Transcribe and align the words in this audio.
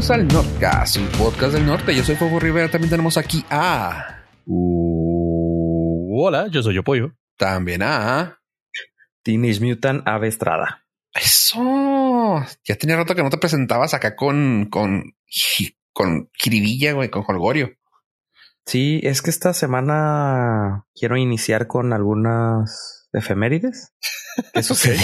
bienvenidos 0.00 0.10
al 0.10 0.28
Nordcast, 0.28 0.96
un 0.96 1.08
podcast 1.08 1.52
del 1.52 1.66
norte. 1.66 1.94
Yo 1.94 2.02
soy 2.02 2.16
Fuego 2.16 2.40
Rivera. 2.40 2.70
También 2.70 2.90
tenemos 2.90 3.18
aquí 3.18 3.44
a. 3.50 4.22
Uh, 4.46 6.24
hola, 6.24 6.46
yo 6.48 6.62
soy 6.62 6.74
Yo 6.74 6.82
Pollo. 6.82 7.12
También 7.36 7.82
a. 7.82 8.40
Teenage 9.22 9.60
Mutant 9.60 10.08
Ave 10.08 10.28
Estrada. 10.28 10.86
Eso. 11.12 12.42
Ya 12.64 12.76
tenía 12.76 12.96
rato 12.96 13.14
que 13.14 13.22
no 13.22 13.28
te 13.28 13.36
presentabas 13.36 13.92
acá 13.92 14.16
con, 14.16 14.68
con, 14.70 15.16
con 15.92 16.30
jiribilla, 16.32 16.92
güey, 16.92 17.10
con 17.10 17.24
Holgorio. 17.26 17.70
Sí, 18.64 19.00
es 19.02 19.20
que 19.20 19.28
esta 19.28 19.52
semana 19.52 20.86
quiero 20.94 21.18
iniciar 21.18 21.66
con 21.66 21.92
algunas 21.92 23.08
efemérides. 23.12 23.92
Eso 24.54 24.74
sí. 24.74 24.92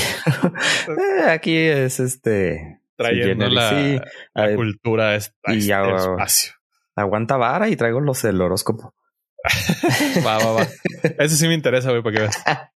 Eh, 0.88 1.30
aquí 1.30 1.54
es 1.54 2.00
este 2.00 2.80
trayendo 2.96 3.48
la, 3.48 4.02
cultura 4.54 5.10
a 5.10 5.54
y 5.54 5.70
espacio. 5.70 6.52
Aguanta 6.94 7.36
vara 7.36 7.68
y 7.68 7.76
traigo 7.76 8.00
los 8.00 8.22
del 8.22 8.40
horóscopo. 8.40 8.94
va, 10.26 10.38
va, 10.38 10.52
va. 10.52 10.66
Ese 11.18 11.36
sí 11.36 11.46
me 11.46 11.54
interesa, 11.54 11.90
güey, 11.90 12.02
para 12.02 12.16
que 12.16 12.22
veas. 12.22 12.42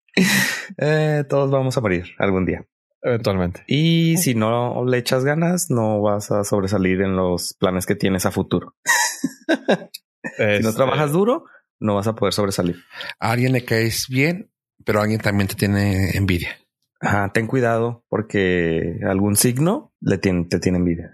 Eh, 0.77 1.25
todos 1.29 1.53
vamos 1.53 1.77
a 1.77 1.81
morir 1.81 2.05
algún 2.19 2.45
día. 2.45 2.67
Eventualmente. 3.01 3.63
Y 3.69 4.17
si 4.19 4.35
no 4.35 4.85
le 4.85 4.99
echas 4.99 5.25
ganas, 5.25 5.71
no 5.71 6.03
vas 6.03 6.31
a 6.33 6.43
sobresalir 6.45 7.01
en 7.01 7.17
los 7.17 7.55
planes 7.55 7.87
que 7.87 7.95
tienes 7.95 8.27
a 8.27 8.33
futuro. 8.33 8.75
si 8.85 10.43
no 10.43 10.53
este 10.53 10.73
trabajas 10.73 11.13
duro, 11.13 11.45
no 11.79 11.95
vas 11.95 12.09
a 12.09 12.15
poder 12.15 12.35
sobresalir. 12.35 12.77
A 13.19 13.31
alguien 13.31 13.53
le 13.53 13.65
caes 13.65 14.07
bien, 14.09 14.51
pero 14.85 15.01
alguien 15.01 15.21
también 15.21 15.49
te 15.49 15.55
tiene 15.55 16.11
envidia. 16.17 16.59
Ajá, 17.01 17.33
ten 17.33 17.47
cuidado 17.47 18.05
porque 18.09 19.01
algún 19.07 19.37
signo 19.37 19.95
le 20.01 20.19
tiene, 20.19 20.45
te 20.45 20.59
tiene 20.59 20.79
envidia. 20.79 21.11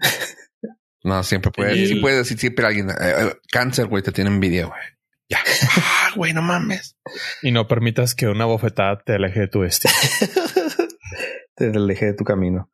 No, 1.03 1.23
siempre 1.23 1.51
puede, 1.51 1.87
sí 1.87 1.95
puede 1.95 2.17
decir 2.17 2.37
siempre 2.37 2.65
alguien, 2.65 2.89
eh, 2.89 2.93
eh, 2.99 3.33
cáncer, 3.49 3.87
güey, 3.87 4.03
te 4.03 4.11
tiene 4.11 4.29
envidia, 4.29 4.65
güey. 4.65 4.81
Ya. 5.29 5.39
Ah, 5.77 6.09
güey, 6.15 6.33
no 6.33 6.41
mames. 6.41 6.97
Y 7.41 7.51
no 7.51 7.67
permitas 7.67 8.15
que 8.15 8.27
una 8.27 8.45
bofetada 8.45 8.99
te 8.99 9.13
aleje 9.13 9.41
de 9.41 9.47
tu 9.47 9.61
destino. 9.61 9.93
te 11.55 11.67
aleje 11.67 12.07
de 12.07 12.13
tu 12.13 12.25
camino. 12.25 12.69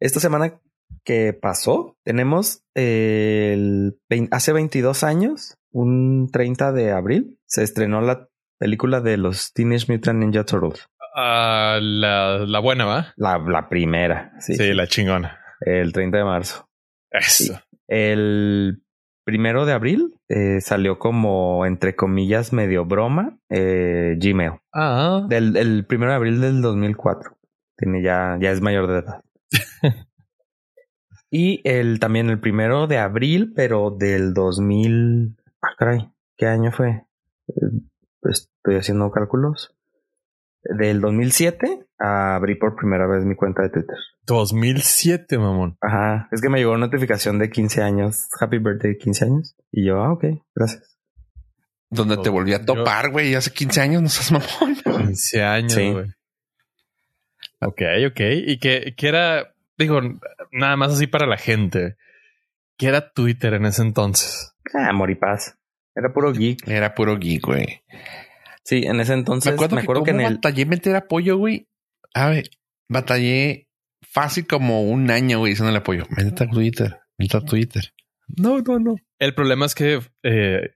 Esta 0.00 0.20
semana 0.20 0.60
que 1.04 1.32
pasó, 1.32 1.96
tenemos 2.04 2.62
el 2.74 3.98
hace 4.30 4.52
22 4.52 5.02
años, 5.02 5.56
un 5.72 6.30
30 6.32 6.72
de 6.72 6.92
abril, 6.92 7.38
se 7.46 7.62
estrenó 7.62 8.00
la 8.00 8.28
película 8.58 9.00
de 9.00 9.16
los 9.16 9.52
Teenage 9.52 9.92
Mutant 9.92 10.20
Ninja 10.20 10.44
Turtles. 10.44 10.88
Ah, 11.14 11.78
la, 11.80 12.58
buena, 12.58 12.84
¿va? 12.84 13.14
La, 13.16 13.38
la 13.38 13.68
primera. 13.68 14.32
Sí. 14.40 14.56
sí, 14.56 14.74
la 14.74 14.88
chingona. 14.88 15.38
El 15.60 15.92
30 15.92 16.18
de 16.18 16.24
marzo. 16.24 16.68
Eso. 17.10 17.60
El 17.86 18.82
primero 19.24 19.64
de 19.64 19.72
abril 19.72 20.14
eh, 20.28 20.60
salió 20.60 20.98
como, 20.98 21.66
entre 21.66 21.94
comillas, 21.94 22.52
medio 22.52 22.84
broma, 22.84 23.38
eh, 23.48 24.16
Gmail. 24.18 24.54
Ah. 24.72 25.24
Del, 25.28 25.56
el 25.56 25.86
primero 25.86 26.10
de 26.10 26.16
abril 26.16 26.40
del 26.40 26.60
2004. 26.60 27.38
Tiene 27.76 28.02
ya, 28.02 28.36
ya 28.40 28.50
es 28.50 28.60
mayor 28.60 28.88
de 28.88 28.98
edad. 28.98 29.24
y 31.30 31.60
el, 31.62 32.00
también 32.00 32.28
el 32.28 32.40
primero 32.40 32.88
de 32.88 32.98
abril, 32.98 33.52
pero 33.54 33.92
del 33.92 34.34
2000. 34.34 35.36
Ah, 35.62 35.74
caray, 35.78 36.10
¿qué 36.36 36.46
año 36.46 36.72
fue? 36.72 37.06
Eh, 37.48 37.80
estoy 38.24 38.76
haciendo 38.76 39.12
cálculos 39.12 39.74
del 40.64 41.00
2007 41.00 41.86
abrí 41.98 42.54
por 42.56 42.76
primera 42.76 43.06
vez 43.06 43.24
mi 43.24 43.34
cuenta 43.34 43.62
de 43.62 43.70
Twitter. 43.70 43.96
2007, 44.26 45.38
mamón. 45.38 45.76
Ajá. 45.80 46.28
Es 46.32 46.40
que 46.40 46.48
me 46.48 46.58
llegó 46.58 46.72
una 46.72 46.86
notificación 46.86 47.38
de 47.38 47.50
15 47.50 47.82
años. 47.82 48.28
Happy 48.40 48.58
birthday, 48.58 48.96
15 48.98 49.24
años. 49.24 49.56
Y 49.70 49.86
yo, 49.86 50.02
ah, 50.02 50.12
ok, 50.12 50.24
gracias. 50.54 50.98
Donde 51.90 52.16
te 52.16 52.28
volví 52.28 52.52
a 52.54 52.64
topar, 52.64 53.10
güey, 53.10 53.34
hace 53.34 53.52
15 53.52 53.80
años, 53.80 54.02
no 54.02 54.08
seas 54.08 54.32
mamón. 54.32 54.76
15 55.06 55.42
años, 55.42 55.74
güey. 55.74 56.06
Ok, 57.60 57.82
ok. 58.10 58.20
Y 58.46 58.58
que, 58.58 58.94
que 58.96 59.08
era, 59.08 59.54
digo, 59.78 60.00
nada 60.52 60.76
más 60.76 60.92
así 60.92 61.06
para 61.06 61.26
la 61.26 61.36
gente. 61.36 61.96
¿Qué 62.76 62.88
era 62.88 63.12
Twitter 63.12 63.54
en 63.54 63.66
ese 63.66 63.82
entonces? 63.82 64.54
Ah, 64.74 64.88
amor 64.88 65.10
y 65.10 65.14
paz. 65.14 65.56
Era 65.94 66.12
puro 66.12 66.32
geek. 66.32 66.66
Era 66.66 66.94
puro 66.94 67.16
geek, 67.16 67.46
güey. 67.46 67.82
Sí, 68.64 68.82
en 68.84 69.00
ese 69.00 69.12
entonces 69.12 69.54
me 69.56 69.80
acuerdo, 69.80 70.04
que, 70.04 70.10
en 70.10 70.20
el 70.20 70.34
batallé 70.34 70.66
meter 70.66 70.96
apoyo, 70.96 71.36
güey. 71.36 71.68
A 72.14 72.28
ver, 72.28 72.48
batallé 72.88 73.68
fácil 74.02 74.46
como 74.46 74.82
un 74.82 75.10
año, 75.10 75.40
güey, 75.40 75.52
el 75.52 75.76
apoyo. 75.76 76.04
Métete 76.10 76.44
a 76.44 76.48
Twitter, 76.48 76.98
métete 77.18 77.36
a 77.36 77.40
Twitter. 77.42 77.82
No, 78.26 78.60
no, 78.60 78.78
no. 78.78 78.96
El 79.18 79.34
problema 79.34 79.66
es 79.66 79.74
que 79.74 80.00
eh, 80.22 80.70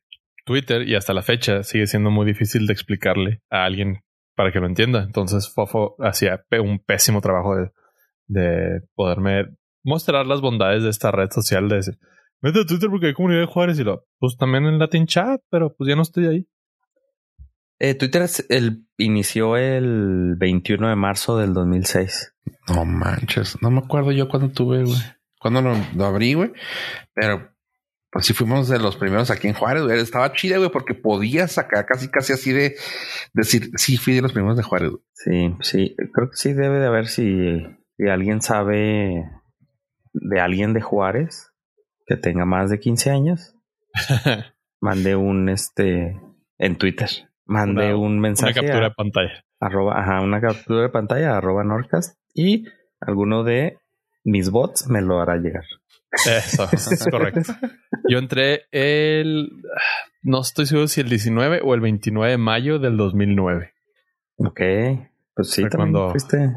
Twitter 0.44 0.86
y 0.86 0.94
hasta 0.94 1.14
la 1.14 1.22
fecha 1.22 1.62
sigue 1.62 1.86
siendo 1.86 2.10
muy 2.10 2.26
difícil 2.26 2.66
de 2.66 2.72
explicarle 2.72 3.40
a 3.50 3.64
alguien 3.64 4.00
para 4.34 4.52
que 4.52 4.60
lo 4.60 4.66
entienda. 4.66 5.02
Entonces 5.02 5.48
Fofo 5.48 5.96
hacía 6.00 6.44
un 6.62 6.78
pésimo 6.78 7.20
trabajo 7.20 7.56
de, 7.56 7.70
de 8.26 8.80
poderme 8.94 9.46
mostrar 9.82 10.26
las 10.26 10.42
bondades 10.42 10.82
de 10.82 10.90
esta 10.90 11.10
red 11.10 11.30
social 11.30 11.68
de 11.68 11.76
decir, 11.76 11.98
Métete 12.40 12.62
a 12.62 12.66
Twitter 12.66 12.88
porque 12.88 13.06
hay 13.06 13.14
comunidad 13.14 13.40
de 13.40 13.46
Juárez 13.46 13.80
y 13.80 13.84
lo, 13.84 14.04
pues 14.18 14.36
también 14.36 14.64
en 14.66 14.78
Latin 14.78 15.06
Chat, 15.06 15.40
pero 15.50 15.74
pues 15.74 15.88
ya 15.88 15.96
no 15.96 16.02
estoy 16.02 16.26
ahí. 16.26 16.46
Eh, 17.80 17.94
Twitter 17.94 18.28
el, 18.48 18.86
inició 18.96 19.56
el 19.56 20.34
21 20.36 20.88
de 20.88 20.96
marzo 20.96 21.38
del 21.38 21.54
2006. 21.54 22.34
No 22.74 22.84
manches, 22.84 23.56
no 23.62 23.70
me 23.70 23.78
acuerdo 23.78 24.10
yo 24.12 24.28
cuando 24.28 24.50
tuve, 24.50 24.82
güey. 24.82 24.98
Cuando 25.38 25.62
lo, 25.62 26.04
abrí, 26.04 26.34
güey. 26.34 26.52
Pero 27.14 27.52
pues 28.10 28.26
sí 28.26 28.32
fuimos 28.32 28.68
de 28.68 28.80
los 28.80 28.96
primeros 28.96 29.30
aquí 29.30 29.46
en 29.46 29.54
Juárez, 29.54 29.84
güey. 29.84 30.00
Estaba 30.00 30.32
chida, 30.32 30.58
güey, 30.58 30.70
porque 30.70 30.94
podías 30.94 31.52
sacar 31.52 31.86
casi, 31.86 32.08
casi 32.08 32.32
así 32.32 32.52
de 32.52 32.74
decir, 33.32 33.70
sí, 33.76 33.96
fui 33.96 34.14
de 34.14 34.22
los 34.22 34.32
primeros 34.32 34.56
de 34.56 34.64
Juárez. 34.64 34.92
Sí, 35.12 35.54
sí, 35.60 35.94
creo 36.12 36.30
que 36.30 36.36
sí 36.36 36.52
debe 36.54 36.80
de 36.80 36.86
haber 36.86 37.06
si, 37.06 37.60
si 37.96 38.08
alguien 38.08 38.42
sabe 38.42 39.24
de 40.14 40.40
alguien 40.40 40.72
de 40.72 40.80
Juárez 40.80 41.52
que 42.06 42.16
tenga 42.16 42.44
más 42.44 42.70
de 42.70 42.80
15 42.80 43.10
años. 43.10 43.54
mande 44.80 45.16
un 45.16 45.48
este 45.48 46.20
en 46.58 46.76
Twitter 46.76 47.27
mandé 47.48 47.94
un 47.94 48.20
mensaje. 48.20 48.52
Una 48.52 48.60
captura 48.60 48.88
de 48.88 48.94
pantalla. 48.94 49.44
Arroba, 49.58 50.00
ajá, 50.00 50.20
una 50.20 50.40
captura 50.40 50.82
de 50.82 50.88
pantalla, 50.90 51.36
arroba 51.36 51.64
Norcast. 51.64 52.16
Y 52.34 52.66
alguno 53.00 53.42
de 53.42 53.78
mis 54.22 54.50
bots 54.50 54.88
me 54.88 55.02
lo 55.02 55.20
hará 55.20 55.36
llegar. 55.36 55.64
Eso, 56.12 56.68
es 56.72 57.06
correcto. 57.10 57.52
Yo 58.08 58.18
entré 58.18 58.66
el. 58.70 59.50
No 60.22 60.40
estoy 60.40 60.66
seguro 60.66 60.86
si 60.86 61.00
el 61.00 61.08
19 61.08 61.60
o 61.64 61.74
el 61.74 61.80
29 61.80 62.32
de 62.32 62.38
mayo 62.38 62.78
del 62.78 62.96
2009. 62.96 63.72
Ok. 64.36 64.60
Pues 65.34 65.50
sí, 65.50 65.64
cuando 65.74 66.10
fuiste. 66.10 66.52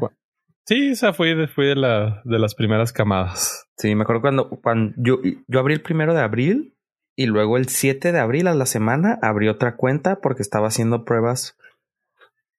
Sí, 0.64 0.92
o 0.92 0.94
sea, 0.94 1.12
fui 1.12 1.34
de, 1.34 1.48
fui 1.48 1.66
de, 1.66 1.74
la, 1.74 2.22
de 2.24 2.38
las 2.38 2.54
primeras 2.54 2.92
camadas. 2.92 3.68
Sí, 3.76 3.94
me 3.94 4.02
acuerdo 4.02 4.22
cuando, 4.22 4.48
cuando 4.48 4.94
yo, 4.96 5.18
yo 5.48 5.58
abrí 5.58 5.74
el 5.74 5.82
primero 5.82 6.14
de 6.14 6.20
abril 6.20 6.76
y 7.14 7.26
luego 7.26 7.56
el 7.56 7.68
7 7.68 8.12
de 8.12 8.18
abril 8.18 8.46
a 8.46 8.54
la 8.54 8.66
semana 8.66 9.18
abrí 9.22 9.48
otra 9.48 9.76
cuenta 9.76 10.20
porque 10.20 10.42
estaba 10.42 10.68
haciendo 10.68 11.04
pruebas 11.04 11.56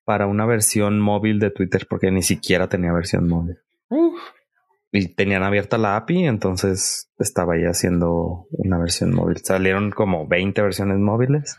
para 0.05 0.27
una 0.27 0.45
versión 0.45 0.99
móvil 0.99 1.39
de 1.39 1.49
Twitter 1.49 1.87
porque 1.89 2.11
ni 2.11 2.21
siquiera 2.21 2.67
tenía 2.67 2.93
versión 2.93 3.27
móvil. 3.27 3.57
Y 4.91 5.07
tenían 5.15 5.41
abierta 5.41 5.79
la 5.79 5.95
API, 5.95 6.27
entonces 6.27 7.09
estaba 7.17 7.57
ya 7.57 7.69
haciendo 7.69 8.45
una 8.51 8.77
versión 8.77 9.13
móvil. 9.13 9.37
Salieron 9.37 9.89
como 9.89 10.27
20 10.27 10.61
versiones 10.61 10.99
móviles. 10.99 11.57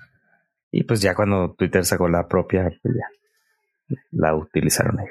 Y 0.70 0.84
pues 0.84 1.00
ya 1.00 1.14
cuando 1.14 1.52
Twitter 1.54 1.84
sacó 1.84 2.08
la 2.08 2.28
propia, 2.28 2.70
pues 2.82 2.94
ya 2.94 3.98
la 4.12 4.36
utilizaron 4.36 5.00
ahí. 5.00 5.06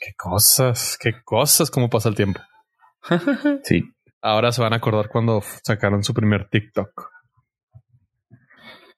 Qué 0.00 0.14
cosas, 0.16 0.96
qué 1.00 1.14
cosas, 1.24 1.70
cómo 1.70 1.90
pasa 1.90 2.08
el 2.08 2.14
tiempo. 2.14 2.40
sí. 3.64 3.93
Ahora 4.24 4.52
se 4.52 4.62
van 4.62 4.72
a 4.72 4.76
acordar 4.76 5.10
cuando 5.10 5.42
sacaron 5.62 6.02
su 6.02 6.14
primer 6.14 6.48
TikTok. 6.48 7.10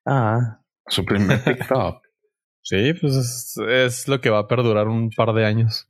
Ah, 0.05 0.61
su 0.87 1.05
primer 1.05 1.43
TikTok. 1.43 2.01
sí, 2.63 2.95
pues 2.95 3.57
es, 3.69 4.07
lo 4.07 4.21
que 4.21 4.31
va 4.31 4.39
a 4.39 4.47
perdurar 4.47 4.87
un 4.87 5.11
par 5.11 5.33
de 5.33 5.45
años. 5.45 5.89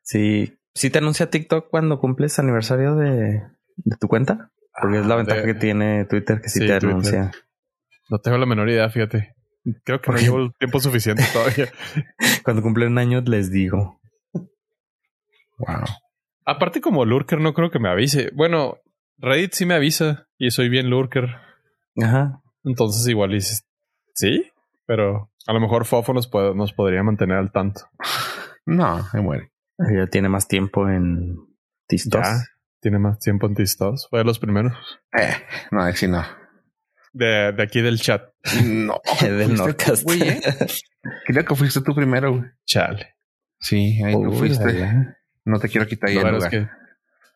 Sí, 0.00 0.58
sí 0.72 0.88
te 0.88 0.96
anuncia 0.96 1.28
TikTok 1.28 1.68
cuando 1.68 2.00
cumples 2.00 2.38
aniversario 2.38 2.96
de, 2.96 3.42
tu 4.00 4.08
cuenta. 4.08 4.50
Porque 4.80 5.00
es 5.00 5.06
la 5.06 5.12
ah, 5.12 5.18
ventaja 5.18 5.42
que 5.44 5.54
tiene 5.54 6.06
Twitter 6.06 6.40
que 6.40 6.48
sí, 6.48 6.60
te 6.60 6.72
anuncia. 6.72 7.32
No 8.08 8.18
tengo 8.18 8.38
la 8.38 8.46
menor 8.46 8.70
idea, 8.70 8.88
fíjate. 8.88 9.34
Creo 9.84 10.00
que 10.00 10.10
no 10.10 10.16
llevo 10.16 10.38
el 10.38 10.54
tiempo 10.54 10.80
suficiente 10.80 11.22
todavía. 11.34 11.68
cuando 12.44 12.62
cumplen 12.62 12.96
años 12.96 13.28
les 13.28 13.50
digo. 13.50 14.00
Wow. 15.58 15.84
Aparte 16.46 16.80
como 16.80 17.04
lurker 17.04 17.40
no 17.40 17.54
creo 17.54 17.70
que 17.70 17.78
me 17.78 17.88
avise. 17.88 18.30
Bueno, 18.34 18.78
Reddit 19.18 19.52
sí 19.52 19.66
me 19.66 19.74
avisa 19.74 20.26
y 20.38 20.50
soy 20.50 20.68
bien 20.68 20.90
lurker. 20.90 21.36
Ajá. 22.02 22.42
Entonces 22.64 23.06
igual 23.08 23.30
dices, 23.30 23.66
sí, 24.14 24.50
pero 24.86 25.30
a 25.46 25.52
lo 25.52 25.60
mejor 25.60 25.84
Fofo 25.84 26.12
nos, 26.12 26.30
nos 26.54 26.72
podría 26.72 27.02
mantener 27.02 27.38
al 27.38 27.52
tanto. 27.52 27.82
No, 28.66 29.02
se 29.10 29.20
muere. 29.20 29.50
Ya 29.78 30.06
tiene 30.06 30.28
más 30.28 30.46
tiempo 30.48 30.88
en 30.88 31.36
TikTok. 31.88 32.24
tiene 32.80 32.98
más 32.98 33.18
tiempo 33.18 33.46
en 33.46 33.54
TikTok. 33.54 33.96
Fue 34.08 34.20
de 34.20 34.24
los 34.24 34.38
primeros. 34.38 34.72
Eh, 35.18 35.34
no, 35.70 35.90
sí 35.92 36.08
no. 36.08 36.22
De, 37.12 37.52
de 37.52 37.62
aquí 37.62 37.80
del 37.80 38.00
chat. 38.00 38.22
No, 38.64 39.00
Del 39.20 39.44
fuiste 39.46 39.56
Nordcast. 39.56 40.02
tú, 40.02 40.04
güey, 40.04 40.22
¿eh? 40.28 40.40
Creo 41.26 41.44
que 41.44 41.54
fuiste 41.54 41.80
tú 41.82 41.94
primero, 41.94 42.32
güey. 42.32 42.44
Chale. 42.66 43.16
Sí, 43.60 44.02
ahí 44.02 44.16
no 44.16 44.32
fuiste. 44.32 44.88
No 45.44 45.58
te 45.58 45.68
quiero 45.68 45.86
quitar 45.86 46.10
ahí 46.10 46.16
el 46.16 46.22
lugar. 46.22 46.36
es 46.36 46.48
que 46.48 46.68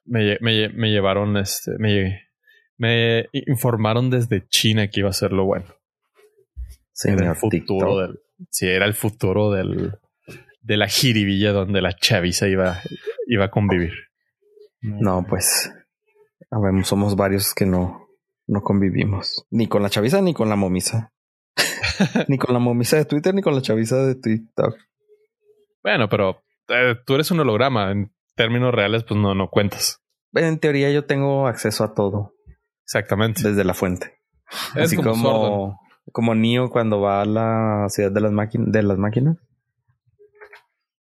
me, 0.05 0.38
me, 0.40 0.69
me 0.70 0.90
llevaron, 0.90 1.37
este, 1.37 1.72
me, 1.78 2.28
me 2.76 3.28
informaron 3.32 4.10
desde 4.10 4.46
China 4.49 4.88
que 4.88 5.00
iba 5.00 5.10
a 5.10 5.12
ser 5.12 5.32
lo 5.32 5.44
bueno. 5.44 5.66
Era 7.05 7.31
el 7.31 7.37
futuro 7.37 7.99
del, 7.99 8.19
sí, 8.50 8.66
era 8.66 8.87
el 8.87 8.94
futuro 8.94 9.52
del, 9.52 9.93
de 10.62 10.76
la 10.76 10.88
jiribilla 10.88 11.52
donde 11.52 11.81
la 11.81 11.93
chaviza 11.93 12.49
iba, 12.49 12.81
iba 13.26 13.44
a 13.44 13.50
convivir. 13.50 13.93
No, 14.81 15.25
pues. 15.28 15.72
A 16.50 16.58
ver, 16.58 16.84
somos 16.84 17.14
varios 17.14 17.55
que 17.55 17.66
no, 17.66 18.08
no 18.46 18.62
convivimos. 18.62 19.46
Ni 19.50 19.69
con 19.69 19.82
la 19.82 19.90
chaviza 19.90 20.20
ni 20.22 20.34
con 20.34 20.49
la 20.49 20.56
momisa. 20.56 21.12
ni 22.28 22.38
con 22.38 22.52
la 22.52 22.58
momisa 22.58 22.96
de 22.96 23.05
Twitter 23.05 23.34
ni 23.34 23.43
con 23.43 23.55
la 23.55 23.62
chaviza 23.62 24.05
de 24.05 24.14
TikTok. 24.14 24.76
Bueno, 25.82 26.08
pero 26.08 26.43
eh, 26.69 26.97
tú 27.05 27.15
eres 27.15 27.31
un 27.31 27.41
holograma. 27.41 27.91
En 27.91 28.12
términos 28.35 28.73
reales, 28.73 29.05
pues 29.05 29.19
no, 29.20 29.35
no 29.35 29.49
cuentas. 29.49 30.00
En 30.35 30.59
teoría 30.59 30.91
yo 30.91 31.05
tengo 31.05 31.47
acceso 31.47 31.85
a 31.85 31.94
todo 31.94 32.35
Exactamente. 32.85 33.49
desde 33.49 33.65
la 33.65 33.75
fuente. 33.75 34.20
Es 34.75 34.85
Así 34.85 34.97
como 34.97 35.11
como, 35.11 35.81
como 36.12 36.35
Neo 36.35 36.70
cuando 36.70 37.00
va 37.00 37.23
a 37.23 37.25
la 37.25 37.87
ciudad 37.88 38.12
de 38.12 38.20
las 38.20 38.32
máquinas, 38.32 38.73
de 38.73 38.82
las 38.82 38.99
máquinas. 38.99 39.37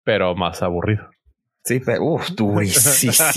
Pero 0.04 0.34
más 0.34 0.62
aburrido. 0.62 1.08
Sí, 1.62 1.80
pero 1.80 2.02
uff, 2.04 2.30
durísimo. 2.30 3.12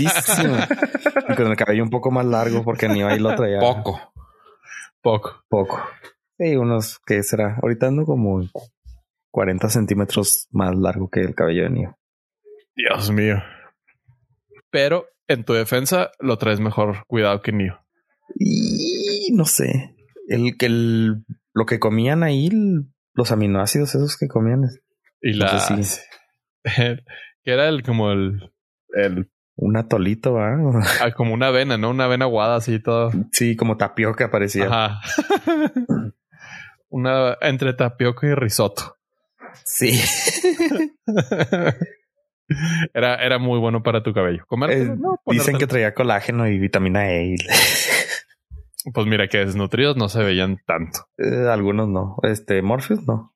y 1.29 1.35
con 1.35 1.47
el 1.47 1.57
cabello 1.57 1.83
un 1.83 1.89
poco 1.89 2.09
más 2.09 2.25
largo 2.25 2.63
porque 2.63 2.87
Neo 2.87 3.07
ahí 3.07 3.19
lo 3.19 3.35
traía 3.35 3.59
Poco. 3.59 3.99
Poco. 5.01 5.43
poco. 5.49 5.83
Sí, 6.37 6.55
unos, 6.55 6.99
¿qué 7.05 7.21
será? 7.21 7.59
Ahorita 7.61 7.87
ando 7.87 8.05
como 8.05 8.41
40 9.31 9.69
centímetros 9.69 10.47
más 10.51 10.75
largo 10.75 11.09
que 11.09 11.19
el 11.19 11.35
cabello 11.35 11.63
de 11.63 11.69
Neo. 11.69 11.97
Dios 12.75 13.11
mío. 13.11 13.41
Pero 14.69 15.07
en 15.27 15.43
tu 15.43 15.53
defensa 15.53 16.11
lo 16.19 16.37
traes 16.37 16.59
mejor 16.59 17.05
cuidado 17.07 17.41
que 17.41 17.51
Neo. 17.51 17.79
Y 18.35 19.31
no 19.33 19.45
sé, 19.45 19.95
el 20.27 20.57
que 20.57 20.65
el, 20.65 21.25
lo 21.53 21.65
que 21.65 21.79
comían 21.79 22.23
ahí, 22.23 22.47
el- 22.47 22.85
los 23.13 23.31
aminoácidos 23.31 23.93
esos 23.93 24.17
que 24.17 24.27
comían, 24.27 24.63
Y 25.21 25.37
No 25.37 25.45
la. 25.45 25.77
que 27.43 27.51
era 27.51 27.67
el 27.69 27.83
como 27.83 28.11
el. 28.11 28.51
el 28.95 29.29
un 29.55 29.77
atolito, 29.77 30.39
¿ah? 30.39 30.57
ah, 31.01 31.11
como 31.11 31.33
una 31.35 31.47
avena, 31.47 31.77
¿no? 31.77 31.91
Una 31.91 32.05
avena 32.05 32.25
aguada 32.25 32.55
así 32.55 32.79
todo. 32.79 33.11
Sí, 33.31 33.55
como 33.55 33.77
tapioca 33.77 34.31
parecía. 34.31 34.65
Ajá. 34.65 35.01
una 36.89 37.37
entre 37.41 37.73
tapioca 37.73 38.25
y 38.27 38.33
risotto. 38.33 38.97
Sí. 39.63 39.99
era, 42.93 43.15
era 43.15 43.39
muy 43.39 43.59
bueno 43.59 43.83
para 43.83 44.03
tu 44.03 44.13
cabello. 44.13 44.45
Comer. 44.47 44.71
Eh, 44.71 44.95
no, 44.97 45.19
Dicen 45.25 45.57
que 45.57 45.67
traía 45.67 45.93
colágeno 45.93 46.47
y 46.47 46.59
vitamina 46.59 47.11
E. 47.11 47.35
Pues 48.93 49.07
mira 49.07 49.29
que 49.29 49.37
desnutridos 49.37 49.95
no 49.95 50.09
se 50.09 50.21
veían 50.21 50.57
tanto. 50.65 51.07
Eh, 51.17 51.47
algunos 51.49 51.87
no. 51.87 52.17
Este, 52.23 52.61
Morpheus 52.61 53.07
no. 53.07 53.33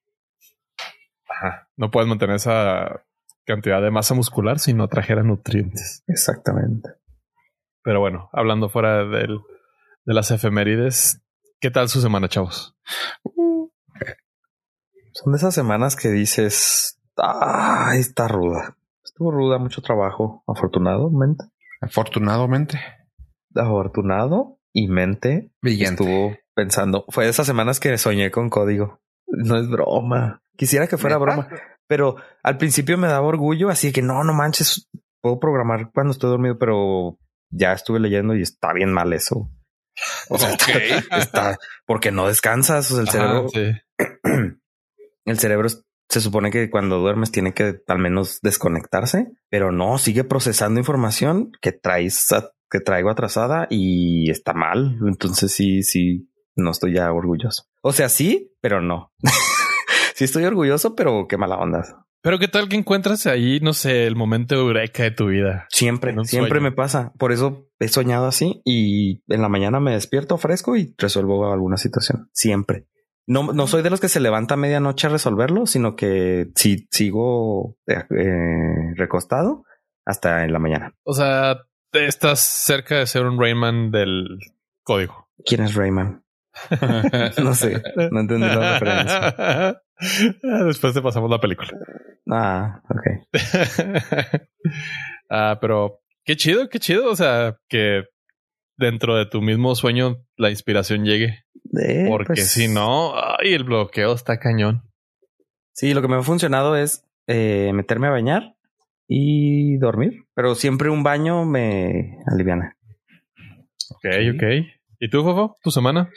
Ajá. 1.30 1.70
No 1.78 1.90
puedes 1.90 2.10
mantener 2.10 2.36
esa 2.36 3.06
cantidad 3.46 3.82
de 3.82 3.90
masa 3.90 4.14
muscular 4.14 4.60
si 4.60 4.74
no 4.74 4.90
trajera 4.90 5.24
nutrientes. 5.24 6.04
Exactamente. 6.08 6.90
Pero 7.82 8.02
bueno, 8.02 8.30
hablando 8.34 8.68
fuera 8.68 9.06
del, 9.06 9.40
de 10.04 10.14
las 10.14 10.32
efemérides, 10.32 11.22
¿qué 11.62 11.72
tal 11.72 11.88
su 11.88 12.02
semana, 12.02 12.28
chavos? 12.28 12.76
Son 15.14 15.32
de 15.32 15.38
esas 15.38 15.56
semanas 15.56 15.96
que 15.96 16.10
dices, 16.10 17.00
ah, 17.18 17.92
está 17.96 18.28
ruda. 18.28 18.76
Estuvo 19.18 19.32
ruda, 19.32 19.58
mucho 19.58 19.82
trabajo, 19.82 20.44
afortunadamente. 20.46 21.46
Afortunadamente. 21.82 22.80
Afortunado 23.56 24.60
y 24.72 24.88
mente 24.90 25.52
Brillante. 25.60 26.04
estuvo 26.04 26.38
pensando. 26.54 27.04
Fue 27.10 27.24
de 27.24 27.32
esas 27.32 27.48
semanas 27.48 27.80
que 27.80 27.98
soñé 27.98 28.30
con 28.30 28.52
código. 28.52 29.02
No 29.26 29.58
es 29.58 29.68
broma. 29.70 30.44
Quisiera 30.56 30.86
que 30.86 30.98
fuera 30.98 31.18
broma, 31.18 31.48
pero 31.88 32.18
al 32.44 32.60
principio 32.60 32.96
me 33.00 33.08
daba 33.08 33.26
orgullo, 33.26 33.70
así 33.70 33.92
que 33.92 34.04
no, 34.04 34.24
no 34.24 34.36
manches, 34.36 34.88
puedo 35.20 35.40
programar 35.40 35.90
cuando 35.92 36.12
estoy 36.12 36.30
dormido, 36.30 36.60
pero 36.60 37.18
ya 37.50 37.74
estuve 37.74 38.00
leyendo 38.00 38.36
y 38.36 38.44
está 38.44 38.72
bien 38.72 38.94
mal 38.94 39.14
eso. 39.14 39.50
O 40.30 40.38
sea, 40.38 40.52
está 41.18 41.58
porque 41.88 42.12
no 42.12 42.28
descansas. 42.28 42.92
O 42.92 42.94
sea, 42.94 43.02
el 43.02 43.10
Ajá, 43.10 43.48
cerebro, 43.50 43.50
sí. 43.50 44.60
el 45.26 45.40
cerebro 45.40 45.66
es- 45.66 45.84
se 46.10 46.22
supone 46.22 46.52
que 46.52 46.70
cuando 46.70 47.00
duermes 47.00 47.32
tiene 47.32 47.54
que 47.54 47.82
al 47.88 48.00
menos 48.00 48.40
desconectarse, 48.42 49.32
pero 49.50 49.72
no 49.72 49.98
sigue 49.98 50.24
procesando 50.24 50.80
información 50.80 51.52
que 51.62 51.72
traes, 51.72 52.28
que 52.70 52.80
traigo 52.80 53.10
atrasada 53.10 53.68
y 53.70 54.30
está 54.30 54.54
mal. 54.54 54.98
Entonces 55.06 55.52
sí, 55.52 55.84
sí, 55.84 56.30
no 56.56 56.72
estoy 56.72 56.94
ya 56.94 57.12
orgulloso. 57.12 57.64
O 57.82 57.92
sea, 57.92 58.10
sí, 58.10 58.54
pero 58.62 58.82
no. 58.82 59.12
sí 60.16 60.24
estoy 60.24 60.46
orgulloso, 60.46 60.96
pero 60.96 61.28
qué 61.28 61.38
mala 61.38 61.58
onda. 61.58 61.84
Pero 62.22 62.40
qué 62.40 62.48
tal 62.48 62.68
que 62.68 62.76
encuentras 62.76 63.26
ahí, 63.28 63.60
no 63.62 63.74
sé, 63.74 64.06
el 64.06 64.16
momento 64.16 64.56
eureka 64.56 65.04
de 65.04 65.12
tu 65.12 65.28
vida. 65.28 65.66
Siempre, 65.70 66.16
siempre 66.26 66.60
me 66.60 66.72
pasa. 66.72 67.14
Por 67.18 67.32
eso 67.32 67.70
he 67.80 67.88
soñado 67.88 68.28
así 68.28 68.62
y 68.66 69.24
en 69.28 69.42
la 69.42 69.50
mañana 69.50 69.80
me 69.80 69.94
despierto 69.94 70.38
fresco 70.38 70.76
y 70.76 70.94
resuelvo 70.98 71.52
alguna 71.52 71.78
situación. 71.78 72.30
Siempre. 72.34 72.88
No, 73.28 73.52
no 73.52 73.68
soy 73.68 73.84
de 73.84 73.90
los 73.90 74.00
que 74.00 74.08
se 74.08 74.22
levanta 74.22 74.54
a 74.54 74.58
medianoche 74.58 75.08
a 75.08 75.10
resolverlo, 75.10 75.66
sino 75.66 75.96
que 75.96 76.50
si 76.56 76.88
sigo 76.90 77.78
eh, 77.86 78.06
eh, 78.10 78.94
recostado 78.96 79.66
hasta 80.06 80.46
en 80.46 80.54
la 80.54 80.60
mañana. 80.60 80.96
O 81.04 81.14
sea, 81.14 81.58
estás 81.92 82.40
cerca 82.40 83.00
de 83.00 83.08
ser 83.08 83.26
un 83.26 83.40
Rayman 83.40 83.92
del 83.92 84.40
código. 84.84 85.30
¿Quién 85.46 85.62
es 85.62 85.76
Rayman? 85.76 86.24
No 87.44 87.54
sé, 87.54 87.84
no 88.12 88.20
entendí 88.20 88.48
la 88.48 88.80
referencia. 88.80 89.82
Después 90.66 90.94
te 90.94 91.02
pasamos 91.02 91.30
la 91.30 91.40
película. 91.40 91.70
Ah, 92.30 92.82
ok. 92.90 93.28
ah, 95.30 95.58
pero 95.62 96.00
qué 96.24 96.36
chido, 96.36 96.70
qué 96.70 96.80
chido. 96.80 97.12
O 97.12 97.16
sea, 97.16 97.58
que 97.68 98.06
dentro 98.78 99.16
de 99.16 99.26
tu 99.26 99.42
mismo 99.42 99.76
sueño 99.76 100.26
la 100.36 100.50
inspiración 100.50 101.06
llegue. 101.06 101.46
Eh, 101.82 102.06
Porque 102.08 102.34
pues, 102.34 102.50
si 102.52 102.68
no, 102.68 103.14
ay, 103.16 103.54
el 103.54 103.64
bloqueo 103.64 104.14
está 104.14 104.40
cañón. 104.40 104.84
Sí, 105.74 105.94
lo 105.94 106.02
que 106.02 106.08
me 106.08 106.16
ha 106.16 106.24
funcionado 106.24 106.76
es 106.76 107.04
eh, 107.28 107.72
meterme 107.74 108.08
a 108.08 108.12
bañar 108.12 108.56
y 109.08 109.78
dormir, 109.78 110.26
pero 110.34 110.56
siempre 110.56 110.90
un 110.90 111.04
baño 111.04 111.46
me 111.46 112.18
aliviana. 112.26 112.76
Ok, 113.90 114.06
ok. 114.36 114.44
¿Y 115.00 115.10
tú, 115.10 115.24
Fofo? 115.24 115.56
¿Tu 115.64 115.72
semana? 115.72 116.10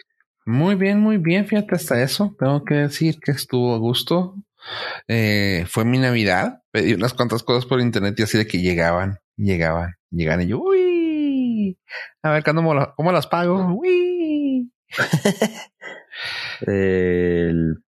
Muy 0.47 0.75
bien, 0.75 1.00
muy 1.00 1.19
bien. 1.19 1.47
Fíjate 1.47 1.75
hasta 1.75 2.02
eso. 2.02 2.35
Tengo 2.38 2.64
que 2.64 2.75
decir 2.75 3.19
que 3.21 3.30
estuvo 3.33 3.75
a 3.75 3.78
gusto. 3.78 4.35
Eh, 5.07 5.64
fue 5.69 5.85
mi 5.85 5.99
Navidad. 5.99 6.62
Pedí 6.73 6.95
unas 6.95 7.14
cuantas 7.14 7.42
cosas 7.42 7.66
por 7.66 7.80
internet 7.80 8.14
y 8.19 8.23
así 8.23 8.38
de 8.38 8.47
que 8.47 8.61
llegaban, 8.61 9.19
llegaban, 9.37 9.95
llegaban 10.11 10.42
y 10.42 10.47
yo, 10.49 10.61
uy, 10.61 11.78
a 12.23 12.30
ver 12.30 12.42
¿cuándo 12.45 12.62
me 12.62 12.75
lo- 12.75 12.95
cómo 12.97 13.12
las 13.12 13.26
pago. 13.26 13.75
Uy. 13.75 14.20
El- 16.66 17.82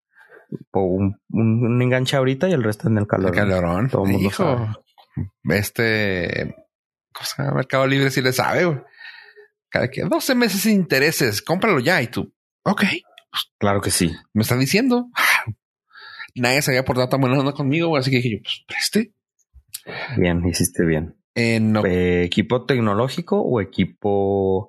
un, 0.73 1.19
un- 1.31 1.83
enganche 1.83 2.17
ahorita 2.17 2.49
y 2.49 2.53
el 2.53 2.63
resto 2.63 2.89
en 2.89 2.99
el 2.99 3.07
calor. 3.07 3.31
El 3.31 3.37
calorón. 3.37 3.89
Todo 3.89 4.05
el 4.05 4.13
mundo 4.13 4.29
Hijo, 4.29 4.45
sabe. 4.45 4.69
este, 5.59 6.55
¿cómo 7.13 7.25
se 7.27 7.43
llama? 7.43 7.55
Mercado 7.57 7.87
Libre 7.87 8.11
si 8.11 8.21
le 8.21 8.33
sabe. 8.33 8.65
güey. 8.67 8.79
Cada 9.71 9.89
que 9.89 10.03
12 10.03 10.35
meses 10.35 10.61
sin 10.61 10.73
intereses, 10.75 11.41
cómpralo 11.41 11.81
ya 11.81 12.03
y 12.03 12.09
tú. 12.09 12.33
Ok, 12.65 12.83
Claro 13.59 13.81
que 13.81 13.91
sí. 13.91 14.13
me 14.35 14.43
están 14.43 14.61
diciendo. 14.61 15.09
Nadie 16.35 16.61
se 16.63 16.71
había 16.71 16.85
portado 16.85 17.09
tan 17.09 17.21
buena 17.21 17.39
onda 17.39 17.53
conmigo, 17.53 17.89
güey, 17.89 18.01
así 18.01 18.11
que 18.11 18.19
dije 18.19 18.31
yo, 18.33 18.39
pues 18.43 18.65
preste. 18.67 19.13
Bien, 20.19 20.47
hiciste 20.47 20.85
bien. 20.85 21.17
Eh, 21.35 21.61
no, 21.61 21.85
Eh, 21.87 22.25
¿Equipo 22.25 22.67
tecnológico 22.67 23.41
o 23.41 23.61
equipo 23.63 24.69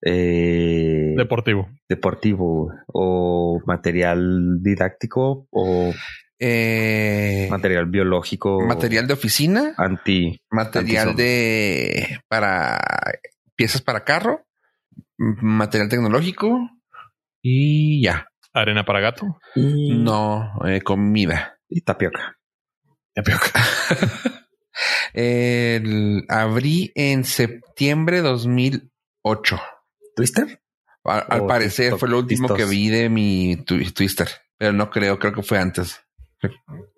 eh, 0.00 0.97
Deportivo. 1.18 1.68
deportivo 1.88 2.70
o 2.86 3.60
material 3.66 4.62
didáctico 4.62 5.46
o 5.50 5.92
eh, 6.38 7.48
material 7.50 7.86
biológico? 7.86 8.64
material 8.64 9.06
de 9.08 9.14
oficina, 9.14 9.74
anti. 9.76 10.40
material 10.50 11.16
de 11.16 12.20
para 12.28 12.78
piezas 13.56 13.82
para 13.82 14.04
carro, 14.04 14.46
material 15.18 15.88
tecnológico 15.88 16.70
y 17.42 18.02
ya. 18.02 18.28
Arena 18.52 18.84
para 18.84 19.00
gato. 19.00 19.38
Y, 19.56 19.92
No, 19.94 20.52
eh, 20.66 20.80
comida. 20.82 21.58
y 21.68 21.80
tapioca. 21.82 22.36
Tapioca. 23.14 23.50
El, 25.12 26.24
abrí 26.28 26.92
en 26.94 27.24
septiembre 27.24 28.20
2008. 28.20 29.60
¿Twister? 30.14 30.60
Al, 31.04 31.24
al 31.28 31.40
O 31.42 31.46
parecer 31.46 31.86
TikTok, 31.86 32.00
fue 32.00 32.08
lo 32.08 32.18
último 32.18 32.48
que 32.54 32.64
vi 32.64 32.88
de 32.88 33.08
mi 33.08 33.56
twi- 33.64 33.92
Twister. 33.92 34.28
Pero 34.58 34.72
no 34.72 34.90
creo, 34.90 35.18
creo 35.18 35.32
que 35.32 35.42
fue 35.42 35.58
antes. 35.58 36.00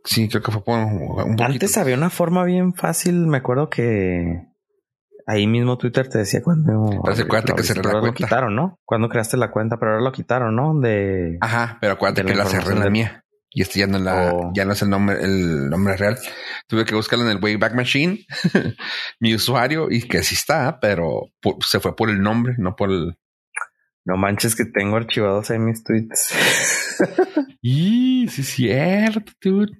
Sí, 0.05 0.29
creo 0.29 0.43
que 0.43 0.53
fue 0.53 0.63
por 0.65 0.79
un 0.79 1.09
poquito. 1.37 1.45
Antes 1.45 1.77
había 1.79 1.97
una 1.97 2.11
forma 2.11 2.45
bien 2.45 2.75
fácil. 2.75 3.27
Me 3.27 3.39
acuerdo 3.39 3.69
que 3.71 4.25
ahí 5.27 5.47
mismo 5.47 5.79
Twitter 5.79 6.09
te 6.09 6.19
decía 6.19 6.43
cuando. 6.43 6.91
Pero 7.05 7.25
acuérdate 7.25 7.55
que 7.55 7.63
cerré 7.63 7.83
la 7.83 7.89
ahora 7.91 7.99
lo 7.99 8.03
cuenta. 8.13 8.25
quitaron, 8.27 8.55
¿no? 8.57 8.79
Cuando 8.85 9.09
creaste 9.09 9.37
la 9.37 9.51
cuenta, 9.51 9.79
pero 9.79 9.93
ahora 9.93 10.03
lo 10.05 10.13
quitaron, 10.13 10.55
¿no? 10.57 10.79
De. 10.81 11.39
Ajá, 11.41 11.79
pero 11.81 11.95
acuérdate 11.95 12.25
que 12.25 12.35
la 12.35 12.47
cerré 12.47 12.73
en 12.73 12.81
la 12.81 12.91
mía. 12.91 13.25
Y 13.53 13.63
este 13.63 13.81
ya 13.81 13.87
no, 13.89 13.99
la, 13.99 14.33
Oh. 14.33 14.53
ya 14.55 14.65
no 14.65 14.73
es 14.75 14.83
el 14.83 14.91
nombre, 14.91 15.17
el 15.25 15.69
nombre 15.71 15.97
real. 15.97 16.17
Tuve 16.69 16.85
que 16.85 16.95
buscarlo 16.95 17.25
en 17.25 17.33
el 17.33 17.43
Wayback 17.43 17.75
Machine, 17.75 18.25
mi 19.21 19.35
usuario, 19.35 19.89
y 19.91 20.03
que 20.07 20.23
sí 20.23 20.35
está, 20.37 20.79
pero 20.81 21.23
se 21.67 21.81
fue 21.81 21.97
por 21.97 22.11
el 22.11 22.21
nombre, 22.23 22.55
no 22.59 22.77
por 22.77 22.91
el. 22.91 23.17
No 24.05 24.17
manches 24.17 24.57
que 24.57 24.65
tengo 24.65 24.97
archivados 24.97 25.51
ahí 25.51 25.59
mis 25.59 25.83
tweets. 25.85 26.35
Y 27.63 28.27
sí, 28.29 28.41
es 28.43 28.49
cierto, 28.49 29.33
dude. 29.43 29.73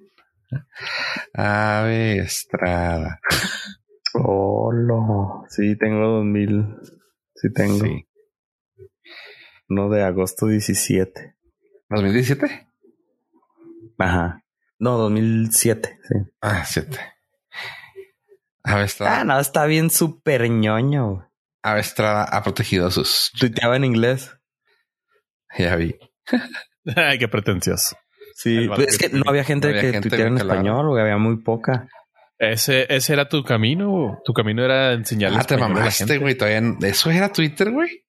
Ave 1.33 2.17
Estrada. 2.19 3.19
Hola. 4.13 5.43
Sí, 5.49 5.75
tengo 5.77 6.07
2000. 6.17 6.65
Sí, 7.35 7.53
tengo. 7.53 7.79
Sí. 7.79 8.07
Uno 9.69 9.89
de 9.89 10.03
agosto 10.03 10.47
17. 10.47 11.35
¿2017? 11.89 12.67
Ajá. 13.97 14.43
No, 14.79 14.97
2007. 14.97 15.99
Sí. 16.07 16.15
Ah, 16.41 16.63
siete. 16.65 16.97
Ave 18.63 18.81
Ah, 18.81 18.83
Estrada. 18.85 19.23
no, 19.23 19.39
está 19.39 19.65
bien 19.65 19.89
súper 19.89 20.49
ñoño. 20.49 21.30
Ave 21.63 21.81
Estrada 21.81 22.23
ha 22.23 22.43
protegido 22.43 22.89
sus. 22.91 23.31
Tuiteaba 23.39 23.75
en 23.75 23.83
inglés. 23.85 24.35
Ya 25.57 25.75
vi. 25.75 25.95
Ay, 26.95 27.19
qué 27.19 27.27
pretencioso. 27.27 27.95
Sí, 28.35 28.67
pues 28.67 28.87
es 28.87 28.97
que 28.97 29.09
no 29.09 29.23
había 29.27 29.43
gente 29.43 29.67
No 29.67 29.71
había 29.71 29.81
que 29.81 29.93
gente 29.93 30.09
tuiteara 30.09 30.31
en 30.31 30.37
español, 30.37 30.87
güey, 30.89 31.01
había 31.03 31.17
muy 31.17 31.41
poca. 31.43 31.87
Ese, 32.39 32.87
ese 32.89 33.13
era 33.13 33.29
tu 33.29 33.43
camino. 33.43 34.19
Tu 34.25 34.33
camino 34.33 34.63
era 34.65 34.93
enseñarle 34.93 35.37
Ah, 35.39 35.43
te 35.43 35.53
a 35.55 35.57
mamaste, 35.57 36.17
güey. 36.17 36.35
Todavía. 36.35 36.61
Eso 36.81 37.11
era 37.11 37.31
Twitter, 37.31 37.69
güey. 37.71 38.03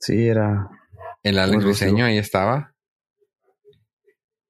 Sí, 0.00 0.28
era. 0.28 0.68
El 1.22 1.38
Alex 1.38 1.64
rudo. 1.64 2.04
ahí 2.04 2.18
estaba. 2.18 2.74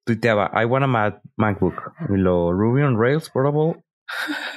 Tuiteaba, 0.04 0.50
I 0.60 0.64
want 0.64 0.84
a 0.84 0.86
Mac- 0.88 1.20
MacBook. 1.36 1.74
Y 2.08 2.16
luego 2.16 2.52
Ruby 2.52 2.82
on 2.82 2.98
Rails 3.00 3.30
Portable 3.30 3.84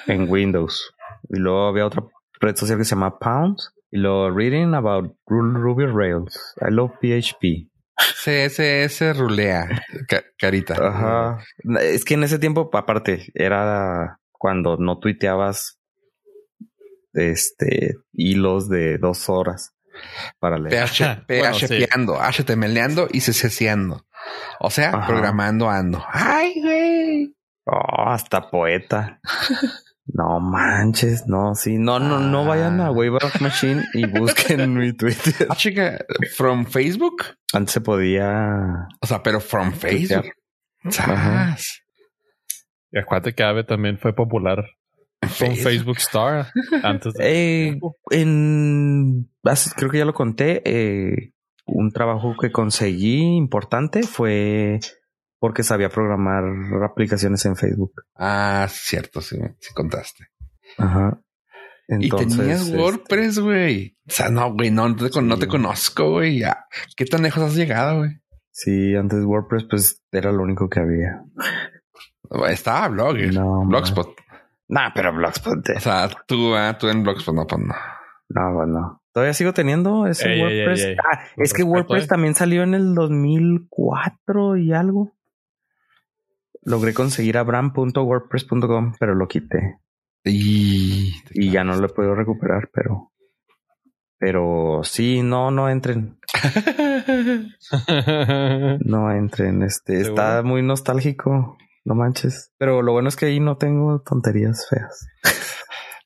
en 0.07 0.29
Windows. 0.29 0.91
Y 1.29 1.37
luego 1.39 1.67
había 1.67 1.85
otra 1.85 2.03
red 2.41 2.55
social 2.57 2.77
que 2.77 2.85
se 2.85 2.95
llama 2.95 3.17
Pounds. 3.19 3.73
Y 3.91 3.97
luego 3.97 4.29
Reading 4.31 4.73
about 4.73 5.15
Ru- 5.27 5.53
Ruby 5.53 5.85
Rails. 5.85 6.55
I 6.61 6.71
love 6.71 6.91
PHP. 7.01 7.67
CSS 8.23 9.15
rulea. 9.17 9.67
Ca- 10.07 10.23
carita. 10.37 10.73
Ajá. 10.75 11.43
Es 11.81 12.03
que 12.05 12.15
en 12.15 12.23
ese 12.23 12.39
tiempo, 12.39 12.69
aparte, 12.73 13.27
era 13.35 14.19
cuando 14.31 14.77
no 14.77 14.97
tuiteabas 14.99 15.77
este 17.13 17.95
hilos 18.13 18.69
de 18.69 18.97
dos 18.97 19.29
horas 19.29 19.73
para 20.39 20.57
leer. 20.57 20.85
PH, 20.87 21.23
Bueno, 21.27 21.53
sí. 21.55 21.67
PHPeando, 21.67 22.17
HTMLeando 22.19 23.07
y 23.11 23.19
CSSeando. 23.19 24.05
O 24.59 24.69
sea, 24.69 24.89
Ajá. 24.91 25.07
programando 25.07 25.69
ando. 25.69 26.03
Ay, 26.11 26.61
güey. 26.61 27.35
Oh, 27.65 28.07
hasta 28.09 28.49
poeta. 28.49 29.19
No 30.05 30.39
manches, 30.39 31.27
no, 31.27 31.53
sí, 31.55 31.77
no, 31.77 31.99
no, 31.99 32.19
no 32.19 32.43
vayan 32.45 32.81
Ah. 32.81 32.87
a 32.87 32.91
Wayback 32.91 33.39
Machine 33.39 33.83
y 33.93 34.05
busquen 34.19 34.73
mi 34.73 34.93
Twitter. 34.93 35.47
Ah, 35.49 35.55
chica, 35.55 36.03
from 36.35 36.65
Facebook. 36.65 37.23
Antes 37.53 37.73
se 37.73 37.81
podía. 37.81 38.87
O 38.99 39.07
sea, 39.07 39.21
pero 39.23 39.39
from 39.39 39.71
Facebook. 39.73 40.25
Ajá. 40.83 41.55
Sas. 41.55 41.81
Y 42.91 42.99
acuérdate 42.99 43.33
que 43.33 43.43
Ave 43.43 43.63
también 43.63 43.97
fue 43.99 44.13
popular 44.13 44.65
con 45.39 45.55
Facebook 45.55 45.97
Star 45.99 46.47
antes 46.83 47.13
de. 47.13 47.67
Eh, 47.69 47.79
en. 48.09 49.29
Creo 49.77 49.89
que 49.91 49.99
ya 49.99 50.05
lo 50.05 50.13
conté. 50.13 50.61
eh, 50.65 51.33
un 51.67 51.91
trabajo 51.91 52.35
que 52.41 52.51
conseguí 52.51 53.37
importante 53.37 54.03
fue 54.03 54.79
porque 55.41 55.63
sabía 55.63 55.89
programar 55.89 56.43
aplicaciones 56.83 57.43
en 57.47 57.55
Facebook. 57.55 57.93
Ah, 58.15 58.67
cierto, 58.69 59.21
sí, 59.21 59.39
sí 59.59 59.73
contaste. 59.73 60.27
Ajá. 60.77 61.19
Entonces, 61.87 62.35
y 62.35 62.39
tenías 62.39 62.61
este, 62.61 62.77
WordPress, 62.77 63.39
güey. 63.39 63.97
O 64.07 64.11
sea, 64.11 64.29
no, 64.29 64.53
güey, 64.53 64.69
no, 64.69 64.95
te, 64.95 65.09
con- 65.09 65.27
no 65.27 65.39
te 65.39 65.47
conozco, 65.47 66.11
güey. 66.11 66.43
¿Qué 66.95 67.05
tan 67.05 67.23
lejos 67.23 67.41
has 67.41 67.55
llegado, 67.55 67.97
güey? 67.97 68.11
Sí, 68.51 68.95
antes 68.95 69.25
WordPress, 69.25 69.65
pues 69.67 70.03
era 70.11 70.31
lo 70.31 70.43
único 70.43 70.69
que 70.69 70.79
había. 70.79 71.23
Estaba 72.47 72.87
Blogger. 72.89 73.33
No, 73.33 73.65
Blogspot. 73.65 74.15
Nah, 74.67 74.91
pero 74.93 75.11
Blogspot. 75.11 75.69
O 75.75 75.79
sea, 75.79 76.07
tú, 76.27 76.53
ah, 76.53 76.77
tú 76.77 76.87
en 76.87 77.01
Blogspot, 77.01 77.33
no, 77.33 77.47
pues 77.47 77.61
no. 77.61 77.73
No, 78.29 78.53
bueno. 78.53 79.01
Todavía 79.11 79.33
sigo 79.33 79.53
teniendo 79.53 80.05
ese 80.05 80.33
Ey, 80.33 80.39
WordPress. 80.39 80.83
ey, 80.83 80.91
ey. 80.91 80.97
Ah, 80.99 81.23
es 81.35 81.51
que 81.51 81.63
WordPress 81.63 82.03
eh. 82.03 82.07
también 82.07 82.35
salió 82.35 82.61
en 82.61 82.75
el 82.75 82.93
2004 82.93 84.57
y 84.57 84.71
algo. 84.71 85.15
Logré 86.63 86.93
conseguir 86.93 87.37
a 87.37 87.43
bram.wordpress.com, 87.43 88.93
pero 88.99 89.15
lo 89.15 89.27
quité. 89.27 89.79
Y, 90.23 91.13
Y 91.31 91.49
ya 91.51 91.63
no 91.63 91.75
lo 91.75 91.87
puedo 91.93 92.13
recuperar, 92.15 92.69
pero... 92.73 93.11
Pero 94.19 94.81
sí, 94.83 95.23
no, 95.23 95.49
no 95.49 95.67
entren. 95.69 96.19
No 98.85 99.11
entren. 99.11 99.63
Este 99.63 100.03
¿Seguro? 100.03 100.09
está 100.21 100.43
muy 100.43 100.61
nostálgico. 100.61 101.57
No 101.83 101.95
manches. 101.95 102.51
Pero 102.57 102.81
lo 102.83 102.91
bueno 102.91 103.09
es 103.09 103.15
que 103.15 103.25
ahí 103.25 103.39
no 103.39 103.57
tengo 103.57 104.01
tonterías 104.01 104.67
feas. 104.69 105.07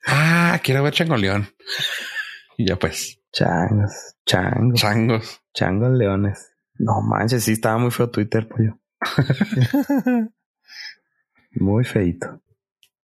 ah, 0.08 0.58
quiero 0.64 0.82
ver 0.84 0.94
Changoleón. 0.94 1.50
Y 2.58 2.68
ya 2.68 2.78
pues, 2.78 3.20
Changos, 3.34 4.16
changos, 4.26 4.80
changos. 4.80 5.42
changos 5.54 5.92
leones. 5.92 6.54
No 6.76 7.02
manches, 7.02 7.44
sí 7.44 7.52
estaba 7.52 7.78
muy 7.78 7.92
feo 7.92 8.10
Twitter, 8.10 8.48
pollo. 8.48 8.80
Muy 11.56 11.84
feito. 11.86 12.42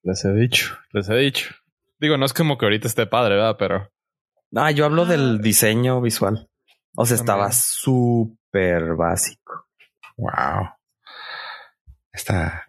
les 0.03 0.25
he 0.25 0.33
dicho, 0.33 0.77
les 0.93 1.09
he 1.09 1.15
dicho. 1.15 1.53
Digo, 1.99 2.17
no 2.17 2.25
es 2.25 2.33
como 2.33 2.57
que 2.57 2.65
ahorita 2.65 2.87
esté 2.87 3.05
padre, 3.05 3.35
¿verdad? 3.35 3.55
Pero 3.59 3.89
Ah, 4.55 4.71
yo 4.71 4.85
hablo 4.85 5.05
del 5.05 5.39
diseño 5.41 6.01
visual. 6.01 6.49
O 6.97 7.05
sea, 7.05 7.15
estaba 7.15 7.51
súper 7.53 8.95
básico. 8.95 9.65
Wow. 10.17 10.69
Está, 12.11 12.65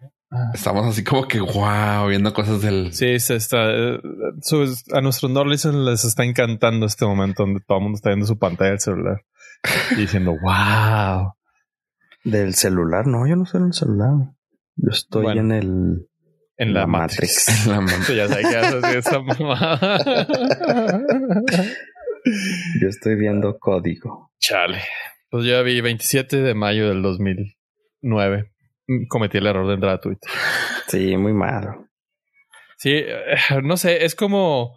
estamos 0.53 0.85
así 0.87 1.03
como 1.03 1.27
que 1.27 1.39
wow, 1.41 2.07
viendo 2.07 2.33
cosas 2.33 2.61
del. 2.61 2.93
sí, 2.93 3.19
se 3.19 3.35
está. 3.35 3.69
eh, 3.71 3.99
su- 4.41 4.73
a 4.93 5.01
nuestros 5.01 5.29
Norlison 5.31 5.83
les 5.85 6.05
está 6.05 6.23
encantando 6.23 6.85
este 6.85 7.05
momento 7.05 7.43
donde 7.43 7.59
todo 7.59 7.79
el 7.79 7.83
mundo 7.83 7.95
está 7.97 8.09
viendo 8.09 8.25
su 8.25 8.39
pantalla 8.39 8.71
del 8.71 8.79
celular 8.79 9.21
y 9.91 9.95
diciendo, 9.95 10.33
wow. 10.41 11.33
Del 12.23 12.53
celular, 12.55 13.05
no, 13.05 13.27
yo 13.27 13.35
no 13.35 13.45
soy 13.45 13.59
en 13.61 13.67
el 13.67 13.73
celular. 13.73 14.11
Yo 14.75 14.89
estoy 14.91 15.23
Bueno. 15.23 15.41
en 15.41 15.51
el 15.51 16.07
En 16.57 16.73
la, 16.73 16.85
Matrix. 16.87 17.65
Matrix. 17.67 17.67
la 17.97 18.03
Sí, 18.03 18.15
ya 18.15 18.27
sé 18.27 18.41
que 18.41 18.57
haces 18.57 18.83
esa 18.95 19.19
mamada. 19.19 19.99
yo 22.81 22.87
estoy 22.87 23.15
viendo 23.15 23.57
código. 23.59 24.31
Chale. 24.39 24.79
Pues 25.29 25.45
yo 25.45 25.51
ya 25.53 25.61
vi 25.61 25.81
27 25.81 26.37
de 26.37 26.53
mayo 26.53 26.87
del 26.89 27.01
2009. 27.01 28.51
Mm, 28.87 29.07
Cometí 29.07 29.37
el 29.37 29.47
error 29.47 29.67
de 29.67 29.73
entrar 29.75 29.93
a 29.95 29.99
Twitter. 30.01 30.29
Sí, 30.87 31.17
muy 31.17 31.33
malo. 31.33 31.87
Sí, 32.77 32.91
eh, 32.93 33.37
no 33.63 33.77
sé, 33.77 34.05
es 34.05 34.15
como. 34.15 34.75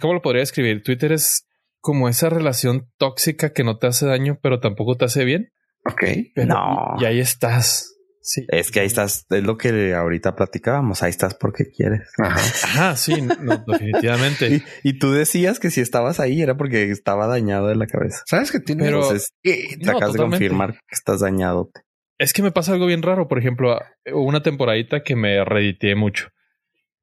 ¿Cómo 0.00 0.14
lo 0.14 0.22
podría 0.22 0.42
escribir? 0.42 0.82
Twitter 0.82 1.12
es 1.12 1.46
como 1.80 2.08
esa 2.08 2.30
relación 2.30 2.88
tóxica 2.96 3.52
que 3.52 3.64
no 3.64 3.76
te 3.76 3.86
hace 3.86 4.06
daño, 4.06 4.38
pero 4.42 4.60
tampoco 4.60 4.94
te 4.96 5.04
hace 5.04 5.24
bien. 5.24 5.50
Ok. 5.84 6.02
Pero- 6.34 6.46
No. 6.48 6.94
Y 6.98 7.04
ahí 7.04 7.20
estás. 7.20 7.93
Sí. 8.26 8.46
Es 8.48 8.70
que 8.70 8.80
ahí 8.80 8.86
estás, 8.86 9.26
es 9.28 9.42
lo 9.42 9.58
que 9.58 9.92
ahorita 9.94 10.34
platicábamos, 10.34 11.02
ahí 11.02 11.10
estás 11.10 11.34
porque 11.34 11.66
quieres. 11.70 12.08
Ajá. 12.18 12.40
Ajá, 12.64 12.96
sí, 12.96 13.20
no, 13.20 13.62
definitivamente. 13.66 14.48
Y, 14.82 14.88
y 14.88 14.98
tú 14.98 15.12
decías 15.12 15.60
que 15.60 15.70
si 15.70 15.82
estabas 15.82 16.20
ahí 16.20 16.40
era 16.40 16.56
porque 16.56 16.90
estaba 16.90 17.26
dañado 17.26 17.68
de 17.68 17.76
la 17.76 17.86
cabeza. 17.86 18.22
¿Sabes 18.24 18.50
que 18.50 18.60
tiene? 18.60 18.82
Pero- 18.84 19.02
Entonces, 19.02 19.28
Eh, 19.42 19.76
te 19.78 19.84
no, 19.84 19.98
acabas 19.98 20.14
de 20.14 20.20
confirmar 20.20 20.72
que 20.72 20.94
estás 20.94 21.20
dañado. 21.20 21.70
Es 22.16 22.32
que 22.32 22.42
me 22.42 22.50
pasa 22.50 22.72
algo 22.72 22.86
bien 22.86 23.02
raro. 23.02 23.28
Por 23.28 23.38
ejemplo, 23.38 23.78
hubo 24.10 24.24
una 24.24 24.42
temporadita 24.42 25.02
que 25.02 25.16
me 25.16 25.44
reedité 25.44 25.94
mucho. 25.94 26.28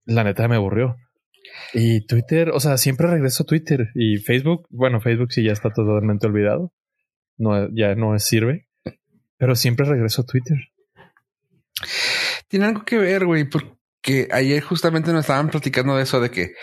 La 0.06 0.24
neta 0.24 0.48
me 0.48 0.56
aburrió. 0.56 0.96
Y 1.74 2.04
Twitter, 2.08 2.50
o 2.50 2.60
sea, 2.60 2.78
siempre 2.78 3.06
regreso 3.06 3.44
a 3.44 3.46
Twitter 3.46 3.90
y 3.94 4.18
Facebook. 4.18 4.66
Bueno, 4.72 5.02
Facebook 5.02 5.32
sí 5.34 5.44
ya 5.44 5.52
está 5.52 5.70
totalmente 5.70 6.26
olvidado. 6.26 6.74
No, 7.38 7.70
ya 7.76 7.94
no 7.94 8.18
sirve. 8.18 8.68
Pero 9.38 9.56
siempre 9.56 9.86
regreso 9.86 10.24
a 10.24 10.26
Twitter. 10.26 10.58
Tiene 12.48 12.66
algo 12.66 12.84
que 12.84 12.98
ver, 12.98 13.26
güey. 13.26 13.46
por- 13.46 13.78
que 14.04 14.28
ayer 14.32 14.64
justamente 14.64 15.12
nos 15.12 15.22
estaban 15.22 15.50
platicando 15.50 15.96
de 15.96 16.02
eso 16.04 16.20
de 16.20 16.32
que, 16.32 16.54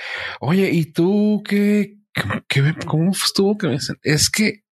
oye, 0.40 0.70
¿y 0.72 0.86
tú 0.86 1.40
qué? 1.48 1.98
qué, 2.48 2.74
cómo 2.84 3.12
estuvo 3.12 3.56
que 3.56 3.68
me 3.68 3.74
dicen? 3.74 3.96
Es 4.02 4.28
que 4.28 4.64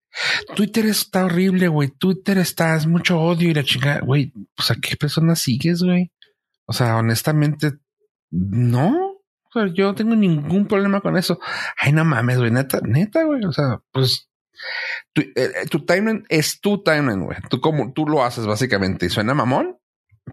Twitter 0.57 0.87
está 0.87 1.26
horrible, 1.26 1.69
güey. 1.69 1.91
Twitter 1.91 2.38
está, 2.38 2.75
es 2.75 2.87
mucho 2.88 3.21
odio 3.21 3.50
y 3.50 3.55
la 3.55 3.62
chingada, 3.62 4.00
güey. 4.00 4.33
Pues 4.57 4.71
a 4.73 4.75
qué 4.83 4.97
personas 4.97 5.38
sigues, 5.41 5.81
güey. 5.83 6.11
O 6.65 6.73
sea, 6.73 6.97
honestamente, 6.97 7.75
no. 8.31 9.12
O 9.12 9.50
sea, 9.53 9.73
yo 9.73 9.85
no 9.85 9.95
tengo 9.95 10.17
ningún 10.17 10.67
problema 10.67 11.00
con 11.00 11.17
eso. 11.17 11.38
Ay, 11.76 11.93
no 11.93 12.05
mames, 12.05 12.38
güey. 12.38 12.50
Neta, 12.50 12.81
neta, 12.83 13.23
güey. 13.23 13.45
O 13.45 13.53
sea, 13.53 13.79
pues 13.93 14.29
tu, 15.12 15.21
eh, 15.23 15.67
tu 15.71 15.85
timeline 15.85 16.25
es 16.29 16.61
tu 16.61 16.83
timeline, 16.83 17.23
güey. 17.25 17.38
Tú 17.49 17.61
como 17.61 17.93
tú 17.93 18.07
lo 18.07 18.25
haces 18.25 18.45
básicamente 18.47 19.07
y 19.07 19.11
suena 19.11 19.35
mamón, 19.35 19.76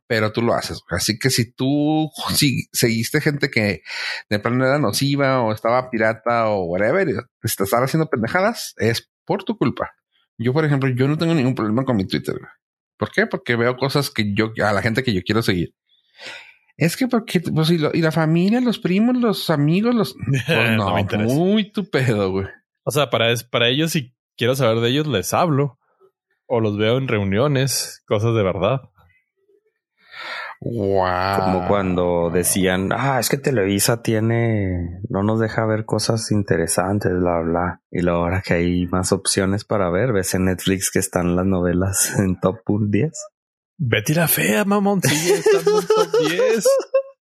pero 0.08 0.32
tú 0.32 0.42
lo 0.42 0.54
haces. 0.54 0.82
Así 0.90 1.18
que 1.18 1.30
si 1.30 1.54
tú 1.54 2.10
si 2.34 2.68
seguiste 2.72 3.22
gente 3.22 3.50
que 3.50 3.82
de 4.30 4.40
plan 4.40 4.62
era 4.62 4.80
nociva 4.80 5.42
o 5.42 5.52
estaba 5.52 5.90
pirata 5.90 6.50
o 6.50 6.66
whatever, 6.66 7.08
te 7.08 7.48
estás 7.48 7.74
haciendo 7.74 8.10
pendejadas, 8.10 8.74
es 8.78 9.10
por 9.26 9.44
tu 9.44 9.58
culpa. 9.58 9.92
Yo, 10.38 10.54
por 10.54 10.66
ejemplo, 10.66 10.90
yo 10.90 11.08
no 11.08 11.18
tengo 11.18 11.34
ningún 11.34 11.56
problema 11.56 11.86
con 11.86 11.96
mi 11.96 12.06
Twitter. 12.06 12.36
¿Por 12.98 13.12
qué? 13.12 13.28
Porque 13.28 13.56
veo 13.56 13.78
cosas 13.78 14.10
que 14.10 14.34
yo, 14.34 14.52
a 14.64 14.74
la 14.74 14.82
gente 14.82 15.04
que 15.04 15.14
yo 15.14 15.22
quiero 15.24 15.42
seguir. 15.42 15.76
Es 16.76 16.98
que 16.98 17.08
porque, 17.08 17.40
pues, 17.40 17.70
y, 17.70 17.76
y 17.76 18.02
la 18.02 18.12
familia, 18.12 18.60
los 18.60 18.80
primos, 18.80 19.16
los 19.18 19.50
amigos, 19.50 19.94
los... 19.94 20.16
Pues, 20.48 20.72
no, 20.72 20.96
muy 21.34 21.72
tu 21.72 21.90
pedo, 21.90 22.32
güey. 22.32 22.48
O 22.84 22.92
sea, 22.92 23.10
para, 23.10 23.34
para 23.50 23.70
ellos, 23.70 23.92
si 23.92 24.14
quiero 24.36 24.56
saber 24.56 24.80
de 24.80 24.90
ellos, 24.90 25.08
les 25.08 25.34
hablo. 25.34 25.80
O 26.46 26.60
los 26.60 26.78
veo 26.78 26.98
en 26.98 27.08
reuniones, 27.08 28.04
cosas 28.06 28.36
de 28.36 28.44
verdad. 28.44 28.82
Wow. 30.62 31.40
Como 31.40 31.68
cuando 31.68 32.30
decían, 32.32 32.90
ah, 32.92 33.20
es 33.20 33.30
que 33.30 33.38
Televisa 33.38 34.02
tiene, 34.02 35.02
no 35.10 35.24
nos 35.24 35.40
deja 35.40 35.66
ver 35.66 35.86
cosas 35.86 36.32
interesantes, 36.32 37.12
bla, 37.12 37.42
bla. 37.42 37.82
Y 37.92 38.02
luego 38.02 38.20
ahora 38.20 38.42
que 38.42 38.54
hay 38.56 38.86
más 38.88 39.12
opciones 39.12 39.66
para 39.66 39.90
ver, 39.90 40.14
ves 40.14 40.34
en 40.34 40.46
Netflix 40.46 40.92
que 40.92 41.00
están 41.00 41.36
las 41.36 41.46
novelas 41.46 42.14
en 42.20 42.40
top 42.40 42.60
10. 42.68 43.12
Betty 43.78 44.14
la 44.14 44.28
fea, 44.28 44.66
mamón, 44.66 45.02
sigue 45.02 45.40
estando 45.40 45.80
en 45.80 45.88
top 45.88 46.30
10. 46.30 46.66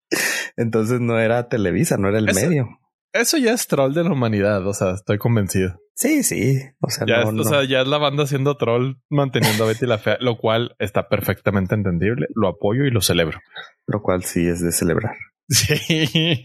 Entonces 0.58 1.00
no 1.00 1.20
era 1.20 1.48
Televisa, 1.48 1.98
no 1.98 2.10
era 2.10 2.20
el 2.20 2.26
medio. 2.26 2.68
Eso 3.14 3.38
ya 3.38 3.54
es 3.54 3.68
troll 3.68 3.94
de 3.94 4.04
la 4.04 4.12
humanidad, 4.12 4.66
o 4.68 4.74
sea, 4.74 4.92
estoy 4.92 5.18
convencido. 5.18 5.80
Sí, 5.96 6.24
sí. 6.24 6.60
O 6.80 6.90
sea, 6.90 7.06
ya, 7.08 7.24
no, 7.24 7.42
es, 7.42 7.48
o 7.48 7.50
sea, 7.50 7.64
ya 7.64 7.82
es 7.82 7.88
la 7.88 7.98
banda 7.98 8.24
haciendo 8.24 8.56
troll 8.56 8.96
manteniendo 9.10 9.64
a 9.64 9.68
Betty 9.68 9.86
la 9.86 9.98
Fea, 9.98 10.18
lo 10.22 10.38
cual 10.38 10.76
está 10.80 11.10
perfectamente 11.10 11.76
entendible. 11.76 12.28
Lo 12.36 12.48
apoyo 12.48 12.86
y 12.86 12.92
lo 12.92 13.02
celebro. 13.02 13.40
Lo 13.86 14.02
cual 14.02 14.24
sí 14.24 14.48
es 14.48 14.62
de 14.62 14.72
celebrar. 14.72 15.16
Sí. 15.52 16.44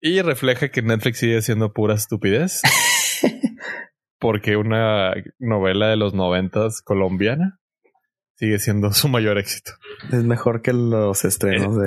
Y 0.00 0.22
refleja 0.22 0.70
que 0.70 0.80
Netflix 0.82 1.18
sigue 1.18 1.42
siendo 1.42 1.72
pura 1.72 1.94
estupidez. 1.94 2.62
porque 4.18 4.56
una 4.56 5.14
novela 5.38 5.88
de 5.88 5.96
los 5.96 6.14
noventas 6.14 6.82
colombiana 6.82 7.60
sigue 8.36 8.58
siendo 8.58 8.92
su 8.92 9.08
mayor 9.08 9.38
éxito. 9.38 9.72
Es 10.12 10.24
mejor 10.24 10.62
que 10.62 10.72
los 10.72 11.24
estrenos 11.24 11.76
eh. 11.76 11.80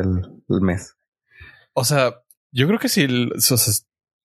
del, 0.48 0.62
mes. 0.62 0.98
O 1.74 1.86
sea, 1.86 2.16
yo 2.52 2.68
creo 2.68 2.80
que 2.80 2.90
si 2.90 3.08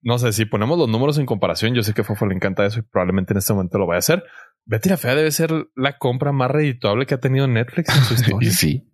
no 0.02 0.18
sé, 0.18 0.32
si 0.32 0.44
ponemos 0.44 0.78
los 0.78 0.88
números 0.88 1.18
en 1.18 1.26
comparación, 1.26 1.74
yo 1.74 1.82
sé 1.82 1.94
que 1.94 2.04
Fofo 2.04 2.26
le 2.26 2.34
encanta 2.34 2.64
eso 2.64 2.78
y 2.80 2.82
probablemente 2.82 3.32
en 3.32 3.38
este 3.38 3.52
momento 3.52 3.78
lo 3.78 3.86
vaya 3.86 3.96
a 3.96 3.98
hacer. 3.98 4.24
Betty 4.64 4.88
la 4.88 4.96
Fea 4.96 5.14
debe 5.14 5.30
ser 5.30 5.50
la 5.74 5.98
compra 5.98 6.32
más 6.32 6.50
redituable 6.50 7.06
que 7.06 7.14
ha 7.14 7.20
tenido 7.20 7.46
Netflix 7.48 7.96
en 7.96 8.04
su 8.04 8.14
historia. 8.22 8.50
sí. 8.50 8.92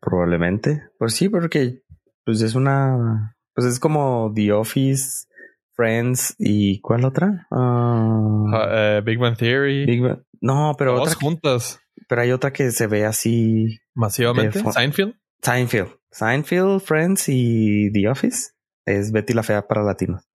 Probablemente. 0.00 0.82
Pues 0.98 1.14
sí, 1.14 1.28
porque 1.28 1.82
pues 2.24 2.40
es 2.40 2.54
una, 2.54 3.36
pues 3.54 3.66
es 3.66 3.78
como 3.78 4.32
The 4.34 4.52
Office, 4.52 5.26
Friends 5.74 6.34
y 6.38 6.80
¿cuál 6.80 7.04
otra? 7.04 7.46
Ah, 7.50 8.66
eh, 8.70 9.02
Big 9.04 9.18
Bang 9.18 9.36
Theory. 9.36 9.86
Big 9.86 10.02
No, 10.40 10.74
pero 10.76 10.96
Dos 10.96 11.14
juntas. 11.14 11.80
Pero 12.08 12.22
hay 12.22 12.32
otra 12.32 12.52
que 12.52 12.70
se 12.70 12.86
ve 12.86 13.04
así 13.04 13.78
masivamente. 13.94 14.60
Seinfeld. 14.72 15.14
Seinfeld. 15.42 16.01
Seinfeld, 16.12 16.80
Friends 16.80 17.28
y 17.28 17.90
The 17.92 18.08
Office 18.08 18.52
es 18.84 19.12
Betty 19.12 19.32
la 19.32 19.42
Fea 19.42 19.66
para 19.66 19.82
latinos. 19.82 20.28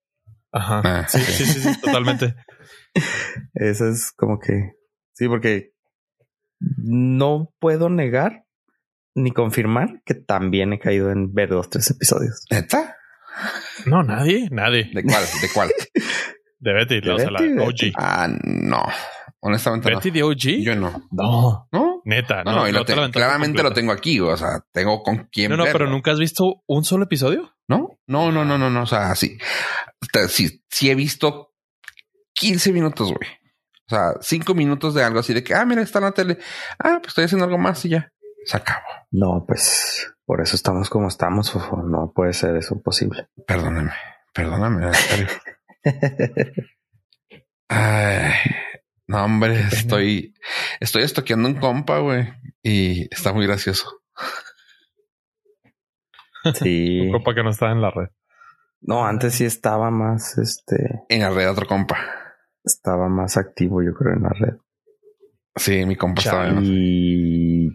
Ajá. 0.51 0.81
Ah, 0.83 1.07
sí, 1.07 1.19
sí, 1.19 1.45
sí, 1.45 1.81
totalmente. 1.81 2.35
Eso 3.53 3.87
es 3.87 4.11
como 4.11 4.39
que 4.39 4.73
sí, 5.13 5.27
porque 5.27 5.71
no 6.59 7.53
puedo 7.59 7.89
negar 7.89 8.45
ni 9.15 9.31
confirmar 9.31 10.01
que 10.05 10.13
también 10.13 10.73
he 10.73 10.79
caído 10.79 11.11
en 11.11 11.33
ver 11.33 11.49
dos, 11.49 11.69
tres 11.69 11.89
episodios. 11.91 12.45
¿Neta? 12.51 12.95
No, 13.85 14.03
nadie, 14.03 14.47
nadie. 14.51 14.89
¿De 14.93 15.03
cuál? 15.03 15.23
¿De 15.41 15.49
cuál? 15.53 15.69
de 16.59 16.73
Betty, 16.73 17.01
¿De 17.01 17.31
la 17.31 17.63
OG. 17.63 17.93
Ah, 17.95 18.27
no. 18.43 18.83
Honestamente 19.39 19.93
¿Betty 19.93 20.11
de 20.11 20.23
OG? 20.23 20.63
Yo 20.63 20.75
no. 20.75 21.03
No. 21.11 21.67
¿No? 21.71 21.96
Neta, 22.07 22.41
no. 22.45 22.53
no, 22.53 22.71
no 22.71 23.11
claramente 23.11 23.61
lo 23.61 23.73
tengo 23.73 23.91
aquí. 23.91 24.21
O 24.21 24.37
sea, 24.37 24.63
tengo 24.71 25.03
con 25.03 25.27
quién. 25.29 25.51
No, 25.51 25.57
no, 25.57 25.65
pero 25.65 25.87
nunca 25.87 26.11
has 26.11 26.19
visto 26.19 26.63
un 26.65 26.85
solo 26.85 27.03
episodio. 27.03 27.53
No, 27.67 27.99
no, 28.07 28.31
no, 28.31 28.45
no, 28.45 28.57
no, 28.57 28.69
no. 28.69 28.83
O 28.83 28.85
sea, 28.85 29.13
sí. 29.13 29.37
Sí, 30.29 30.63
sí 30.69 30.89
he 30.89 30.95
visto 30.95 31.53
15 32.35 32.71
minutos, 32.71 33.11
güey. 33.11 33.29
O 33.87 33.89
sea, 33.89 34.13
5 34.21 34.53
minutos 34.53 34.93
de 34.93 35.03
algo 35.03 35.19
así 35.19 35.33
de 35.33 35.43
que, 35.43 35.53
ah, 35.53 35.65
mira, 35.65 35.81
está 35.81 35.99
en 35.99 36.05
la 36.05 36.13
tele. 36.13 36.37
Ah, 36.79 36.99
pues 36.99 37.09
estoy 37.09 37.25
haciendo 37.25 37.43
algo 37.43 37.57
más 37.57 37.83
y 37.83 37.89
ya. 37.89 38.09
Se 38.45 38.55
acabó. 38.55 38.87
No, 39.11 39.43
pues 39.45 40.09
por 40.25 40.39
eso 40.39 40.55
estamos 40.55 40.89
como 40.89 41.09
estamos. 41.09 41.53
No 41.83 42.13
puede 42.15 42.31
ser 42.31 42.55
eso 42.55 42.81
posible. 42.81 43.27
Perdóname, 43.45 43.91
perdóname. 44.33 44.91
Ay, 47.67 48.31
no, 49.07 49.23
hombre, 49.23 49.61
estoy, 49.71 50.33
estoy 50.79 51.03
estoqueando 51.03 51.47
un 51.47 51.55
compa, 51.55 51.99
güey, 51.99 52.27
y 52.61 53.03
está 53.13 53.31
muy 53.31 53.47
gracioso. 53.47 54.01
Sí. 56.53 56.99
un 57.05 57.11
compa 57.13 57.33
que 57.33 57.43
no 57.43 57.51
estaba 57.51 57.71
en 57.71 57.81
la 57.81 57.91
red. 57.91 58.09
No, 58.81 59.05
antes 59.05 59.35
sí 59.35 59.45
estaba 59.45 59.89
más, 59.91 60.37
este. 60.37 61.03
En 61.09 61.21
la 61.21 61.29
red 61.29 61.49
otro 61.49 61.67
compa. 61.67 61.97
Estaba 62.63 63.07
más 63.07 63.37
activo, 63.37 63.81
yo 63.81 63.93
creo, 63.93 64.13
en 64.13 64.23
la 64.23 64.29
red. 64.29 64.57
Sí, 65.55 65.85
mi 65.85 65.95
compa 65.95 66.21
estaba 66.21 66.49
y... 66.61 67.69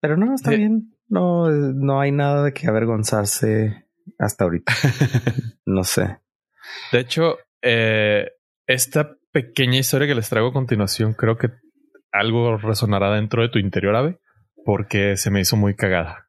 Pero 0.00 0.16
no, 0.16 0.34
está 0.34 0.50
bien. 0.50 0.94
No, 1.08 1.48
no 1.48 2.00
hay 2.00 2.12
nada 2.12 2.44
de 2.44 2.52
que 2.52 2.66
avergonzarse 2.66 3.86
hasta 4.18 4.44
ahorita. 4.44 4.72
no 5.66 5.84
sé. 5.84 6.18
De 6.92 6.98
hecho, 6.98 7.38
eh, 7.62 8.30
esta 8.66 9.16
pequeña 9.32 9.78
historia 9.78 10.06
que 10.06 10.14
les 10.14 10.28
traigo 10.28 10.48
a 10.48 10.52
continuación, 10.52 11.14
creo 11.14 11.36
que 11.36 11.50
algo 12.12 12.56
resonará 12.56 13.14
dentro 13.14 13.42
de 13.42 13.48
tu 13.48 13.58
interior, 13.58 13.96
Ave, 13.96 14.18
porque 14.64 15.16
se 15.16 15.30
me 15.30 15.40
hizo 15.40 15.56
muy 15.56 15.74
cagada. 15.74 16.28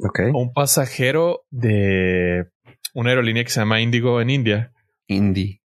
Ok. 0.00 0.20
Un 0.32 0.52
pasajero 0.52 1.44
de 1.50 2.46
una 2.94 3.10
aerolínea 3.10 3.44
que 3.44 3.50
se 3.50 3.60
llama 3.60 3.80
Indigo 3.80 4.20
en 4.20 4.30
India. 4.30 4.72
Indigo. 5.06 5.60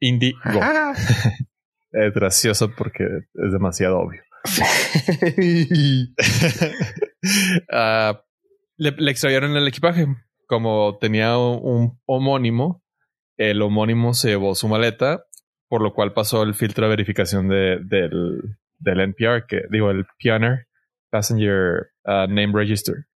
Indigo. 0.00 0.38
es 1.92 2.14
gracioso 2.14 2.70
porque 2.76 3.04
es 3.04 3.52
demasiado 3.52 3.98
obvio. 3.98 4.22
uh, 7.70 8.16
le, 8.76 8.90
le, 8.90 9.10
extrayeron 9.10 9.56
el 9.56 9.68
equipaje. 9.68 10.06
Como 10.46 10.98
tenía 11.00 11.38
un 11.38 11.98
homónimo, 12.04 12.82
el 13.36 13.62
homónimo 13.62 14.12
se 14.12 14.28
llevó 14.30 14.54
su 14.54 14.68
maleta 14.68 15.24
por 15.72 15.80
lo 15.80 15.94
cual 15.94 16.12
pasó 16.12 16.42
el 16.42 16.52
filtro 16.52 16.84
de 16.84 16.90
verificación 16.90 17.48
de, 17.48 17.78
del, 17.82 18.58
del 18.78 19.00
NPR, 19.00 19.46
que 19.48 19.62
digo, 19.70 19.90
el 19.90 20.04
PNR, 20.22 20.66
Passenger 21.08 21.92
uh, 22.04 22.26
Name 22.28 22.52
Register. 22.52 23.06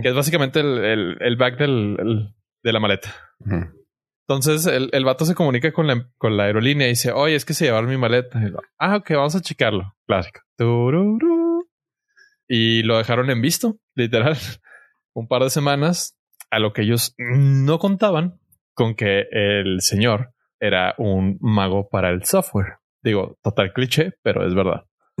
Que 0.00 0.08
es 0.08 0.14
básicamente 0.14 0.60
el, 0.60 0.78
el, 0.82 1.16
el 1.20 1.36
back 1.36 1.58
del, 1.58 2.34
de 2.62 2.72
la 2.72 2.80
maleta. 2.80 3.14
Entonces 4.26 4.64
el, 4.64 4.88
el, 4.94 5.04
vato 5.04 5.26
se 5.26 5.34
comunica 5.34 5.74
con 5.74 5.88
la, 5.88 6.08
con 6.16 6.38
la 6.38 6.44
aerolínea 6.44 6.86
y 6.86 6.92
dice, 6.92 7.12
oye, 7.12 7.34
es 7.34 7.44
que 7.44 7.52
se 7.52 7.66
llevaron 7.66 7.90
mi 7.90 7.98
maleta. 7.98 8.40
Y 8.40 8.50
ah, 8.78 8.96
ok, 8.96 9.10
vamos 9.10 9.36
a 9.36 9.42
checarlo. 9.42 9.94
Clásico. 10.06 10.40
Y 12.48 12.82
lo 12.84 12.96
dejaron 12.96 13.28
en 13.28 13.42
visto, 13.42 13.76
literal. 13.94 14.38
Un 15.12 15.28
par 15.28 15.42
de 15.42 15.50
semanas, 15.50 16.18
a 16.50 16.60
lo 16.60 16.72
que 16.72 16.80
ellos 16.80 17.14
no 17.18 17.78
contaban 17.78 18.40
con 18.72 18.94
que 18.94 19.26
el 19.30 19.82
señor 19.82 20.32
era 20.60 20.94
un 20.98 21.38
mago 21.40 21.88
para 21.88 22.10
el 22.10 22.24
software. 22.24 22.78
Digo, 23.02 23.38
total 23.42 23.72
cliché, 23.72 24.14
pero 24.22 24.46
es 24.46 24.54
verdad. 24.54 24.84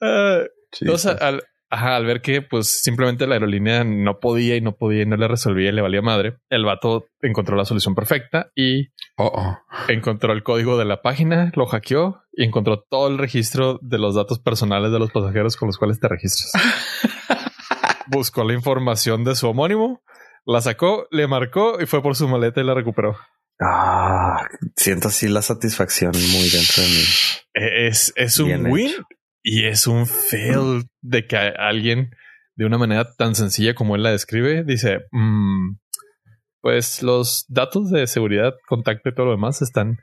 uh, 0.00 0.46
entonces, 0.80 1.20
al, 1.20 1.42
ajá, 1.70 1.96
al 1.96 2.06
ver 2.06 2.20
que 2.20 2.42
pues 2.42 2.80
simplemente 2.82 3.26
la 3.26 3.34
aerolínea 3.34 3.84
no 3.84 4.18
podía 4.18 4.56
y 4.56 4.60
no 4.60 4.76
podía 4.76 5.02
y 5.02 5.06
no 5.06 5.16
le 5.16 5.28
resolvía 5.28 5.68
y 5.68 5.72
le 5.72 5.82
valía 5.82 6.02
madre, 6.02 6.38
el 6.50 6.64
vato 6.64 7.06
encontró 7.20 7.56
la 7.56 7.64
solución 7.64 7.94
perfecta 7.94 8.50
y 8.54 8.88
Oh, 9.18 9.32
oh. 9.34 9.58
encontró 9.88 10.34
el 10.34 10.42
código 10.42 10.76
de 10.76 10.84
la 10.84 11.00
página, 11.00 11.50
lo 11.54 11.64
hackeó 11.64 12.22
y 12.32 12.44
encontró 12.44 12.82
todo 12.82 13.08
el 13.08 13.16
registro 13.16 13.78
de 13.80 13.96
los 13.96 14.14
datos 14.14 14.40
personales 14.40 14.92
de 14.92 14.98
los 14.98 15.10
pasajeros 15.10 15.56
con 15.56 15.68
los 15.68 15.78
cuales 15.78 15.98
te 15.98 16.06
registras. 16.06 16.52
Buscó 18.08 18.44
la 18.44 18.52
información 18.52 19.24
de 19.24 19.34
su 19.34 19.48
homónimo, 19.48 20.02
la 20.46 20.60
sacó, 20.60 21.06
le 21.10 21.26
marcó 21.26 21.80
y 21.80 21.86
fue 21.86 22.02
por 22.02 22.16
su 22.16 22.28
maleta 22.28 22.60
y 22.60 22.64
la 22.64 22.74
recuperó. 22.74 23.16
Ah, 23.60 24.46
siento 24.76 25.08
así 25.08 25.28
la 25.28 25.42
satisfacción 25.42 26.12
muy 26.12 26.48
dentro 26.50 26.82
de 26.82 26.88
mí. 26.88 27.04
E- 27.54 27.86
Es, 27.88 28.12
es 28.16 28.38
un 28.38 28.46
Bien 28.48 28.66
win 28.70 28.86
hecho. 28.90 29.02
y 29.42 29.66
es 29.66 29.86
un 29.86 30.06
fail 30.06 30.84
de 31.02 31.26
que 31.26 31.36
alguien 31.36 32.10
de 32.54 32.64
una 32.66 32.78
manera 32.78 33.10
tan 33.16 33.34
sencilla 33.34 33.74
como 33.74 33.96
él 33.96 34.02
la 34.02 34.10
describe 34.12 34.62
dice, 34.64 35.00
"Mm, 35.10 35.76
pues 36.60 37.02
los 37.02 37.44
datos 37.48 37.90
de 37.90 38.06
seguridad, 38.06 38.54
contacto 38.68 39.08
y 39.08 39.14
todo 39.14 39.26
lo 39.26 39.32
demás 39.32 39.62
están 39.62 39.98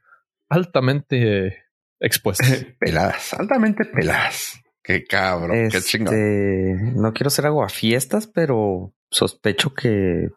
altamente 0.50 1.64
expuestos. 2.00 2.48
Peladas, 2.80 3.34
altamente 3.34 3.86
peladas. 3.86 4.60
Qué 4.84 5.04
cabrón, 5.06 5.70
qué 5.72 5.80
chingón. 5.82 6.14
Este, 6.14 6.92
no 7.00 7.14
quiero 7.14 7.30
ser 7.30 7.46
aguafiestas, 7.46 8.28
pero 8.28 8.94
sospecho 9.14 9.74
que 9.74 10.30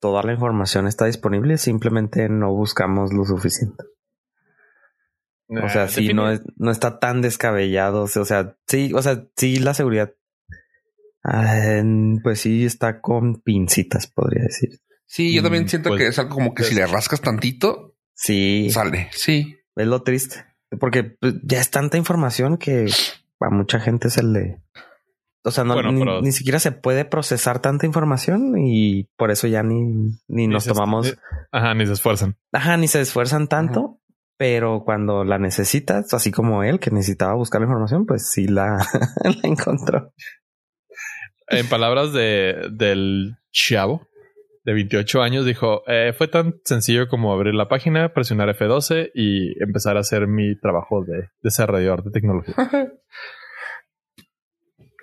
toda 0.00 0.22
la 0.22 0.32
información 0.32 0.86
está 0.86 1.06
disponible, 1.06 1.58
simplemente 1.58 2.28
no 2.28 2.52
buscamos 2.52 3.12
lo 3.12 3.24
suficiente. 3.24 3.84
O 5.48 5.68
sea, 5.68 5.88
sí, 5.88 6.12
no, 6.14 6.30
es, 6.30 6.40
no 6.56 6.70
está 6.70 6.98
tan 6.98 7.20
descabellado. 7.20 8.02
O 8.04 8.08
sea, 8.24 8.56
sí, 8.66 8.92
o 8.94 9.02
sea, 9.02 9.26
sí, 9.36 9.58
la 9.58 9.74
seguridad. 9.74 10.14
ah, 11.22 11.82
pues 12.22 12.40
sí, 12.40 12.64
está 12.64 13.00
con 13.00 13.40
pincitas, 13.40 14.06
podría 14.06 14.44
decir. 14.44 14.80
Sí, 15.06 15.34
yo 15.34 15.42
también 15.42 15.64
Mm, 15.64 15.68
siento 15.68 15.88
pues, 15.90 16.00
que 16.00 16.06
es 16.08 16.18
algo 16.18 16.34
como 16.34 16.54
que 16.54 16.64
si 16.64 16.74
le 16.74 16.86
rascas 16.86 17.20
tantito, 17.20 17.94
Sí, 18.14 18.70
sale. 18.70 19.08
Sí. 19.12 19.56
es 19.76 19.86
lo 19.86 20.02
triste. 20.02 20.44
Porque 20.80 21.04
pues, 21.04 21.34
ya 21.42 21.60
es 21.60 21.70
tanta 21.70 21.96
información 21.98 22.56
que 22.58 22.86
a 23.40 23.50
mucha 23.50 23.80
gente 23.80 24.08
se 24.10 24.22
le. 24.22 24.60
O 25.46 25.50
sea, 25.50 25.62
no, 25.64 25.74
Bueno, 25.74 25.92
ni, 25.92 26.00
pero- 26.00 26.22
ni 26.22 26.32
siquiera 26.32 26.58
se 26.58 26.72
puede 26.72 27.04
procesar 27.04 27.60
tanta 27.60 27.84
información 27.86 28.54
y 28.58 29.04
por 29.16 29.30
eso 29.30 29.46
ya 29.46 29.62
ni, 29.62 30.10
ni 30.26 30.48
nos 30.48 30.64
tomamos. 30.66 31.08
eh, 31.12 31.16
Ajá, 31.52 31.74
ni 31.74 31.86
se 31.86 31.92
esfuerzan. 31.92 32.36
Ajá, 32.52 32.76
ni 32.78 32.88
se 32.88 33.00
esfuerzan 33.00 33.46
tanto. 33.48 34.00
Pero 34.36 34.82
cuando 34.84 35.22
la 35.22 35.38
necesitas, 35.38 36.12
así 36.12 36.32
como 36.32 36.64
él 36.64 36.80
que 36.80 36.90
necesitaba 36.90 37.34
buscar 37.34 37.60
la 37.60 37.66
información, 37.66 38.04
pues 38.04 38.30
sí 38.32 38.48
la, 38.48 38.78
la 39.24 39.48
encontró. 39.48 40.12
En 41.48 41.68
palabras 41.68 42.12
de, 42.12 42.68
del 42.72 43.36
chavo 43.52 44.08
de 44.64 44.72
28 44.72 45.22
años, 45.22 45.44
dijo, 45.44 45.82
"Eh, 45.86 46.12
fue 46.16 46.26
tan 46.26 46.54
sencillo 46.64 47.06
como 47.06 47.32
abrir 47.32 47.54
la 47.54 47.68
página, 47.68 48.12
presionar 48.14 48.48
F12 48.48 49.10
y 49.14 49.62
empezar 49.62 49.96
a 49.98 50.00
hacer 50.00 50.26
mi 50.26 50.58
trabajo 50.58 51.04
de 51.04 51.28
desarrollador 51.42 52.02
de 52.02 52.10
tecnología. 52.10 52.54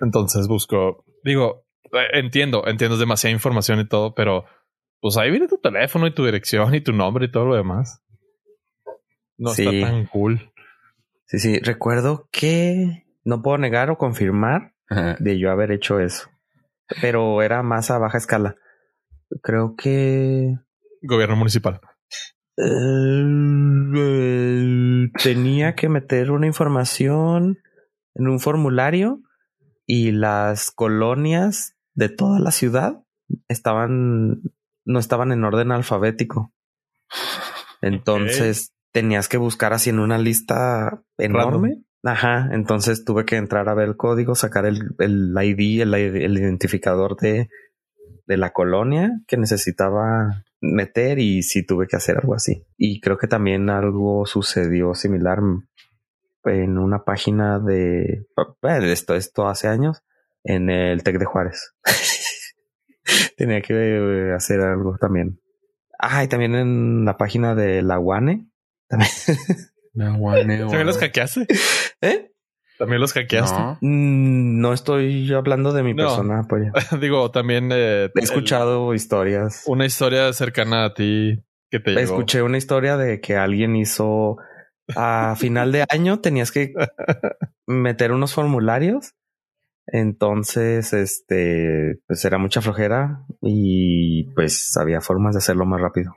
Entonces 0.02 0.46
busco, 0.48 1.04
digo, 1.24 1.64
eh, 1.92 2.18
entiendo, 2.18 2.66
entiendo, 2.66 2.94
es 2.96 3.00
demasiada 3.00 3.32
información 3.32 3.80
y 3.80 3.88
todo, 3.88 4.14
pero 4.14 4.44
pues 5.00 5.16
ahí 5.16 5.30
viene 5.30 5.48
tu 5.48 5.58
teléfono 5.58 6.06
y 6.06 6.14
tu 6.14 6.24
dirección 6.24 6.74
y 6.74 6.80
tu 6.82 6.92
nombre 6.92 7.26
y 7.26 7.30
todo 7.30 7.46
lo 7.46 7.54
demás. 7.56 8.02
No 9.38 9.50
Sí. 9.50 9.66
está 9.66 9.88
tan 9.90 10.06
cool. 10.06 10.52
Sí, 11.26 11.38
sí. 11.38 11.58
Recuerdo 11.60 12.28
que 12.30 13.04
no 13.24 13.42
puedo 13.42 13.56
negar 13.58 13.90
o 13.90 13.96
confirmar 13.96 14.74
Ajá. 14.90 15.16
de 15.18 15.38
yo 15.38 15.50
haber 15.50 15.72
hecho 15.72 15.98
eso, 16.00 16.28
pero 17.00 17.40
era 17.42 17.62
más 17.62 17.90
a 17.90 17.98
baja 17.98 18.18
escala. 18.18 18.56
Creo 19.42 19.74
que 19.76 20.56
Gobierno 21.02 21.36
municipal. 21.36 21.80
eh, 23.94 25.08
tenía 25.22 25.74
que 25.74 25.88
meter 25.88 26.30
una 26.30 26.46
información 26.46 27.58
en 28.14 28.28
un 28.28 28.38
formulario 28.40 29.20
y 29.94 30.10
las 30.10 30.70
colonias 30.70 31.76
de 31.92 32.08
toda 32.08 32.40
la 32.40 32.50
ciudad 32.50 33.04
estaban 33.48 34.40
no 34.86 34.98
estaban 34.98 35.32
en 35.32 35.44
orden 35.44 35.70
alfabético. 35.70 36.50
Entonces 37.82 38.72
tenías 38.90 39.28
que 39.28 39.36
buscar 39.36 39.74
así 39.74 39.90
en 39.90 39.98
una 39.98 40.16
lista 40.16 41.02
enorme. 41.18 41.82
Ajá. 42.04 42.48
Entonces 42.52 43.04
tuve 43.04 43.26
que 43.26 43.36
entrar 43.36 43.68
a 43.68 43.74
ver 43.74 43.86
el 43.88 43.96
código, 43.98 44.34
sacar 44.34 44.64
el, 44.64 44.94
el 44.98 45.34
ID, 45.38 45.82
el, 45.82 45.92
el 45.92 46.38
identificador 46.38 47.16
de, 47.18 47.50
de 48.26 48.36
la 48.38 48.54
colonia 48.54 49.10
que 49.26 49.36
necesitaba 49.36 50.42
meter 50.62 51.18
y 51.18 51.42
sí 51.42 51.66
tuve 51.66 51.86
que 51.86 51.96
hacer 51.96 52.16
algo 52.16 52.34
así. 52.34 52.64
Y 52.78 53.02
creo 53.02 53.18
que 53.18 53.26
también 53.26 53.68
algo 53.68 54.24
sucedió 54.24 54.94
similar 54.94 55.40
en 56.44 56.78
una 56.78 57.04
página 57.04 57.58
de 57.58 58.26
bueno, 58.60 58.86
esto, 58.86 59.14
esto 59.14 59.46
hace 59.48 59.68
años 59.68 60.02
en 60.44 60.70
el 60.70 61.02
Tec 61.02 61.18
de 61.18 61.24
Juárez. 61.24 61.74
Tenía 63.36 63.60
que 63.62 63.74
eh, 63.74 64.34
hacer 64.34 64.60
algo 64.60 64.96
también. 65.00 65.40
Ah, 65.98 66.24
y 66.24 66.28
también 66.28 66.54
en 66.54 67.04
la 67.04 67.16
página 67.16 67.54
de 67.54 67.82
la 67.82 67.98
UANE. 67.98 68.46
También. 68.88 69.10
No, 69.94 70.16
guane, 70.18 70.58
¿También 70.58 70.86
los 70.86 70.98
hackeaste? 70.98 71.46
¿Eh? 72.00 72.30
¿También 72.78 73.00
los 73.00 73.12
hackeaste? 73.12 73.58
No. 73.58 73.78
Mm, 73.80 74.60
No 74.60 74.72
estoy 74.72 75.32
hablando 75.32 75.72
de 75.72 75.82
mi 75.82 75.94
No. 75.94 76.04
persona, 76.04 76.42
pues. 76.48 76.64
Digo, 77.00 77.30
también 77.30 77.70
eh, 77.72 78.10
He 78.14 78.20
escuchado 78.20 78.94
historias. 78.94 79.62
una 79.66 79.84
historia 79.86 80.32
cercana 80.32 80.86
a 80.86 80.94
ti 80.94 81.44
que 81.70 81.78
te 81.80 81.90
llegó. 81.90 82.00
Escuché 82.02 82.42
una 82.42 82.58
historia 82.58 82.96
de 82.96 83.20
que 83.20 83.36
alguien 83.36 83.76
hizo 83.76 84.36
a 84.96 85.34
final 85.36 85.72
de 85.72 85.84
año 85.88 86.20
tenías 86.20 86.52
que 86.52 86.74
meter 87.66 88.12
unos 88.12 88.34
formularios. 88.34 89.14
Entonces, 89.86 90.92
este, 90.92 92.00
pues 92.06 92.24
era 92.24 92.38
mucha 92.38 92.60
flojera 92.60 93.24
y 93.40 94.24
pues 94.34 94.76
había 94.76 95.00
formas 95.00 95.34
de 95.34 95.38
hacerlo 95.38 95.66
más 95.66 95.80
rápido. 95.80 96.16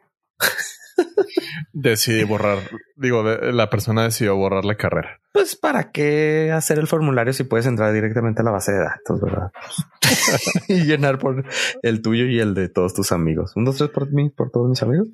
Decidí 1.73 2.23
borrar. 2.23 2.60
Digo, 2.95 3.23
la 3.23 3.69
persona 3.69 4.04
decidió 4.04 4.36
borrar 4.36 4.65
la 4.65 4.75
carrera. 4.75 5.19
Pues 5.34 5.56
para 5.56 5.91
qué 5.91 6.51
hacer 6.54 6.80
el 6.80 6.88
formulario 6.88 7.34
si 7.34 7.43
puedes 7.43 7.65
entrar 7.65 7.91
directamente 7.91 8.41
a 8.41 8.45
la 8.45 8.51
base 8.51 8.71
de 8.71 8.80
datos, 8.80 9.19
¿verdad? 9.19 9.51
y 10.69 10.86
llenar 10.86 11.17
por 11.19 11.43
el 11.82 12.01
tuyo 12.01 12.25
y 12.25 12.39
el 12.39 12.54
de 12.54 12.69
todos 12.69 12.93
tus 12.93 13.12
amigos. 13.12 13.54
Un, 13.56 13.65
dos, 13.65 13.78
tres 13.78 13.89
por 13.89 14.12
mí, 14.12 14.30
por 14.30 14.51
todos 14.51 14.69
mis 14.69 14.82
amigos. 14.84 15.10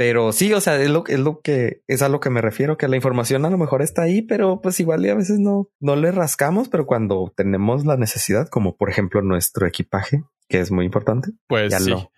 Pero 0.00 0.32
sí, 0.32 0.54
o 0.54 0.62
sea, 0.62 0.80
es 0.80 0.88
lo, 0.88 1.04
es 1.08 1.20
lo 1.20 1.42
que 1.42 1.82
es 1.86 2.00
a 2.00 2.08
lo 2.08 2.20
que 2.20 2.30
me 2.30 2.40
refiero, 2.40 2.78
que 2.78 2.88
la 2.88 2.96
información 2.96 3.44
a 3.44 3.50
lo 3.50 3.58
mejor 3.58 3.82
está 3.82 4.00
ahí, 4.00 4.22
pero 4.22 4.62
pues 4.62 4.80
igual 4.80 5.04
y 5.04 5.10
a 5.10 5.14
veces 5.14 5.38
no, 5.38 5.68
no 5.78 5.94
le 5.94 6.10
rascamos, 6.10 6.70
pero 6.70 6.86
cuando 6.86 7.30
tenemos 7.36 7.84
la 7.84 7.98
necesidad, 7.98 8.48
como 8.48 8.78
por 8.78 8.88
ejemplo 8.88 9.20
nuestro 9.20 9.66
equipaje, 9.66 10.24
que 10.48 10.60
es 10.60 10.70
muy 10.72 10.86
importante, 10.86 11.32
Pues 11.46 11.70
ya 11.70 11.80
sí. 11.80 11.90
lo, 11.90 12.10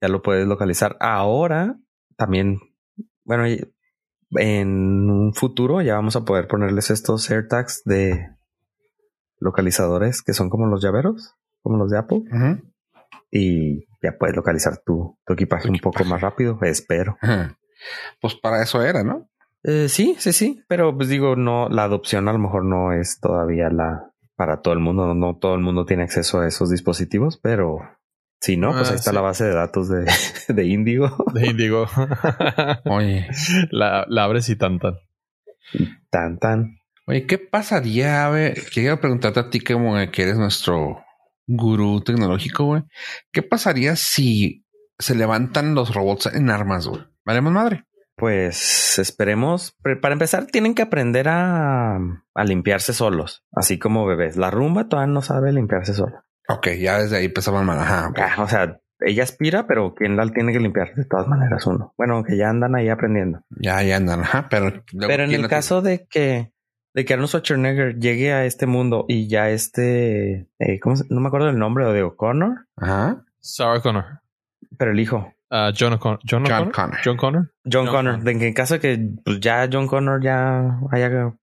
ya 0.00 0.08
lo 0.08 0.22
puedes 0.22 0.44
localizar. 0.48 0.96
Ahora 0.98 1.78
también, 2.16 2.58
bueno, 3.22 3.44
en 4.32 5.08
un 5.08 5.32
futuro 5.32 5.82
ya 5.82 5.94
vamos 5.94 6.16
a 6.16 6.24
poder 6.24 6.48
ponerles 6.48 6.90
estos 6.90 7.30
AirTags 7.30 7.84
de 7.84 8.26
localizadores 9.38 10.22
que 10.22 10.32
son 10.32 10.50
como 10.50 10.66
los 10.66 10.82
llaveros, 10.82 11.36
como 11.62 11.76
los 11.76 11.92
de 11.92 11.98
Apple, 11.98 12.22
y 13.30 13.84
ya 14.02 14.16
puedes 14.18 14.36
localizar 14.36 14.78
tu, 14.84 15.18
tu 15.26 15.32
equipaje 15.34 15.68
Tu 15.68 15.72
un 15.72 15.78
poco 15.78 16.04
más 16.04 16.20
rápido, 16.20 16.58
espero. 16.62 17.16
Ajá. 17.20 17.56
Pues 18.20 18.34
para 18.34 18.62
eso 18.62 18.82
era, 18.82 19.02
¿no? 19.02 19.28
Eh, 19.62 19.88
sí, 19.88 20.16
sí, 20.18 20.32
sí, 20.32 20.62
pero 20.68 20.96
pues 20.96 21.08
digo, 21.08 21.36
no, 21.36 21.68
la 21.68 21.84
adopción 21.84 22.28
a 22.28 22.32
lo 22.32 22.38
mejor 22.38 22.64
no 22.64 22.92
es 22.92 23.20
todavía 23.20 23.68
la 23.70 24.06
para 24.36 24.62
todo 24.62 24.72
el 24.72 24.80
mundo, 24.80 25.06
no, 25.06 25.14
no 25.14 25.36
todo 25.36 25.54
el 25.54 25.60
mundo 25.60 25.84
tiene 25.84 26.02
acceso 26.02 26.40
a 26.40 26.48
esos 26.48 26.70
dispositivos, 26.70 27.36
pero 27.36 27.78
si 28.40 28.56
no, 28.56 28.72
pues 28.72 28.88
Ah, 28.88 28.92
ahí 28.92 28.96
está 28.96 29.10
sí. 29.10 29.14
la 29.14 29.20
base 29.20 29.44
de 29.44 29.52
datos 29.52 29.90
de, 29.90 30.06
de 30.48 30.64
Indigo. 30.66 31.14
De 31.34 31.46
Indigo. 31.46 31.86
Oye, 32.86 33.28
la, 33.70 34.06
la 34.08 34.24
abres 34.24 34.48
y 34.48 34.56
tan 34.56 34.78
tan. 34.78 34.94
Tan, 36.08 36.38
tan. 36.38 36.78
oye, 37.06 37.26
¿qué 37.26 37.36
pasaría? 37.38 38.24
A 38.26 38.30
ver, 38.30 38.58
quería 38.72 38.98
preguntarte 38.98 39.40
a 39.40 39.50
ti 39.50 39.60
como 39.60 39.94
que 40.10 40.22
eres 40.22 40.38
nuestro 40.38 41.04
gurú 41.56 42.00
tecnológico, 42.00 42.64
güey. 42.64 42.82
¿Qué 43.32 43.42
pasaría 43.42 43.96
si 43.96 44.64
se 44.98 45.14
levantan 45.14 45.74
los 45.74 45.94
robots 45.94 46.26
en 46.26 46.50
armas, 46.50 46.86
güey? 46.86 47.02
¿Valemos 47.24 47.52
madre? 47.52 47.84
Pues 48.16 48.98
esperemos. 48.98 49.76
Para 50.02 50.12
empezar, 50.12 50.46
tienen 50.46 50.74
que 50.74 50.82
aprender 50.82 51.28
a, 51.28 51.96
a 51.96 52.44
limpiarse 52.44 52.92
solos, 52.92 53.44
así 53.52 53.78
como 53.78 54.06
bebés. 54.06 54.36
La 54.36 54.50
rumba 54.50 54.88
todavía 54.88 55.12
no 55.12 55.22
sabe 55.22 55.52
limpiarse 55.52 55.94
sola. 55.94 56.24
Ok, 56.48 56.68
ya 56.78 56.98
desde 56.98 57.16
ahí 57.16 57.26
empezaban 57.26 57.64
mal. 57.64 57.78
Ajá. 57.78 58.12
Ah, 58.16 58.42
o 58.42 58.48
sea, 58.48 58.80
ella 59.00 59.22
aspira, 59.22 59.66
pero 59.66 59.94
quien 59.94 60.16
la 60.16 60.26
tiene 60.28 60.52
que 60.52 60.60
limpiar 60.60 60.94
de 60.94 61.04
todas 61.04 61.28
maneras 61.28 61.66
uno. 61.66 61.94
Bueno, 61.96 62.22
que 62.22 62.36
ya 62.36 62.50
andan 62.50 62.74
ahí 62.74 62.88
aprendiendo. 62.88 63.40
Ya, 63.50 63.82
ya 63.82 63.96
andan, 63.96 64.20
ajá, 64.20 64.48
pero... 64.50 64.68
luego, 64.68 64.84
Pero 65.08 65.22
en 65.24 65.30
¿quién 65.30 65.40
el 65.42 65.48
caso 65.48 65.80
de 65.80 66.06
que 66.06 66.52
de 66.94 67.04
que 67.04 67.12
Arnold 67.14 67.28
Schwarzenegger 67.30 67.98
llegue 67.98 68.32
a 68.32 68.44
este 68.44 68.66
mundo 68.66 69.04
y 69.08 69.28
ya 69.28 69.50
este, 69.50 70.48
eh, 70.58 70.80
¿cómo 70.80 70.96
se- 70.96 71.04
no 71.10 71.20
me 71.20 71.28
acuerdo 71.28 71.48
el 71.48 71.58
nombre 71.58 71.84
de 71.92 72.02
O'Connor, 72.02 72.66
Ajá. 72.76 73.24
Sarah 73.40 73.80
Connor. 73.80 74.04
pero 74.78 74.92
el 74.92 75.00
hijo, 75.00 75.32
Ah, 75.52 75.72
John 75.76 75.92
O'Connor. 75.94 76.20
John. 76.28 76.44
Connor. 76.44 76.98
John 77.04 77.16
Connor. 77.16 77.42
John 77.64 77.72
John 77.72 77.86
Connor, 77.86 78.12
Connor. 78.18 78.24
de 78.24 78.38
que 78.38 78.46
en 78.46 78.54
caso 78.54 78.74
de 78.74 78.80
que 78.80 79.08
pues, 79.24 79.40
ya 79.40 79.68
John 79.72 79.88
Connor 79.88 80.22
ya 80.22 80.78
haya 80.92 81.34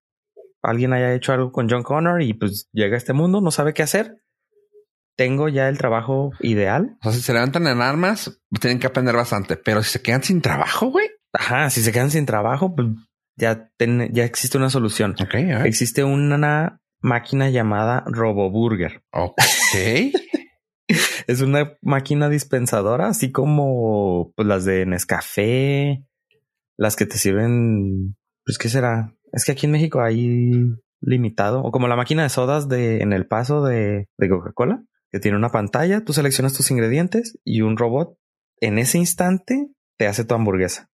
alguien 0.64 0.94
haya 0.94 1.14
hecho 1.14 1.34
algo 1.34 1.52
con 1.52 1.70
John 1.70 1.84
Connor 1.84 2.22
y 2.22 2.34
pues 2.34 2.70
llega 2.72 2.96
a 2.96 2.98
este 2.98 3.12
mundo, 3.14 3.42
no 3.42 3.52
sabe 3.52 3.74
qué 3.74 3.84
hacer. 3.84 4.22
Tengo 5.18 5.50
ya 5.50 5.68
el 5.68 5.78
trabajo 5.78 6.32
ideal. 6.42 6.96
O 7.02 7.04
sea, 7.04 7.12
si 7.12 7.22
se 7.22 7.34
levantan 7.34 7.68
en 7.68 7.82
armas, 7.82 8.40
tienen 8.62 8.80
que 8.80 8.88
aprender 8.88 9.16
bastante. 9.16 9.58
Pero 9.58 9.82
si 9.84 9.90
se 9.90 10.02
quedan 10.02 10.24
sin 10.24 10.42
trabajo, 10.42 10.88
güey. 10.88 11.08
Ajá, 11.34 11.70
si 11.70 11.82
se 11.82 11.92
quedan 11.92 12.12
sin 12.12 12.26
trabajo, 12.26 12.76
pues 12.76 12.88
ya, 13.38 13.70
ten- 13.78 14.12
ya 14.14 14.26
existe 14.26 14.58
una 14.58 14.70
solución. 14.70 15.16
Existe 15.66 16.04
una 16.04 16.82
máquina 17.02 17.50
llamada 17.50 18.04
RoboBurger. 18.08 19.04
Ok. 19.12 19.38
Es 21.28 21.42
una 21.42 21.78
máquina 21.82 22.30
dispensadora, 22.30 23.08
así 23.10 23.32
como 23.32 24.32
pues, 24.36 24.48
las 24.48 24.64
de 24.64 24.86
Nescafé, 24.86 26.06
las 26.78 26.96
que 26.96 27.06
te 27.06 27.18
sirven. 27.18 28.16
Pues, 28.46 28.58
¿qué 28.58 28.70
será? 28.70 29.14
Es 29.34 29.44
que 29.44 29.52
aquí 29.52 29.66
en 29.66 29.74
México 29.74 30.02
hay 30.02 30.52
limitado, 31.02 31.62
o 31.62 31.72
como 31.72 31.88
la 31.88 31.98
máquina 31.98 32.24
de 32.24 32.30
sodas 32.30 32.70
de 32.70 33.02
en 33.02 33.12
el 33.12 33.28
paso 33.28 33.64
de, 33.64 34.08
de 34.18 34.30
Coca-Cola, 34.30 34.84
que 35.12 35.20
tiene 35.20 35.38
una 35.38 35.50
pantalla, 35.50 36.04
tú 36.06 36.14
seleccionas 36.14 36.54
tus 36.54 36.72
ingredientes 36.72 37.38
y 37.44 37.62
un 37.62 37.76
robot 37.78 38.18
en 38.62 38.80
ese 38.80 38.98
instante 38.98 39.68
te 39.98 40.08
hace 40.08 40.24
tu 40.24 40.34
hamburguesa. 40.34 40.90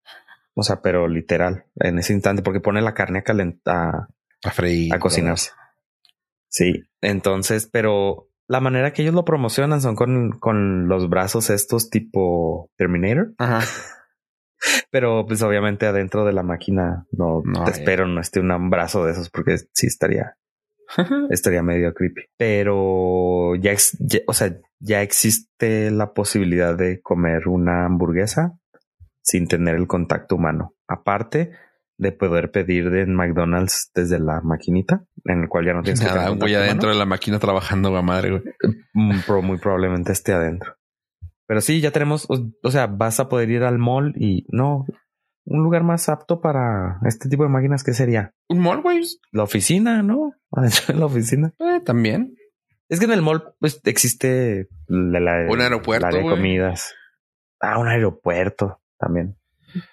O 0.56 0.64
sea, 0.64 0.82
pero 0.82 1.08
literal, 1.08 1.66
en 1.76 2.00
ese 2.00 2.14
instante, 2.14 2.42
porque 2.44 2.60
pone 2.60 2.82
la 2.82 2.94
carne 2.94 3.20
a 3.20 3.24
calentar, 3.24 4.08
a 4.44 4.52
freír. 4.52 4.94
a 4.94 5.00
cocinarse. 5.00 5.52
Sí, 6.50 6.84
entonces, 7.02 7.68
pero 7.72 8.30
la 8.48 8.60
manera 8.60 8.94
que 8.94 9.02
ellos 9.02 9.16
lo 9.16 9.26
promocionan 9.26 9.82
son 9.82 9.96
con, 9.96 10.38
con 10.40 10.88
los 10.88 11.10
brazos 11.10 11.50
estos 11.50 11.90
tipo 11.90 12.70
Terminator, 12.78 13.34
Ajá. 13.40 13.62
pero 14.92 15.26
pues 15.26 15.42
obviamente 15.42 15.86
adentro 15.88 16.26
de 16.26 16.34
la 16.34 16.44
máquina 16.44 17.06
no, 17.12 17.42
No, 17.44 17.64
te 17.64 17.72
espero 17.72 18.06
no 18.08 18.22
esté 18.22 18.40
un 18.40 18.70
brazo 18.70 19.06
de 19.06 19.14
esos 19.14 19.30
porque 19.30 19.58
sí 19.74 19.88
estaría, 19.88 20.38
estaría 21.32 21.64
medio 21.64 21.94
creepy. 21.94 22.22
Pero 22.38 23.56
ya, 23.56 23.74
ya- 24.00 24.20
o 24.28 24.34
sea, 24.34 24.56
ya 24.80 25.02
existe 25.02 25.90
la 25.92 26.14
posibilidad 26.14 26.78
de 26.78 27.02
comer 27.02 27.48
una 27.48 27.86
hamburguesa 27.86 28.60
sin 29.24 29.48
tener 29.48 29.76
el 29.76 29.88
contacto 29.88 30.36
humano. 30.36 30.76
Aparte 30.88 31.52
de 31.98 32.12
poder 32.12 32.52
pedir 32.52 32.90
de 32.90 33.02
en 33.02 33.16
McDonald's 33.16 33.92
desde 33.96 34.20
la 34.20 34.42
maquinita, 34.42 35.06
en 35.26 35.44
el 35.44 35.50
cual 35.50 35.66
ya 35.66 35.74
no 35.74 35.82
tienes 35.84 36.00
que 36.02 36.06
Nada, 36.08 36.22
güey 36.28 36.30
contacto 36.40 36.58
adentro 36.58 36.90
humano. 36.90 36.94
de 36.94 37.00
la 37.00 37.06
máquina 37.06 37.40
trabajando, 37.40 37.90
güey, 37.92 38.04
madre, 38.04 38.30
güey. 38.32 38.44
Mm, 38.94 39.20
pero 39.26 39.42
muy 39.42 39.58
probablemente 39.58 40.12
esté 40.12 40.34
adentro. 40.34 40.76
Pero 41.48 41.62
sí, 41.62 41.82
ya 41.82 41.92
tenemos, 41.92 42.26
o, 42.30 42.52
o 42.64 42.72
sea, 42.72 42.88
vas 42.88 43.20
a 43.20 43.30
poder 43.30 43.50
ir 43.52 43.64
al 43.64 43.78
mall 43.78 44.14
y 44.18 44.46
no, 44.50 44.86
un 45.46 45.64
lugar 45.64 45.84
más 45.84 46.10
apto 46.10 46.42
para 46.42 47.00
este 47.06 47.30
tipo 47.30 47.44
de 47.44 47.50
máquinas, 47.50 47.84
¿qué 47.84 47.94
sería? 47.94 48.34
Un 48.50 48.60
mall, 48.60 48.82
güey. 48.82 49.02
La 49.32 49.44
oficina, 49.44 50.02
¿no? 50.04 50.32
Adentro 50.52 50.94
de 50.94 51.00
la 51.00 51.06
oficina. 51.06 51.54
Eh, 51.60 51.80
también. 51.86 52.36
Es 52.90 53.00
que 53.00 53.06
en 53.06 53.12
el 53.12 53.22
mall, 53.22 53.56
pues 53.60 53.80
existe 53.86 54.68
la, 54.88 55.20
la- 55.20 55.52
Un 55.52 55.62
aeropuerto, 55.62 56.08
el 56.08 56.16
área 56.16 56.30
de 56.30 56.36
comidas. 56.36 56.94
Ah, 57.62 57.78
un 57.80 57.88
aeropuerto 57.88 58.82
también. 58.98 59.38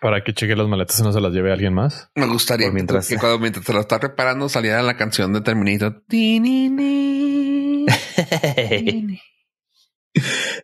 Para 0.00 0.22
que 0.22 0.34
cheque 0.34 0.54
las 0.56 0.68
maletas 0.68 1.00
y 1.00 1.02
no 1.02 1.12
se 1.12 1.20
las 1.22 1.32
lleve 1.32 1.52
alguien 1.52 1.72
más. 1.72 2.10
Me 2.14 2.26
gustaría 2.26 2.66
Por 2.66 2.74
mientras- 2.74 3.08
que 3.08 3.16
cuando 3.16 3.38
mientras 3.38 3.64
te 3.64 3.72
lo 3.72 3.80
estás 3.80 3.98
preparando 3.98 4.48
saliera 4.48 4.82
la 4.82 4.96
canción 4.96 5.32
de 5.32 5.40
Terminator. 5.40 6.02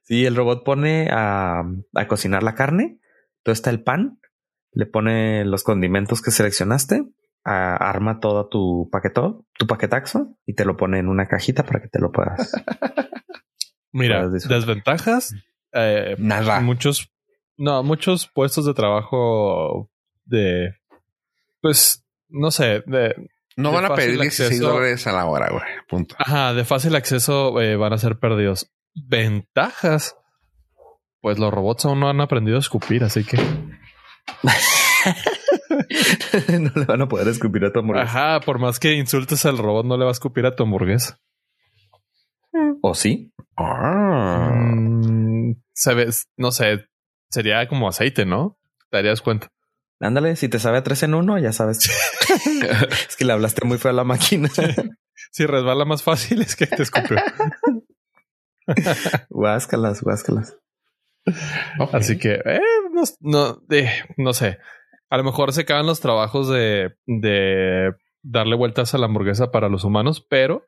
Sí, 0.03 0.25
el 0.25 0.37
robot 0.37 0.65
pone 0.65 1.09
a, 1.11 1.63
a 1.95 2.07
cocinar 2.09 2.43
la 2.43 2.55
carne. 2.55 2.99
Todo 3.43 3.53
está 3.53 3.71
el 3.71 3.83
pan. 3.83 4.19
Le 4.73 4.87
pone 4.87 5.45
los 5.45 5.63
condimentos 5.63 6.21
que 6.23 6.31
seleccionaste. 6.31 7.05
a- 7.45 7.77
arma 7.77 8.19
todo 8.19 8.49
tu 8.49 8.89
paquetón, 8.91 9.47
tu 9.57 9.67
paquetaxo 9.69 10.37
y 10.47 10.55
te 10.55 10.65
lo 10.65 10.77
pone 10.77 10.99
en 10.99 11.09
una 11.09 11.27
cajita 11.29 11.65
para 11.65 11.81
que 11.81 11.89
te 11.89 12.01
lo 12.01 12.11
puedas. 12.11 12.53
Mira, 13.93 14.29
desventajas. 14.29 15.33
eh, 15.73 16.17
Nada. 16.19 16.61
muchos, 16.61 17.09
no, 17.57 17.83
muchos 17.83 18.29
puestos 18.29 18.67
de 18.67 18.75
trabajo 18.75 19.91
de, 20.25 20.75
pues, 21.61 22.05
no 22.29 22.51
sé, 22.51 22.83
de, 22.87 23.15
No 23.57 23.71
de 23.71 23.75
van 23.77 23.85
a 23.87 23.95
pedir 23.95 24.21
16 24.21 24.51
acceso. 24.51 24.73
dólares 24.73 25.07
a 25.07 25.13
la 25.13 25.27
hora, 25.27 25.49
güey. 25.51 25.63
Punto. 25.89 26.17
ajá, 26.19 26.55
de 26.55 26.65
fácil 26.65 26.95
acceso 26.97 27.61
eh, 27.61 27.77
van 27.77 27.93
a 27.93 27.99
ser 27.99 28.19
perdidos. 28.19 28.73
Ventajas. 28.95 30.17
Pues 31.21 31.39
los 31.39 31.53
robots 31.53 31.85
aún 31.87 32.01
no 32.01 32.09
han 32.09 32.21
aprendido 32.21 32.57
a 32.57 32.61
escupir, 32.61 33.03
así 33.05 33.25
que. 33.25 33.37
no 36.61 36.71
le 36.75 36.85
van 36.85 37.03
a 37.03 37.09
poder 37.09 37.29
escupir 37.29 37.65
a 37.65 37.73
tu 37.73 37.81
hamburguesa. 37.81 38.37
Ajá, 38.37 38.41
por 38.45 38.59
más 38.59 38.79
que 38.79 38.93
insultes 38.93 39.45
al 39.47 39.59
robot, 39.59 39.87
no 39.87 39.97
le 39.97 40.05
va 40.05 40.11
a 40.11 40.13
escupir 40.13 40.47
a 40.47 40.55
tu 40.55 40.63
hamburguesa. 40.63 41.19
¿O 42.81 42.95
sí? 42.95 43.33
Ah. 43.57 44.51
Mm, 44.55 45.55
sabes, 45.73 46.29
no 46.37 46.53
sé, 46.53 46.87
sería 47.31 47.67
como 47.69 47.89
aceite, 47.89 48.25
¿no? 48.25 48.59
Te 48.91 48.99
darías 48.99 49.23
cuenta. 49.23 49.51
Ándale, 50.01 50.37
si 50.37 50.49
te 50.49 50.59
sabe 50.59 50.79
a 50.79 50.83
tres 50.83 51.03
en 51.03 51.15
uno, 51.15 51.39
ya 51.39 51.53
sabes. 51.53 51.79
es 53.09 53.17
que 53.17 53.25
le 53.25 53.33
hablaste 53.33 53.65
muy 53.65 53.79
feo 53.79 53.91
a 53.91 53.95
la 53.95 54.05
máquina. 54.05 54.51
Si 55.31 55.47
resbala 55.47 55.85
más 55.85 56.03
fácil 56.03 56.43
es 56.43 56.57
que 56.57 56.67
te 56.67 56.83
escupió. 56.83 57.17
guáscalas, 59.31 60.03
guáscalas. 60.03 60.57
Ok. 61.79 61.95
Así 61.95 62.19
que, 62.19 62.41
eh, 62.45 62.61
no, 62.93 63.03
no, 63.21 63.63
eh, 63.71 63.91
no 64.17 64.33
sé. 64.33 64.59
A 65.09 65.17
lo 65.17 65.25
mejor 65.25 65.53
se 65.53 65.63
acaban 65.63 65.87
los 65.87 66.01
trabajos 66.01 66.49
de, 66.49 66.97
de 67.07 67.93
darle 68.23 68.57
vueltas 68.57 68.95
a 68.95 68.99
la 68.99 69.07
hamburguesa 69.07 69.51
para 69.51 69.69
los 69.69 69.85
humanos, 69.85 70.25
pero 70.29 70.67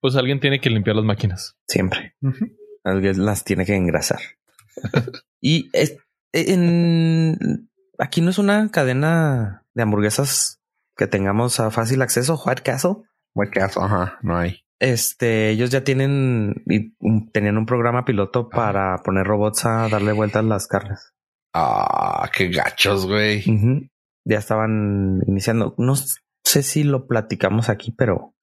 pues 0.00 0.16
alguien 0.16 0.40
tiene 0.40 0.60
que 0.60 0.70
limpiar 0.70 0.96
las 0.96 1.04
máquinas. 1.04 1.56
Siempre. 1.66 2.14
Alguien 2.82 3.24
las 3.24 3.44
tiene 3.44 3.64
que 3.64 3.74
engrasar. 3.74 4.20
Y 5.40 5.70
es- 5.72 5.96
en, 6.32 7.68
aquí 7.98 8.20
no 8.20 8.30
es 8.30 8.38
una 8.38 8.70
cadena 8.70 9.64
de 9.74 9.82
hamburguesas 9.82 10.60
que 10.96 11.06
tengamos 11.06 11.60
a 11.60 11.70
fácil 11.70 12.02
acceso. 12.02 12.40
White 12.44 12.62
Castle. 12.62 12.96
White 13.34 13.52
Castle, 13.60 13.84
ajá, 13.84 14.18
no 14.22 14.36
hay. 14.36 14.60
Este, 14.80 15.50
ellos 15.50 15.70
ya 15.70 15.84
tienen 15.84 16.62
y 16.66 16.94
un- 16.98 17.30
tenían 17.30 17.56
un 17.56 17.66
programa 17.66 18.04
piloto 18.04 18.48
para 18.48 18.98
poner 19.04 19.26
robots 19.26 19.64
a 19.64 19.88
darle 19.88 20.12
vueltas 20.12 20.40
a 20.44 20.46
las 20.46 20.66
carnes. 20.66 21.12
Ah, 21.54 22.28
qué 22.36 22.48
gachos, 22.48 23.06
güey. 23.06 23.44
Ya 24.24 24.38
estaban 24.38 25.20
iniciando. 25.26 25.74
No 25.78 25.94
sé 25.96 26.62
si 26.62 26.82
lo 26.82 27.06
platicamos 27.06 27.68
aquí, 27.68 27.92
pero 27.92 28.33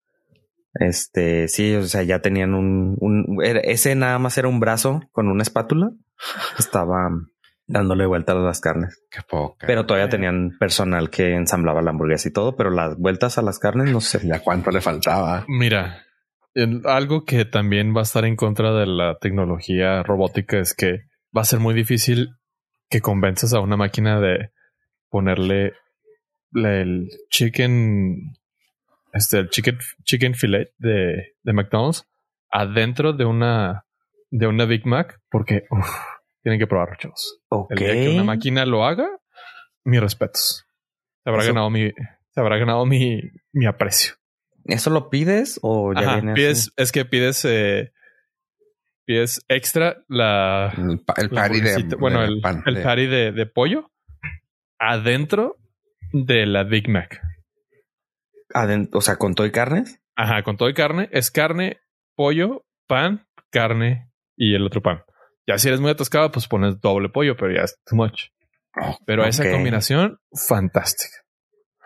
este 0.75 1.47
sí, 1.47 1.75
o 1.75 1.83
sea, 1.83 2.03
ya 2.03 2.19
tenían 2.19 2.53
un, 2.53 2.95
un 2.99 3.37
ese 3.43 3.95
nada 3.95 4.19
más 4.19 4.37
era 4.37 4.47
un 4.47 4.59
brazo 4.59 5.01
con 5.11 5.27
una 5.27 5.43
espátula. 5.43 5.91
Estaba 6.59 7.09
dándole 7.67 8.05
vueltas 8.05 8.35
a 8.35 8.39
las 8.39 8.59
carnes, 8.59 9.01
Qué 9.09 9.21
poca. 9.29 9.65
pero 9.65 9.85
todavía 9.85 10.09
tenían 10.09 10.57
personal 10.59 11.09
que 11.09 11.35
ensamblaba 11.35 11.81
la 11.81 11.91
hamburguesa 11.91 12.27
y 12.27 12.33
todo, 12.33 12.55
pero 12.57 12.69
las 12.69 12.97
vueltas 12.97 13.37
a 13.37 13.41
las 13.41 13.59
carnes 13.59 13.91
no 13.91 14.01
sé. 14.01 14.19
ya 14.27 14.39
cuánto 14.41 14.71
le 14.71 14.81
faltaba. 14.81 15.45
Mira, 15.47 16.03
en- 16.53 16.81
algo 16.85 17.23
que 17.23 17.45
también 17.45 17.95
va 17.95 18.01
a 18.01 18.03
estar 18.03 18.25
en 18.25 18.35
contra 18.35 18.73
de 18.73 18.87
la 18.87 19.17
tecnología 19.21 20.03
robótica 20.03 20.59
es 20.59 20.73
que 20.73 20.99
va 21.35 21.41
a 21.43 21.45
ser 21.45 21.59
muy 21.59 21.73
difícil 21.73 22.31
que 22.89 22.99
convenzas 22.99 23.53
a 23.53 23.61
una 23.61 23.77
máquina 23.77 24.19
de 24.19 24.49
ponerle 25.09 25.71
el 26.53 27.07
chicken, 27.29 28.33
este, 29.13 29.39
el 29.39 29.49
chicken, 29.49 29.77
chicken 30.03 30.35
filet 30.35 30.71
de, 30.77 31.33
de 31.43 31.53
McDonald's 31.53 32.07
adentro 32.49 33.13
de 33.13 33.25
una, 33.25 33.85
de 34.29 34.47
una 34.47 34.65
Big 34.65 34.85
Mac, 34.85 35.19
porque 35.29 35.63
uf, 35.69 35.87
tienen 36.43 36.59
que 36.59 36.67
probarlo, 36.67 36.95
chavos. 36.97 37.39
Ok. 37.49 37.71
El 37.71 37.77
día 37.77 37.93
que 37.93 38.09
una 38.09 38.23
máquina 38.23 38.65
lo 38.65 38.85
haga, 38.85 39.07
mis 39.85 40.01
respetos. 40.01 40.65
Se 41.23 41.29
habrá 41.29 41.43
Eso- 41.43 41.53
ganado 41.53 41.69
mi, 41.69 41.91
se 42.31 42.39
habrá 42.39 42.57
ganado 42.57 42.85
mi, 42.85 43.21
mi 43.53 43.65
aprecio. 43.65 44.15
¿Eso 44.65 44.89
lo 44.89 45.09
pides 45.09 45.59
o 45.63 45.93
ya 45.93 46.01
Ajá, 46.01 46.13
viene 46.15 46.33
pides, 46.33 46.59
así? 46.59 46.69
es 46.77 46.91
que 46.91 47.05
pides, 47.05 47.45
eh, 47.45 47.91
pides 49.05 49.43
extra 49.47 50.03
la, 50.07 50.71
El, 50.77 50.99
pa- 50.99 51.15
el 51.17 51.29
la 51.31 51.41
patty 51.43 51.61
de, 51.61 51.69
hamburguesita- 51.75 51.97
bueno, 51.99 52.21
de 52.21 52.27
el, 52.27 52.41
pan. 52.41 52.63
el 52.65 52.75
de- 52.75 52.81
patty 52.81 53.05
de, 53.07 53.31
de 53.31 53.45
pollo 53.47 53.91
adentro 54.79 55.57
de 56.13 56.45
la 56.45 56.63
Big 56.63 56.89
Mac. 56.89 57.21
O 58.93 59.01
sea, 59.01 59.15
con 59.17 59.33
todo 59.35 59.47
y 59.47 59.51
carnes? 59.51 59.99
Ajá, 60.15 60.43
con 60.43 60.57
todo 60.57 60.69
y 60.69 60.73
carne, 60.73 61.09
es 61.11 61.31
carne, 61.31 61.79
pollo, 62.15 62.65
pan, 62.87 63.25
carne 63.49 64.11
y 64.35 64.53
el 64.55 64.65
otro 64.65 64.81
pan. 64.81 65.03
Ya 65.47 65.57
si 65.57 65.67
eres 65.69 65.79
muy 65.79 65.91
atascado, 65.91 66.31
pues 66.31 66.47
pones 66.47 66.79
doble 66.79 67.09
pollo, 67.09 67.35
pero 67.35 67.53
ya 67.53 67.61
es 67.63 67.79
too 67.85 67.95
much. 67.95 68.25
Oh, 68.81 68.97
Pero 69.05 69.25
esa 69.25 69.43
Ok. 69.43 69.51
combinación, 69.51 70.19
fantástica. 70.33 71.17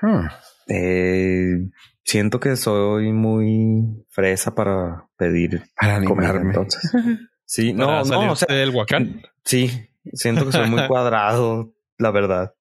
hmm. 0.01 0.25
Eh, 0.67 1.69
siento 2.03 2.39
que 2.39 2.55
soy 2.55 3.11
muy 3.13 4.03
fresa 4.09 4.53
para 4.55 5.07
pedir 5.17 5.61
Para 5.79 5.95
animarme. 5.97 6.49
entonces. 6.49 6.91
Sí, 7.47 7.73
no, 7.73 8.03
no, 8.03 8.31
o 8.31 8.35
sea, 8.35 8.47
del 8.55 8.71
huacán. 8.71 9.21
sí, 9.43 9.69
siento 10.13 10.47
que 10.47 10.51
soy 10.51 10.67
muy 10.67 10.81
cuadrado, 10.87 11.75
la 11.99 12.09
verdad. 12.09 12.55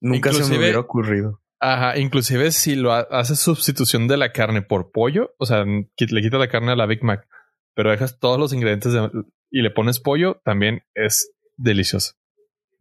Nunca 0.00 0.32
se 0.32 0.42
me 0.44 0.58
hubiera 0.58 0.80
ocurrido. 0.80 1.40
Ajá, 1.64 1.96
inclusive 1.96 2.50
si 2.50 2.74
lo 2.74 2.92
ha- 2.92 3.06
haces 3.10 3.38
sustitución 3.38 4.08
de 4.08 4.16
la 4.16 4.32
carne 4.32 4.62
por 4.62 4.90
pollo, 4.90 5.32
o 5.38 5.46
sea, 5.46 5.64
le 5.64 5.86
quitas 5.96 6.40
la 6.40 6.48
carne 6.48 6.72
a 6.72 6.76
la 6.76 6.86
Big 6.86 7.04
Mac, 7.04 7.26
pero 7.74 7.90
dejas 7.92 8.18
todos 8.18 8.38
los 8.38 8.52
ingredientes 8.52 8.92
de- 8.92 9.10
y 9.50 9.62
le 9.62 9.70
pones 9.70 10.00
pollo, 10.00 10.40
también 10.44 10.82
es 10.94 11.30
delicioso. 11.56 12.14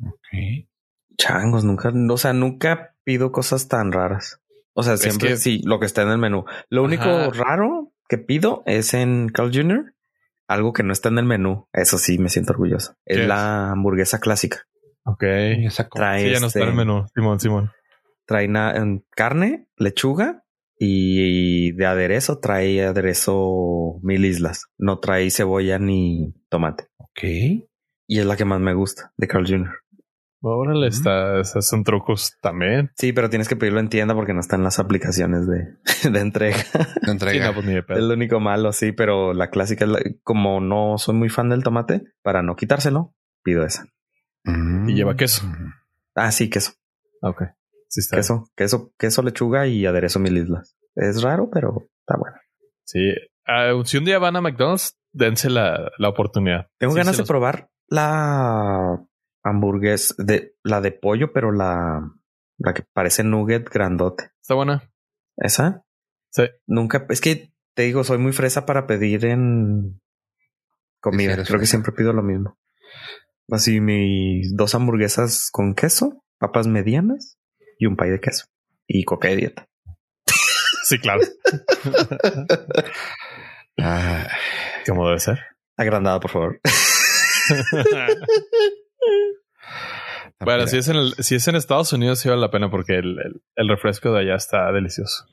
Ok. 0.04 0.68
Changos, 1.18 1.64
nunca, 1.64 1.92
o 2.10 2.18
sea, 2.18 2.34
nunca 2.34 2.96
pido 3.04 3.32
cosas 3.32 3.68
tan 3.68 3.92
raras. 3.92 4.40
O 4.74 4.82
sea, 4.84 4.98
siempre 4.98 5.30
que- 5.30 5.38
sí, 5.38 5.62
lo 5.66 5.80
que 5.80 5.86
está 5.86 6.02
en 6.02 6.10
el 6.10 6.18
menú. 6.18 6.46
Lo 6.70 6.84
único 6.84 7.04
Ajá. 7.04 7.30
raro 7.32 7.92
que 8.10 8.18
pido 8.18 8.64
es 8.66 8.94
en 8.94 9.30
Carl 9.30 9.52
Jr. 9.54 9.94
Algo 10.48 10.74
que 10.74 10.82
no 10.84 10.92
está 10.92 11.10
en 11.10 11.20
el 11.20 11.26
menú. 11.26 11.68
Eso 11.72 11.98
sí, 11.98 12.18
me 12.18 12.30
siento 12.30 12.54
orgulloso. 12.54 12.96
Es 13.06 13.18
¿Qué 13.18 13.24
es? 13.24 13.28
la 13.28 13.72
hamburguesa 13.72 14.20
clásica. 14.20 14.66
Ok. 15.04 15.24
Esa 15.24 15.88
co- 15.88 16.00
Trae 16.00 16.26
Sí, 16.26 16.32
ya 16.32 16.40
no 16.40 16.48
está 16.48 16.60
en 16.60 16.64
el 16.64 16.70
este, 16.70 16.78
menú, 16.86 17.06
Simón, 17.14 17.40
Simón. 17.40 17.72
Trae 18.32 18.46
en 18.46 19.06
carne, 19.16 19.68
lechuga 19.78 20.44
y 20.80 21.72
de 21.74 21.86
aderezo 21.86 22.40
trae 22.40 22.84
aderezo 22.86 24.00
mil 24.02 24.26
islas. 24.26 24.66
No 24.78 25.00
trae 25.00 25.30
cebolla 25.32 25.78
ni 25.80 26.34
tomate. 26.50 26.88
Ok. 26.98 27.24
Y 28.08 28.20
es 28.20 28.26
la 28.26 28.36
que 28.38 28.46
más 28.46 28.60
me 28.60 28.74
gusta 28.74 29.12
de 29.18 29.28
Carl 29.28 29.46
Jr. 29.48 29.70
Órale, 30.44 30.88
Ujú. 30.88 30.98
está, 30.98 31.40
esos 31.40 31.68
son 31.68 31.84
trucos 31.84 32.36
también. 32.42 32.90
Sí, 32.98 33.14
pero 33.14 33.30
tienes 33.30 33.48
que 33.48 33.56
pedirlo 33.56 33.80
en 33.80 33.90
tienda 33.90 34.16
porque 34.16 34.34
no 34.34 34.40
están 34.40 34.64
las 34.64 34.80
aplicaciones 34.80 35.46
de, 35.48 35.78
de 36.12 36.20
entrega. 36.20 36.58
La 36.74 36.86
Sí, 37.06 37.12
entrega. 37.12 37.48
no, 37.48 37.54
pues 37.54 37.66
ni 37.68 37.74
de 37.74 37.80
Es 37.88 38.00
lo 38.04 38.14
único 38.16 38.40
malo, 38.40 38.74
sí, 38.74 38.92
pero 38.92 39.34
la 39.34 39.50
clásica, 39.52 39.86
es 39.86 39.92
la- 39.92 40.02
como 40.24 40.60
no 40.60 40.98
soy 40.98 41.14
muy 41.16 41.30
fan 41.30 41.50
del 41.50 41.64
tomate, 41.64 42.02
para 42.24 42.42
no 42.42 42.56
quitárselo, 42.56 43.14
pido 43.44 43.64
esa. 43.66 43.86
Mm. 44.46 44.90
Y 44.90 44.96
lleva 44.96 45.16
queso. 45.16 45.44
Ah, 46.16 46.32
sí, 46.32 46.50
queso, 46.50 46.72
Ok. 47.22 47.44
Sí, 47.92 48.00
está. 48.00 48.16
queso, 48.16 48.50
queso, 48.56 48.94
queso, 48.98 49.22
lechuga 49.22 49.68
y 49.68 49.86
aderezo 49.86 50.20
mil 50.20 50.38
islas. 50.38 50.76
Es 50.96 51.22
raro, 51.22 51.50
pero 51.52 51.90
está 52.00 52.18
bueno. 52.18 52.38
Sí. 52.86 53.00
Ah, 53.46 53.74
si 53.84 53.98
un 53.98 54.06
día 54.06 54.18
van 54.18 54.36
a 54.38 54.42
McDonald's, 54.42 54.98
dense 55.12 55.50
la, 55.50 55.92
la 55.98 56.10
oportunidad. 56.10 56.68
Tengo 56.80 56.94
Sí, 56.94 57.00
ganas 57.00 57.18
de 57.18 57.22
los- 57.24 57.28
probar 57.28 57.70
la 57.88 58.98
hamburguesa 59.44 60.16
de 60.20 60.56
la 60.64 60.80
de 60.80 60.92
pollo, 60.94 61.34
pero 61.34 61.52
la, 61.52 62.02
la 62.58 62.74
que 62.74 62.84
parece 62.94 63.24
nugget 63.26 63.70
grandote. 63.70 64.32
Está 64.42 64.54
buena. 64.56 64.90
Esa 65.36 65.84
Sí. 66.30 66.44
nunca, 66.68 67.06
es 67.10 67.20
que 67.20 67.52
te 67.76 67.84
digo, 67.84 68.04
soy 68.06 68.18
muy 68.20 68.32
fresa 68.32 68.66
para 68.66 68.88
pedir 68.88 69.26
en 69.26 70.00
comida. 71.02 71.44
Creo 71.44 71.60
que 71.60 71.66
siempre 71.66 71.92
pido 71.92 72.14
lo 72.14 72.24
mismo. 72.24 72.58
Así 73.50 73.82
mis 73.82 74.56
dos 74.56 74.76
hamburguesas 74.76 75.50
con 75.52 75.74
queso, 75.74 76.24
papas 76.40 76.68
medianas 76.68 77.38
y 77.82 77.88
un 77.88 77.96
pay 77.96 78.12
de 78.12 78.20
queso 78.20 78.46
y 78.88 79.04
coca 79.04 79.28
de 79.30 79.36
dieta. 79.38 79.68
Sí, 80.84 80.98
claro. 81.00 81.22
Ah, 83.80 84.28
Como 84.86 85.08
debe 85.08 85.20
ser. 85.20 85.40
Agrandada, 85.78 86.20
por 86.20 86.30
favor. 86.32 86.60
bueno, 90.40 90.68
si 90.68 90.78
es 90.78 90.88
en 90.88 90.96
el, 90.98 91.14
si 91.20 91.36
es 91.36 91.48
en 91.48 91.56
Estados 91.56 91.94
Unidos, 91.94 92.20
sí 92.20 92.30
vale 92.30 92.42
la 92.42 92.52
pena 92.52 92.70
porque 92.70 92.96
el, 92.96 93.18
el- 93.20 93.42
el 93.56 93.70
refresco 93.70 94.12
de 94.12 94.22
allá 94.22 94.36
está 94.36 94.72
delicioso. 94.72 95.26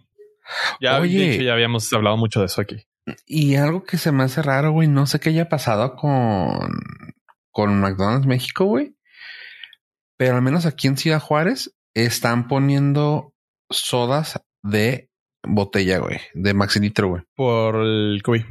Ya, 0.80 0.98
Oye. 1.00 1.18
de 1.18 1.34
hecho, 1.34 1.42
ya 1.42 1.52
habíamos 1.52 1.92
hablado 1.92 2.16
mucho 2.16 2.40
de 2.40 2.46
eso 2.46 2.60
aquí. 2.60 2.86
Y 3.26 3.56
algo 3.56 3.84
que 3.84 3.96
se 3.98 4.12
me 4.12 4.22
hace 4.24 4.42
raro, 4.42 4.70
güey, 4.72 4.86
no 4.88 5.06
sé 5.06 5.18
qué 5.18 5.30
haya 5.30 5.48
pasado 5.48 5.94
con, 5.96 6.70
con 7.50 7.80
McDonald's 7.80 8.26
México, 8.26 8.64
güey. 8.66 8.94
Pero 10.16 10.36
al 10.36 10.42
menos 10.42 10.66
aquí 10.66 10.88
en 10.88 10.96
Ciudad 10.96 11.20
Juárez 11.20 11.74
están 11.94 12.48
poniendo 12.48 13.32
sodas 13.70 14.40
de 14.62 15.10
botella, 15.46 15.98
güey, 15.98 16.18
de 16.34 16.54
maxi 16.54 16.80
litro, 16.80 17.08
güey. 17.08 17.22
Por 17.34 17.76
el 17.76 18.20
COVID. 18.22 18.42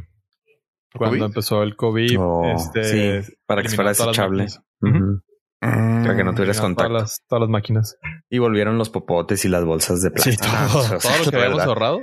Cuando 0.94 1.18
COVID? 1.18 1.24
empezó 1.26 1.64
el 1.64 1.76
COVID, 1.76 2.20
Oh, 2.20 2.44
este, 2.56 3.22
sí, 3.24 3.34
para 3.46 3.62
que 3.62 3.70
fuera 3.70 3.90
desechable. 3.92 4.48
Mm, 4.82 5.18
Para 5.60 6.16
que 6.16 6.24
no 6.24 6.34
tuvieras 6.34 6.60
contacto. 6.62 6.90
Todas 6.90 7.04
las, 7.04 7.22
todas 7.28 7.42
las 7.42 7.50
máquinas. 7.50 7.98
Y 8.30 8.40
volvieron 8.40 8.78
los 8.78 8.90
popotes 8.90 9.44
y 9.46 9.50
las 9.50 9.66
bolsas 9.66 10.02
de 10.02 10.10
Sí, 10.10 10.14
plástico. 10.38 10.46
todo, 10.46 10.56
Ah, 10.56 10.70
o 10.76 10.82
sea, 10.82 10.98
todo 11.00 11.26
lo 11.26 11.32
que 11.32 11.38
habíamos 11.38 11.62
ahorrado. 11.64 12.00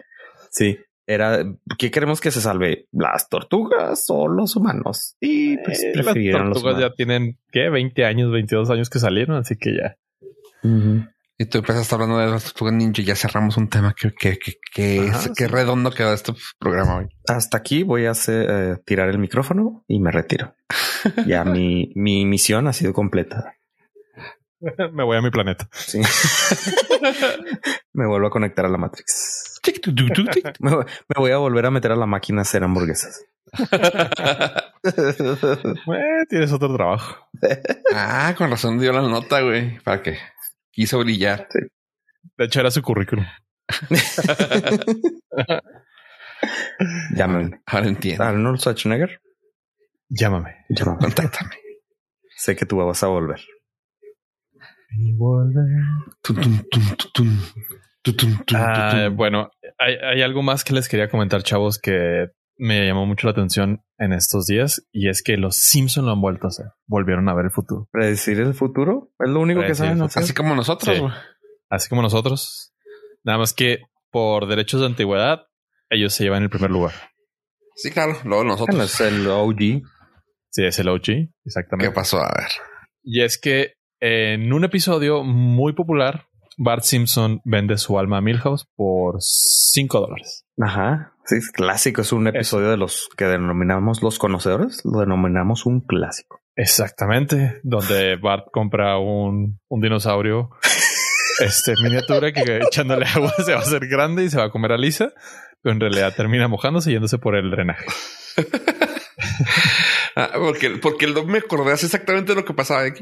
Sí, 0.50 0.78
era 1.06 1.44
¿qué 1.78 1.90
queremos 1.90 2.20
que 2.20 2.30
se 2.30 2.40
salve? 2.40 2.86
¿Las 2.92 3.28
tortugas 3.28 4.04
o 4.08 4.28
los 4.28 4.54
humanos? 4.56 5.16
Y 5.20 5.56
pues 5.58 5.82
Eh, 5.82 5.92
las 5.96 6.06
los 6.16 6.52
tortugas 6.52 6.78
ya 6.80 6.92
tienen, 6.92 7.38
¿qué? 7.52 7.70
20 7.70 8.04
años, 8.04 8.30
22 8.32 8.70
años 8.70 8.90
que 8.90 8.98
salieron, 8.98 9.36
así 9.36 9.56
que 9.56 9.70
ya. 9.76 9.96
Y 11.36 11.46
tú 11.46 11.58
empezaste 11.58 11.94
hablando 11.94 12.18
de 12.18 12.28
las 12.28 12.44
tortugas 12.44 12.74
ninja 12.74 13.02
y 13.02 13.04
ya 13.04 13.16
cerramos 13.16 13.56
un 13.56 13.68
tema 13.68 13.92
que, 13.98 14.12
que, 14.14 14.38
que, 14.38 14.52
que 14.72 15.08
Ajá, 15.08 15.18
es, 15.18 15.24
sí. 15.24 15.30
que 15.36 15.48
redondo 15.48 15.90
quedó 15.90 16.12
este 16.12 16.32
programa 16.60 16.98
hoy. 16.98 17.08
Hasta 17.26 17.56
aquí 17.58 17.82
voy 17.82 18.06
a 18.06 18.12
hacer, 18.12 18.46
eh, 18.48 18.76
tirar 18.84 19.08
el 19.08 19.18
micrófono 19.18 19.84
y 19.88 19.98
me 19.98 20.12
retiro. 20.12 20.54
Ya 21.26 21.44
mi, 21.44 21.92
mi 21.96 22.24
misión 22.24 22.68
ha 22.68 22.72
sido 22.72 22.92
completa. 22.92 23.54
Me 24.94 25.04
voy 25.04 25.16
a 25.18 25.20
mi 25.20 25.30
planeta. 25.30 25.68
Sí. 25.72 26.00
me 27.92 28.06
vuelvo 28.06 28.28
a 28.28 28.30
conectar 28.30 28.64
a 28.64 28.68
la 28.70 28.78
Matrix. 28.78 29.60
Me, 30.60 30.74
voy- 30.74 30.84
me 31.08 31.14
voy 31.18 31.30
a 31.32 31.36
volver 31.38 31.66
a 31.66 31.70
meter 31.70 31.92
a 31.92 31.96
la 31.96 32.06
máquina 32.06 32.40
a 32.40 32.42
hacer 32.42 32.62
hamburguesas. 32.64 33.24
Eh, 34.84 36.24
tienes 36.28 36.52
otro 36.52 36.74
trabajo. 36.74 37.28
ah, 37.94 38.34
con 38.36 38.50
razón 38.50 38.78
dio 38.78 38.92
la 38.92 39.02
nota, 39.02 39.40
güey, 39.42 39.78
para 39.80 40.02
que 40.02 40.16
quiso 40.74 40.98
brillar. 40.98 41.48
De 42.36 42.44
hecho, 42.44 42.60
era 42.60 42.70
su 42.70 42.82
currículum. 42.82 43.24
Llámame. 47.16 47.60
Ahora 47.66 47.88
entiendo. 47.88 48.24
Arnold 48.24 48.60
Schwarzenegger. 48.60 49.20
Llámame. 50.08 50.64
Llámame. 50.68 50.98
Contáctame. 51.00 51.54
Sé 52.36 52.56
que 52.56 52.66
tú 52.66 52.76
vas 52.76 53.02
a 53.02 53.06
volver. 53.08 53.40
Tum, 56.22 56.22
tum, 56.22 56.62
tum, 56.70 56.70
tum, 56.70 56.96
tum. 57.12 57.38
Tum, 58.02 58.16
tum, 58.16 58.44
tum, 58.44 58.58
Ah, 58.60 59.04
tum. 59.06 59.16
bueno, 59.16 59.50
hay, 59.78 59.94
hay 59.94 60.22
algo 60.22 60.42
más 60.42 60.62
que 60.62 60.74
les 60.74 60.88
quería 60.88 61.08
comentar, 61.08 61.42
chavos, 61.42 61.78
que 61.78 62.26
me 62.58 62.86
llamó 62.86 63.06
mucho 63.06 63.26
la 63.26 63.32
atención 63.32 63.82
en 63.98 64.12
estos 64.12 64.46
días 64.46 64.86
y 64.92 65.08
es 65.08 65.22
que 65.22 65.36
los 65.36 65.56
Simpson 65.56 66.06
lo 66.06 66.12
han 66.12 66.20
vuelto 66.20 66.46
a 66.46 66.48
hacer. 66.48 66.66
Volvieron 66.86 67.28
a 67.28 67.34
ver 67.34 67.46
el 67.46 67.50
futuro. 67.50 67.88
Predecir 67.92 68.40
el 68.40 68.54
futuro 68.54 69.12
es 69.18 69.30
lo 69.30 69.40
único 69.40 69.60
que 69.60 69.66
Predecir 69.66 69.86
saben 69.86 70.02
hacer. 70.02 70.22
Así 70.22 70.34
como 70.34 70.54
nosotros, 70.54 70.94
Sí. 70.94 71.00
güey. 71.00 71.12
Así 71.70 71.88
como 71.88 72.02
nosotros. 72.02 72.72
Nada 73.22 73.38
más 73.38 73.52
que 73.52 73.78
por 74.10 74.46
derechos 74.46 74.80
de 74.80 74.86
antigüedad, 74.86 75.46
ellos 75.90 76.12
se 76.14 76.24
llevan 76.24 76.42
el 76.42 76.50
primer 76.50 76.70
lugar. 76.70 76.92
Sí, 77.76 77.90
claro. 77.90 78.16
Luego 78.24 78.44
nosotros. 78.44 78.68
Bueno, 78.76 78.84
es 78.84 79.00
el 79.00 79.26
OG. 79.26 79.82
Sí, 80.50 80.64
es 80.64 80.78
el 80.78 80.88
OG, 80.88 81.02
¿Qué 81.04 81.28
exactamente. 81.44 81.90
pasó? 81.92 82.18
A 82.18 82.32
ver. 82.36 82.48
Y 83.02 83.22
es 83.22 83.38
que 83.40 83.74
en 84.00 84.52
un 84.52 84.64
episodio 84.64 85.24
muy 85.24 85.72
popular, 85.72 86.26
Bart 86.56 86.82
Simpson 86.82 87.40
vende 87.44 87.78
su 87.78 87.98
alma 87.98 88.18
a 88.18 88.20
Milhouse 88.20 88.66
por 88.76 89.16
5 89.20 90.00
dólares. 90.00 90.44
Ajá. 90.60 91.12
Sí, 91.24 91.36
es 91.36 91.50
clásico. 91.50 92.02
Es 92.02 92.12
un 92.12 92.26
episodio 92.28 92.70
de 92.70 92.76
los 92.76 93.08
que 93.16 93.24
denominamos 93.24 94.02
los 94.02 94.18
conocedores. 94.18 94.82
Lo 94.84 95.00
denominamos 95.00 95.66
un 95.66 95.80
clásico. 95.80 96.40
Exactamente, 96.56 97.60
donde 97.64 98.16
Bart 98.16 98.46
compra 98.52 98.98
un, 98.98 99.58
un 99.68 99.80
dinosaurio 99.80 100.50
este 101.40 101.74
miniatura 101.82 102.32
que 102.32 102.58
echándole 102.58 103.06
agua 103.06 103.32
se 103.44 103.52
va 103.52 103.58
a 103.58 103.62
hacer 103.62 103.86
grande 103.88 104.24
y 104.24 104.30
se 104.30 104.38
va 104.38 104.44
a 104.44 104.50
comer 104.50 104.72
a 104.72 104.78
Lisa, 104.78 105.12
pero 105.62 105.74
en 105.74 105.80
realidad 105.80 106.14
termina 106.14 106.48
mojándose 106.48 106.90
y 106.90 106.94
yéndose 106.94 107.18
por 107.18 107.36
el 107.36 107.50
drenaje. 107.50 107.86
Ah, 110.16 110.30
porque, 110.34 110.70
porque 110.80 111.06
el 111.06 111.26
me 111.26 111.38
acordé 111.38 111.72
hace 111.72 111.86
exactamente 111.86 112.36
lo 112.36 112.44
que 112.44 112.54
pasaba. 112.54 112.84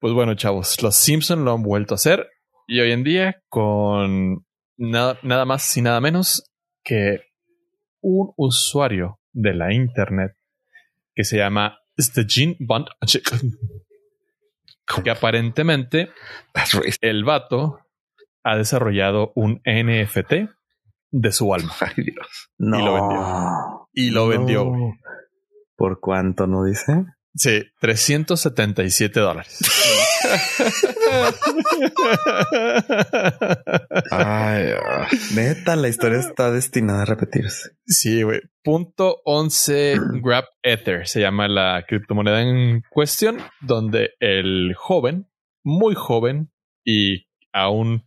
pues 0.00 0.12
bueno, 0.14 0.34
chavos, 0.34 0.82
los 0.82 0.94
Simpson 0.96 1.44
lo 1.44 1.52
han 1.52 1.62
vuelto 1.62 1.94
a 1.94 1.96
hacer 1.96 2.28
y 2.66 2.80
hoy 2.80 2.92
en 2.92 3.04
día 3.04 3.42
con 3.48 4.44
nada, 4.76 5.18
nada 5.22 5.44
más 5.44 5.76
y 5.76 5.82
nada 5.82 6.00
menos 6.00 6.44
que 6.82 7.20
un 8.00 8.32
usuario 8.36 9.20
de 9.32 9.54
la 9.54 9.72
internet 9.72 10.32
que 11.14 11.24
se 11.24 11.36
llama 11.38 11.78
Stegin 11.98 12.56
Bond 12.60 12.86
que 15.02 15.10
aparentemente 15.10 16.10
el 17.00 17.24
vato 17.24 17.80
ha 18.42 18.56
desarrollado 18.56 19.32
un 19.34 19.60
NFT 19.64 20.48
de 21.10 21.32
su 21.32 21.52
alma 21.54 21.72
Ay, 21.80 22.04
Dios. 22.04 22.50
No. 22.58 22.78
lo 22.78 22.94
vendió. 22.94 23.88
y 23.92 24.10
lo 24.10 24.22
No. 24.24 24.28
vendió. 24.28 24.72
¿Por 25.76 26.00
cuánto 26.00 26.46
no 26.46 26.64
dice? 26.64 27.04
Sí, 27.38 27.62
377 27.80 29.20
dólares. 29.20 29.60
Ay, 34.10 34.72
ah, 34.82 35.06
neta, 35.36 35.76
la 35.76 35.86
historia 35.86 36.18
está 36.18 36.50
destinada 36.50 37.02
a 37.02 37.04
repetirse. 37.04 37.70
Sí, 37.86 38.22
güey. 38.24 38.40
Punto 38.64 39.20
11 39.24 39.98
Grab 40.22 40.46
Ether 40.62 41.06
se 41.06 41.20
llama 41.20 41.46
la 41.46 41.84
criptomoneda 41.86 42.42
en 42.42 42.82
cuestión, 42.90 43.38
donde 43.60 44.10
el 44.18 44.74
joven, 44.74 45.28
muy 45.62 45.94
joven 45.94 46.50
y 46.84 47.28
aún 47.52 48.04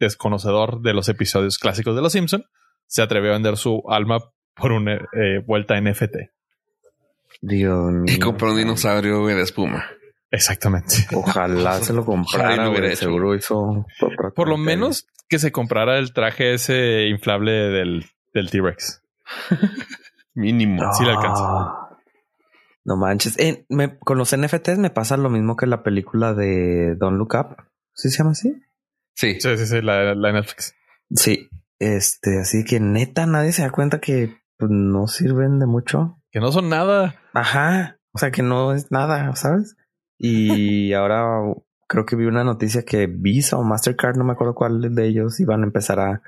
desconocedor 0.00 0.82
de 0.82 0.92
los 0.92 1.08
episodios 1.08 1.58
clásicos 1.58 1.94
de 1.94 2.02
Los 2.02 2.12
Simpson, 2.12 2.44
se 2.88 3.02
atrevió 3.02 3.30
a 3.30 3.34
vender 3.34 3.56
su 3.56 3.84
alma 3.88 4.18
por 4.56 4.72
una 4.72 4.94
eh, 4.94 5.40
vuelta 5.46 5.80
NFT. 5.80 6.16
Dios 7.40 7.92
mío. 7.92 8.04
Y 8.14 8.18
compró 8.18 8.50
un 8.52 8.56
dinosaurio 8.58 9.20
güey, 9.22 9.34
de 9.36 9.42
espuma. 9.42 9.84
Exactamente. 10.30 10.94
Ojalá 11.14 11.80
se 11.80 11.92
lo 11.92 12.04
comprara, 12.04 12.64
lo 12.64 12.72
güey. 12.72 12.96
Seguro 12.96 13.34
hizo 13.34 13.86
Por 14.34 14.48
lo 14.48 14.56
menos 14.58 15.06
que 15.28 15.38
se 15.38 15.52
comprara 15.52 15.98
el 15.98 16.12
traje 16.12 16.54
ese 16.54 17.06
inflable 17.08 17.52
del, 17.52 18.06
del 18.34 18.50
T-Rex. 18.50 19.02
Mínimo. 20.34 20.92
Sí 20.92 21.04
le 21.04 21.10
alcanza. 21.10 21.42
Ah. 21.44 21.82
No 22.84 22.96
manches. 22.96 23.36
Eh, 23.38 23.64
me- 23.68 23.98
con 23.98 24.18
los 24.18 24.36
NFTs 24.36 24.78
me 24.78 24.90
pasa 24.90 25.16
lo 25.16 25.30
mismo 25.30 25.56
que 25.56 25.66
la 25.66 25.82
película 25.82 26.34
de 26.34 26.94
Don't 26.96 27.18
Look 27.18 27.34
Up. 27.34 27.56
¿Sí 27.94 28.10
se 28.10 28.18
llama 28.18 28.32
así? 28.32 28.54
Sí. 29.14 29.40
Sí, 29.40 29.56
sí, 29.56 29.66
sí, 29.66 29.80
la, 29.82 30.14
la 30.14 30.32
Netflix. 30.32 30.74
Sí. 31.10 31.48
Este, 31.78 32.38
así 32.40 32.64
que 32.64 32.78
neta, 32.80 33.26
nadie 33.26 33.52
se 33.52 33.62
da 33.62 33.70
cuenta 33.70 34.00
que 34.00 34.36
pues, 34.58 34.70
no 34.70 35.06
sirven 35.08 35.58
de 35.58 35.66
mucho. 35.66 36.18
Que 36.36 36.40
no 36.40 36.52
son 36.52 36.68
nada. 36.68 37.14
Ajá. 37.32 37.96
O 38.12 38.18
sea, 38.18 38.30
que 38.30 38.42
no 38.42 38.74
es 38.74 38.92
nada, 38.92 39.34
¿sabes? 39.36 39.74
Y 40.18 40.92
ahora 40.92 41.24
creo 41.88 42.04
que 42.04 42.14
vi 42.14 42.26
una 42.26 42.44
noticia 42.44 42.82
que 42.84 43.06
Visa 43.06 43.56
o 43.56 43.62
Mastercard, 43.64 44.16
no 44.18 44.24
me 44.24 44.32
acuerdo 44.34 44.54
cuál 44.54 44.94
de 44.94 45.06
ellos, 45.06 45.40
iban 45.40 45.62
a 45.62 45.64
empezar 45.64 45.98
a 45.98 46.20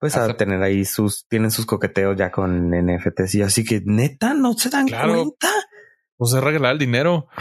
pues 0.00 0.18
a 0.18 0.36
tener 0.36 0.62
ahí 0.62 0.84
sus, 0.84 1.26
tienen 1.28 1.50
sus 1.50 1.64
coqueteos 1.64 2.14
ya 2.18 2.30
con 2.30 2.68
NFTs 2.72 3.36
y 3.36 3.42
así 3.42 3.64
que 3.64 3.80
neta 3.86 4.34
no 4.34 4.52
se 4.52 4.68
dan 4.68 4.86
Claro. 4.86 5.14
cuenta. 5.14 5.48
Pues 6.18 6.34
es 6.34 6.44
regalar 6.44 6.72
el 6.72 6.78
dinero. 6.78 7.28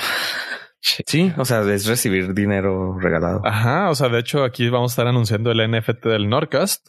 Sí, 0.82 1.34
o 1.38 1.43
sea, 1.43 1.60
es 1.74 1.88
recibir 1.88 2.34
dinero 2.34 2.97
regalado. 2.97 3.41
Ajá. 3.45 3.89
O 3.89 3.95
sea, 3.95 4.07
de 4.07 4.18
hecho, 4.20 4.45
aquí 4.45 4.70
vamos 4.70 4.91
a 4.91 4.93
estar 4.93 5.07
anunciando 5.07 5.51
el 5.51 5.70
NFT 5.70 6.05
del 6.05 6.30
Nordcast. 6.30 6.88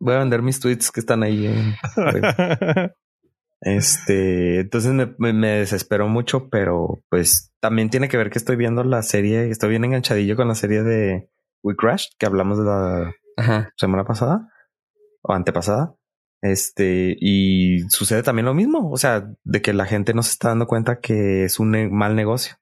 Voy 0.00 0.14
a 0.14 0.20
vender 0.20 0.40
mis 0.40 0.58
tweets 0.58 0.90
que 0.90 1.00
están 1.00 1.22
ahí. 1.22 1.46
en- 1.48 1.74
Este, 3.60 4.60
entonces 4.60 4.92
me, 5.18 5.48
desesperó 5.48 6.08
mucho, 6.08 6.48
pero 6.48 7.02
pues 7.08 7.52
también 7.60 7.90
tiene 7.90 8.08
que 8.08 8.16
ver 8.16 8.30
que 8.30 8.38
estoy 8.38 8.56
viendo 8.56 8.84
la 8.84 9.02
serie, 9.02 9.50
estoy 9.50 9.70
bien 9.70 9.84
enganchadillo 9.84 10.36
con 10.36 10.48
la 10.48 10.54
serie 10.54 10.82
de 10.82 11.28
We 11.62 11.74
Crashed, 11.76 12.10
que 12.18 12.26
hablamos 12.26 12.58
de 12.58 12.64
la 12.64 13.12
Ajá. 13.36 13.72
semana 13.76 14.04
pasada 14.04 14.48
o 15.22 15.32
antepasada. 15.32 15.94
Este, 16.40 17.16
y 17.18 17.80
sucede 17.88 18.22
también 18.22 18.46
lo 18.46 18.54
mismo, 18.54 18.92
o 18.92 18.96
sea, 18.96 19.28
de 19.42 19.60
que 19.60 19.72
la 19.72 19.86
gente 19.86 20.14
no 20.14 20.22
se 20.22 20.30
está 20.30 20.50
dando 20.50 20.68
cuenta 20.68 21.00
que 21.00 21.42
es 21.44 21.58
un 21.58 21.72
ne- 21.72 21.88
mal 21.88 22.14
negocio, 22.14 22.54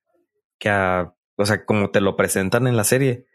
que, 0.59 0.71
a- 0.71 1.13
o 1.37 1.45
sea, 1.45 1.67
como 1.67 1.91
te 1.91 2.01
lo 2.01 2.17
presentan 2.17 2.67
en 2.67 2.77
la 2.79 2.85
serie, 2.85 3.27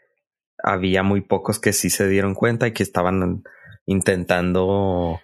había 0.64 1.04
muy 1.04 1.20
pocos 1.20 1.60
que 1.60 1.72
sí 1.72 1.90
se 1.90 2.08
dieron 2.08 2.34
cuenta 2.34 2.66
y 2.66 2.72
que 2.72 2.82
estaban 2.82 3.44
intentando 3.86 5.20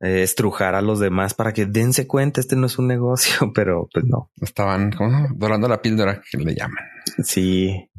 eh, 0.00 0.22
estrujar 0.22 0.74
a 0.74 0.82
los 0.82 1.00
demás 1.00 1.34
para 1.34 1.52
que 1.52 1.66
dense 1.66 2.06
cuenta, 2.06 2.40
este 2.40 2.56
no 2.56 2.66
es 2.66 2.78
un 2.78 2.86
negocio, 2.86 3.50
pero 3.54 3.88
pues 3.92 4.04
no, 4.04 4.30
Estaban 4.40 4.92
como 4.92 5.28
dorando 5.34 5.68
la 5.68 5.82
píldora 5.82 6.22
que 6.30 6.38
le 6.38 6.54
llaman. 6.54 6.84
sí. 7.22 7.90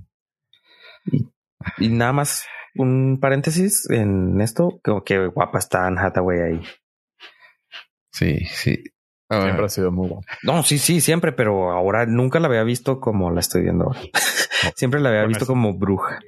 Y, 1.05 1.27
y 1.77 1.89
nada 1.89 2.13
más 2.13 2.45
un 2.75 3.19
paréntesis 3.19 3.89
en 3.89 4.39
esto, 4.41 4.79
como 4.83 5.03
que 5.03 5.27
guapa 5.27 5.59
está 5.59 5.85
Anne 5.87 5.99
Hathaway 5.99 6.39
ahí. 6.39 6.61
Sí, 8.11 8.45
sí. 8.45 8.83
Ah, 9.29 9.43
Siempre 9.43 9.65
ha 9.65 9.69
sido 9.69 9.91
muy 9.91 10.07
bueno. 10.07 10.23
No, 10.43 10.63
sí, 10.63 10.77
sí, 10.79 11.01
siempre, 11.01 11.31
pero 11.31 11.71
ahora 11.71 12.05
nunca 12.05 12.39
la 12.39 12.47
había 12.47 12.63
visto 12.63 12.99
como 12.99 13.31
la 13.31 13.41
estoy 13.41 13.61
viendo 13.63 13.85
ahora. 13.85 13.99
siempre 14.75 14.99
la 14.99 15.09
había 15.09 15.25
visto 15.25 15.45
como 15.45 15.73
bruja. 15.77 16.19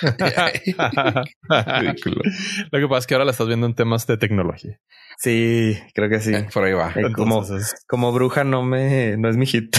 Ridículo. 0.00 2.22
Lo 2.70 2.78
que 2.78 2.88
pasa 2.88 2.98
es 2.98 3.06
que 3.06 3.14
ahora 3.14 3.24
la 3.24 3.30
estás 3.32 3.46
viendo 3.46 3.66
en 3.66 3.74
temas 3.74 4.06
de 4.06 4.16
tecnología. 4.16 4.78
Sí, 5.18 5.78
creo 5.94 6.08
que 6.08 6.20
sí. 6.20 6.34
Eh, 6.34 6.46
por 6.52 6.64
ahí 6.64 6.72
va. 6.72 6.92
Eh, 6.94 7.12
como, 7.14 7.40
Entonces, 7.40 7.74
como 7.86 8.12
bruja 8.12 8.44
no 8.44 8.62
me, 8.62 9.16
no 9.16 9.28
es 9.28 9.36
mi 9.36 9.46
hit. 9.46 9.76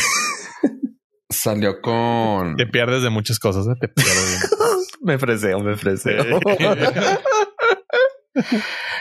Salió 1.30 1.82
con. 1.82 2.55
te 2.55 2.65
pierdes 2.65 3.03
de 3.03 3.09
muchas 3.09 3.39
cosas. 3.39 3.68
¿eh? 3.68 3.78
Te 3.80 3.88
pierdes. 3.89 4.49
me 5.01 5.18
freseo, 5.18 5.59
me 5.59 5.76
freseo. 5.76 6.39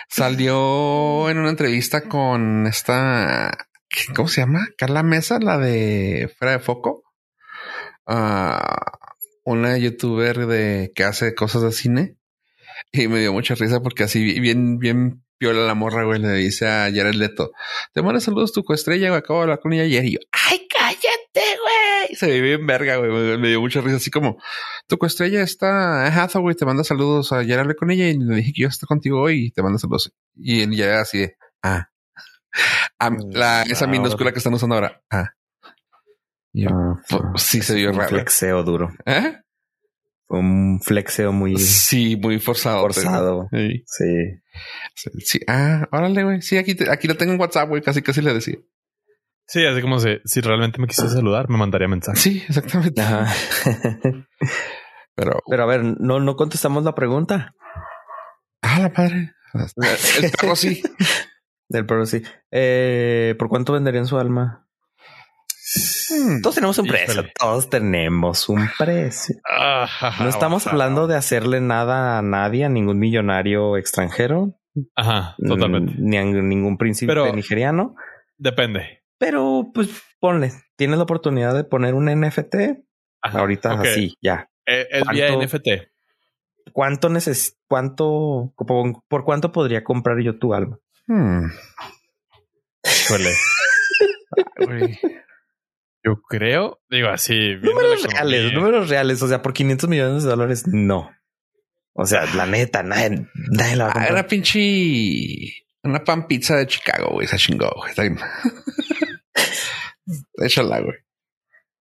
Salió 0.09 1.31
en 1.31 1.39
una 1.39 1.51
entrevista 1.51 2.09
con 2.09 2.67
esta. 2.67 3.57
¿Cómo 4.15 4.29
se 4.29 4.43
llama? 4.43 4.67
Carla 4.77 5.03
Mesa, 5.03 5.39
la 5.41 5.59
de 5.59 6.31
Fuera 6.39 6.53
de 6.53 6.59
Foco. 6.59 7.03
Ah, 8.07 8.96
una 9.47 9.79
youtuber 9.79 10.47
de 10.47 10.93
que 10.95 11.05
hace 11.05 11.35
cosas 11.35 11.63
de 11.63 11.73
cine. 11.73 12.17
Y 12.93 13.09
me 13.09 13.21
dio 13.21 13.33
mucha 13.33 13.55
risa 13.55 13.81
porque 13.81 14.03
así 14.03 14.23
bien, 14.41 14.79
bien 14.79 15.25
piola 15.39 15.63
la 15.67 15.75
morra, 15.75 16.05
güey. 16.05 16.21
Le 16.21 16.33
dice 16.35 16.67
a 16.67 16.91
Jared 16.93 17.15
Leto: 17.15 17.53
Te 17.95 18.03
mando 18.03 18.21
saludos 18.21 18.53
tu 18.53 18.65
coestrella, 18.65 19.09
güey. 19.09 19.19
Acabo 19.19 19.39
de 19.39 19.43
hablar 19.45 19.61
con 19.61 19.73
ella 19.73 19.85
ayer. 19.85 20.05
Y 20.05 20.13
yo, 20.15 20.19
¡ay, 20.33 20.67
cállate, 20.69 21.59
güey! 21.63 22.17
Se 22.17 22.27
ve 22.27 22.41
bien 22.41 22.67
verga, 22.67 22.97
güey. 22.97 23.11
Me, 23.11 23.39
me 23.39 23.49
dio 23.49 23.61
mucha 23.61 23.81
risa. 23.81 23.97
Así 23.97 24.11
como, 24.11 24.37
tu 24.89 24.99
coestrella 24.99 25.43
está 25.43 26.07
Hathaway, 26.07 26.57
te 26.57 26.67
manda 26.67 26.83
saludos. 26.85 27.33
Ayer 27.33 27.59
hablé 27.59 27.77
con 27.77 27.91
ella 27.91 28.09
y 28.09 28.19
le 28.19 28.37
dije 28.37 28.53
que 28.53 28.63
yo 28.63 28.69
estoy 28.69 28.89
contigo 28.89 29.21
hoy 29.21 29.47
y 29.47 29.51
te 29.53 29.63
manda 29.63 29.79
saludos. 29.79 30.13
Y 30.35 30.63
él 30.63 30.73
ya 30.75 31.01
así 31.01 31.19
de, 31.19 31.37
ah. 31.63 31.89
Ah, 32.99 33.11
la, 33.31 33.63
esa 33.63 33.87
minúscula 33.87 34.33
que 34.33 34.39
están 34.39 34.55
usando 34.55 34.75
ahora. 34.75 35.03
Ah. 35.11 35.36
Yo, 36.59 36.69
Ah, 36.71 37.33
sí 37.37 37.61
se 37.61 37.75
vio 37.75 37.91
un 37.91 37.97
raro. 37.97 38.09
flexeo 38.09 38.63
duro. 38.63 38.91
¿Eh? 39.05 39.37
Fue 40.27 40.39
un 40.39 40.81
flexeo 40.83 41.33
muy 41.33 41.57
Sí, 41.59 42.17
muy 42.17 42.39
forzado. 42.41 42.81
forzado. 42.81 43.49
Sí. 43.53 43.85
Sí. 45.21 45.41
Ah, 45.47 45.87
órale, 45.93 46.25
güey. 46.25 46.41
Sí, 46.43 46.57
aquí, 46.57 46.75
te- 46.75 46.91
aquí 46.91 47.07
lo 47.09 47.17
tengo 47.17 47.33
en 47.35 47.41
WhatsApp, 47.41 47.69
güey. 47.69 47.83
Casi, 47.83 48.01
casi 48.03 48.23
le 48.23 48.33
decía. 48.33 48.57
sí, 49.47 49.65
así 49.67 49.81
como 49.83 50.01
si, 50.01 50.19
si 50.25 50.41
realmente 50.41 50.81
me 50.81 50.87
quisiera 50.89 51.11
saludar, 51.11 51.49
me 51.51 51.59
mandaría 51.59 51.87
mensaje. 51.89 52.19
Sí, 52.19 52.43
exactamente. 52.49 53.01
Ajá. 53.03 53.33
Pero, 55.15 55.41
Pero 55.49 55.63
a 55.63 55.67
ver, 55.67 55.83
no, 55.85 56.21
no 56.21 56.37
contestamos 56.37 56.85
la 56.85 56.95
pregunta. 56.95 57.55
ah, 58.63 58.79
la 58.81 58.93
padre. 58.93 59.33
El 60.23 60.31
perro 60.33 60.57
sí. 60.57 60.83
Del 61.69 61.85
pero 61.87 62.07
sí. 62.07 62.23
Eh, 62.51 63.35
¿Por 63.39 63.49
cuánto 63.49 63.73
venderían 63.73 64.07
su 64.07 64.19
alma? 64.19 64.66
Hmm. 66.11 66.41
Todos 66.43 66.55
tenemos 66.57 66.79
un 66.79 66.87
precio. 66.87 67.13
Híjole. 67.15 67.33
Todos 67.39 67.71
tenemos 67.71 68.49
un 68.49 68.69
precio. 68.79 69.37
No 70.21 70.29
estamos 70.29 70.67
hablando 70.67 71.07
de 71.07 71.17
hacerle 71.17 71.61
nada 71.61 72.19
a 72.19 72.23
nadie, 72.23 72.65
a 72.65 72.69
ningún 72.69 72.99
millonario 72.99 73.77
extranjero, 73.77 74.59
Ajá, 74.95 75.35
totalmente. 75.39 75.95
ni 75.99 76.17
a 76.17 76.25
ningún 76.25 76.77
príncipe 76.79 77.11
Pero- 77.11 77.33
nigeriano. 77.35 77.95
Depende. 78.37 79.03
Pero 79.19 79.71
pues 79.73 79.89
ponle, 80.21 80.53
tienes 80.77 80.99
la 80.99 81.05
oportunidad 81.05 81.55
de 81.55 81.65
poner 81.65 81.95
un 81.95 82.05
NFT 82.11 82.55
Ajá, 83.23 83.39
ahorita 83.41 83.73
así, 83.81 84.15
ya. 84.21 84.51
Eh, 84.67 84.87
es 84.91 85.09
vía. 85.09 85.35
NFT. 85.35 85.69
¿Cuánto 86.73 87.09
neces 87.09 87.57
cuánto 87.69 88.53
por, 88.57 89.03
por 89.09 89.25
cuánto 89.25 89.53
podría 89.53 89.83
comprar 89.85 90.19
yo 90.21 90.39
tu 90.39 90.53
alma? 90.53 90.79
Hmm. 91.07 91.47
Híjole. 92.85 93.31
Yo 96.07 96.21
creo, 96.29 96.81
digo 96.89 97.09
así. 97.09 97.57
Números 97.57 98.03
reales, 98.05 98.41
economía, 98.41 98.53
números 98.53 98.89
reales, 98.89 99.23
o 99.23 99.29
sea, 99.29 99.43
por 99.43 99.53
500 99.53 99.91
millones 99.91 100.23
de 100.23 100.31
dólares, 100.31 100.65
no. 100.67 101.11
O 101.95 102.07
sea, 102.07 102.25
la 102.37 102.47
neta, 102.47 102.83
nadie, 102.85 103.27
nadie 103.51 103.77
la 103.77 103.87
va 103.87 103.93
a 103.93 104.03
Ah, 104.03 104.07
era 104.07 104.27
pinche 104.27 104.61
una 105.83 106.05
pan 106.05 106.27
pizza 106.29 106.57
de 106.57 106.67
Chicago, 106.67 107.11
güey. 107.13 107.27
Se 107.27 107.37
chingó, 107.39 107.71
güey. 107.77 107.91
Está 107.91 108.03
bien. 108.03 108.19
Échala, 110.39 110.81
güey. 110.81 110.97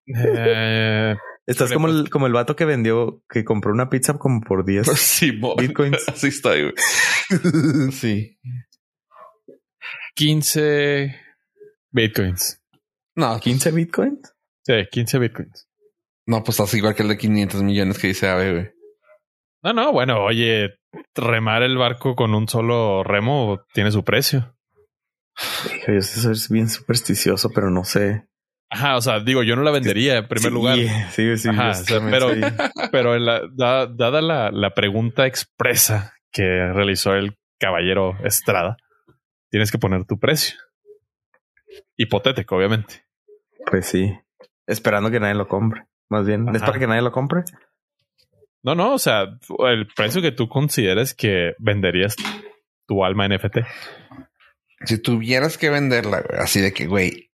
eh, 0.08 1.16
Estás 1.46 1.72
como 1.72 1.88
el, 1.88 2.10
como 2.10 2.26
el 2.28 2.34
vato 2.34 2.56
que 2.56 2.66
vendió, 2.66 3.24
que 3.30 3.46
compró 3.46 3.72
una 3.72 3.90
pizza 3.90 4.18
como 4.18 4.42
por 4.42 4.66
10 4.66 4.88
Sí, 4.98 5.40
bitcoins. 5.58 6.04
Así 6.10 6.28
estoy, 6.28 6.64
güey. 6.64 7.92
Sí. 7.92 8.40
15 10.16 11.16
bitcoins. 11.92 12.62
No, 13.16 13.40
15 13.40 13.72
bitcoins. 13.72 14.34
Sí, 14.64 14.74
15 14.92 15.20
bitcoins. 15.20 15.68
no, 16.28 16.44
pues 16.44 16.60
así 16.60 16.78
igual 16.78 16.96
que 16.96 17.04
el 17.04 17.10
de 17.10 17.18
500 17.18 17.64
millones 17.64 17.98
que 18.00 18.08
dice 18.08 18.28
Ave, 18.28 18.52
güey. 18.52 18.72
No, 19.64 19.74
no, 19.74 19.92
bueno, 19.92 20.24
oye, 20.24 20.76
remar 21.16 21.64
el 21.64 21.78
barco 21.78 22.16
con 22.16 22.34
un 22.36 22.48
solo 22.48 23.04
remo 23.04 23.64
tiene 23.74 23.92
su 23.92 24.04
precio. 24.04 24.56
Hijo, 25.76 25.92
Yo 25.94 26.02
soy 26.02 26.36
bien 26.50 26.70
supersticioso, 26.70 27.50
pero 27.52 27.70
no 27.70 27.84
sé. 27.84 28.28
Ajá, 28.70 28.98
o 28.98 29.02
sea, 29.02 29.20
digo, 29.20 29.44
yo 29.44 29.56
no 29.56 29.62
la 29.64 29.72
vendería 29.72 30.18
en 30.18 30.28
primer 30.28 30.50
Sí, 30.50 30.54
lugar. 30.54 30.78
Sí, 31.12 31.38
sí. 31.38 31.50
Ajá, 31.50 31.70
o 31.72 31.74
sea, 31.76 32.00
pero- 32.10 32.30
Pero 32.92 33.16
en 33.16 33.26
la- 33.26 33.42
da- 33.54 33.88
dada 33.88 34.22
la, 34.22 34.52
la 34.52 34.74
pregunta 34.74 35.26
expresa 35.28 36.14
que 36.32 36.44
realizó 36.44 37.14
el 37.16 37.38
caballero 37.60 38.18
Estrada, 38.24 38.78
tienes 39.50 39.72
que 39.72 39.78
poner 39.78 40.06
tu 40.06 40.20
precio. 40.20 40.58
Hipotético, 41.98 42.56
obviamente. 42.58 43.05
Pues 43.70 43.86
sí. 43.88 44.18
Esperando 44.68 45.12
que 45.12 45.20
nadie 45.20 45.36
lo 45.36 45.48
compre. 45.48 45.86
Más 46.10 46.26
bien, 46.26 46.48
¿es 46.56 46.62
para 46.62 46.78
que 46.80 46.88
nadie 46.88 47.02
lo 47.02 47.12
compre? 47.12 47.44
No, 48.64 48.74
no, 48.76 48.94
o 48.94 49.00
sea, 49.00 49.26
el 49.68 49.88
precio 49.96 50.22
que 50.22 50.32
tú 50.32 50.48
consideres 50.50 51.14
que 51.14 51.54
venderías 51.60 52.16
tu 52.88 53.04
alma 53.04 53.28
NFT. 53.28 53.58
Si 54.86 55.02
tuvieras 55.02 55.58
que 55.58 55.70
venderla, 55.70 56.22
güey, 56.22 56.40
así 56.40 56.62
de 56.62 56.74
que, 56.74 56.88
güey, 56.88 57.32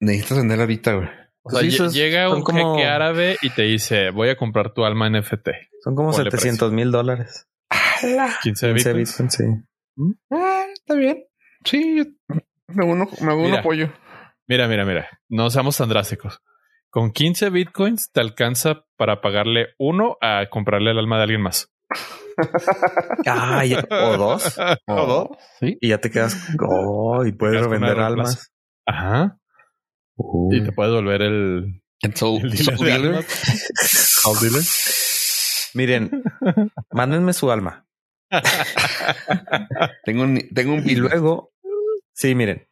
necesitas 0.00 0.38
venderla 0.38 0.64
ahorita, 0.64 0.94
güey. 0.94 1.08
O 1.44 1.50
sea, 1.50 1.88
llega 1.88 2.32
un 2.32 2.42
como- 2.42 2.76
jeque 2.76 2.86
árabe 2.88 3.36
y 3.42 3.50
te 3.50 3.62
dice, 3.62 4.10
voy 4.10 4.28
a 4.28 4.36
comprar 4.36 4.72
tu 4.72 4.84
alma 4.84 5.08
NFT. 5.08 5.48
Son 5.82 5.96
como 5.96 6.10
Ponle 6.12 6.30
700 6.30 6.72
mil 6.72 6.92
dólares. 6.92 7.48
15 8.42 8.72
15 8.72 8.92
bitcoins. 8.92 9.34
sí. 9.34 9.44
Ah, 10.30 10.66
está 10.72 10.94
bien. 10.94 11.24
Sí, 11.64 11.96
yo 11.98 12.04
me 12.68 12.84
uno, 12.84 13.08
me 13.20 13.34
uno 13.34 13.42
Mira. 13.48 13.60
apoyo. 13.60 13.92
Mira, 14.48 14.68
mira, 14.68 14.84
mira. 14.84 15.08
No 15.28 15.50
seamos 15.50 15.76
tan 15.76 15.88
drásticos. 15.88 16.40
Con 16.90 17.10
15 17.12 17.50
bitcoins 17.50 18.10
te 18.12 18.20
alcanza 18.20 18.84
para 18.96 19.20
pagarle 19.20 19.68
uno 19.78 20.16
a 20.20 20.46
comprarle 20.50 20.90
el 20.90 20.98
alma 20.98 21.16
de 21.16 21.22
alguien 21.22 21.40
más. 21.42 21.68
Ah, 23.26 23.64
ya- 23.64 23.84
o 23.90 24.16
dos. 24.16 24.58
¿O 24.86 25.06
dos? 25.06 25.28
Sí. 25.60 25.78
Y 25.80 25.88
ya 25.90 25.98
te 25.98 26.10
quedas. 26.10 26.36
Oh, 26.66 27.24
y 27.24 27.32
puedes 27.32 27.66
una 27.66 28.06
almas. 28.06 28.52
Ajá. 28.86 29.38
Uy. 30.16 30.58
Y 30.58 30.64
te 30.64 30.72
puedes 30.72 30.92
volver 30.92 31.22
el, 31.22 31.82
soul, 32.14 32.42
el 32.44 32.58
soul 32.58 32.76
dealer 32.76 32.78
de 32.78 32.84
dealer. 32.86 33.06
almas. 33.10 33.24
Soul 34.22 34.38
dealer. 34.40 34.62
Miren, 35.74 36.22
mándenme 36.90 37.32
su 37.32 37.50
alma. 37.50 37.86
Tengo 40.04 40.22
un, 40.22 40.38
tengo 40.54 40.74
un 40.74 40.88
Y 40.88 40.94
luego, 40.96 41.52
sí, 42.12 42.34
miren, 42.34 42.66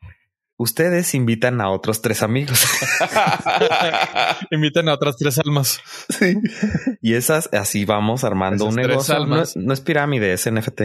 ustedes 0.61 1.15
invitan 1.15 1.61
a 1.63 1.71
otros 1.71 2.03
tres 2.03 2.23
amigos. 2.23 2.63
Invitan 4.51 4.89
a 4.89 4.95
otras 4.95 5.17
tres 5.17 5.39
almas. 5.39 5.81
Sí. 6.11 6.37
Y 7.01 7.15
esas, 7.15 7.49
así 7.53 7.85
vamos 7.85 8.25
armando 8.25 8.65
Esas 8.65 8.69
un 8.69 8.77
negocio. 8.77 9.15
No, 9.15 9.23
almas. 9.23 9.49
es- 9.51 9.57
no 9.57 9.73
es 9.73 9.81
pirámide, 9.81 10.33
es 10.33 10.51
NFT. 10.51 10.83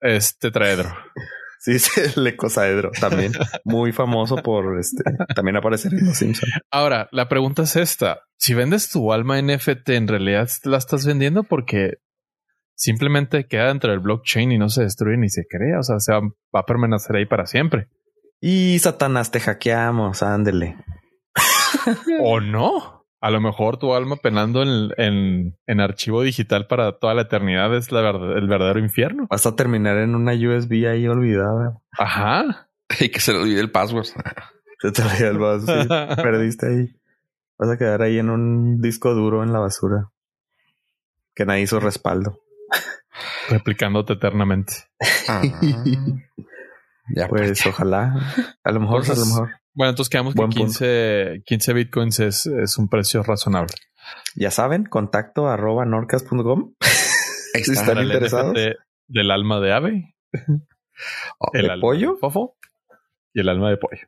Este 0.00 0.50
traedro. 0.50 0.92
Sí, 1.60 1.72
es 1.76 2.16
el 2.16 2.26
ecosaedro 2.26 2.90
también. 3.00 3.32
Muy 3.64 3.92
famoso 3.92 4.36
por 4.36 4.78
este. 4.78 5.04
También 5.34 5.56
aparecer 5.56 5.92
en 5.94 6.06
los 6.06 6.16
Simpsons. 6.16 6.52
Ahora, 6.70 7.08
la 7.12 7.28
pregunta 7.28 7.62
es 7.62 7.76
esta. 7.76 8.20
Si 8.36 8.54
vendes 8.54 8.90
tu 8.90 9.12
alma 9.12 9.40
NFT, 9.40 9.90
¿en 9.90 10.08
realidad 10.08 10.48
la 10.64 10.78
estás 10.78 11.06
vendiendo 11.06 11.44
porque 11.44 11.98
simplemente 12.74 13.46
queda 13.46 13.68
dentro 13.68 13.90
del 13.90 14.00
blockchain 14.00 14.50
y 14.52 14.58
no 14.58 14.68
se 14.70 14.82
destruye 14.82 15.18
ni 15.18 15.28
se 15.28 15.44
crea? 15.48 15.78
O 15.78 15.82
sea, 15.82 16.00
se 16.00 16.12
va, 16.12 16.20
va 16.54 16.60
a 16.60 16.66
permanecer 16.66 17.14
ahí 17.16 17.26
para 17.26 17.46
siempre. 17.46 17.88
Y 18.40 18.78
Satanás, 18.78 19.30
te 19.30 19.40
hackeamos, 19.40 20.22
ándele. 20.22 20.76
¿O 22.22 22.40
no? 22.40 23.06
A 23.22 23.30
lo 23.30 23.40
mejor 23.40 23.76
tu 23.76 23.94
alma 23.94 24.16
penando 24.16 24.62
en, 24.62 24.90
en, 24.96 25.58
en 25.66 25.80
archivo 25.80 26.22
digital 26.22 26.66
para 26.66 26.98
toda 26.98 27.12
la 27.14 27.22
eternidad 27.22 27.74
es 27.76 27.92
la 27.92 28.00
verdad- 28.00 28.36
el 28.38 28.48
verdadero 28.48 28.78
infierno. 28.80 29.26
Vas 29.28 29.44
a 29.44 29.54
terminar 29.54 29.98
en 29.98 30.14
una 30.14 30.32
USB 30.32 30.86
ahí 30.88 31.06
olvidada. 31.06 31.78
Ajá. 31.98 32.68
Y 32.98 33.10
que 33.10 33.20
se 33.20 33.32
le 33.32 33.40
olvide 33.40 33.60
el 33.60 33.70
password. 33.70 34.06
Se 34.80 34.90
te 34.92 35.02
olvidó 35.02 35.28
el 35.30 35.38
vaso, 35.38 35.66
sí, 35.66 35.88
perdiste 36.22 36.66
ahí. 36.66 36.96
Vas 37.58 37.68
a 37.70 37.76
quedar 37.76 38.00
ahí 38.00 38.18
en 38.18 38.30
un 38.30 38.80
disco 38.80 39.12
duro 39.14 39.42
en 39.42 39.52
la 39.52 39.58
basura. 39.58 40.10
Que 41.34 41.44
nadie 41.44 41.62
hizo 41.62 41.78
respaldo. 41.78 42.40
Replicándote 43.50 44.14
eternamente. 44.14 44.72
Ah. 45.28 45.42
ya, 47.14 47.28
Pues 47.28 47.64
ojalá. 47.66 48.14
A 48.64 48.72
lo 48.72 48.80
mejor, 48.80 49.04
a 49.10 49.14
lo 49.14 49.26
mejor. 49.26 49.50
Bueno, 49.74 49.90
entonces 49.90 50.10
quedamos 50.10 50.34
que 50.34 50.38
Buen 50.38 50.50
punto. 50.50 50.66
15, 50.66 51.42
15 51.46 51.72
bitcoins 51.72 52.20
es, 52.20 52.46
es 52.46 52.76
un 52.78 52.88
precio 52.88 53.22
razonable. 53.22 53.74
Ya 54.34 54.50
saben, 54.50 54.84
contacto 54.84 55.48
arroba 55.48 55.84
norcas.com. 55.84 56.74
está. 57.54 57.72
están 57.72 57.98
interesados? 58.02 58.54
Del 59.06 59.30
alma 59.30 59.60
de 59.60 59.72
ave, 59.72 60.14
Oh, 61.38 61.50
el 61.54 61.66
¿De 61.66 61.72
alma 61.72 61.80
pollo? 61.80 62.12
de 62.14 62.18
fofo 62.18 62.56
y 63.32 63.40
el 63.40 63.48
alma 63.48 63.70
de 63.70 63.76
pollo. 63.78 64.06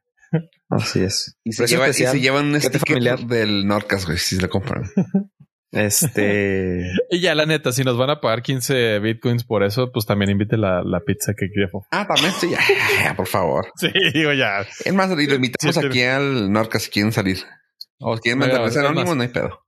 Así 0.68 1.00
es. 1.00 1.38
Y 1.44 1.52
se, 1.52 1.62
Precio 1.62 1.76
lleva, 1.76 1.86
y 1.86 1.90
especial, 1.90 2.12
se 2.12 2.20
llevan 2.20 2.46
un 2.46 2.60
sticker 2.60 2.80
familiar. 2.80 3.18
del 3.26 3.66
Norcas, 3.66 4.06
güey, 4.06 4.18
si 4.18 4.36
se 4.36 4.42
lo 4.42 4.48
compran. 4.50 4.84
Este. 5.72 6.82
Y 7.10 7.20
ya, 7.20 7.34
la 7.34 7.44
neta, 7.46 7.72
si 7.72 7.82
nos 7.84 7.96
van 7.98 8.10
a 8.10 8.20
pagar 8.20 8.42
15 8.42 8.98
bitcoins 9.00 9.44
por 9.44 9.62
eso, 9.62 9.90
pues 9.92 10.06
también 10.06 10.30
invite 10.30 10.56
la, 10.56 10.82
la 10.84 11.00
pizza 11.00 11.32
que 11.36 11.48
quiere 11.50 11.68
fofo. 11.68 11.86
Ah, 11.90 12.06
también 12.06 12.32
sí, 12.38 12.50
ya, 12.50 12.58
ya, 13.04 13.16
por 13.16 13.26
favor. 13.26 13.66
Sí, 13.76 13.90
digo 14.14 14.32
ya. 14.32 14.60
Es 14.84 14.94
más, 14.94 15.10
y 15.10 15.26
lo 15.26 15.34
invitamos 15.34 15.74
Sí, 15.74 15.80
sí. 15.80 15.86
aquí 15.86 16.02
al 16.02 16.50
Norcas 16.52 16.82
si 16.84 16.90
quieren 16.90 17.12
salir. 17.12 17.38
O 17.98 18.16
si 18.16 18.22
quieren 18.22 18.38
Mira, 18.38 18.52
mandarles 18.52 18.76
es 18.76 18.80
anónimo, 18.82 19.06
más. 19.08 19.16
no 19.16 19.22
hay 19.22 19.28
pedo. 19.28 19.58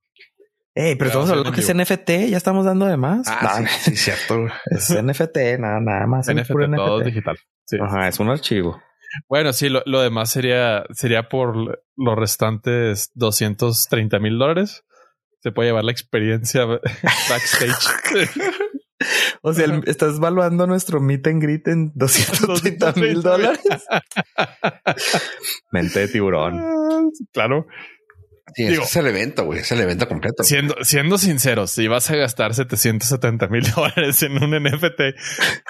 Ey, 0.77 0.97
pero 0.97 1.09
estamos 1.09 1.31
hablando 1.31 1.53
que 1.53 1.61
es 1.61 1.73
NFT, 1.75 2.11
ya 2.31 2.37
estamos 2.37 2.65
dando 2.65 2.87
de 2.87 2.97
más. 2.97 3.29
Ah, 3.29 3.61
Nah, 3.61 3.69
sí, 3.69 3.91
sí, 3.93 3.97
cierto. 3.97 4.47
Es 4.67 4.91
NFT, 4.91 5.37
nada, 5.61 5.79
nada 5.81 6.07
más. 6.09 6.29
es 6.29 6.35
NFT, 6.35 6.49
todo 6.75 6.99
NFT. 7.01 7.07
digital. 7.07 7.39
Sí. 7.65 7.77
Ajá, 7.81 8.09
es 8.09 8.19
un 8.19 8.29
archivo. 8.31 8.83
Bueno, 9.29 9.53
sí, 9.53 9.69
lo, 9.69 9.83
lo 9.87 10.01
demás 10.03 10.31
sería, 10.31 10.85
sería 10.93 11.29
por 11.29 11.55
los 11.97 12.17
restantes 12.17 13.13
230 13.15 14.19
mil 14.19 14.37
dólares. 14.39 14.83
Se 15.45 15.53
puede 15.53 15.69
llevar 15.69 15.85
la 15.85 15.93
experiencia 15.93 16.65
backstage. 17.29 18.31
O 19.43 19.53
sea, 19.53 19.67
el- 19.67 19.83
estás 19.87 20.19
valuando 20.19 20.67
nuestro 20.67 21.03
meet 21.03 21.27
and 21.27 21.43
greet 21.43 21.69
en 21.69 21.93
230 21.95 22.93
mil 22.95 23.21
dólares. 23.21 23.61
Mente 25.71 26.01
de 26.01 26.09
tiburón. 26.09 26.63
claro. 27.35 27.67
Sí, 28.55 28.69
Digo- 28.69 28.85
ese 28.85 28.87
es 28.91 28.97
el 28.97 29.07
evento, 29.09 29.45
güey. 29.45 29.59
Es 29.61 29.71
el 29.73 29.81
evento 29.83 30.09
completo. 30.09 30.45
Siendo, 30.45 30.77
siendo 30.83 31.19
sinceros, 31.19 31.73
si 31.73 31.89
vas 31.89 32.11
a 32.11 32.17
gastar 32.17 32.55
770 32.55 33.49
mil 33.49 33.71
dólares 33.71 34.23
en 34.23 34.43
un 34.43 34.53
NFT, 34.65 35.15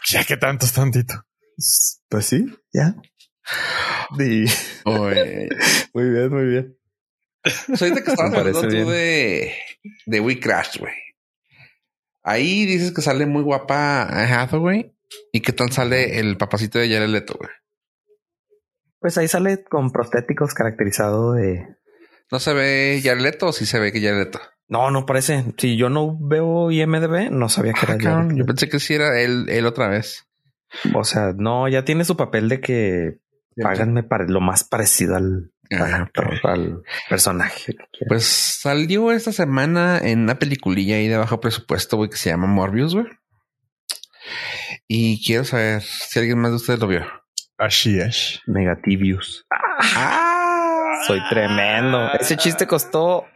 ya 0.09 0.23
que 0.23 0.37
tanto 0.37 0.67
es 0.67 0.73
tantito. 0.73 1.15
Pues 2.09 2.27
sí, 2.27 2.47
ya. 2.73 2.95
Muy 4.11 4.47
bien, 6.11 6.31
muy 6.31 6.45
bien. 6.47 6.79
Pues 7.67 7.83
ahorita 7.83 8.03
que 8.03 8.11
estabas 8.11 8.35
hablando 8.35 8.63
tú 8.63 8.69
bien. 8.69 8.89
de, 8.89 9.53
de 10.07 10.21
We 10.21 10.41
Crash, 10.41 10.79
güey. 10.79 10.95
Ahí 12.23 12.65
dices 12.65 12.93
que 12.93 13.03
sale 13.03 13.27
muy 13.27 13.43
guapa 13.43 14.05
Hathaway. 14.05 14.93
¿Y 15.33 15.41
qué 15.41 15.53
tal 15.53 15.71
sale 15.71 16.19
el 16.19 16.37
papacito 16.39 16.79
de 16.79 16.89
Jared 16.89 17.09
Leto, 17.09 17.35
güey? 17.39 17.51
Pues 18.99 19.19
ahí 19.19 19.29
sale 19.29 19.63
con 19.65 19.93
prostéticos 19.93 20.55
caracterizado 20.55 21.35
de. 21.35 21.67
¿No 22.33 22.41
se 22.41 22.55
ve 22.55 23.01
Jared 23.05 23.21
Leto 23.21 23.49
o 23.49 23.53
sí 23.53 23.67
se 23.67 23.79
ve 23.79 23.93
que 23.93 24.01
Jared 24.01 24.19
Leto? 24.19 24.41
No, 24.67 24.91
no 24.91 25.05
parece. 25.05 25.45
Si 25.59 25.77
yo 25.77 25.91
no 25.91 26.17
veo 26.19 26.71
IMDB, 26.71 27.31
no 27.31 27.51
sabía 27.51 27.75
que 27.75 27.81
Ah, 27.87 27.95
era 28.01 28.03
Jared 28.23 28.37
yo 28.37 28.47
pensé 28.47 28.69
que 28.71 28.81
sí 28.81 28.95
era 28.95 29.21
él, 29.21 29.47
él 29.51 29.67
otra 29.67 29.89
vez. 29.89 30.25
O 30.95 31.05
sea, 31.05 31.35
no, 31.37 31.69
ya 31.69 31.85
tiene 31.85 32.07
su 32.07 32.17
papel 32.17 32.49
de 32.49 32.61
que 32.61 33.19
páganme 33.63 34.03
para 34.03 34.25
lo 34.27 34.41
más 34.41 34.65
parecido 34.65 35.17
al, 35.17 35.51
Ah, 35.73 36.09
al 36.45 36.83
personaje. 37.09 37.75
Pues 38.07 38.25
salió 38.27 39.13
esta 39.13 39.33
semana 39.33 39.99
en 39.99 40.21
una 40.21 40.39
peliculilla 40.39 40.97
ahí 40.97 41.09
de 41.09 41.17
bajo 41.17 41.41
presupuesto, 41.41 41.97
güey, 41.97 42.11
que 42.11 42.17
se 42.17 42.31
llama 42.31 42.47
Morbius, 42.47 42.95
güey. 42.95 43.07
Y 44.87 45.25
quiero 45.25 45.45
saber 45.45 45.83
si 45.83 46.19
alguien 46.19 46.39
más 46.39 46.51
de 46.51 46.57
ustedes 46.57 46.81
lo 46.81 46.87
vio. 46.87 47.07
Así 47.59 47.99
es. 47.99 48.41
Negativius. 48.47 49.47
Ah, 49.51 51.01
Soy 51.07 51.21
tremendo. 51.29 52.13
Ese 52.19 52.37
chiste 52.37 52.67
costó 52.67 53.27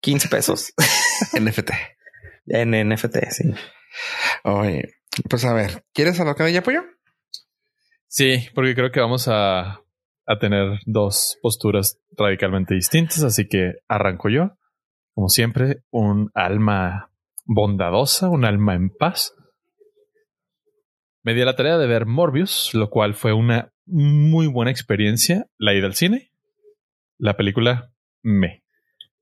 15 0.00 0.28
pesos 0.28 0.72
NFT. 1.38 1.70
en 2.46 2.88
NFT, 2.88 3.16
sí. 3.30 3.54
Oye, 4.44 4.94
pues 5.28 5.44
a 5.44 5.52
ver, 5.52 5.84
¿quieres 5.92 6.18
alocar 6.20 6.46
de 6.46 6.52
ella, 6.52 6.62
pollo? 6.62 6.82
Sí, 8.08 8.48
porque 8.54 8.74
creo 8.74 8.90
que 8.90 9.00
vamos 9.00 9.28
a, 9.28 9.82
a 10.26 10.38
tener 10.38 10.80
dos 10.86 11.38
posturas 11.42 12.00
radicalmente 12.16 12.74
distintas, 12.74 13.22
así 13.22 13.46
que 13.46 13.74
arranco 13.86 14.28
yo. 14.28 14.52
Como 15.14 15.28
siempre, 15.28 15.82
un 15.90 16.30
alma 16.34 17.10
bondadosa, 17.44 18.28
un 18.28 18.44
alma 18.44 18.74
en 18.74 18.90
paz. 18.90 19.34
Me 21.22 21.34
di 21.34 21.44
la 21.44 21.56
tarea 21.56 21.76
de 21.76 21.86
ver 21.86 22.06
Morbius, 22.06 22.72
lo 22.74 22.88
cual 22.88 23.14
fue 23.14 23.32
una 23.32 23.72
muy 23.86 24.46
buena 24.46 24.70
experiencia. 24.70 25.46
La 25.58 25.74
ida 25.74 25.86
al 25.86 25.94
cine, 25.94 26.30
la 27.18 27.36
película 27.36 27.92
me. 28.22 28.62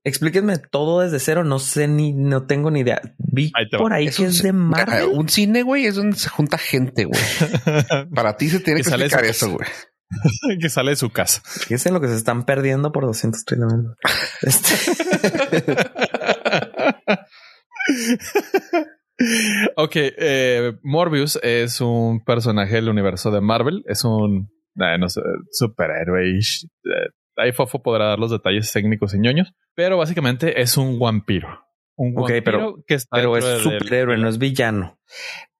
Explíquenme 0.07 0.57
todo 0.57 1.01
desde 1.01 1.19
cero. 1.19 1.43
No 1.43 1.59
sé 1.59 1.89
ni, 1.89 2.13
no 2.13 2.45
tengo 2.47 2.71
ni 2.71 2.79
idea. 2.79 3.01
Vi 3.17 3.51
Ahí 3.53 3.65
por 3.77 3.91
ahí 3.91 4.07
Es 4.07 4.15
que 4.15 4.23
un 4.23 4.29
es 4.29 4.41
de 4.41 4.53
Marvel. 4.53 5.09
Un 5.11 5.27
cine, 5.27 5.63
güey, 5.63 5.85
es 5.85 5.95
donde 5.95 6.15
se 6.15 6.29
junta 6.29 6.57
gente, 6.57 7.03
güey. 7.03 7.19
Para 8.15 8.37
ti 8.37 8.47
se 8.47 8.61
tiene 8.61 8.79
que 8.79 8.89
sale 8.89 9.05
explicar 9.05 9.29
eso, 9.29 9.51
güey. 9.51 9.67
que 10.61 10.69
sale 10.69 10.91
de 10.91 10.95
su 10.95 11.09
casa. 11.09 11.41
Fíjense 11.43 11.91
lo 11.91 11.99
que 11.99 12.07
se 12.07 12.15
están 12.15 12.45
perdiendo 12.45 12.93
por 12.93 13.05
230 13.05 13.65
mil. 13.67 13.87
Este... 14.43 14.93
ok, 19.75 19.91
eh, 19.93 20.77
Morbius 20.83 21.37
es 21.43 21.81
un 21.81 22.23
personaje 22.23 22.75
del 22.75 22.87
universo 22.87 23.29
de 23.29 23.41
Marvel. 23.41 23.83
Es 23.87 24.05
un 24.05 24.49
eh, 24.79 24.97
no 24.97 25.09
sé, 25.09 25.21
superhéroe. 25.51 26.29
Eh, 26.29 27.09
ahí 27.37 27.51
Fofo 27.51 27.81
podrá 27.81 28.07
dar 28.07 28.19
los 28.19 28.31
detalles 28.31 28.71
técnicos 28.71 29.13
y 29.13 29.19
ñoños, 29.19 29.53
pero 29.75 29.97
básicamente 29.97 30.61
es 30.61 30.77
un 30.77 30.99
vampiro. 30.99 31.65
Un 31.95 32.13
okay, 32.17 32.41
vampiro 32.41 32.59
pero, 32.59 32.83
que 32.85 32.93
está 32.95 33.17
pero 33.17 33.37
es 33.37 33.45
superhéroe, 33.61 34.15
del... 34.15 34.21
no 34.21 34.29
es 34.29 34.37
villano. 34.37 34.99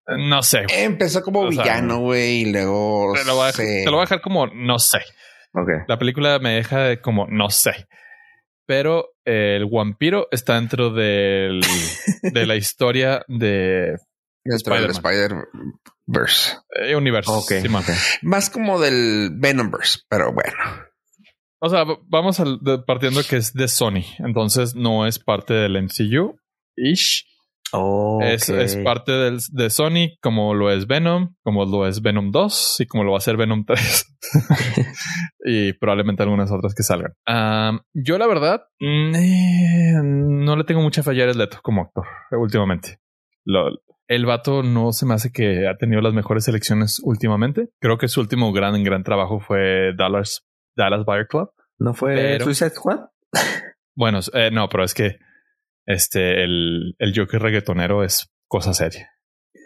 No 0.08 0.42
sé. 0.42 0.66
Empezó 0.70 1.22
como 1.22 1.42
o 1.42 1.50
villano, 1.50 2.00
güey, 2.00 2.42
y 2.42 2.52
luego. 2.52 3.14
Te 3.14 3.26
lo, 3.26 3.36
voy 3.36 3.50
a, 3.50 3.52
te 3.52 3.86
lo 3.86 3.92
voy 3.92 4.00
a 4.00 4.02
dejar 4.02 4.22
como 4.22 4.48
no 4.48 4.80
sé. 4.80 5.00
Okay. 5.52 5.76
La 5.88 5.98
película 5.98 6.40
me 6.40 6.52
deja 6.52 6.82
de 6.82 7.02
como 7.02 7.28
no 7.28 7.50
sé. 7.50 7.88
Pero 8.66 9.16
el 9.26 9.66
vampiro 9.66 10.28
está 10.32 10.56
dentro 10.56 10.92
del, 10.92 11.62
de 12.22 12.46
la 12.46 12.56
historia 12.56 13.24
de 13.28 13.96
Spider-Verse. 14.46 16.58
Eh, 16.76 16.96
universo. 16.96 17.40
Okay, 17.40 17.62
sí, 17.62 17.68
okay. 17.68 17.96
Más 18.22 18.50
como 18.50 18.80
del 18.80 19.32
Venomverse, 19.34 20.00
pero 20.10 20.34
bueno. 20.34 20.87
O 21.60 21.70
sea, 21.70 21.86
vamos 22.08 22.40
al, 22.40 22.60
de, 22.62 22.80
partiendo 22.80 23.22
que 23.28 23.38
es 23.38 23.54
de 23.54 23.68
Sony. 23.68 24.04
Entonces 24.20 24.76
no 24.76 25.08
es 25.08 25.20
parte 25.20 25.54
del 25.54 25.82
MCU. 25.82 26.38
Ish. 26.76 27.26
Oh, 27.74 28.20
es, 28.22 28.50
okay. 28.50 28.64
es, 28.64 28.78
parte 28.78 29.12
del, 29.12 29.40
de 29.52 29.70
Sony, 29.70 30.16
como 30.22 30.54
lo 30.54 30.72
es 30.72 30.88
Venom, 30.88 31.36
como 31.44 31.66
lo 31.66 31.86
es 31.86 32.02
Venom 32.02 32.32
2 32.32 32.78
y 32.80 32.86
como 32.86 33.04
lo 33.04 33.12
va 33.12 33.18
a 33.18 33.22
ser 33.22 33.36
Venom 33.36 33.66
3. 33.66 34.18
y 35.46 35.74
probablemente 35.74 36.24
algunas 36.24 36.52
otras 36.52 36.74
que 36.74 36.84
salgan. 36.84 37.14
Um, 37.28 37.80
yo, 37.94 38.18
la 38.18 38.28
verdad, 38.28 38.62
eh, 38.80 39.94
no 40.02 40.56
le 40.56 40.64
tengo 40.64 40.82
mucha 40.82 41.04
fe 41.04 41.12
a 41.12 41.16
Jared 41.16 41.36
Leto 41.36 41.60
como 41.62 41.82
actor 41.82 42.06
últimamente. 42.32 43.00
Lo, 43.44 43.70
el 44.08 44.26
vato 44.26 44.64
no 44.64 44.94
se 44.94 45.06
me 45.06 45.14
hace 45.16 45.32
que 45.32 45.68
ha 45.68 45.78
tenido 45.78 46.02
las 46.02 46.14
mejores 46.14 46.48
elecciones 46.48 47.02
últimamente. 47.04 47.70
Creo 47.82 47.98
que 47.98 48.08
su 48.08 48.22
último 48.22 48.54
gran, 48.54 48.82
gran 48.84 49.04
trabajo 49.04 49.40
fue 49.40 49.94
Dallas, 49.98 50.48
Dallas 50.78 51.04
Buyer 51.06 51.28
Club. 51.28 51.52
¿No 51.80 51.94
fue 51.94 52.16
pero, 52.16 52.46
Suicide 52.46 52.70
Squad? 52.72 53.10
bueno, 53.96 54.20
eh, 54.34 54.50
no, 54.52 54.70
pero 54.70 54.84
es 54.84 54.94
que 54.94 55.20
este, 55.86 56.44
el, 56.44 56.96
el 57.00 57.14
Joker 57.16 57.42
reggaetonero 57.42 58.04
es 58.04 58.32
cosa 58.48 58.74
seria. 58.74 59.12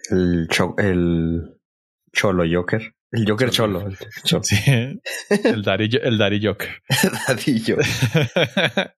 El, 0.09 0.47
cho 0.49 0.75
el 0.77 1.59
Cholo 2.13 2.43
Joker. 2.51 2.95
El 3.11 3.29
Joker 3.29 3.49
Cholo. 3.49 3.81
cholo. 3.81 3.89
El 3.91 4.23
cholo. 4.23 4.43
Sí. 4.43 4.55
El 5.43 5.63
Daddy, 5.63 5.89
el 6.01 6.17
Daddy 6.17 6.45
Joker. 6.45 6.69
Daddy 7.27 7.59
Joker. 7.59 7.85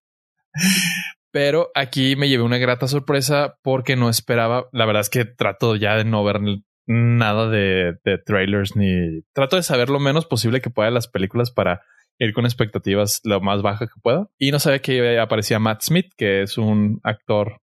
Pero 1.32 1.72
aquí 1.74 2.16
me 2.16 2.30
llevé 2.30 2.44
una 2.44 2.60
grata 2.60 2.88
sorpresa 2.88 3.58
porque 3.64 3.96
no 3.96 4.10
esperaba. 4.10 4.68
La 4.72 4.86
verdad 4.86 5.02
es 5.02 5.10
que 5.10 5.26
trato 5.26 5.76
ya 5.76 5.96
de 5.96 6.06
no 6.06 6.24
ver 6.24 6.40
nada 6.86 7.50
de, 7.50 7.98
de 8.04 8.18
trailers 8.20 8.76
ni 8.76 9.24
trato 9.34 9.56
de 9.56 9.64
saber 9.64 9.90
lo 9.90 10.00
menos 10.00 10.28
posible 10.28 10.62
que 10.62 10.70
pueda 10.70 10.90
de 10.90 10.94
las 10.94 11.08
películas 11.08 11.50
para 11.50 11.82
ir 12.20 12.34
con 12.34 12.46
expectativas 12.46 13.20
lo 13.24 13.42
más 13.42 13.62
baja 13.62 13.88
que 13.88 14.00
pueda. 14.02 14.28
Y 14.38 14.52
no 14.52 14.60
sabía 14.60 14.80
que 14.80 15.20
aparecía 15.20 15.60
Matt 15.60 15.82
Smith, 15.82 16.12
que 16.18 16.44
es 16.44 16.58
un 16.58 17.00
actor 17.04 17.62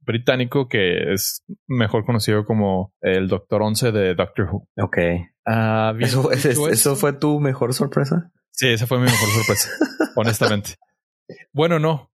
británico 0.00 0.68
que 0.68 1.12
es 1.12 1.44
mejor 1.66 2.04
conocido 2.04 2.44
como 2.44 2.94
el 3.02 3.28
Doctor 3.28 3.62
Once 3.62 3.92
de 3.92 4.14
Doctor 4.14 4.48
Who. 4.50 4.68
Ok. 4.82 4.98
Uh, 5.46 5.98
¿Eso, 6.00 6.32
¿Eso, 6.32 6.68
¿Eso 6.68 6.96
fue 6.96 7.12
tu 7.12 7.40
mejor 7.40 7.74
sorpresa? 7.74 8.30
Sí, 8.50 8.68
esa 8.68 8.86
fue 8.86 8.98
mi 8.98 9.04
mejor 9.04 9.28
sorpresa, 9.28 9.70
honestamente. 10.16 10.70
Bueno, 11.52 11.78
no. 11.78 12.10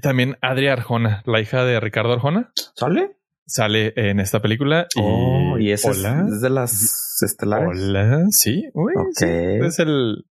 También 0.00 0.38
Adria 0.40 0.72
Arjona, 0.72 1.22
la 1.26 1.40
hija 1.40 1.64
de 1.64 1.78
Ricardo 1.80 2.12
Arjona. 2.12 2.50
¿Sale? 2.74 3.16
Sale 3.44 3.92
en 3.96 4.20
esta 4.20 4.40
película. 4.40 4.86
Y, 4.94 5.00
oh, 5.02 5.58
y 5.58 5.70
esa 5.72 5.90
es, 5.90 5.98
es, 5.98 6.40
de 6.40 6.48
las 6.48 7.20
estelares. 7.22 7.68
Hola, 7.68 8.24
sí. 8.30 8.70
Uy, 8.72 8.92
okay. 8.96 9.60
sí. 9.60 9.66
Es 9.66 9.78
el, 9.80 10.24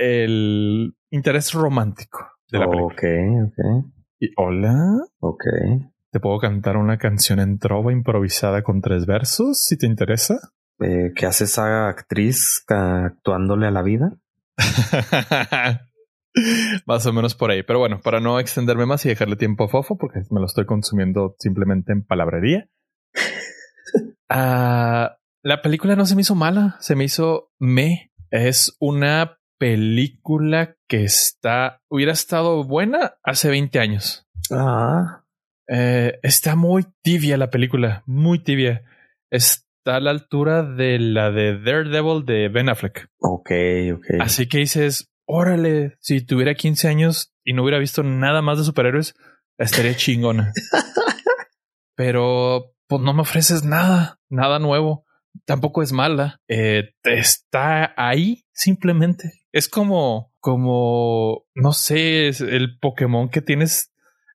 el 0.00 0.94
interés 1.10 1.52
romántico 1.52 2.26
de 2.50 2.58
la 2.58 2.68
película. 2.68 2.94
Ok, 2.94 3.04
ok. 3.48 3.58
Y 4.18 4.32
hola. 4.36 4.98
Ok. 5.20 5.44
Te 6.10 6.20
puedo 6.20 6.38
cantar 6.38 6.76
una 6.76 6.98
canción 6.98 7.38
en 7.38 7.58
trova 7.58 7.92
improvisada 7.92 8.62
con 8.62 8.80
tres 8.80 9.06
versos, 9.06 9.62
si 9.62 9.76
te 9.76 9.86
interesa. 9.86 10.40
Eh, 10.80 11.12
¿Qué 11.14 11.26
hace 11.26 11.44
esa 11.44 11.88
actriz 11.88 12.64
actuándole 12.66 13.66
a 13.66 13.70
la 13.70 13.82
vida? 13.82 14.16
más 16.86 17.06
o 17.06 17.12
menos 17.12 17.34
por 17.34 17.50
ahí. 17.50 17.62
Pero 17.62 17.78
bueno, 17.78 18.00
para 18.02 18.20
no 18.20 18.40
extenderme 18.40 18.86
más 18.86 19.04
y 19.04 19.10
dejarle 19.10 19.36
tiempo 19.36 19.64
a 19.64 19.68
Fofo, 19.68 19.98
porque 19.98 20.22
me 20.30 20.40
lo 20.40 20.46
estoy 20.46 20.64
consumiendo 20.64 21.36
simplemente 21.38 21.92
en 21.92 22.04
palabrería. 22.04 22.68
uh, 24.30 25.12
la 25.42 25.62
película 25.62 25.94
no 25.94 26.06
se 26.06 26.14
me 26.14 26.22
hizo 26.22 26.34
mala, 26.34 26.76
se 26.80 26.96
me 26.96 27.04
hizo 27.04 27.50
me. 27.58 28.10
Es 28.30 28.76
una 28.80 29.39
película 29.60 30.74
que 30.88 31.04
está, 31.04 31.82
hubiera 31.90 32.12
estado 32.12 32.64
buena 32.64 33.16
hace 33.22 33.50
20 33.50 33.78
años. 33.78 34.26
Ah. 34.50 35.22
Eh, 35.68 36.18
está 36.22 36.56
muy 36.56 36.86
tibia 37.02 37.36
la 37.36 37.50
película, 37.50 38.02
muy 38.06 38.38
tibia. 38.38 38.82
Está 39.30 39.96
a 39.96 40.00
la 40.00 40.12
altura 40.12 40.62
de 40.62 40.98
la 40.98 41.30
de 41.30 41.60
Daredevil 41.60 42.24
de 42.24 42.48
Ben 42.48 42.70
Affleck. 42.70 43.10
Ok, 43.18 43.50
ok. 43.96 44.06
Así 44.20 44.48
que 44.48 44.58
dices, 44.58 45.10
órale, 45.26 45.98
si 46.00 46.22
tuviera 46.22 46.54
15 46.54 46.88
años 46.88 47.34
y 47.44 47.52
no 47.52 47.62
hubiera 47.62 47.78
visto 47.78 48.02
nada 48.02 48.40
más 48.40 48.56
de 48.56 48.64
superhéroes, 48.64 49.14
estaría 49.58 49.94
chingona. 49.94 50.54
Pero 51.96 52.72
pues 52.88 53.02
no 53.02 53.12
me 53.12 53.20
ofreces 53.20 53.62
nada, 53.62 54.18
nada 54.30 54.58
nuevo. 54.58 55.04
Tampoco 55.44 55.82
es 55.82 55.92
mala. 55.92 56.40
Eh, 56.48 56.90
está 57.04 57.94
ahí 57.96 58.44
simplemente. 58.52 59.42
Es 59.52 59.68
como, 59.68 60.32
como, 60.40 61.44
no 61.54 61.72
sé, 61.72 62.28
el 62.28 62.78
Pokémon 62.78 63.28
que 63.28 63.42
tienes 63.42 63.92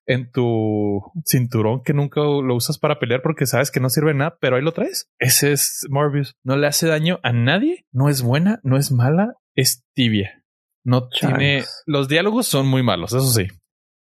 en 0.08 0.32
tu 0.32 1.02
cinturón 1.26 1.82
que 1.84 1.94
nunca 1.94 2.22
lo 2.22 2.56
usas 2.56 2.78
para 2.78 3.00
pelear 3.00 3.22
porque 3.22 3.46
sabes 3.46 3.72
que 3.72 3.80
no 3.80 3.90
sirve 3.90 4.14
nada, 4.14 4.38
pero 4.40 4.56
ahí 4.56 4.62
lo 4.62 4.72
traes. 4.72 5.10
Ese 5.20 5.52
es 5.52 5.86
Morbius. 5.90 6.36
No 6.44 6.58
le 6.58 6.68
hace 6.68 6.88
daño 6.88 7.20
a 7.24 7.32
nadie. 7.32 7.86
No 7.92 8.10
es 8.10 8.22
buena, 8.22 8.60
no 8.64 8.78
es 8.78 8.92
mala, 8.92 9.36
es 9.56 9.84
tibia. 9.94 10.44
No 10.84 11.10
tiene. 11.10 11.64
Los 11.86 12.08
diálogos 12.08 12.48
son 12.48 12.68
muy 12.68 12.84
malos, 12.84 13.14
eso 13.14 13.32
sí. 13.32 13.48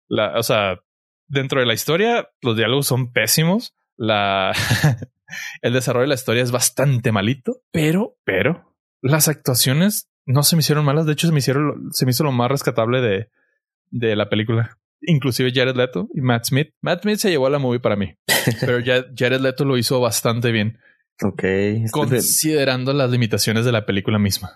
La, 0.09 0.39
o 0.39 0.43
sea, 0.43 0.81
dentro 1.27 1.61
de 1.61 1.67
la 1.67 1.75
historia, 1.75 2.29
los 2.43 2.57
diálogos 2.57 2.87
son 2.87 3.13
pésimos. 3.13 3.75
La. 3.97 4.53
el 5.63 5.73
desarrollo 5.73 6.03
de 6.03 6.09
la 6.09 6.15
historia 6.15 6.43
es 6.43 6.51
bastante 6.51 7.13
malito, 7.13 7.63
pero, 7.73 8.17
pero 8.25 8.75
las 9.01 9.29
actuaciones 9.29 10.09
no 10.27 10.43
se 10.43 10.57
me 10.57 10.61
hicieron 10.61 10.85
malas. 10.85 11.07
De 11.07 11.13
hecho, 11.13 11.27
se 11.27 11.33
me 11.33 11.39
hicieron, 11.41 11.91
se 11.93 12.05
me 12.05 12.11
hizo 12.11 12.25
lo 12.25 12.33
más 12.33 12.51
rescatable 12.51 13.01
de, 13.01 13.29
de 13.91 14.17
la 14.17 14.29
película. 14.29 14.79
Inclusive 15.03 15.53
Jared 15.55 15.77
Leto 15.77 16.09
y 16.15 16.21
Matt 16.21 16.47
Smith. 16.47 16.75
Matt 16.81 17.03
Smith 17.03 17.19
se 17.19 17.31
llevó 17.31 17.47
a 17.47 17.51
la 17.51 17.59
movie 17.59 17.81
para 17.81 17.97
mí, 17.97 18.17
pero 18.61 18.81
ya 18.81 19.05
Jared 19.15 19.41
Leto 19.41 19.65
lo 19.65 19.77
hizo 19.77 20.01
bastante 20.01 20.51
bien. 20.53 20.79
Ok. 21.23 21.45
Considerando 21.93 22.93
las 22.93 23.11
limitaciones 23.11 23.65
de 23.65 23.73
la 23.73 23.87
película 23.87 24.19
misma. 24.19 24.51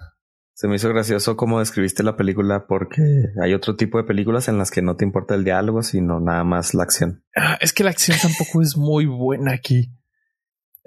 Se 0.55 0.67
me 0.67 0.75
hizo 0.75 0.89
gracioso 0.89 1.37
cómo 1.37 1.61
describiste 1.61 2.03
la 2.03 2.17
película 2.17 2.67
porque 2.67 3.01
hay 3.41 3.55
otro 3.55 3.77
tipo 3.77 3.97
de 3.99 4.03
películas 4.03 4.49
en 4.49 4.59
las 4.59 4.73
que 4.73 4.83
no 4.83 4.97
te 4.97 5.05
importa 5.05 5.37
el 5.37 5.45
diálogo, 5.45 5.85
sino 5.85 6.19
nada 6.19 6.43
más 6.43 6.75
la 6.75 6.83
acción. 6.83 7.23
Ah, 7.37 7.59
es 7.61 7.73
que 7.73 7.85
la 7.85 7.91
acción 7.91 8.19
tampoco 8.21 8.61
es 8.61 8.77
muy 8.77 9.07
buena 9.07 9.53
aquí. 9.53 9.93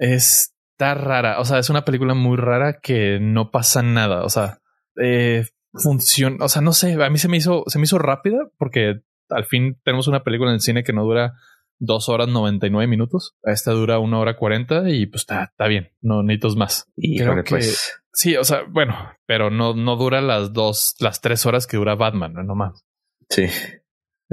Está 0.06 0.94
rara. 0.94 1.38
O 1.40 1.44
sea, 1.44 1.58
es 1.58 1.70
una 1.70 1.84
película 1.84 2.14
muy 2.14 2.36
rara 2.36 2.80
que 2.82 3.18
no 3.20 3.50
pasa 3.50 3.82
nada. 3.82 4.24
O 4.24 4.28
sea, 4.28 4.58
eh, 5.00 5.46
funciona. 5.72 6.44
O 6.44 6.48
sea, 6.48 6.60
no 6.62 6.72
sé. 6.72 7.00
A 7.02 7.10
mí 7.10 7.18
se 7.18 7.28
me 7.28 7.36
hizo, 7.36 7.64
se 7.68 7.78
me 7.78 7.84
hizo 7.84 7.98
rápida 7.98 8.38
porque 8.58 9.00
al 9.30 9.44
fin 9.44 9.78
tenemos 9.84 10.08
una 10.08 10.24
película 10.24 10.50
en 10.50 10.54
el 10.54 10.60
cine 10.60 10.82
que 10.84 10.92
no 10.92 11.04
dura 11.04 11.34
dos 11.78 12.08
horas 12.08 12.28
99 12.28 12.86
minutos. 12.88 13.34
Esta 13.44 13.70
dura 13.72 13.98
una 13.98 14.18
hora 14.18 14.36
40 14.36 14.90
y 14.90 15.06
pues 15.06 15.22
está, 15.22 15.44
está 15.44 15.66
bien. 15.68 15.90
No 16.00 16.22
necesitas 16.22 16.56
más. 16.56 16.86
Y 16.96 17.18
Creo 17.18 17.36
que- 17.36 17.50
pues 17.50 17.98
Sí, 18.14 18.36
o 18.36 18.44
sea, 18.44 18.64
bueno, 18.68 18.94
pero 19.24 19.48
no, 19.48 19.72
no 19.72 19.96
dura 19.96 20.20
las 20.20 20.52
dos, 20.52 20.94
las 21.00 21.22
tres 21.22 21.46
horas 21.46 21.66
que 21.66 21.78
dura 21.78 21.94
Batman, 21.94 22.34
no 22.46 22.54
más. 22.54 22.84
sí. 23.30 23.46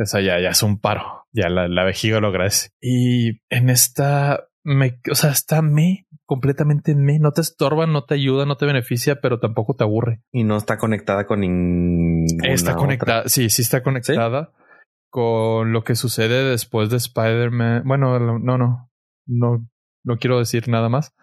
O 0.02 0.06
sea, 0.06 0.22
ya, 0.22 0.40
ya 0.40 0.50
es 0.50 0.64
un 0.64 0.80
paro. 0.80 1.26
Ya 1.34 1.50
la, 1.50 1.68
la 1.68 1.84
vejiga 1.84 2.20
lo 2.22 2.28
agradece. 2.30 2.70
Y 2.82 3.42
en 3.50 3.70
esta, 3.70 4.49
me, 4.64 5.00
o 5.10 5.16
sea, 5.16 5.32
está 5.32 5.62
me, 5.62 6.08
completamente 6.26 6.96
me. 6.96 7.20
No 7.20 7.32
te 7.32 7.42
estorba, 7.42 7.88
no 7.88 8.06
te 8.06 8.16
ayuda, 8.16 8.46
no 8.46 8.58
te 8.58 8.66
beneficia, 8.66 9.22
pero 9.22 9.40
tampoco 9.40 9.76
te 9.76 9.84
aburre. 9.84 10.22
Y 10.32 10.44
no 10.44 10.58
está 10.58 10.78
conectada 10.78 11.26
con 11.26 11.42
ninguna 11.42 12.54
está 12.54 12.72
otra. 12.72 12.80
conectada. 12.80 13.24
Sí, 13.28 13.50
sí 13.50 13.62
está 13.62 13.84
conectada 13.84 14.52
con 15.10 15.72
lo 15.72 15.84
que 15.84 15.96
sucede 15.96 16.44
después 16.50 16.90
de 16.90 16.98
Spider-Man. 16.98 17.84
Bueno, 17.86 18.20
no, 18.20 18.58
no, 18.58 18.90
no, 19.28 19.70
no 20.04 20.18
quiero 20.18 20.40
decir 20.40 20.68
nada 20.68 20.90
más, 20.90 21.16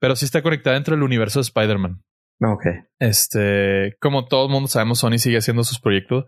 pero 0.00 0.16
sí 0.16 0.24
está 0.24 0.42
conectada 0.42 0.74
dentro 0.74 0.94
del 0.94 1.02
universo 1.02 1.40
de 1.40 1.44
Spider-Man. 1.44 2.02
Ok. 2.40 2.66
Este, 2.98 3.96
como 4.00 4.26
todo 4.26 4.46
el 4.46 4.52
mundo 4.52 4.68
sabemos, 4.68 4.98
Sony 4.98 5.18
sigue 5.18 5.38
haciendo 5.38 5.64
sus 5.64 5.80
proyectos 5.80 6.26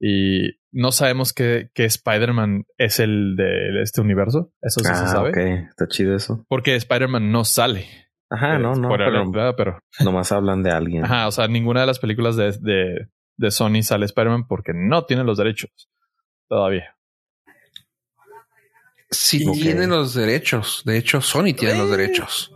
y 0.00 0.50
no 0.72 0.92
sabemos 0.92 1.32
que, 1.32 1.70
que 1.74 1.84
Spider-Man 1.84 2.64
es 2.76 3.00
el 3.00 3.34
de 3.36 3.80
este 3.82 4.00
universo. 4.00 4.52
Eso 4.60 4.80
sí 4.80 4.86
se 4.86 4.92
Ah, 4.92 5.06
sabe. 5.08 5.30
ok. 5.30 5.36
Está 5.70 5.86
chido 5.88 6.14
eso. 6.14 6.44
Porque 6.48 6.76
Spider-Man 6.76 7.30
no 7.32 7.44
sale. 7.44 7.86
Ajá, 8.28 8.56
Eh, 8.56 8.58
no, 8.58 8.74
no. 8.74 8.88
por 8.88 8.98
Pero 8.98 9.18
ahora, 9.22 9.56
pero 9.56 9.78
nomás 10.04 10.32
hablan 10.32 10.62
de 10.62 10.70
alguien. 10.72 11.04
Ajá, 11.04 11.28
o 11.28 11.30
sea, 11.32 11.48
ninguna 11.48 11.80
de 11.80 11.86
las 11.86 11.98
películas 11.98 12.36
de, 12.36 12.52
de, 12.60 13.08
de 13.36 13.50
Sony 13.50 13.82
sale 13.82 14.04
Spider-Man 14.06 14.46
porque 14.48 14.72
no 14.74 15.04
tiene 15.04 15.24
los 15.24 15.38
derechos 15.38 15.70
todavía. 16.48 16.94
Sí 19.10 19.46
Ok. 19.46 19.54
tienen 19.54 19.90
los 19.90 20.14
derechos. 20.14 20.82
De 20.84 20.98
hecho, 20.98 21.20
Sony 21.20 21.54
tiene 21.56 21.78
los 21.78 21.90
derechos. 21.90 22.52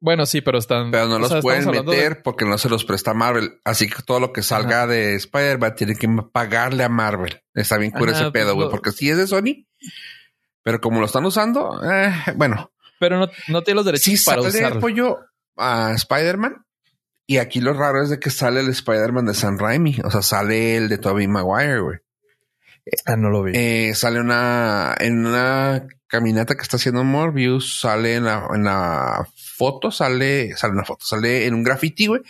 Bueno, 0.00 0.26
sí, 0.26 0.40
pero 0.42 0.58
están. 0.58 0.90
Pero 0.90 1.06
no 1.06 1.18
los 1.18 1.30
sea, 1.30 1.40
pueden 1.40 1.70
de- 1.70 1.82
meter 1.82 2.22
porque 2.22 2.44
no 2.44 2.58
se 2.58 2.68
los 2.68 2.84
presta 2.84 3.14
Marvel. 3.14 3.58
Así 3.64 3.88
que 3.88 4.02
todo 4.02 4.20
lo 4.20 4.32
que 4.32 4.42
salga 4.42 4.86
de 4.86 5.14
Spider-Man 5.14 5.74
tiene 5.76 5.94
que 5.96 6.08
pagarle 6.32 6.84
a 6.84 6.88
Marvel. 6.88 7.40
Está 7.54 7.78
bien 7.78 7.90
cura 7.90 8.12
ese 8.12 8.30
pedo, 8.30 8.54
pues, 8.54 8.66
güey. 8.66 8.70
Porque 8.70 8.92
si 8.92 9.08
es 9.08 9.16
de 9.16 9.26
Sony, 9.26 9.66
pero 10.62 10.80
como 10.80 11.00
lo 11.00 11.06
están 11.06 11.24
usando, 11.24 11.80
eh, 11.84 12.12
bueno. 12.36 12.70
Pero 13.00 13.18
no, 13.18 13.28
no 13.48 13.62
tiene 13.62 13.76
los 13.76 13.86
derechos 13.86 14.04
Si 14.04 14.24
para 14.24 14.42
sale 14.42 14.58
usarlo. 14.58 14.78
apoyo 14.78 15.18
a 15.56 15.92
Spider-Man. 15.94 16.64
Y 17.26 17.38
aquí 17.38 17.60
lo 17.62 17.72
raro 17.72 18.02
es 18.02 18.10
de 18.10 18.20
que 18.20 18.28
sale 18.28 18.60
el 18.60 18.68
Spider-Man 18.68 19.24
de 19.24 19.34
San 19.34 19.58
Raimi. 19.58 19.96
O 20.04 20.10
sea, 20.10 20.20
sale 20.20 20.76
el 20.76 20.90
de 20.90 20.98
Tobey 20.98 21.26
Maguire, 21.26 21.80
güey. 21.80 21.98
Ah, 23.06 23.16
no 23.16 23.30
lo 23.30 23.42
vi. 23.42 23.52
Eh, 23.54 23.94
sale 23.94 24.20
una 24.20 24.94
en 25.00 25.24
una 25.26 25.86
caminata 26.06 26.54
que 26.54 26.60
está 26.62 26.76
haciendo 26.76 27.02
Morbius, 27.02 27.80
sale 27.80 28.16
en 28.16 28.24
la, 28.24 28.46
en 28.54 28.64
la 28.64 29.26
foto, 29.54 29.90
sale, 29.90 30.56
sale 30.56 30.72
una 30.72 30.84
foto, 30.84 31.04
sale 31.04 31.46
en 31.46 31.54
un 31.54 31.62
graffiti, 31.62 32.06
güey, 32.06 32.22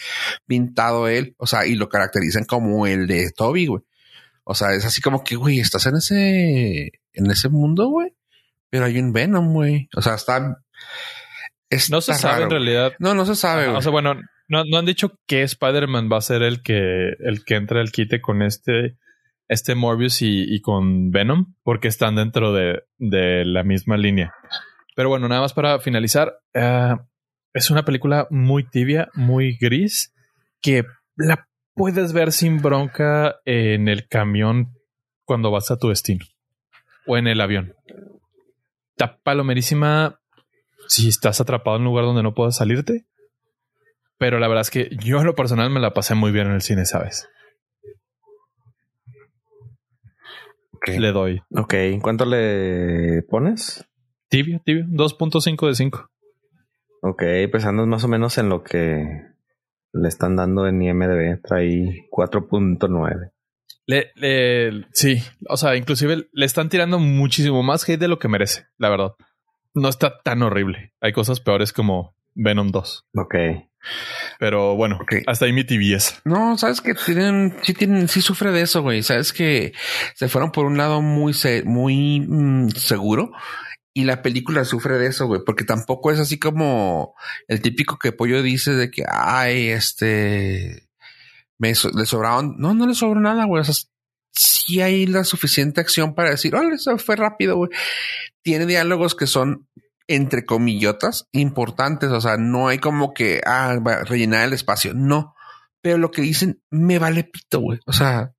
pintado 0.47 1.09
él, 1.09 1.35
o 1.39 1.47
sea, 1.47 1.67
y 1.67 1.75
lo 1.75 1.89
caracterizan 1.89 2.45
como 2.45 2.87
el 2.87 3.07
de 3.07 3.31
Toby, 3.37 3.67
güey. 3.67 3.83
O 4.45 4.55
sea, 4.55 4.75
es 4.75 4.85
así 4.85 5.01
como 5.01 5.25
que, 5.25 5.37
güey, 5.37 5.59
estás 5.59 5.87
en 5.87 5.97
ese, 5.97 6.93
en 7.13 7.31
ese 7.31 7.49
mundo, 7.49 7.89
güey, 7.89 8.15
pero 8.69 8.85
hay 8.85 8.99
un 8.99 9.13
Venom, 9.13 9.53
güey. 9.53 9.89
O 9.97 10.03
sea, 10.03 10.15
está, 10.15 10.59
no 11.91 12.01
se 12.01 12.15
sabe 12.15 12.45
en 12.45 12.51
realidad. 12.51 12.93
No, 12.99 13.15
no 13.15 13.25
se 13.25 13.37
sabe, 13.37 13.63
Ajá, 13.63 13.71
güey. 13.71 13.79
o 13.79 13.83
sea, 13.83 13.93
bueno, 13.93 14.15
no, 14.49 14.65
no 14.65 14.79
han 14.79 14.85
dicho 14.85 15.19
que 15.27 15.43
Spider-Man 15.43 16.11
va 16.13 16.19
a 16.19 16.23
ser 16.23 16.43
el 16.43 16.63
que, 16.63 17.15
el 17.21 17.45
que 17.45 17.55
entra 17.55 17.81
al 17.81 17.91
quite 17.91 18.21
con 18.21 18.43
este, 18.43 18.97
este 19.49 19.75
Morbius 19.75 20.21
y, 20.23 20.45
y 20.47 20.61
con 20.61 21.11
Venom, 21.11 21.55
porque 21.63 21.89
están 21.89 22.17
dentro 22.17 22.53
de, 22.53 22.83
de 22.99 23.45
la 23.45 23.65
misma 23.65 23.97
línea. 23.97 24.35
Pero 24.95 25.09
bueno, 25.09 25.29
nada 25.29 25.41
más 25.41 25.53
para 25.53 25.79
finalizar, 25.81 26.39
eh, 26.53 26.95
es 27.55 27.71
una 27.71 27.85
película 27.85 28.27
muy 28.31 28.65
tibia, 28.65 29.09
muy 29.15 29.57
gris, 29.57 30.13
que 30.61 30.85
la 31.17 31.49
puedes 31.75 32.13
ver 32.13 32.33
sin 32.33 32.61
bronca 32.61 33.37
en 33.45 33.89
el 33.89 34.09
camión 34.09 34.77
cuando 35.25 35.51
vas 35.51 35.71
a 35.71 35.79
tu 35.79 35.89
destino 35.89 36.25
o 37.07 37.17
en 37.17 37.29
el 37.29 37.41
avión. 37.41 37.75
Está 38.97 39.19
palomerísima 39.23 40.21
si 40.89 41.09
estás 41.09 41.41
atrapado 41.41 41.77
en 41.77 41.83
un 41.83 41.89
lugar 41.89 42.05
donde 42.05 42.23
no 42.23 42.35
puedas 42.35 42.57
salirte. 42.57 43.07
Pero 44.19 44.39
la 44.39 44.49
verdad 44.49 44.63
es 44.63 44.71
que 44.71 44.91
yo 45.03 45.19
en 45.19 45.27
lo 45.27 45.35
personal 45.35 45.71
me 45.71 45.81
la 45.81 45.95
pasé 45.95 46.15
muy 46.15 46.33
bien 46.33 46.49
en 46.49 46.55
el 46.55 46.63
cine, 46.63 46.85
¿sabes? 46.85 47.29
Le 50.87 51.13
doy 51.13 51.41
Ok. 51.51 51.75
¿Cuánto 52.03 52.27
le 52.27 53.23
pones? 53.23 53.87
tibio, 54.29 54.61
tibio, 54.65 54.85
2.5 54.87 55.69
de 55.69 55.75
5. 55.75 56.11
Ok, 57.07 57.23
pues 57.51 57.65
andas 57.67 57.87
más 57.87 58.03
o 58.05 58.09
menos 58.09 58.39
en 58.39 58.49
lo 58.49 58.63
que 58.63 59.05
le 59.93 60.09
están 60.09 60.37
dando 60.37 60.67
en 60.67 60.81
IMDB. 60.81 61.43
Trae 61.43 62.07
4.9. 62.11 63.31
Le, 63.87 64.11
le- 64.15 64.87
sí, 64.93 65.23
o 65.49 65.59
sea, 65.59 65.77
inclusive 65.77 66.29
le 66.33 66.47
están 66.47 66.71
tirando 66.71 66.99
muchísimo 66.99 67.63
más 67.63 67.87
hate 67.87 68.01
de 68.01 68.09
lo 68.09 68.19
que 68.19 68.29
merece, 68.29 68.67
la 68.79 68.89
verdad. 68.89 69.13
No 69.75 69.89
está 69.91 70.21
tan 70.23 70.43
horrible. 70.43 70.95
Hay 71.03 71.13
cosas 71.13 71.41
peores 71.41 71.75
como 71.75 72.17
Venom 72.35 72.71
2. 72.71 73.07
Ok. 73.17 73.35
Pero 74.39 74.75
bueno, 74.77 74.99
hasta 75.27 75.45
ahí 75.45 75.53
mi 75.53 75.65
tibieza. 75.65 76.17
No, 76.25 76.57
sabes 76.57 76.81
que 76.81 76.95
tienen, 76.95 77.55
sí 77.63 77.75
tienen, 77.75 78.09
sí 78.09 78.23
sufre 78.23 78.51
de 78.51 78.63
eso, 78.63 78.81
güey. 78.81 79.03
Sabes 79.03 79.35
que 79.35 79.75
se 80.15 80.29
fueron 80.29 80.53
por 80.53 80.65
un 80.65 80.79
lado 80.79 81.03
muy, 81.03 81.35
se- 81.35 81.65
muy 81.65 82.21
mm, 82.27 82.69
seguro 82.71 83.31
y 83.95 84.05
la 84.05 84.23
película 84.23 84.65
sufre 84.65 84.99
de 84.99 85.07
eso, 85.07 85.27
güey, 85.27 85.41
porque 85.47 85.65
tampoco 85.65 86.11
es 86.11 86.19
así 86.19 86.39
como 86.39 87.15
el 87.47 87.63
típico 87.63 87.97
que 87.97 88.11
Pollo 88.11 88.43
dice 88.43 88.73
de 88.73 88.91
que, 88.91 89.05
ay, 89.09 89.69
este, 89.69 90.89
me 91.59 91.69
le 91.69 92.07
sobraron. 92.07 92.57
No, 92.59 92.75
no 92.75 92.87
le 92.87 92.95
sobró 92.95 93.21
nada, 93.21 93.45
güey. 93.45 93.61
O 93.61 93.65
sea, 93.65 93.75
sí 94.33 94.81
hay 94.81 95.07
la 95.07 95.23
suficiente 95.23 95.81
acción 95.81 96.15
para 96.15 96.31
decir, 96.31 96.55
órale, 96.55 96.75
eso 96.75 96.99
fue 96.99 97.15
rápido, 97.15 97.57
güey. 97.57 97.71
Tiene 98.43 98.67
diálogos 98.67 99.15
que 99.15 99.29
son 99.29 99.69
entre 100.09 100.45
comillotas 100.45 101.29
importantes. 101.33 102.11
O 102.11 102.21
sea, 102.21 102.37
no 102.37 102.69
hay 102.69 102.79
como 102.79 103.15
que, 103.15 103.41
ah, 103.47 103.77
va 103.87 103.95
a 103.95 104.05
rellenar 104.05 104.45
el 104.45 104.53
espacio. 104.55 104.93
No. 104.93 105.35
Pero 105.81 105.99
lo 105.99 106.11
que 106.11 106.23
dicen 106.23 106.63
me 106.71 106.99
vale 106.99 107.25
pito, 107.25 107.61
güey. 107.61 107.79
O 107.87 107.93
sea, 107.93 108.35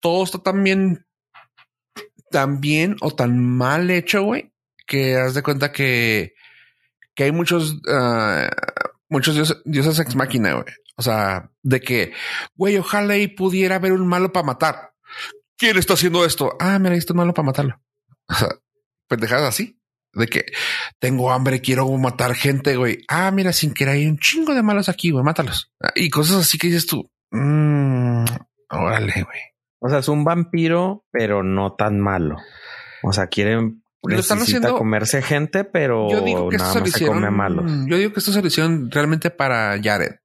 todo 0.00 0.24
está 0.24 0.38
tan 0.38 0.62
bien, 0.64 1.06
tan 2.30 2.60
bien 2.60 2.96
o 3.00 3.10
tan 3.14 3.38
mal 3.38 3.90
hecho, 3.90 4.22
güey, 4.22 4.52
que 4.86 5.16
haz 5.16 5.34
de 5.34 5.42
cuenta 5.42 5.72
que, 5.72 6.34
que 7.14 7.24
hay 7.24 7.32
muchos, 7.32 7.80
ah, 7.88 8.50
muchos 9.08 9.34
dioses, 9.34 9.58
dioses 9.64 9.98
ex 9.98 10.14
máquina, 10.16 10.54
güey. 10.54 10.66
O 10.96 11.02
sea, 11.02 11.50
de 11.62 11.80
que, 11.80 12.12
güey, 12.56 12.76
ojalá 12.76 13.16
y 13.16 13.28
pudiera 13.28 13.76
haber 13.76 13.92
un 13.92 14.06
malo 14.06 14.32
para 14.32 14.46
matar. 14.46 14.92
¿Quién 15.56 15.76
está 15.78 15.94
haciendo 15.94 16.24
esto? 16.24 16.56
Ah, 16.58 16.78
mira, 16.78 16.94
está 16.96 17.12
un 17.12 17.18
malo 17.18 17.34
para 17.34 17.46
matarlo. 17.46 17.80
O 18.28 18.34
sea, 18.34 18.48
pendejadas 19.08 19.48
así. 19.48 19.80
De 20.12 20.26
que 20.26 20.46
tengo 20.98 21.30
hambre, 21.30 21.60
quiero 21.60 21.86
matar 21.98 22.34
gente, 22.34 22.76
güey. 22.76 22.98
Ah, 23.08 23.30
mira, 23.30 23.52
sin 23.52 23.74
querer 23.74 23.94
hay 23.94 24.06
un 24.06 24.18
chingo 24.18 24.54
de 24.54 24.62
malos 24.62 24.88
aquí, 24.88 25.10
güey, 25.10 25.22
mátalos. 25.22 25.70
Ah, 25.80 25.92
Y 25.94 26.10
cosas 26.10 26.38
así 26.38 26.58
que 26.58 26.68
dices 26.68 26.86
tú. 26.86 27.10
Mmm, 27.30 28.24
órale, 28.70 29.12
güey. 29.12 29.40
O 29.80 29.88
sea, 29.88 29.98
es 30.00 30.08
un 30.08 30.24
vampiro, 30.24 31.04
pero 31.10 31.42
no 31.42 31.74
tan 31.74 32.00
malo. 32.00 32.36
O 33.02 33.12
sea, 33.12 33.28
quieren 33.28 33.82
Lo 34.02 34.18
están 34.18 34.38
haciendo- 34.38 34.76
comerse 34.76 35.22
gente, 35.22 35.64
pero 35.64 36.08
Yo 36.10 36.20
digo 36.20 36.48
que 36.48 36.56
esto 36.56 36.64
nada 36.68 36.74
se 36.74 36.80
más 36.80 36.90
se 36.92 37.06
come 37.06 37.30
malos. 37.30 37.64
hicieron. 37.64 37.88
Yo 37.88 37.96
digo 37.98 38.12
que 38.12 38.18
esto 38.20 38.32
se 38.32 38.40
lo 38.42 38.46
hicieron 38.48 38.90
realmente 38.90 39.30
para 39.30 39.78
Jared. 39.82 40.16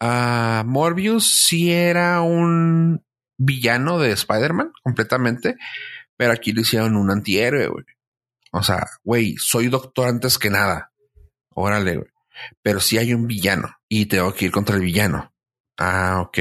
Ah, 0.00 0.62
Morbius 0.66 1.24
sí 1.46 1.72
era 1.72 2.20
un 2.22 3.04
villano 3.36 3.98
de 3.98 4.12
Spider-Man 4.12 4.72
completamente, 4.82 5.56
pero 6.16 6.32
aquí 6.32 6.52
lo 6.52 6.60
hicieron 6.62 6.96
un 6.96 7.10
antihéroe, 7.10 7.68
güey. 7.68 7.84
O 8.52 8.62
sea, 8.62 8.86
güey, 9.02 9.34
soy 9.38 9.68
doctor 9.68 10.08
antes 10.08 10.38
que 10.38 10.50
nada. 10.50 10.92
Órale, 11.50 11.96
güey. 11.96 12.08
Pero 12.62 12.80
sí 12.80 12.98
hay 12.98 13.14
un 13.14 13.26
villano 13.26 13.68
y 13.88 14.06
tengo 14.06 14.32
que 14.34 14.46
ir 14.46 14.50
contra 14.50 14.76
el 14.76 14.82
villano. 14.82 15.32
Ah, 15.78 16.20
ok. 16.20 16.38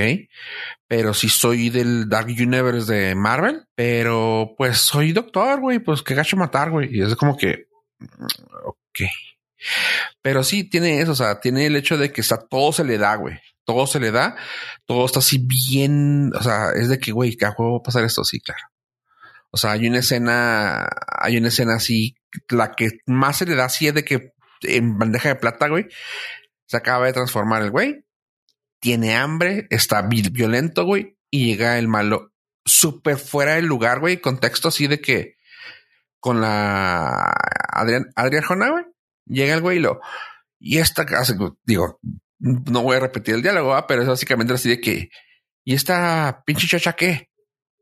Pero 0.88 1.14
sí 1.14 1.30
soy 1.30 1.70
del 1.70 2.10
Dark 2.10 2.28
Universe 2.28 2.94
de 2.94 3.16
Marvel, 3.16 3.66
pero 3.76 4.54
pues 4.58 4.78
soy 4.80 5.12
doctor, 5.12 5.60
güey. 5.60 5.80
Pues 5.80 6.02
qué 6.02 6.14
gacho 6.14 6.38
matar, 6.38 6.72
güey. 6.72 6.90
Y 6.96 7.02
es 7.02 7.16
como 7.16 7.38
que, 7.38 7.68
mm, 8.00 8.26
ok. 8.66 9.00
Pero 10.22 10.44
sí 10.44 10.66
tiene 10.66 11.02
eso, 11.02 11.14
o 11.14 11.16
sea, 11.16 11.40
tiene 11.40 11.66
el 11.66 11.76
hecho 11.76 11.98
de 11.98 12.12
que 12.12 12.22
está 12.22 12.38
todo 12.38 12.72
se 12.74 12.84
le 12.84 12.98
da, 12.98 13.16
güey. 13.16 13.40
Todo 13.66 13.88
se 13.88 14.00
le 14.00 14.12
da, 14.12 14.36
todo 14.86 15.06
está 15.06 15.20
así 15.20 15.40
bien, 15.40 16.32
o 16.36 16.44
sea, 16.44 16.72
es 16.76 16.90
de 16.90 17.00
que, 17.00 17.14
güey, 17.14 17.38
que 17.38 17.46
a 17.46 17.52
juego 17.52 17.74
va 17.74 17.78
a 17.80 17.84
pasar 17.84 18.04
esto, 18.04 18.24
sí, 18.26 18.42
claro. 18.42 18.62
O 19.52 19.58
sea, 19.58 19.72
hay 19.72 19.88
una 19.88 20.00
escena, 20.00 20.90
hay 21.08 21.38
una 21.38 21.48
escena 21.48 21.76
así, 21.76 22.16
la 22.50 22.74
que 22.74 23.00
más 23.06 23.38
se 23.38 23.46
le 23.46 23.56
da 23.56 23.66
así 23.66 23.88
es 23.88 23.94
de 23.94 24.04
que 24.04 24.34
en 24.64 24.98
bandeja 24.98 25.30
de 25.30 25.36
plata, 25.36 25.68
güey, 25.70 25.88
se 26.66 26.78
acaba 26.78 27.06
de 27.06 27.14
transformar 27.14 27.62
el 27.62 27.72
güey, 27.72 28.03
tiene 28.84 29.16
hambre, 29.16 29.66
está 29.70 30.02
vi- 30.02 30.28
violento, 30.30 30.84
güey, 30.84 31.18
y 31.32 31.46
llega 31.46 31.80
el 31.80 31.88
malo 31.88 32.34
súper 32.66 33.18
fuera 33.18 33.56
del 33.56 33.66
lugar, 33.66 34.02
güey, 34.02 34.20
contexto 34.20 34.68
así 34.68 34.88
de 34.88 35.00
que 35.00 35.38
con 36.20 36.42
la 36.42 37.34
Adrián, 37.70 38.12
Adrián 38.18 38.44
Jona, 38.44 38.72
güey, 38.72 38.84
llega 39.26 39.54
el 39.54 39.62
güey 39.62 39.78
y 39.78 39.80
lo, 39.82 40.02
y 40.60 40.80
esta 40.80 41.04
hace, 41.18 41.36
digo, 41.64 42.00
no 42.40 42.82
voy 42.84 42.98
a 42.98 43.00
repetir 43.00 43.36
el 43.36 43.42
diálogo, 43.42 43.74
pero 43.88 44.02
es 44.02 44.08
básicamente 44.10 44.54
así 44.54 44.68
de 44.68 44.82
que, 44.82 45.10
¿y 45.64 45.74
esta 45.74 46.44
pinche 46.46 46.68
chacha 46.68 46.92
qué? 46.94 47.30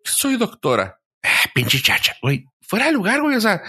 Soy 0.03 0.37
doctora. 0.37 0.99
Ah, 1.23 1.49
pinche 1.55 1.81
chacha, 1.81 2.13
güey. 2.21 2.45
Fuera 2.61 2.85
de 2.85 2.91
lugar, 2.91 3.21
güey. 3.21 3.35
O 3.37 3.41
sea, 3.41 3.63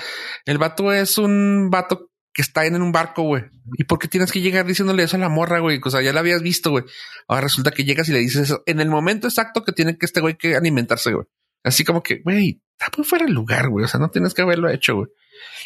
el 0.45 0.59
vato 0.59 0.93
es 0.93 1.17
un 1.17 1.71
vato 1.71 2.11
que 2.33 2.43
está 2.43 2.65
en 2.65 2.81
un 2.81 2.93
barco, 2.93 3.23
güey. 3.23 3.45
¿Y 3.79 3.85
por 3.85 3.99
qué 3.99 4.09
tienes 4.09 4.33
que 4.33 4.41
llegar 4.41 4.67
diciéndole 4.67 5.03
eso 5.03 5.17
a 5.17 5.21
la 5.21 5.29
morra, 5.29 5.59
güey? 5.59 5.81
O 5.85 5.91
sea, 5.91 6.01
ya 6.03 6.13
la 6.13 6.21
habías 6.21 6.43
visto, 6.43 6.71
güey. 6.71 6.85
Ahora 7.29 7.43
resulta 7.43 7.71
que 7.71 7.85
llegas 7.85 8.09
y 8.09 8.13
le 8.13 8.21
dices 8.21 8.43
eso 8.45 8.63
en 8.67 8.81
el 8.81 8.89
momento 8.89 9.29
exacto 9.29 9.65
que 9.65 9.73
tiene 9.73 9.99
que 9.99 10.07
este 10.07 10.21
güey 10.21 10.37
que 10.37 10.57
alimentarse, 10.57 11.13
güey. 11.13 11.27
Así 11.63 11.85
como 11.85 12.03
que, 12.03 12.21
güey, 12.23 12.61
está 12.79 12.91
muy 12.97 13.07
fuera 13.07 13.27
de 13.27 13.33
lugar, 13.33 13.69
güey. 13.69 13.85
O 13.85 13.89
sea, 13.89 14.01
no 14.01 14.11
tienes 14.11 14.35
que 14.35 14.43
haberlo 14.43 14.71
hecho, 14.71 14.97
güey. 14.97 15.09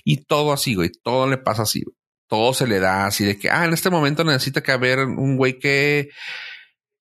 Y 0.04 0.24
todo 0.24 0.52
así, 0.52 0.74
güey. 0.74 0.90
Todo 1.02 1.28
le 1.28 1.38
pasa 1.38 1.62
así, 1.62 1.82
güey. 1.84 1.96
todo 2.28 2.52
se 2.52 2.66
le 2.66 2.80
da 2.80 3.06
así 3.06 3.24
de 3.24 3.38
que, 3.38 3.48
ah, 3.50 3.64
en 3.64 3.72
este 3.72 3.90
momento 3.90 4.24
necesita 4.24 4.62
que 4.62 4.72
haber 4.72 5.00
un 5.00 5.36
güey 5.36 5.58
que, 5.58 6.10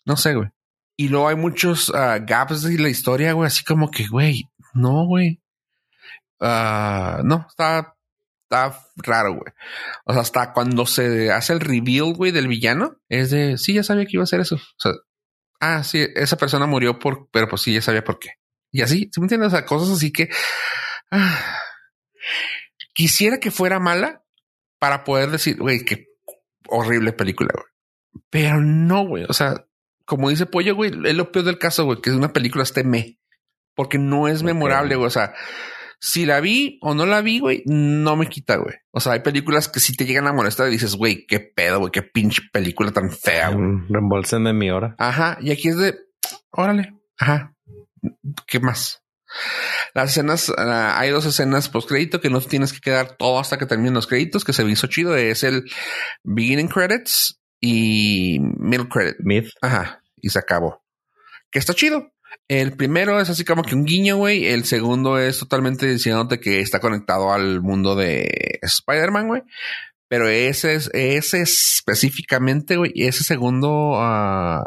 no 0.05 0.15
sé, 0.17 0.35
güey. 0.35 0.49
Y 0.97 1.09
luego 1.09 1.27
hay 1.27 1.35
muchos 1.35 1.91
ah, 1.93 2.19
gaps 2.19 2.61
de 2.61 2.77
la 2.77 2.89
historia, 2.89 3.33
güey, 3.33 3.47
así 3.47 3.63
como 3.63 3.89
que, 3.91 4.07
güey, 4.07 4.43
no, 4.73 5.05
güey. 5.05 5.41
Ah, 6.39 7.21
no, 7.23 7.45
está, 7.49 7.94
está 8.45 8.79
raro, 8.97 9.33
güey. 9.33 9.53
O 10.05 10.13
sea, 10.13 10.21
hasta 10.21 10.53
cuando 10.53 10.85
se 10.85 11.31
hace 11.31 11.53
el 11.53 11.59
reveal, 11.59 12.13
güey, 12.13 12.31
del 12.31 12.47
villano, 12.47 12.97
es 13.09 13.31
de, 13.31 13.57
sí, 13.57 13.73
ya 13.73 13.83
sabía 13.83 14.05
que 14.05 14.13
iba 14.13 14.23
a 14.23 14.27
ser 14.27 14.39
eso. 14.39 14.55
O 14.55 14.79
sea, 14.79 14.91
ah, 15.59 15.83
sí, 15.83 16.05
esa 16.15 16.37
persona 16.37 16.65
murió 16.65 16.99
por, 16.99 17.29
pero 17.31 17.47
pues 17.47 17.61
sí, 17.61 17.73
ya 17.73 17.81
sabía 17.81 18.03
por 18.03 18.19
qué. 18.19 18.31
Y 18.71 18.81
así, 18.81 19.09
¿sí 19.11 19.19
me 19.19 19.25
entiendes? 19.25 19.47
O 19.47 19.51
sea, 19.51 19.65
cosas 19.65 19.95
así 19.95 20.11
que 20.11 20.29
ah, 21.11 21.59
quisiera 22.93 23.39
que 23.39 23.51
fuera 23.51 23.79
mala 23.79 24.23
para 24.79 25.03
poder 25.03 25.31
decir, 25.31 25.57
güey, 25.57 25.83
qué 25.83 26.07
horrible 26.67 27.13
película, 27.13 27.49
güey. 27.53 28.21
Pero 28.29 28.61
no, 28.61 29.05
güey. 29.05 29.25
O 29.27 29.33
sea, 29.33 29.65
como 30.05 30.29
dice 30.29 30.45
Pollo, 30.45 30.75
güey, 30.75 30.91
es 31.05 31.15
lo 31.15 31.31
peor 31.31 31.45
del 31.45 31.57
caso, 31.57 31.85
güey, 31.85 32.01
que 32.01 32.11
una 32.11 32.33
película 32.33 32.63
esté 32.63 32.83
me. 32.83 33.19
Porque 33.75 33.97
no 33.97 34.27
es 34.27 34.43
memorable, 34.43 34.95
güey. 34.95 35.07
O 35.07 35.11
sea, 35.11 35.33
si 36.05 36.23
la 36.27 36.39
vi 36.39 36.77
o 36.81 36.93
no 36.93 37.07
la 37.07 37.21
vi, 37.21 37.39
güey, 37.39 37.63
no 37.65 38.15
me 38.15 38.27
quita, 38.27 38.57
güey. 38.57 38.75
O 38.91 38.99
sea, 38.99 39.13
hay 39.13 39.21
películas 39.21 39.67
que 39.67 39.79
si 39.79 39.95
te 39.95 40.05
llegan 40.05 40.27
a 40.27 40.33
molestar 40.33 40.67
y 40.67 40.71
dices, 40.71 40.95
güey, 40.95 41.25
qué 41.25 41.39
pedo, 41.39 41.79
güey, 41.79 41.91
qué 41.91 42.03
pinche 42.03 42.43
película 42.53 42.91
tan 42.91 43.09
fea, 43.09 43.49
güey. 43.49 43.65
Mm, 43.65 43.87
Reembolsenme 43.89 44.53
mi 44.53 44.69
hora. 44.69 44.95
Ajá. 44.99 45.39
Y 45.41 45.49
aquí 45.49 45.69
es 45.69 45.77
de, 45.77 45.97
órale, 46.51 46.93
ajá. 47.17 47.55
¿Qué 48.45 48.59
más? 48.59 49.01
Las 49.95 50.11
escenas, 50.11 50.53
ah, 50.55 50.99
hay 50.99 51.09
dos 51.09 51.25
escenas 51.25 51.69
post 51.69 51.89
crédito 51.89 52.21
que 52.21 52.29
no 52.29 52.39
tienes 52.39 52.71
que 52.71 52.81
quedar 52.81 53.17
todo 53.17 53.39
hasta 53.39 53.57
que 53.57 53.65
terminen 53.65 53.95
los 53.95 54.05
créditos, 54.05 54.45
que 54.45 54.53
se 54.53 54.63
me 54.63 54.71
hizo 54.71 54.85
chido. 54.85 55.15
Es 55.15 55.43
el 55.43 55.63
beginning 56.23 56.67
credits 56.67 57.41
y 57.59 58.37
middle 58.59 58.87
credit. 58.87 59.15
Mid. 59.21 59.45
Ajá. 59.59 60.03
Y 60.17 60.29
se 60.29 60.37
acabó. 60.37 60.83
Que 61.49 61.57
está 61.57 61.73
chido. 61.73 62.11
El 62.47 62.73
primero 62.77 63.19
es 63.19 63.29
así 63.29 63.43
como 63.43 63.63
que 63.63 63.75
un 63.75 63.85
guiño, 63.85 64.17
güey. 64.17 64.45
El 64.45 64.65
segundo 64.65 65.17
es 65.17 65.39
totalmente 65.39 65.87
diciéndote 65.87 66.39
que 66.39 66.59
está 66.59 66.79
conectado 66.79 67.31
al 67.31 67.61
mundo 67.61 67.95
de 67.95 68.59
Spider-Man, 68.61 69.27
güey. 69.27 69.41
Pero 70.07 70.29
ese 70.29 70.75
es, 70.75 70.89
ese 70.93 71.41
específicamente, 71.41 72.77
güey, 72.77 72.93
ese 72.95 73.23
segundo 73.23 73.95
ah, 73.95 74.63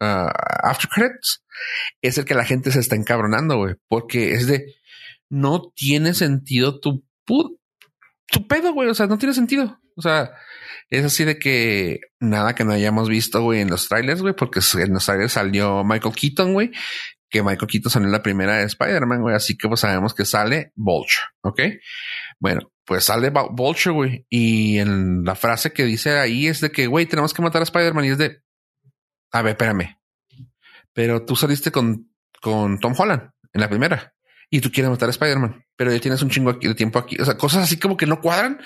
after 0.00 0.88
credits 0.88 1.42
es 2.02 2.18
el 2.18 2.24
que 2.24 2.34
la 2.34 2.44
gente 2.44 2.70
se 2.70 2.78
está 2.78 2.94
encabronando, 2.94 3.56
güey, 3.56 3.74
porque 3.88 4.34
es 4.34 4.46
de 4.46 4.76
no 5.28 5.72
tiene 5.74 6.14
sentido 6.14 6.78
tu 6.78 7.04
tu 8.30 8.46
pedo, 8.46 8.72
güey. 8.72 8.88
O 8.88 8.94
sea, 8.94 9.06
no 9.06 9.18
tiene 9.18 9.34
sentido. 9.34 9.78
O 9.96 10.02
sea, 10.02 10.32
es 10.90 11.04
así 11.04 11.24
de 11.24 11.38
que 11.38 12.00
nada 12.20 12.54
que 12.54 12.64
no 12.64 12.72
hayamos 12.72 13.08
visto, 13.08 13.42
güey, 13.42 13.60
en 13.60 13.70
los 13.70 13.88
trailers, 13.88 14.22
güey, 14.22 14.34
porque 14.34 14.60
en 14.74 14.92
los 14.94 15.04
trailers 15.06 15.32
salió 15.32 15.84
Michael 15.84 16.14
Keaton, 16.14 16.52
güey, 16.52 16.70
que 17.30 17.42
Michael 17.42 17.66
Keaton 17.70 17.90
salió 17.90 18.06
en 18.06 18.12
la 18.12 18.22
primera 18.22 18.56
de 18.58 18.64
Spider-Man, 18.64 19.20
güey. 19.20 19.34
Así 19.34 19.56
que 19.56 19.68
pues 19.68 19.80
sabemos 19.80 20.14
que 20.14 20.24
sale 20.24 20.72
Vulture, 20.74 21.24
¿ok? 21.42 21.60
Bueno, 22.38 22.72
pues 22.84 23.04
sale 23.04 23.30
Vul- 23.32 23.54
Vulture, 23.54 23.94
güey. 23.94 24.26
Y 24.30 24.78
en 24.78 25.24
la 25.24 25.34
frase 25.34 25.72
que 25.72 25.84
dice 25.84 26.18
ahí 26.18 26.46
es 26.46 26.60
de 26.60 26.70
que, 26.70 26.86
güey, 26.86 27.06
tenemos 27.06 27.34
que 27.34 27.42
matar 27.42 27.60
a 27.60 27.64
Spider-Man. 27.64 28.04
Y 28.06 28.08
es 28.10 28.18
de, 28.18 28.38
a 29.32 29.42
ver, 29.42 29.52
espérame. 29.52 29.98
Pero 30.94 31.24
tú 31.24 31.36
saliste 31.36 31.70
con, 31.70 32.10
con 32.40 32.78
Tom 32.78 32.94
Holland 32.96 33.30
en 33.52 33.60
la 33.60 33.68
primera 33.68 34.14
y 34.50 34.60
tú 34.60 34.70
quieres 34.70 34.90
matar 34.90 35.08
a 35.08 35.10
Spider-Man, 35.10 35.64
pero 35.76 35.92
ya 35.92 36.00
tienes 36.00 36.22
un 36.22 36.30
chingo 36.30 36.50
aquí 36.50 36.68
de 36.68 36.74
tiempo 36.74 36.98
aquí. 36.98 37.16
O 37.20 37.24
sea, 37.24 37.36
cosas 37.36 37.64
así 37.64 37.78
como 37.78 37.96
que 37.96 38.06
no 38.06 38.20
cuadran 38.20 38.60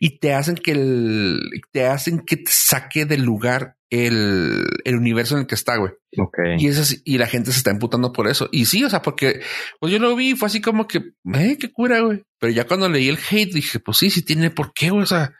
y 0.00 0.18
te 0.18 0.32
hacen 0.32 0.54
que 0.54 0.72
el, 0.72 1.40
te 1.70 1.86
hacen 1.86 2.20
que 2.20 2.36
te 2.36 2.50
saque 2.50 3.04
del 3.04 3.24
lugar 3.24 3.76
el, 3.90 4.66
el 4.84 4.96
universo 4.96 5.34
en 5.34 5.42
el 5.42 5.46
que 5.46 5.54
está, 5.54 5.76
güey. 5.76 5.92
Ok. 6.18 6.38
Y 6.58 6.68
es 6.68 6.78
así, 6.78 7.02
y 7.04 7.18
la 7.18 7.26
gente 7.26 7.52
se 7.52 7.58
está 7.58 7.70
emputando 7.70 8.12
por 8.12 8.26
eso. 8.26 8.48
Y 8.52 8.66
sí, 8.66 8.84
o 8.84 8.90
sea, 8.90 9.02
porque 9.02 9.40
pues 9.80 9.92
yo 9.92 9.98
lo 9.98 10.16
vi 10.16 10.30
y 10.30 10.36
fue 10.36 10.46
así 10.46 10.60
como 10.60 10.86
que, 10.86 10.98
eh, 11.34 11.56
qué 11.58 11.72
cura, 11.72 12.00
güey. 12.00 12.22
Pero 12.38 12.52
ya 12.52 12.66
cuando 12.66 12.88
leí 12.88 13.08
el 13.08 13.18
hate 13.18 13.52
dije, 13.52 13.80
pues 13.80 13.98
sí, 13.98 14.10
sí 14.10 14.24
tiene 14.24 14.50
por 14.50 14.72
qué, 14.72 14.90
güey. 14.90 15.02
O 15.02 15.06
sea, 15.06 15.34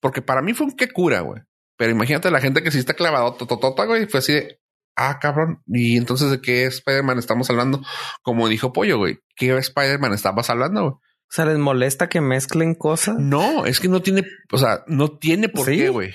porque 0.00 0.22
para 0.22 0.42
mí 0.42 0.52
fue 0.52 0.66
un 0.66 0.76
qué 0.76 0.88
cura, 0.88 1.20
güey. 1.20 1.42
Pero 1.78 1.92
imagínate 1.92 2.30
la 2.30 2.40
gente 2.40 2.62
que 2.62 2.70
sí 2.70 2.78
está 2.78 2.94
clavado, 2.94 3.34
tototota, 3.34 3.84
güey, 3.84 4.06
fue 4.06 4.18
así 4.18 4.32
de, 4.32 4.60
ah, 4.96 5.18
cabrón. 5.20 5.62
Y 5.66 5.96
entonces 5.96 6.30
de 6.30 6.40
qué 6.40 6.64
Spider-Man 6.66 7.18
estamos 7.18 7.48
hablando? 7.50 7.82
Como 8.22 8.48
dijo 8.48 8.72
Pollo, 8.72 8.98
güey, 8.98 9.18
¿qué 9.36 9.56
Spider-Man 9.56 10.12
estabas 10.12 10.50
hablando, 10.50 10.80
güey? 10.82 10.92
O 10.92 11.32
sea, 11.32 11.44
¿les 11.46 11.58
molesta 11.58 12.08
que 12.08 12.20
mezclen 12.20 12.74
cosas? 12.74 13.16
No, 13.18 13.66
es 13.66 13.80
que 13.80 13.88
no 13.88 14.00
tiene, 14.00 14.22
o 14.52 14.58
sea, 14.58 14.84
no 14.86 15.18
tiene 15.18 15.48
por 15.48 15.66
¿Sí? 15.66 15.76
qué, 15.76 15.88
güey. 15.88 16.14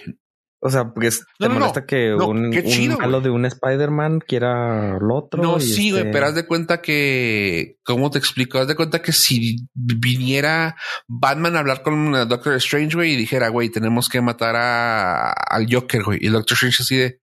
O 0.63 0.69
sea, 0.69 0.93
porque 0.93 1.07
es- 1.07 1.21
No, 1.39 1.47
te 1.47 1.53
no, 1.53 1.59
molesta 1.59 1.86
que 1.88 2.09
No, 2.15 2.27
un, 2.27 2.51
chido, 2.51 2.95
güey. 2.97 3.21
de 3.23 3.29
un 3.32 3.45
Spider-Man 3.45 4.19
quiera 4.25 4.99
lo 4.99 5.15
otro. 5.15 5.41
No, 5.41 5.57
y 5.57 5.61
sí, 5.61 5.89
güey, 5.89 6.03
este- 6.03 6.13
pero 6.13 6.27
haz 6.27 6.36
de 6.36 6.45
cuenta 6.45 6.82
que, 6.84 7.77
¿cómo 7.84 8.11
te 8.11 8.19
explico? 8.19 8.59
Haz 8.59 8.67
de 8.67 8.75
cuenta 8.75 9.01
que 9.01 9.11
si 9.11 9.55
viniera 9.73 10.75
Batman 11.07 11.55
a 11.55 11.59
hablar 11.59 11.82
con 11.82 12.11
Doctor 12.11 12.53
Strange, 12.57 12.95
güey, 12.95 13.13
y 13.13 13.17
dijera, 13.17 13.49
güey, 13.49 13.69
tenemos 13.69 14.07
que 14.07 14.21
matar 14.21 14.55
a, 14.55 15.32
al 15.32 15.65
Joker, 15.69 16.03
güey, 16.03 16.19
y 16.21 16.27
el 16.27 16.34
Doctor 16.34 16.53
Strange 16.55 16.84
así 16.84 16.95
de, 16.95 17.20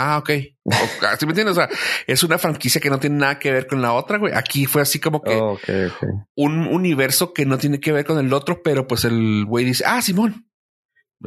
ah, 0.00 0.18
ok. 0.18 0.30
¿Sí 1.18 1.26
me 1.26 1.32
entiendes? 1.32 1.52
O 1.52 1.54
sea, 1.54 1.68
es 2.06 2.22
una 2.22 2.38
franquicia 2.38 2.80
que 2.80 2.90
no 2.90 2.98
tiene 2.98 3.16
nada 3.16 3.38
que 3.38 3.50
ver 3.50 3.66
con 3.66 3.82
la 3.82 3.92
otra, 3.92 4.18
güey. 4.18 4.34
Aquí 4.34 4.66
fue 4.66 4.82
así 4.82 5.00
como 5.00 5.22
que 5.22 5.34
Oh, 5.34 5.58
un 6.36 6.66
universo 6.66 7.32
que 7.32 7.46
no 7.46 7.58
tiene 7.58 7.80
que 7.80 7.92
ver 7.92 8.04
con 8.04 8.18
el 8.18 8.32
otro, 8.32 8.62
pero 8.62 8.86
pues 8.86 9.04
el 9.04 9.44
güey 9.46 9.64
dice, 9.64 9.84
ah, 9.86 10.02
Simón, 10.02 10.46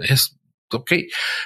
es 0.02 0.38
ok. 0.74 0.92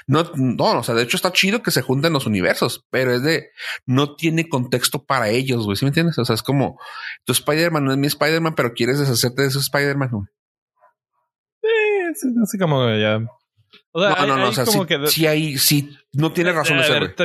No, 0.07 0.23
no, 0.35 0.79
o 0.79 0.83
sea, 0.83 0.95
de 0.95 1.03
hecho 1.03 1.17
está 1.17 1.31
chido 1.31 1.61
que 1.61 1.71
se 1.71 1.81
junten 1.81 2.13
los 2.13 2.25
universos, 2.25 2.85
pero 2.89 3.13
es 3.13 3.23
de, 3.23 3.49
no 3.85 4.15
tiene 4.15 4.49
contexto 4.49 5.05
para 5.05 5.29
ellos, 5.29 5.65
güey, 5.65 5.77
¿sí 5.77 5.85
me 5.85 5.89
entiendes? 5.89 6.17
O 6.17 6.25
sea, 6.25 6.35
es 6.35 6.43
como, 6.43 6.79
tu 7.25 7.33
Spider-Man 7.33 7.85
no 7.85 7.91
es 7.91 7.97
mi 7.97 8.07
Spider-Man, 8.07 8.55
pero 8.55 8.73
quieres 8.73 8.99
deshacerte 8.99 9.43
de 9.43 9.51
su 9.51 9.59
Spider-Man, 9.59 10.09
güey. 10.11 10.25
Sí, 11.61 12.13
sí, 12.15 12.27
así 12.41 12.57
como 12.57 12.87
ya. 12.95 13.19
O 13.91 14.01
sea, 14.01 14.09
No, 14.09 14.15
hay- 14.15 14.27
no, 14.27 14.35
no, 14.37 14.43
hay 14.43 14.49
o 14.49 14.53
sea, 14.53 14.65
como 14.65 14.81
sí, 14.83 14.87
que 14.87 14.97
de- 14.97 15.07
sí 15.07 15.27
hay, 15.27 15.57
sí, 15.57 15.97
no 16.13 16.31
tiene 16.33 16.51
razón 16.51 16.77
de 16.77 16.83
ser, 16.83 17.15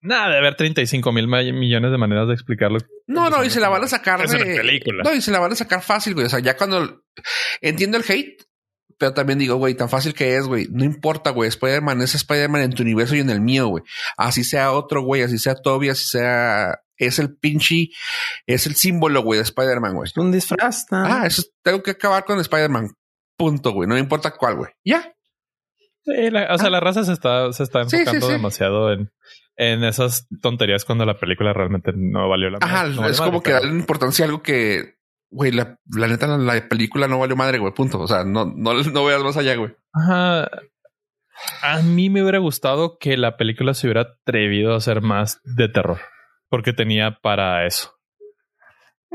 Nada, 0.00 0.28
de 0.32 0.36
haber 0.36 0.54
35 0.54 1.12
mil 1.12 1.26
millones 1.28 1.90
de 1.90 1.96
maneras 1.96 2.28
de 2.28 2.34
explicarlo. 2.34 2.78
No, 3.06 3.30
no, 3.30 3.42
y 3.42 3.48
se 3.48 3.58
la 3.58 3.70
van 3.70 3.84
a 3.84 3.88
sacar 3.88 4.20
Es 4.22 4.34
una 4.34 4.44
de- 4.44 4.56
película. 4.56 5.02
No, 5.02 5.14
y 5.14 5.22
se 5.22 5.30
la 5.30 5.38
van 5.40 5.52
a 5.52 5.56
sacar 5.56 5.80
fácil, 5.82 6.12
güey. 6.12 6.26
O 6.26 6.28
sea, 6.28 6.40
ya 6.40 6.58
cuando 6.58 7.02
entiendo 7.62 7.96
el 7.96 8.04
hate, 8.06 8.42
pero 8.98 9.14
también 9.14 9.38
digo, 9.38 9.56
güey, 9.56 9.74
tan 9.74 9.88
fácil 9.88 10.12
que 10.12 10.36
es, 10.36 10.46
güey. 10.46 10.68
No 10.70 10.84
importa, 10.84 11.30
güey. 11.30 11.48
Spider-Man 11.48 12.02
es 12.02 12.14
Spider-Man 12.14 12.60
en 12.62 12.72
tu 12.74 12.82
universo 12.82 13.16
y 13.16 13.20
en 13.20 13.30
el 13.30 13.40
mío, 13.40 13.68
güey. 13.68 13.82
Así 14.18 14.44
sea 14.44 14.72
otro, 14.72 15.00
güey, 15.02 15.22
así 15.22 15.38
sea 15.38 15.54
Toby, 15.54 15.88
así 15.88 16.04
sea. 16.04 16.78
Es 16.98 17.18
el 17.18 17.36
pinche, 17.38 17.88
es 18.46 18.66
el 18.66 18.76
símbolo, 18.76 19.22
güey, 19.22 19.38
de 19.38 19.44
Spider-Man, 19.44 19.94
güey. 19.94 20.06
Es 20.08 20.16
un 20.18 20.30
disfraz. 20.30 20.84
¿no? 20.90 20.98
Ah, 21.04 21.26
eso 21.26 21.40
es- 21.40 21.50
tengo 21.62 21.82
que 21.82 21.92
acabar 21.92 22.24
con 22.26 22.38
Spider-Man. 22.40 22.90
Punto, 23.38 23.72
güey. 23.72 23.88
No 23.88 23.94
me 23.94 24.00
importa 24.00 24.32
cuál, 24.32 24.56
güey. 24.56 24.70
Ya. 24.84 25.12
Sí, 26.04 26.30
la- 26.30 26.52
o 26.54 26.58
sea, 26.58 26.70
la 26.70 26.80
raza 26.80 27.02
se 27.04 27.12
está, 27.12 27.52
se 27.52 27.62
está 27.62 27.80
Ah. 27.80 27.82
Enfocando 27.82 28.12
sí, 28.20 28.26
sí. 28.26 28.32
demasiado 28.32 28.92
en, 28.92 29.10
en 29.56 29.84
esas 29.84 30.28
tonterías 30.42 30.84
cuando 30.84 31.04
la 31.06 31.18
película 31.18 31.52
realmente 31.52 31.92
no 31.94 32.28
valió 32.28 32.50
la 32.50 32.58
Ajá, 32.60 32.84
no 32.88 33.06
es 33.08 33.20
como 33.20 33.42
que 33.42 33.52
darle 33.52 33.70
importancia 33.70 34.24
a 34.24 34.28
algo 34.28 34.42
que, 34.42 34.96
güey, 35.30 35.50
la, 35.52 35.78
la 35.96 36.06
neta, 36.08 36.26
la, 36.26 36.36
la 36.38 36.68
película 36.68 37.08
no 37.08 37.18
valió 37.18 37.36
madre, 37.36 37.58
güey. 37.58 37.72
Punto. 37.72 38.00
O 38.00 38.06
sea, 38.06 38.24
no, 38.24 38.44
no, 38.44 38.74
no 38.74 39.04
veas 39.04 39.22
más 39.22 39.36
allá, 39.36 39.54
güey. 39.56 39.74
Ajá. 39.92 40.48
A 41.62 41.82
mí 41.82 42.10
me 42.10 42.22
hubiera 42.22 42.38
gustado 42.38 42.96
que 42.98 43.16
la 43.16 43.36
película 43.36 43.74
se 43.74 43.86
hubiera 43.86 44.02
atrevido 44.02 44.72
a 44.74 44.76
hacer 44.76 45.00
más 45.00 45.40
de 45.44 45.68
terror, 45.68 45.98
porque 46.48 46.72
tenía 46.72 47.18
para 47.22 47.66
eso. 47.66 47.93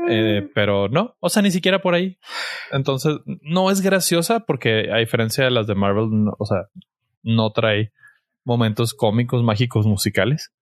Eh, 0.08 0.48
pero 0.54 0.88
no, 0.88 1.16
o 1.20 1.28
sea, 1.28 1.42
ni 1.42 1.50
siquiera 1.50 1.80
por 1.82 1.94
ahí. 1.94 2.18
Entonces, 2.72 3.18
no 3.42 3.70
es 3.70 3.80
graciosa 3.80 4.40
porque 4.40 4.90
a 4.92 4.96
diferencia 4.96 5.44
de 5.44 5.50
las 5.50 5.66
de 5.66 5.74
Marvel, 5.74 6.08
no- 6.10 6.34
o 6.38 6.44
sea, 6.46 6.68
no 7.22 7.52
trae 7.52 7.92
momentos 8.44 8.94
cómicos, 8.94 9.42
mágicos, 9.42 9.86
musicales. 9.86 10.52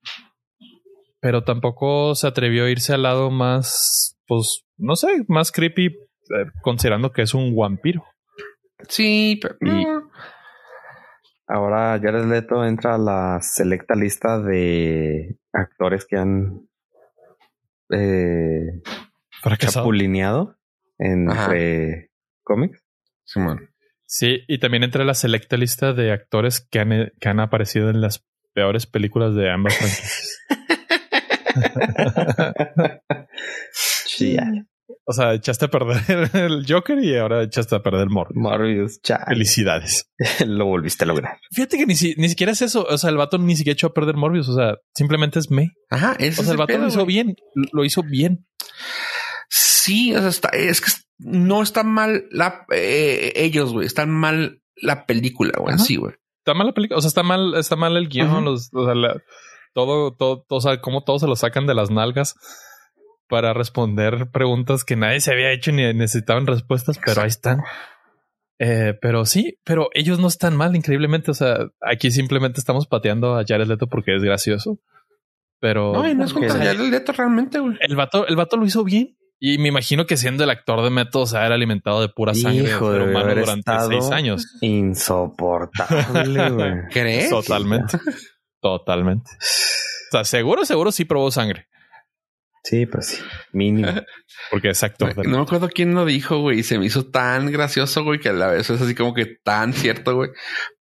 Pero 1.20 1.44
tampoco 1.44 2.14
se 2.14 2.26
atrevió 2.26 2.64
a 2.64 2.70
irse 2.70 2.94
al 2.94 3.02
lado 3.02 3.30
más, 3.30 4.16
pues, 4.26 4.64
no 4.76 4.96
sé, 4.96 5.08
más 5.28 5.50
creepy, 5.52 5.86
eh, 5.86 6.50
considerando 6.62 7.12
que 7.12 7.22
es 7.22 7.34
un 7.34 7.54
vampiro. 7.56 8.04
Sí, 8.88 9.38
pero. 9.40 9.56
Y-. 9.60 9.86
Ahora 11.50 11.98
Jared 12.02 12.26
Leto 12.26 12.64
entra 12.64 12.96
a 12.96 12.98
la 12.98 13.38
selecta 13.40 13.94
lista 13.94 14.38
de 14.38 15.38
actores 15.52 16.04
que 16.06 16.16
han 16.18 16.68
eh, 17.90 18.82
Fracasado. 19.42 19.84
chapulineado 19.84 20.56
entre 20.98 22.10
cómics. 22.42 22.82
Simón. 23.24 23.70
Sí, 24.06 24.40
y 24.48 24.58
también 24.58 24.84
entre 24.84 25.04
la 25.04 25.14
selecta 25.14 25.56
lista 25.56 25.92
de 25.92 26.12
actores 26.12 26.60
que 26.60 26.78
han, 26.80 27.12
que 27.20 27.28
han 27.28 27.40
aparecido 27.40 27.90
en 27.90 28.00
las 28.00 28.26
peores 28.54 28.86
películas 28.86 29.34
de 29.34 29.50
ambas 29.50 29.76
franquicias. 29.76 30.38
Sí. 34.06 34.36
O 35.04 35.12
sea, 35.12 35.34
echaste 35.34 35.66
a 35.66 35.68
perder 35.68 36.30
el 36.34 36.64
Joker 36.68 36.98
y 36.98 37.14
ahora 37.16 37.42
echaste 37.42 37.76
a 37.76 37.82
perder 37.82 38.08
Morbius. 38.08 38.36
Morbius, 38.42 39.00
chale. 39.02 39.24
Felicidades. 39.28 40.10
Lo 40.46 40.64
volviste 40.66 41.04
a 41.04 41.06
lograr. 41.06 41.38
Fíjate 41.52 41.76
que 41.78 41.86
ni, 41.86 41.94
si- 41.94 42.14
ni 42.16 42.28
siquiera 42.28 42.52
es 42.52 42.62
eso. 42.62 42.84
O 42.88 42.98
sea, 42.98 43.10
el 43.10 43.16
vato 43.16 43.38
ni 43.38 43.54
siquiera 43.56 43.74
echó 43.74 43.88
a 43.88 43.94
perder 43.94 44.16
Morbius. 44.16 44.48
O 44.48 44.54
sea, 44.56 44.76
simplemente 44.94 45.38
es 45.38 45.50
me. 45.50 45.72
Ajá, 45.90 46.16
O 46.18 46.22
es 46.22 46.36
sea, 46.36 46.44
el 46.46 46.50
el 46.52 46.56
vato 46.56 46.66
pedo, 46.68 46.82
lo 46.82 46.88
hizo 46.88 47.06
bien. 47.06 47.36
Lo 47.72 47.84
hizo 47.84 48.02
bien. 48.02 48.46
Sí, 49.78 50.14
o 50.14 50.18
sea, 50.20 50.28
está, 50.28 50.48
es 50.50 50.80
que 50.80 50.90
no 51.18 51.62
está 51.62 51.82
mal 51.84 52.24
la 52.30 52.66
eh, 52.72 53.32
ellos, 53.36 53.72
güey. 53.72 53.86
Están 53.86 54.10
mal 54.10 54.62
la 54.76 55.06
película, 55.06 55.52
güey. 55.58 55.74
Ajá. 55.74 55.84
Sí, 55.84 55.96
güey. 55.96 56.14
Está 56.38 56.54
mal 56.54 56.66
la 56.68 56.72
película. 56.74 56.98
O 56.98 57.00
sea, 57.00 57.08
está 57.08 57.22
mal, 57.22 57.54
está 57.56 57.76
mal 57.76 57.96
el 57.96 58.08
guion. 58.08 58.44
Los, 58.44 58.70
o 58.72 58.84
sea, 58.84 58.94
la- 58.94 59.20
todo, 59.74 60.14
todo, 60.14 60.44
todo, 60.48 60.58
o 60.58 60.60
sea, 60.60 60.80
cómo 60.80 61.04
todos 61.04 61.20
se 61.20 61.28
lo 61.28 61.36
sacan 61.36 61.66
de 61.66 61.74
las 61.74 61.90
nalgas 61.90 62.34
para 63.28 63.52
responder 63.52 64.30
preguntas 64.32 64.84
que 64.84 64.96
nadie 64.96 65.20
se 65.20 65.30
había 65.32 65.52
hecho 65.52 65.70
ni 65.72 65.82
necesitaban 65.92 66.46
respuestas, 66.46 66.98
pero 67.04 67.20
ahí 67.20 67.28
están. 67.28 67.60
Eh, 68.58 68.94
pero 69.00 69.24
sí, 69.26 69.58
pero 69.64 69.88
ellos 69.92 70.18
no 70.18 70.26
están 70.28 70.56
mal, 70.56 70.74
increíblemente. 70.74 71.30
O 71.30 71.34
sea, 71.34 71.58
aquí 71.80 72.10
simplemente 72.10 72.58
estamos 72.58 72.86
pateando 72.86 73.36
a 73.36 73.44
Jared 73.46 73.66
Leto 73.68 73.86
porque 73.86 74.16
es 74.16 74.22
gracioso. 74.22 74.80
Pero 75.60 75.92
No, 75.92 76.08
y 76.08 76.14
no 76.14 76.24
es 76.24 76.32
porque- 76.32 76.48
contra 76.48 76.64
Jared 76.66 76.90
Leto 76.90 77.12
realmente, 77.12 77.58
güey. 77.58 77.76
el 77.80 77.96
vato, 77.96 78.26
el 78.26 78.36
vato 78.36 78.56
lo 78.56 78.64
hizo 78.64 78.82
bien. 78.84 79.16
Y 79.40 79.58
me 79.58 79.68
imagino 79.68 80.06
que 80.06 80.16
siendo 80.16 80.42
el 80.42 80.50
actor 80.50 80.82
de 80.82 80.90
Meto, 80.90 81.20
o 81.20 81.26
sea, 81.26 81.46
era 81.46 81.54
alimentado 81.54 82.00
de 82.00 82.08
pura 82.08 82.34
sangre 82.34 82.62
de 82.62 82.78
ser 82.78 83.02
humano 83.02 83.34
durante 83.34 83.72
seis 83.86 84.10
años. 84.10 84.56
Insoportable, 84.60 86.50
güey. 86.50 86.72
¿Crees? 86.90 87.30
Totalmente. 87.30 87.98
Totalmente. 88.60 89.30
O 89.30 90.10
sea, 90.10 90.24
seguro, 90.24 90.64
seguro 90.64 90.90
sí 90.90 91.04
probó 91.04 91.30
sangre. 91.30 91.68
Sí, 92.68 92.84
pues 92.84 93.06
sí. 93.06 93.22
Mínimo. 93.52 93.88
Porque 95.06 95.22
de- 95.22 95.28
No 95.30 95.38
me 95.38 95.42
acuerdo 95.42 95.70
quién 95.70 95.94
lo 95.94 96.04
dijo, 96.04 96.38
güey. 96.40 96.58
y 96.58 96.62
Se 96.62 96.78
me 96.78 96.84
hizo 96.84 97.06
tan 97.10 97.50
gracioso, 97.50 98.04
güey, 98.04 98.20
que 98.20 98.28
a 98.28 98.32
la 98.34 98.48
vez 98.48 98.68
es 98.68 98.80
así 98.82 98.94
como 98.94 99.14
que 99.14 99.24
tan 99.42 99.72
cierto, 99.72 100.14
güey. 100.14 100.30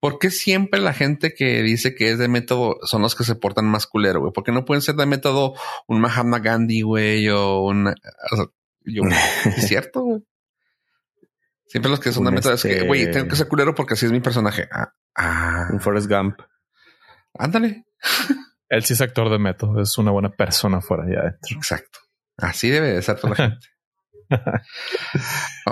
¿Por 0.02 0.20
qué 0.20 0.30
siempre 0.30 0.82
la 0.82 0.94
gente 0.94 1.34
que 1.34 1.62
dice 1.64 1.96
que 1.96 2.12
es 2.12 2.18
de 2.20 2.28
método 2.28 2.76
son 2.84 3.02
los 3.02 3.16
que 3.16 3.24
se 3.24 3.36
portan 3.36 3.66
más 3.66 3.88
culero, 3.88 4.20
güey? 4.20 4.34
¿Por 4.34 4.44
qué 4.44 4.52
no 4.52 4.66
pueden 4.66 4.82
ser 4.82 4.96
de 4.96 5.06
método 5.06 5.54
un 5.88 6.02
Mahatma 6.02 6.40
Gandhi, 6.40 6.82
güey, 6.82 7.30
o 7.30 7.72
sea, 8.36 8.46
yo, 8.84 9.04
es 9.46 9.68
cierto, 9.68 10.02
güey. 10.02 10.22
Siempre 11.68 11.90
los 11.90 12.00
que 12.02 12.12
son 12.12 12.24
de 12.26 12.30
Un 12.30 12.36
método 12.36 12.54
es 12.54 12.64
que, 12.64 12.72
este- 12.74 12.86
güey, 12.88 13.10
tengo 13.12 13.30
que 13.30 13.36
ser 13.38 13.48
culero 13.48 13.74
porque 13.76 13.94
así 13.94 14.06
es 14.06 14.12
mi 14.12 14.20
personaje. 14.20 14.68
Ah, 14.72 14.92
ah, 15.16 15.68
Un 15.72 15.80
Forrest 15.80 16.10
Gump. 16.12 16.36
ándale. 17.34 17.86
Él 18.70 18.84
sí 18.84 18.94
es 18.94 19.02
actor 19.02 19.30
de 19.30 19.40
Meto. 19.40 19.80
Es 19.80 19.98
una 19.98 20.12
buena 20.12 20.30
persona 20.30 20.82
fuera 20.82 21.06
de 21.06 21.18
adentro. 21.18 21.56
Exacto. 21.56 22.00
Así 22.38 22.70
debe 22.70 22.94
de 22.94 23.02
ser 23.02 23.20
toda 23.20 23.30
la 23.30 23.36
gente. 23.36 23.68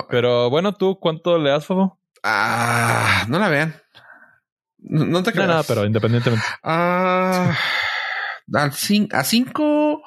Pero 0.09 0.49
bueno, 0.49 0.73
tú, 0.73 0.97
¿cuánto 0.99 1.37
le 1.37 1.49
das, 1.49 1.65
Fabo? 1.65 1.99
Ah, 2.23 3.25
no 3.27 3.37
la 3.37 3.49
vean. 3.49 3.75
No, 4.77 5.05
no 5.05 5.23
te 5.23 5.31
creas. 5.31 5.47
nada, 5.47 5.63
pero 5.63 5.85
independientemente. 5.85 6.45
Ah, 6.63 7.55
a 8.53 9.23
cinco, 9.23 10.01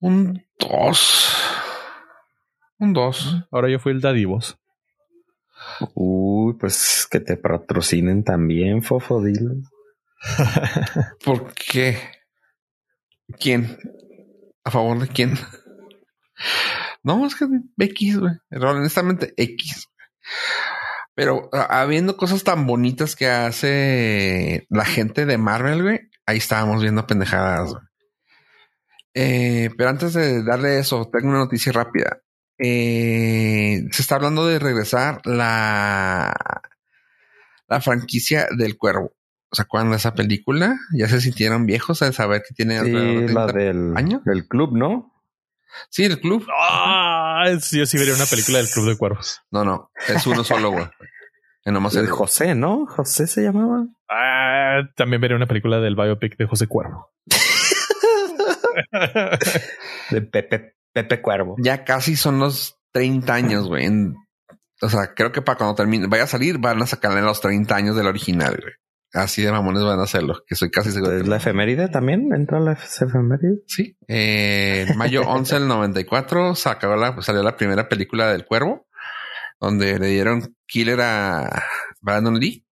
un 0.00 0.44
dos, 0.58 1.42
un 2.78 2.92
dos. 2.92 3.36
Ahora 3.50 3.68
yo 3.68 3.78
fui 3.78 3.92
el 3.92 4.00
dadivos. 4.00 4.58
Uy, 5.94 6.54
pues 6.54 7.06
que 7.10 7.20
te 7.20 7.36
patrocinen 7.36 8.24
también, 8.24 8.82
Fofo, 8.82 9.22
dilo. 9.22 9.54
¿Por 11.24 11.52
qué? 11.54 11.98
¿Quién? 13.38 13.78
¿A 14.64 14.70
favor 14.70 14.98
de 15.00 15.08
quién? 15.08 15.34
No, 17.04 17.26
es 17.26 17.34
que 17.34 17.46
X, 17.78 18.18
güey. 18.18 18.32
Honestamente, 18.50 19.34
X. 19.36 19.88
Pero 21.14 21.50
habiendo 21.52 22.16
cosas 22.16 22.44
tan 22.44 22.66
bonitas 22.66 23.16
que 23.16 23.28
hace 23.28 24.66
la 24.70 24.84
gente 24.84 25.26
de 25.26 25.36
Marvel, 25.36 25.82
güey, 25.82 26.00
ahí 26.26 26.38
estábamos 26.38 26.80
viendo 26.80 27.06
pendejadas. 27.06 27.74
Eh, 29.14 29.70
pero 29.76 29.90
antes 29.90 30.14
de 30.14 30.42
darle 30.42 30.78
eso, 30.78 31.10
tengo 31.12 31.28
una 31.28 31.38
noticia 31.38 31.72
rápida. 31.72 32.20
Eh, 32.58 33.82
se 33.90 34.02
está 34.02 34.14
hablando 34.14 34.46
de 34.46 34.58
regresar 34.58 35.20
la, 35.24 36.32
la 37.68 37.80
franquicia 37.80 38.46
del 38.56 38.78
cuervo. 38.78 39.12
¿Se 39.52 39.62
acuerdan 39.62 39.90
de 39.90 39.96
esa 39.98 40.14
película? 40.14 40.76
Ya 40.94 41.08
se 41.08 41.20
sintieron 41.20 41.66
viejos 41.66 42.00
al 42.02 42.14
saber 42.14 42.42
que 42.46 42.54
tiene 42.54 42.78
alrededor 42.78 43.20
de 43.22 43.28
Sí, 43.28 43.34
la 43.34 43.46
30 43.46 43.58
del, 43.58 43.96
años. 43.96 44.24
del 44.24 44.48
club, 44.48 44.76
¿no? 44.76 45.12
Sí, 45.90 46.04
el 46.04 46.20
club. 46.20 46.46
Ah, 46.58 47.44
yo 47.50 47.86
sí 47.86 47.98
vería 47.98 48.14
una 48.14 48.26
película 48.26 48.58
del 48.58 48.68
Club 48.68 48.88
de 48.88 48.96
Cuervos. 48.98 49.40
No, 49.50 49.64
no, 49.64 49.90
es 50.08 50.26
uno 50.26 50.44
solo, 50.44 50.70
güey. 50.70 50.86
Nomás 51.64 51.94
El 51.94 52.04
el 52.06 52.10
José, 52.10 52.54
¿no? 52.54 52.86
José 52.86 53.26
se 53.26 53.42
llamaba. 53.42 53.86
Ah, 54.10 54.82
también 54.96 55.20
vería 55.22 55.36
una 55.36 55.46
película 55.46 55.80
del 55.80 55.94
biopic 55.96 56.36
de 56.36 56.46
José 56.46 56.66
Cuervo. 56.66 57.10
De 60.10 60.22
Pepe, 60.22 60.76
Pepe 60.92 61.22
Cuervo. 61.22 61.56
Ya 61.58 61.84
casi 61.84 62.16
son 62.16 62.38
los 62.38 62.78
30 62.92 63.32
años, 63.34 63.68
güey. 63.68 63.88
O 64.80 64.88
sea, 64.88 65.14
creo 65.14 65.32
que 65.32 65.42
para 65.42 65.56
cuando 65.58 65.74
termine, 65.74 66.06
vaya 66.08 66.24
a 66.24 66.28
salir, 66.28 66.58
van 66.58 66.82
a 66.82 66.86
sacarle 66.86 67.22
los 67.22 67.40
30 67.40 67.74
años 67.74 67.96
del 67.96 68.06
original, 68.06 68.58
güey. 68.60 68.74
Así 69.14 69.42
de 69.42 69.52
mamones 69.52 69.84
van 69.84 70.00
a 70.00 70.04
hacerlo, 70.04 70.42
que 70.46 70.54
soy 70.54 70.70
casi 70.70 70.90
seguro. 70.90 71.12
¿Es 71.16 71.26
la 71.28 71.36
efeméride 71.36 71.88
también? 71.88 72.32
¿Entra 72.34 72.60
la 72.60 72.72
efeméride? 72.72 73.58
Sí. 73.66 73.96
Eh, 74.08 74.86
en 74.88 74.96
mayo 74.96 75.22
11 75.28 75.54
del 75.56 75.68
94 75.68 76.54
sacó 76.54 76.96
la, 76.96 77.20
salió 77.20 77.42
la 77.42 77.56
primera 77.56 77.88
película 77.88 78.32
del 78.32 78.46
Cuervo, 78.46 78.86
donde 79.60 79.98
le 79.98 80.06
dieron 80.08 80.56
killer 80.66 81.00
a 81.02 81.62
Brandon 82.00 82.38
Lee. 82.38 82.64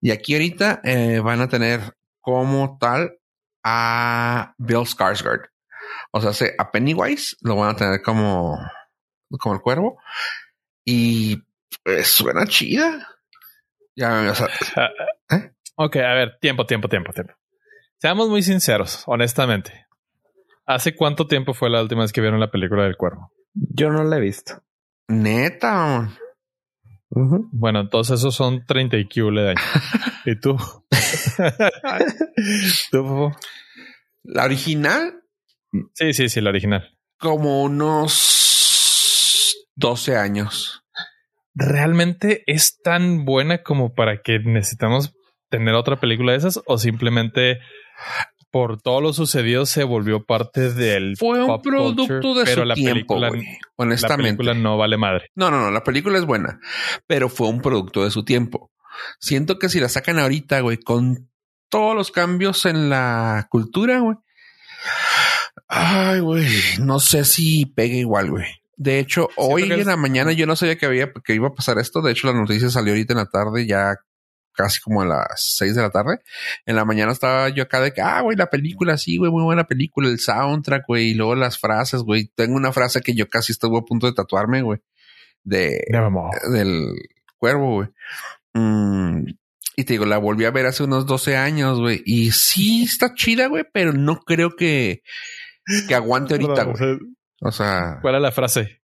Y 0.00 0.10
aquí 0.10 0.34
ahorita 0.34 0.80
eh, 0.82 1.20
van 1.20 1.40
a 1.40 1.48
tener 1.48 1.80
como 2.20 2.76
tal 2.80 3.18
a 3.62 4.54
Bill 4.58 4.78
Skarsgård. 4.86 5.48
O 6.10 6.20
sea, 6.20 6.32
se- 6.32 6.54
a 6.58 6.70
Pennywise 6.72 7.36
lo 7.40 7.56
van 7.56 7.70
a 7.70 7.76
tener 7.76 8.02
como, 8.02 8.58
como 9.38 9.54
el 9.54 9.60
Cuervo. 9.60 9.98
Y 10.84 11.40
pues, 11.84 12.08
suena 12.08 12.46
chida. 12.46 13.08
Ya, 13.96 14.28
o 14.30 14.34
sea, 14.34 14.48
ok, 15.76 15.96
a 15.96 16.14
ver, 16.14 16.38
tiempo, 16.40 16.66
tiempo, 16.66 16.88
tiempo, 16.88 17.12
tiempo. 17.12 17.34
Seamos 17.98 18.28
muy 18.28 18.42
sinceros, 18.42 19.02
honestamente. 19.06 19.86
¿Hace 20.66 20.94
cuánto 20.96 21.26
tiempo 21.26 21.54
fue 21.54 21.70
la 21.70 21.82
última 21.82 22.02
vez 22.02 22.12
que 22.12 22.20
vieron 22.20 22.40
la 22.40 22.50
película 22.50 22.84
del 22.84 22.96
cuervo? 22.96 23.30
Yo 23.54 23.90
no 23.90 24.02
la 24.04 24.16
he 24.16 24.20
visto. 24.20 24.62
neta. 25.08 26.10
Ujú. 27.10 27.48
Bueno, 27.52 27.80
entonces 27.80 28.18
esos 28.18 28.34
son 28.34 28.64
30 28.66 28.96
y 28.96 29.08
cule 29.08 29.42
de 29.42 29.50
años. 29.50 29.62
¿Y 30.24 30.40
tú? 30.40 30.56
¿Tú, 32.90 33.04
Fofo? 33.06 33.36
La 34.24 34.44
original 34.44 35.20
Sí, 35.94 36.12
sí, 36.12 36.28
sí, 36.28 36.40
la 36.40 36.50
original. 36.50 36.96
como 37.18 37.62
unos 37.64 39.56
12 39.74 40.16
años. 40.16 40.84
¿Realmente 41.54 42.42
es 42.46 42.80
tan 42.80 43.24
buena 43.24 43.62
como 43.62 43.92
para 43.94 44.22
que 44.22 44.38
necesitamos 44.38 45.14
tener 45.58 45.74
otra 45.74 45.96
película 45.96 46.32
de 46.32 46.38
esas? 46.38 46.60
¿O 46.66 46.78
simplemente 46.78 47.58
por 48.50 48.80
todo 48.80 49.00
lo 49.00 49.12
sucedido 49.12 49.66
se 49.66 49.82
volvió 49.82 50.24
parte 50.24 50.72
del 50.72 51.16
Fue 51.16 51.40
un 51.40 51.46
pop 51.48 51.62
producto 51.64 52.02
culture, 52.06 52.38
de 52.40 52.44
pero 52.44 52.62
su 52.62 52.64
la 52.66 52.74
tiempo, 52.74 52.94
película, 52.94 53.28
güey. 53.30 53.42
la 53.42 53.50
Honestamente. 53.76 54.36
película 54.36 54.54
no 54.54 54.76
vale 54.78 54.96
madre? 54.96 55.30
No, 55.34 55.50
no, 55.50 55.60
no. 55.60 55.70
La 55.72 55.82
película 55.82 56.18
es 56.18 56.24
buena, 56.24 56.60
pero 57.06 57.28
fue 57.28 57.48
un 57.48 57.60
producto 57.60 58.04
de 58.04 58.10
su 58.12 58.24
tiempo. 58.24 58.70
Siento 59.18 59.58
que 59.58 59.68
si 59.68 59.80
la 59.80 59.88
sacan 59.88 60.18
ahorita, 60.20 60.60
güey, 60.60 60.76
con 60.76 61.28
todos 61.68 61.96
los 61.96 62.12
cambios 62.12 62.64
en 62.66 62.88
la 62.90 63.46
cultura, 63.50 63.98
güey. 63.98 64.16
Ay, 65.68 66.20
güey, 66.20 66.46
no 66.80 67.00
sé 67.00 67.24
si 67.24 67.66
pegue 67.66 67.96
igual, 67.98 68.30
güey. 68.30 68.44
De 68.76 68.98
hecho, 68.98 69.28
hoy 69.36 69.64
en 69.64 69.72
es- 69.80 69.86
la 69.86 69.96
mañana 69.96 70.32
yo 70.32 70.46
no 70.46 70.56
sabía 70.56 70.76
que 70.76 70.86
había 70.86 71.10
que 71.24 71.34
iba 71.34 71.48
a 71.48 71.54
pasar 71.54 71.78
esto. 71.78 72.02
De 72.02 72.12
hecho, 72.12 72.26
la 72.26 72.32
noticia 72.38 72.70
salió 72.70 72.92
ahorita 72.92 73.12
en 73.14 73.18
la 73.18 73.26
tarde, 73.26 73.66
ya 73.66 73.96
casi 74.54 74.80
como 74.80 75.02
a 75.02 75.06
las 75.06 75.54
seis 75.56 75.74
de 75.74 75.82
la 75.82 75.90
tarde. 75.90 76.20
En 76.66 76.76
la 76.76 76.84
mañana 76.84 77.12
estaba 77.12 77.48
yo 77.48 77.64
acá 77.64 77.80
de 77.80 77.92
que, 77.92 78.00
ah, 78.00 78.20
güey, 78.22 78.36
la 78.36 78.50
película, 78.50 78.96
sí, 78.96 79.18
güey, 79.18 79.30
muy 79.30 79.42
buena 79.42 79.64
película, 79.64 80.08
el 80.08 80.18
soundtrack, 80.18 80.84
güey, 80.86 81.10
y 81.10 81.14
luego 81.14 81.34
las 81.34 81.58
frases, 81.58 82.02
güey. 82.02 82.30
Tengo 82.34 82.56
una 82.56 82.72
frase 82.72 83.00
que 83.00 83.14
yo 83.14 83.28
casi 83.28 83.52
estuve 83.52 83.78
a 83.78 83.82
punto 83.82 84.06
de 84.06 84.14
tatuarme, 84.14 84.62
güey, 84.62 84.80
de, 85.42 85.80
del 86.52 86.94
cuervo, 87.38 87.74
güey. 87.74 87.88
Mm, 88.54 89.26
y 89.76 89.84
te 89.84 89.94
digo, 89.94 90.06
la 90.06 90.18
volví 90.18 90.44
a 90.44 90.50
ver 90.50 90.66
hace 90.66 90.84
unos 90.84 91.06
12 91.06 91.36
años, 91.36 91.80
güey. 91.80 92.02
Y 92.04 92.30
sí 92.32 92.84
está 92.84 93.14
chida, 93.14 93.48
güey, 93.48 93.64
pero 93.72 93.92
no 93.92 94.20
creo 94.20 94.54
que, 94.56 95.02
que 95.88 95.94
aguante 95.94 96.34
ahorita, 96.34 96.64
güey. 96.64 96.76
sea, 96.76 96.96
O 97.40 97.52
sea, 97.52 97.98
¿Cuál 98.00 98.16
es 98.16 98.22
la 98.22 98.32
frase? 98.32 98.82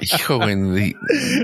Hijo, 0.00 0.36
güey, 0.38 0.56
ni, 0.56 0.94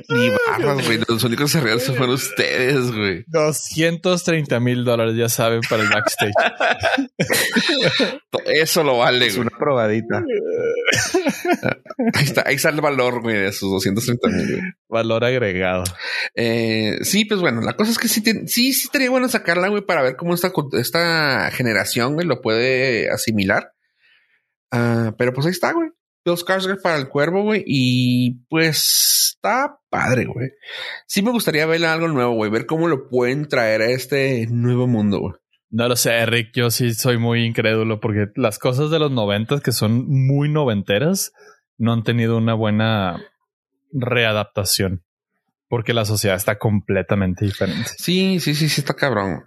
ni 0.08 0.30
barras, 0.46 0.86
güey. 0.86 1.00
Los 1.06 1.24
únicos 1.24 1.52
que 1.52 1.58
se 1.58 1.64
rieron 1.64 1.80
fueron 1.80 2.10
ustedes, 2.10 2.90
güey. 2.92 3.24
230 3.28 4.60
mil 4.60 4.84
dólares, 4.84 5.16
ya 5.16 5.28
saben, 5.28 5.60
para 5.68 5.82
el 5.82 5.88
backstage. 5.88 6.32
Eso 8.46 8.82
lo 8.82 8.98
vale, 8.98 9.26
Es 9.26 9.36
güey. 9.36 9.46
una 9.48 9.58
probadita. 9.58 10.22
Ahí 12.14 12.24
está, 12.24 12.42
ahí 12.46 12.58
sale 12.58 12.76
el 12.76 12.82
valor, 12.82 13.20
güey, 13.22 13.36
de 13.36 13.52
sus 13.52 13.70
230 13.70 14.28
mil. 14.28 14.60
Valor 14.88 15.24
agregado. 15.24 15.84
Eh, 16.34 16.98
sí, 17.02 17.24
pues 17.24 17.40
bueno, 17.40 17.60
la 17.60 17.74
cosa 17.74 17.90
es 17.92 17.98
que 17.98 18.08
sí, 18.08 18.22
sí, 18.46 18.72
sí 18.72 18.82
estaría 18.84 19.10
bueno 19.10 19.28
sacarla, 19.28 19.68
güey, 19.68 19.82
para 19.82 20.02
ver 20.02 20.16
cómo 20.16 20.34
esta, 20.34 20.52
esta 20.72 21.50
generación, 21.50 22.14
güey, 22.14 22.26
lo 22.26 22.40
puede 22.40 23.10
asimilar. 23.10 23.72
Ah, 24.72 25.14
pero 25.16 25.32
pues 25.32 25.46
ahí 25.46 25.52
está, 25.52 25.72
güey. 25.72 25.90
Bill 26.24 26.36
Skarsgård 26.36 26.80
para 26.82 26.96
el 26.96 27.08
cuervo, 27.08 27.42
güey. 27.42 27.62
Y 27.66 28.44
pues 28.48 29.34
está 29.36 29.78
padre, 29.90 30.24
güey. 30.24 30.50
Sí 31.06 31.22
me 31.22 31.30
gustaría 31.30 31.66
verle 31.66 31.86
algo 31.86 32.08
nuevo, 32.08 32.34
güey. 32.34 32.50
Ver 32.50 32.66
cómo 32.66 32.88
lo 32.88 33.08
pueden 33.08 33.48
traer 33.48 33.82
a 33.82 33.90
este 33.90 34.46
nuevo 34.50 34.86
mundo, 34.86 35.20
güey. 35.20 35.34
No 35.70 35.88
lo 35.88 35.96
sé, 35.96 36.24
Rick. 36.26 36.50
Yo 36.54 36.70
sí 36.70 36.94
soy 36.94 37.18
muy 37.18 37.44
incrédulo 37.44 38.00
porque 38.00 38.28
las 38.36 38.58
cosas 38.58 38.90
de 38.90 38.98
los 38.98 39.10
noventas 39.10 39.60
que 39.60 39.72
son 39.72 40.06
muy 40.08 40.48
noventeras 40.48 41.32
no 41.78 41.92
han 41.92 42.02
tenido 42.02 42.36
una 42.36 42.54
buena 42.54 43.22
readaptación 43.92 45.04
porque 45.68 45.94
la 45.94 46.04
sociedad 46.04 46.36
está 46.36 46.58
completamente 46.58 47.46
diferente. 47.46 47.90
Sí, 47.96 48.40
sí, 48.40 48.54
sí, 48.54 48.68
sí 48.68 48.82
está 48.82 48.94
cabrón. 48.94 49.44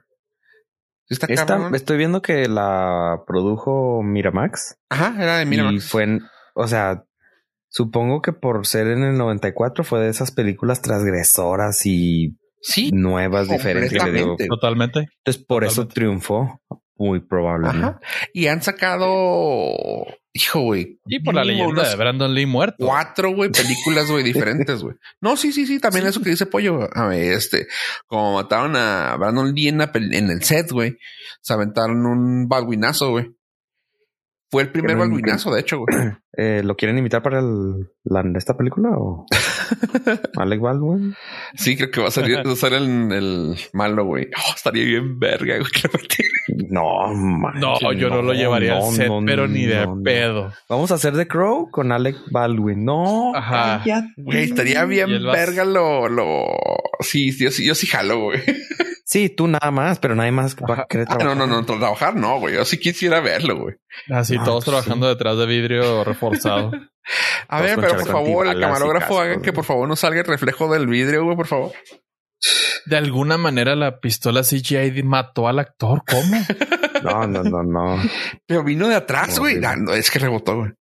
Está 1.07 1.27
Esta, 1.27 1.69
estoy 1.73 1.97
viendo 1.97 2.21
que 2.21 2.47
la 2.47 3.23
produjo 3.27 4.01
Miramax. 4.03 4.77
Ajá, 4.89 5.15
era 5.21 5.37
de 5.37 5.45
Miramax. 5.45 5.75
Y 5.75 5.79
fue 5.87 6.03
en, 6.03 6.21
o 6.55 6.67
sea, 6.67 7.05
supongo 7.67 8.21
que 8.21 8.33
por 8.33 8.65
ser 8.65 8.87
en 8.87 9.03
el 9.03 9.17
94 9.17 9.83
fue 9.83 9.99
de 9.99 10.09
esas 10.09 10.31
películas 10.31 10.81
transgresoras 10.81 11.85
y 11.85 12.37
Sí, 12.67 12.89
nuevas, 12.91 13.47
diferentes. 13.47 13.95
Totalmente. 14.49 15.07
Entonces, 15.17 15.43
por 15.45 15.63
eso 15.63 15.87
triunfó. 15.87 16.61
Muy 16.97 17.19
probablemente. 17.19 17.85
Ajá. 17.87 17.99
Y 18.33 18.47
han 18.47 18.61
sacado, 18.61 19.05
hijo, 20.33 20.61
güey. 20.61 20.99
Y 21.05 21.19
por 21.19 21.33
la 21.35 21.43
leyenda 21.43 21.89
de 21.89 21.95
Brandon 21.95 22.33
Lee 22.33 22.45
muerto. 22.45 22.85
Cuatro, 22.85 23.31
güey, 23.35 23.49
películas, 23.51 24.09
güey, 24.09 24.23
diferentes, 24.23 24.81
güey. 24.81 24.95
No, 25.21 25.35
sí, 25.35 25.51
sí, 25.51 25.65
sí, 25.67 25.79
también 25.79 26.07
eso 26.07 26.21
que 26.21 26.29
dice 26.29 26.45
Pollo. 26.45 26.87
A 26.93 27.07
ver, 27.07 27.33
este, 27.33 27.67
como 28.07 28.35
mataron 28.35 28.75
a 28.77 29.15
Brandon 29.17 29.53
Lee 29.53 29.67
en, 29.67 29.79
la 29.79 29.91
pel- 29.91 30.15
en 30.15 30.29
el 30.29 30.41
set, 30.43 30.71
güey, 30.71 30.97
se 31.41 31.53
aventaron 31.53 32.05
un 32.05 32.47
balguinazo, 32.47 33.11
güey. 33.11 33.29
Fue 34.51 34.61
el 34.63 34.71
primer 34.71 34.95
balguinazo, 34.95 35.53
de 35.53 35.59
hecho, 35.61 35.79
güey. 35.79 35.95
Eh, 36.37 36.61
¿Lo 36.63 36.75
quieren 36.75 36.97
invitar 36.97 37.21
para 37.23 37.39
el, 37.39 37.89
la, 38.03 38.23
esta 38.35 38.57
película 38.57 38.89
o 38.97 39.25
Alec 40.37 40.59
Baldwin? 40.59 41.15
Sí, 41.55 41.77
creo 41.77 41.91
que 41.91 42.01
va 42.01 42.09
a 42.09 42.11
salir, 42.11 42.37
va 42.45 42.51
a 42.51 42.55
salir 42.55 42.79
el, 42.79 43.11
el 43.11 43.55
malo, 43.73 44.05
güey. 44.05 44.25
Oh, 44.37 44.53
estaría 44.55 44.83
bien 44.85 45.17
verga, 45.19 45.55
güey. 45.57 45.69
No, 46.69 47.07
manches, 47.13 47.61
No, 47.81 47.93
yo 47.93 48.09
no, 48.09 48.21
lo 48.21 48.33
llevaría 48.33 48.75
no, 48.77 48.87
al 48.87 48.93
set, 48.93 49.07
no, 49.07 49.21
pero 49.25 49.47
ni 49.47 49.65
de 49.65 49.85
no, 49.85 49.95
no. 49.95 50.03
pedo. 50.03 50.53
Vamos 50.69 50.91
a 50.91 50.95
hacer 50.95 51.15
The 51.15 51.27
Crow 51.27 51.69
con 51.71 51.91
Alec 51.91 52.15
Baldwin. 52.31 52.83
No, 52.85 53.33
Ajá. 53.35 53.83
Güey, 54.17 54.43
estaría 54.43 54.83
bien 54.85 55.09
verga 55.23 55.63
lo, 55.65 56.09
lo, 56.09 56.45
sí, 56.99 57.31
yo 57.37 57.51
sí, 57.51 57.65
yo 57.65 57.75
sí 57.75 57.87
jalo, 57.87 58.19
güey. 58.19 58.39
Sí, 59.07 59.29
tú 59.29 59.47
nada 59.47 59.69
más, 59.69 59.99
pero 59.99 60.15
nadie 60.15 60.31
más 60.31 60.55
va 60.55 60.81
a 60.81 60.87
querer 60.87 61.05
Ah, 61.07 61.17
trabajar. 61.19 61.37
no, 61.37 61.45
no, 61.45 61.61
no, 61.61 61.65
trabajar 61.65 62.15
no, 62.15 62.39
güey. 62.39 62.55
Yo 62.55 62.65
sí 62.65 62.79
quisiera 62.79 63.19
verlo, 63.19 63.55
güey. 63.59 63.75
Así 64.09 64.35
Ah, 64.37 64.43
todos 64.43 64.65
pues 64.65 64.71
trabajando 64.81 65.07
detrás 65.07 65.37
de 65.37 65.45
vidrio 65.45 66.03
A 67.47 67.61
ver, 67.61 67.75
pero 67.79 67.97
por 67.97 68.07
favor, 68.07 68.47
el 68.47 68.59
camarógrafo 68.59 69.19
hagan 69.19 69.41
que 69.41 69.53
por 69.53 69.63
favor 69.63 69.87
no 69.87 69.95
salga 69.95 70.21
el 70.21 70.25
reflejo 70.25 70.71
del 70.73 70.87
vidrio, 70.87 71.23
güey, 71.23 71.35
por 71.35 71.45
favor. 71.47 71.71
De 72.85 72.97
alguna 72.97 73.37
manera 73.37 73.75
la 73.75 73.99
pistola 73.99 74.41
CGI 74.41 75.03
mató 75.03 75.47
al 75.47 75.59
actor. 75.59 76.03
¿Cómo? 76.07 76.37
No, 77.03 77.27
no, 77.27 77.43
no, 77.43 77.61
no. 77.61 78.01
Pero 78.47 78.63
vino 78.63 78.87
de 78.87 78.95
atrás, 78.95 79.37
güey. 79.37 79.63
Ah, 79.63 79.75
no, 79.77 79.93
es 79.93 80.09
que 80.09 80.17
rebotó, 80.17 80.57
güey. 80.57 80.71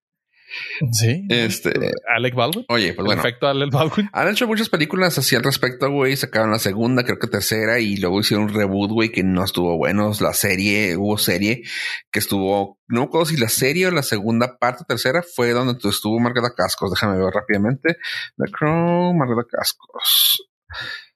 Sí. 0.93 1.27
Este, 1.29 1.73
Alec 2.15 2.35
Baldwin. 2.35 2.65
oye, 2.69 2.93
pues 2.95 3.07
bueno. 3.07 3.21
efecto 3.21 3.47
Alec 3.47 3.71
Baldwin. 3.73 4.09
Han 4.13 4.29
hecho 4.29 4.47
muchas 4.47 4.69
películas 4.69 5.17
así 5.19 5.35
al 5.37 5.43
respecto, 5.43 5.91
güey. 5.91 6.17
Sacaron 6.17 6.51
la 6.51 6.59
segunda, 6.59 7.05
creo 7.05 7.19
que 7.19 7.27
tercera, 7.27 7.79
y 7.81 7.97
luego 7.97 8.21
hicieron 8.21 8.47
un 8.47 8.55
reboot, 8.55 8.91
güey, 8.91 9.11
que 9.11 9.23
no 9.23 9.45
estuvo 9.45 9.77
bueno. 9.77 10.13
La 10.21 10.33
serie, 10.33 10.97
hubo 10.97 11.19
serie 11.19 11.63
que 12.11 12.19
estuvo, 12.19 12.79
no 12.89 13.01
me 13.01 13.07
acuerdo 13.07 13.27
si 13.27 13.37
la 13.37 13.49
serie 13.49 13.87
o 13.87 13.91
la 13.91 14.03
segunda 14.03 14.59
parte, 14.59 14.85
tercera, 14.87 15.23
fue 15.23 15.51
donde 15.51 15.75
tu- 15.79 15.89
estuvo 15.89 16.19
Margarita 16.21 16.55
Cascos. 16.57 16.91
Déjame 16.91 17.17
ver 17.19 17.33
rápidamente. 17.33 17.97
The 18.37 18.51
Crow, 18.53 19.15
Margarita 19.15 19.47
Cascos. 19.51 20.47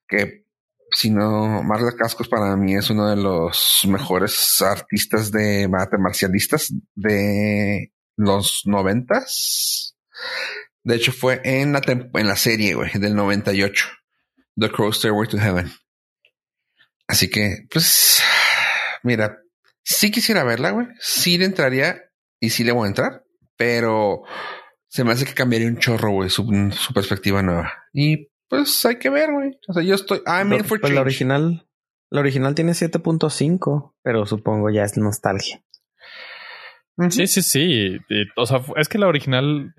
Que 0.06 0.44
si 0.90 1.10
no, 1.10 1.62
Margarita 1.62 1.96
Cascos 1.98 2.28
para 2.28 2.56
mí 2.56 2.74
es 2.74 2.88
uno 2.88 3.10
de 3.10 3.16
los 3.16 3.80
mejores 3.88 4.60
artistas 4.62 5.30
de 5.30 5.68
marcialistas 5.68 6.72
de 6.94 7.92
los 8.18 8.62
noventas. 8.66 9.96
De 10.82 10.96
hecho, 10.96 11.12
fue 11.12 11.40
en 11.44 11.72
la, 11.72 11.80
en 11.86 12.26
la 12.26 12.36
serie, 12.36 12.74
güey, 12.74 12.90
del 12.94 13.14
98. 13.14 13.86
The 14.56 14.70
Crow 14.70 14.92
Stairway 14.92 15.28
to 15.28 15.38
Heaven. 15.38 15.70
Así 17.06 17.30
que, 17.30 17.66
pues, 17.70 18.22
mira, 19.02 19.38
sí 19.82 20.10
quisiera 20.10 20.44
verla, 20.44 20.70
güey. 20.72 20.88
Sí 21.00 21.38
le 21.38 21.46
entraría 21.46 22.02
y 22.40 22.50
sí 22.50 22.64
le 22.64 22.72
voy 22.72 22.84
a 22.84 22.88
entrar, 22.88 23.24
pero 23.56 24.22
se 24.88 25.04
me 25.04 25.12
hace 25.12 25.24
que 25.24 25.34
cambiaría 25.34 25.68
un 25.68 25.78
chorro, 25.78 26.10
güey, 26.10 26.28
su, 26.28 26.44
su 26.72 26.92
perspectiva 26.92 27.42
nueva. 27.42 27.72
Y 27.92 28.28
pues 28.48 28.84
hay 28.84 28.98
que 28.98 29.10
ver, 29.10 29.30
güey. 29.32 29.58
O 29.68 29.72
sea, 29.72 29.82
yo 29.82 29.94
estoy, 29.94 30.22
I'm 30.26 30.52
in 30.52 30.64
for 30.64 30.80
Pues 30.80 30.92
la 30.92 31.00
change. 31.00 31.06
original, 31.06 31.68
la 32.10 32.20
original 32.20 32.54
tiene 32.54 32.72
7.5, 32.72 33.94
pero 34.02 34.26
supongo 34.26 34.70
ya 34.70 34.84
es 34.84 34.96
nostalgia. 34.96 35.62
Sí, 37.10 37.26
sí, 37.26 37.42
sí. 37.42 37.96
Y, 38.08 38.24
o 38.36 38.46
sea, 38.46 38.60
es 38.76 38.88
que 38.88 38.98
la 38.98 39.06
original 39.08 39.74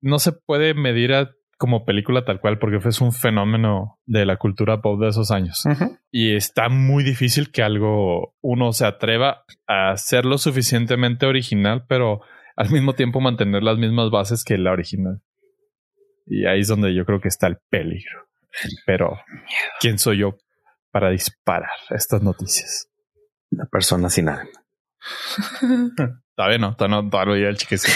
no 0.00 0.18
se 0.18 0.32
puede 0.32 0.74
medir 0.74 1.12
a- 1.14 1.30
como 1.58 1.84
película 1.84 2.24
tal 2.24 2.40
cual 2.40 2.58
porque 2.58 2.80
fue 2.80 2.90
un 3.06 3.12
fenómeno 3.12 3.98
de 4.06 4.24
la 4.24 4.36
cultura 4.38 4.80
pop 4.80 4.98
de 4.98 5.08
esos 5.08 5.30
años. 5.30 5.62
Y 6.10 6.34
está 6.34 6.70
muy 6.70 7.04
difícil 7.04 7.50
que 7.52 7.62
algo 7.62 8.34
uno 8.40 8.72
se 8.72 8.86
atreva 8.86 9.44
a 9.66 9.94
ser 9.98 10.24
lo 10.24 10.38
suficientemente 10.38 11.26
original, 11.26 11.84
pero 11.86 12.20
al 12.56 12.70
mismo 12.70 12.94
tiempo 12.94 13.20
mantener 13.20 13.62
las 13.62 13.76
mismas 13.76 14.10
bases 14.10 14.42
que 14.42 14.56
la 14.56 14.72
original. 14.72 15.20
Y 16.26 16.46
ahí 16.46 16.60
es 16.60 16.68
donde 16.68 16.94
yo 16.94 17.04
creo 17.04 17.20
que 17.20 17.28
está 17.28 17.46
el 17.46 17.58
peligro. 17.68 18.26
Pero, 18.86 19.18
¿quién 19.80 19.98
soy 19.98 20.18
yo 20.20 20.36
para 20.90 21.10
disparar 21.10 21.70
estas 21.90 22.22
noticias? 22.22 22.88
La 23.50 23.66
persona 23.66 24.08
sin 24.08 24.28
alma. 24.30 24.48
Todavía 26.36 26.58
no, 26.58 26.74
todavía 26.76 27.02
no, 27.02 27.10
todavía 27.10 27.48
el 27.48 27.56
chiquecito. 27.58 27.92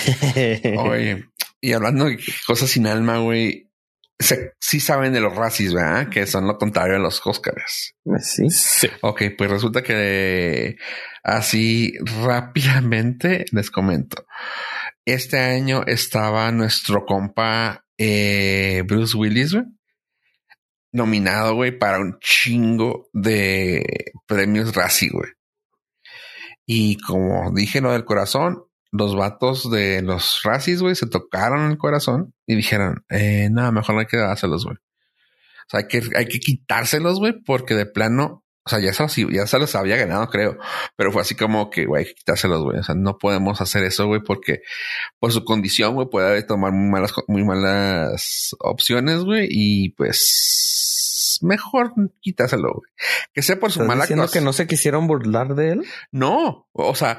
Oye, 0.83 1.25
y 1.61 1.73
hablando 1.73 2.05
de 2.07 2.19
cosas 2.47 2.69
sin 2.69 2.87
alma, 2.87 3.19
güey, 3.19 3.71
se- 4.19 4.53
sí 4.61 4.81
saben 4.81 5.13
de 5.15 5.21
los 5.21 5.35
racis, 5.35 5.73
¿verdad? 5.73 6.09
Que 6.11 6.27
son 6.27 6.47
lo 6.47 6.59
contrario 6.59 6.97
a 6.97 6.99
los 6.99 7.21
Óscares. 7.25 7.95
sí. 8.21 8.51
Sí. 8.51 8.89
Ok, 9.01 9.23
pues 9.39 9.51
resulta 9.51 9.83
que 9.83 10.77
así 11.23 11.95
rápidamente 12.23 13.47
les 13.53 13.71
comento. 13.71 14.27
Este 15.07 15.39
año 15.39 15.83
estaba 15.87 16.51
nuestro 16.53 17.05
compa 17.07 17.85
eh, 17.99 18.83
Bruce 18.87 19.17
Willis, 19.17 19.53
güey, 19.55 19.65
nominado, 20.93 21.55
güey, 21.55 21.77
para 21.79 21.99
un 21.99 22.19
chingo 22.21 23.09
de 23.13 24.13
premios 24.27 24.75
Razzie, 24.75 25.11
güey. 25.11 25.31
Y 26.67 26.99
como 26.99 27.53
dije 27.55 27.81
lo 27.81 27.93
del 27.93 28.05
corazón, 28.05 28.65
los 28.95 29.17
vatos 29.17 29.71
de 29.71 30.03
los 30.03 30.41
Razzies, 30.45 30.81
güey, 30.81 30.95
se 30.95 31.09
tocaron 31.09 31.71
el 31.71 31.79
corazón 31.79 32.33
y 32.47 32.55
dijeron, 32.55 33.05
eh, 33.11 33.49
nada, 33.51 33.73
mejor 33.73 33.97
no 33.97 34.01
hay 34.01 34.07
que 34.07 34.17
dárselos, 34.17 34.65
güey. 34.65 34.77
O 34.77 35.69
sea, 35.69 35.81
hay 35.81 35.89
que, 35.89 36.03
hay 36.17 36.27
que 36.27 36.39
quitárselos, 36.39 37.19
güey, 37.19 37.33
porque 37.45 37.75
de 37.75 37.87
plano, 37.87 38.45
o 38.65 38.71
sea, 38.71 38.79
ya 38.79 38.93
se, 38.93 39.03
los, 39.03 39.17
ya 39.33 39.49
se 39.49 39.59
los 39.59 39.75
había 39.75 39.97
ganado, 39.97 40.29
creo. 40.29 40.59
Pero 40.97 41.11
fue 41.11 41.23
así 41.23 41.35
como 41.35 41.71
que, 41.71 41.87
güey, 41.87 42.05
hay 42.05 42.09
que 42.09 42.15
quitárselos, 42.15 42.63
güey. 42.63 42.79
O 42.79 42.83
sea, 42.85 42.95
no 42.95 43.19
podemos 43.19 43.61
hacer 43.61 43.83
eso, 43.83 44.07
güey, 44.07 44.21
porque 44.21 44.61
por 45.19 45.33
su 45.33 45.45
condición, 45.45 45.95
güey, 45.95 46.09
puede 46.09 46.45
tomar 46.45 46.71
muy 46.71 46.89
malas, 46.89 47.13
muy 47.27 47.43
malas 47.45 48.55
opciones, 48.61 49.25
güey. 49.25 49.49
Y 49.51 49.91
pues, 49.91 50.94
mejor 51.43 51.93
quítaselo, 52.21 52.73
güey. 52.75 52.91
Que 53.33 53.43
sea 53.43 53.59
por 53.59 53.73
su 53.73 53.81
¿Estás 53.81 53.89
mala 53.89 54.05
diciendo 54.05 54.25
cosa. 54.25 54.39
que 54.39 54.45
no 54.45 54.53
se 54.53 54.67
quisieron 54.67 55.07
burlar 55.07 55.55
de 55.55 55.73
él? 55.73 55.85
No, 56.13 56.69
o 56.73 56.95
sea, 56.95 57.19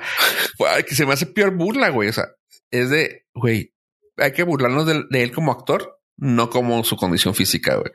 que 0.88 0.96
se 0.96 1.06
me 1.06 1.14
hace 1.14 1.26
peor 1.26 1.56
burla, 1.56 1.90
güey. 1.90 2.10
O 2.10 2.14
sea, 2.14 2.26
es 2.72 2.90
de, 2.90 3.26
güey, 3.34 3.74
hay 4.18 4.32
que 4.34 4.44
burlarnos 4.44 4.86
de, 4.86 5.04
de 5.10 5.24
él 5.24 5.32
como 5.32 5.52
actor, 5.52 6.00
no 6.18 6.50
como 6.50 6.84
su 6.84 6.96
condición 6.96 7.36
física, 7.36 7.76
güey. 7.76 7.92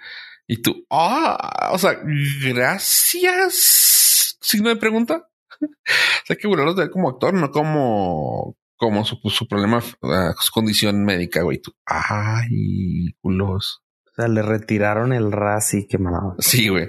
Y 0.46 0.62
tú, 0.62 0.84
ah, 0.90 1.70
o 1.72 1.78
sea, 1.78 2.00
gracias. 2.44 4.36
Signo 4.40 4.68
de 4.68 4.76
pregunta. 4.76 5.26
O 5.62 6.26
sea, 6.26 6.34
hay 6.34 6.36
que 6.36 6.48
burlarnos 6.48 6.76
de 6.76 6.84
él 6.84 6.90
como 6.90 7.10
actor, 7.10 7.34
no 7.34 7.50
como 7.50 8.56
como 8.80 9.04
su, 9.04 9.20
su 9.28 9.46
problema, 9.46 9.78
uh, 9.78 10.32
su 10.40 10.52
condición 10.52 11.04
médica, 11.04 11.42
güey. 11.42 11.58
Tú, 11.58 11.74
ay, 11.84 13.12
culos. 13.20 13.82
O 14.12 14.14
sea, 14.16 14.28
le 14.28 14.42
retiraron 14.42 15.12
el 15.12 15.32
RAS 15.32 15.74
y 15.74 15.86
qué 15.86 15.98
mal. 15.98 16.34
Sí, 16.38 16.68
güey. 16.68 16.88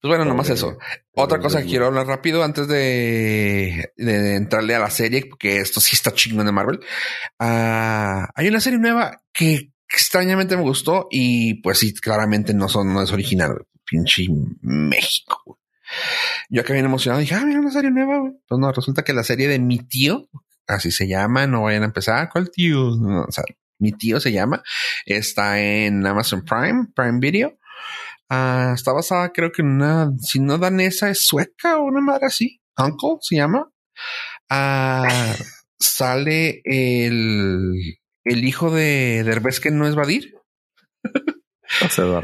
Pues 0.00 0.08
bueno, 0.10 0.24
nomás 0.24 0.50
eso. 0.50 0.76
Otra 1.14 1.38
cosa 1.38 1.62
que 1.62 1.68
quiero 1.68 1.86
hablar 1.86 2.06
rápido 2.06 2.42
antes 2.42 2.68
de, 2.68 3.92
de 3.96 4.36
entrarle 4.36 4.74
a 4.74 4.80
la 4.80 4.90
serie, 4.90 5.26
porque 5.26 5.58
esto 5.58 5.80
sí 5.80 5.96
está 5.96 6.12
chingón 6.12 6.46
de 6.46 6.52
Marvel. 6.52 6.80
Uh, 7.40 8.26
hay 8.34 8.48
una 8.48 8.60
serie 8.60 8.78
nueva 8.78 9.22
que 9.32 9.72
extrañamente 9.88 10.56
me 10.56 10.62
gustó 10.62 11.06
y 11.10 11.54
pues 11.62 11.78
sí, 11.78 11.94
claramente 11.94 12.52
no 12.52 12.68
son, 12.68 12.92
no 12.92 13.02
es 13.02 13.12
original, 13.12 13.66
pinche 13.84 14.26
México. 14.60 15.60
Yo 16.50 16.60
acá 16.60 16.72
bien 16.72 16.84
emocionado 16.84 17.20
dije, 17.20 17.34
ah, 17.34 17.44
mira 17.44 17.60
una 17.60 17.70
serie 17.70 17.90
nueva, 17.90 18.18
güey. 18.18 18.32
Pues 18.46 18.58
no, 18.58 18.72
resulta 18.72 19.02
que 19.02 19.12
la 19.12 19.22
serie 19.22 19.48
de 19.48 19.58
mi 19.58 19.78
tío, 19.78 20.28
así 20.66 20.90
se 20.90 21.08
llama, 21.08 21.46
no 21.46 21.62
vayan 21.62 21.82
a 21.82 21.86
empezar, 21.86 22.28
¿cuál 22.30 22.50
tío? 22.50 22.96
No, 22.96 23.22
o 23.22 23.32
sea, 23.32 23.44
mi 23.78 23.92
tío 23.92 24.20
se 24.20 24.32
llama, 24.32 24.62
está 25.04 25.60
en 25.60 26.06
Amazon 26.06 26.44
Prime, 26.44 26.88
Prime 26.94 27.18
Video. 27.20 27.58
Uh, 28.28 28.74
está 28.74 28.92
basada, 28.92 29.32
creo 29.32 29.52
que 29.52 29.62
en 29.62 29.68
una, 29.68 30.10
si 30.20 30.40
no 30.40 30.58
danesa, 30.58 31.10
es 31.10 31.26
sueca 31.26 31.78
o 31.78 31.84
una 31.84 32.00
madre 32.00 32.26
así. 32.26 32.60
Uncle 32.76 33.18
se 33.20 33.36
llama. 33.36 33.70
Uh, 34.50 35.34
sale 35.78 36.60
el, 36.64 37.72
el 38.24 38.44
hijo 38.44 38.70
de 38.70 39.22
Derbez 39.24 39.60
que 39.60 39.70
no 39.70 39.86
es 39.86 39.94
Vadir. 39.94 40.34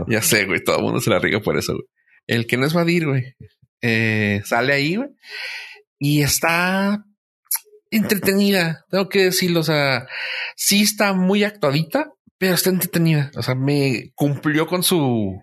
ya 0.08 0.22
sé, 0.22 0.46
güey, 0.46 0.62
todo 0.62 0.78
el 0.78 0.82
mundo 0.82 1.00
se 1.00 1.10
la 1.10 1.18
riga 1.18 1.40
por 1.40 1.56
eso, 1.56 1.74
güey. 1.74 1.86
El 2.26 2.46
que 2.46 2.56
no 2.56 2.66
es 2.66 2.72
Vadir, 2.72 3.06
güey. 3.06 3.34
Eh, 3.80 4.42
sale 4.44 4.72
ahí, 4.72 4.96
güey. 4.96 5.10
Y 5.98 6.22
está 6.22 7.04
entretenida, 7.96 8.84
tengo 8.90 9.08
que 9.08 9.24
decirlo. 9.24 9.60
O 9.60 9.64
sea, 9.64 10.06
sí 10.56 10.82
está 10.82 11.12
muy 11.12 11.44
actuadita, 11.44 12.10
pero 12.38 12.54
está 12.54 12.70
entretenida. 12.70 13.30
O 13.36 13.42
sea, 13.42 13.54
me 13.54 14.12
cumplió 14.14 14.66
con 14.66 14.82
su, 14.82 15.40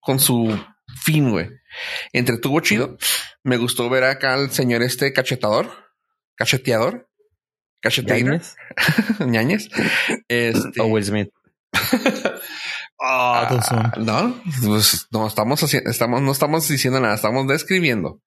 con 0.00 0.18
su 0.18 0.58
fin, 1.02 1.30
güey. 1.30 1.48
Entretuvo 2.12 2.60
chido. 2.60 2.96
Me 3.42 3.56
gustó 3.56 3.88
ver 3.88 4.04
acá 4.04 4.34
al 4.34 4.50
señor 4.50 4.82
este 4.82 5.12
cachetador, 5.12 5.70
cacheteador, 6.36 7.08
cacheteador, 7.80 8.40
ñañez. 9.26 9.68
Este, 10.28 10.80
o 10.80 10.86
Will 10.86 11.04
Smith. 11.04 11.30
Ah, 13.04 13.92
no, 13.98 14.40
pues 14.64 15.08
no 15.10 15.26
estamos 15.26 15.60
haciendo, 15.60 15.90
estamos, 15.90 16.22
no 16.22 16.30
estamos 16.30 16.68
diciendo 16.68 17.00
nada, 17.00 17.16
estamos 17.16 17.48
describiendo. 17.48 18.20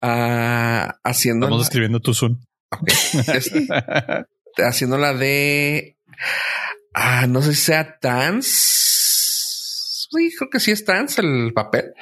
Ah, 0.00 0.94
haciendo. 1.04 1.46
Estamos 1.46 1.64
describiendo 1.64 2.00
tu 2.00 2.14
Zoom. 2.14 2.38
Haciendo 4.58 4.98
la 4.98 5.14
de. 5.14 5.96
Ah, 6.94 7.26
no 7.26 7.42
sé 7.42 7.54
si 7.54 7.62
sea 7.62 7.98
trans. 7.98 8.46
Sí, 10.10 10.30
creo 10.38 10.50
que 10.50 10.60
sí 10.60 10.70
es 10.70 10.84
trans 10.84 11.18
el 11.18 11.52
papel. 11.54 11.92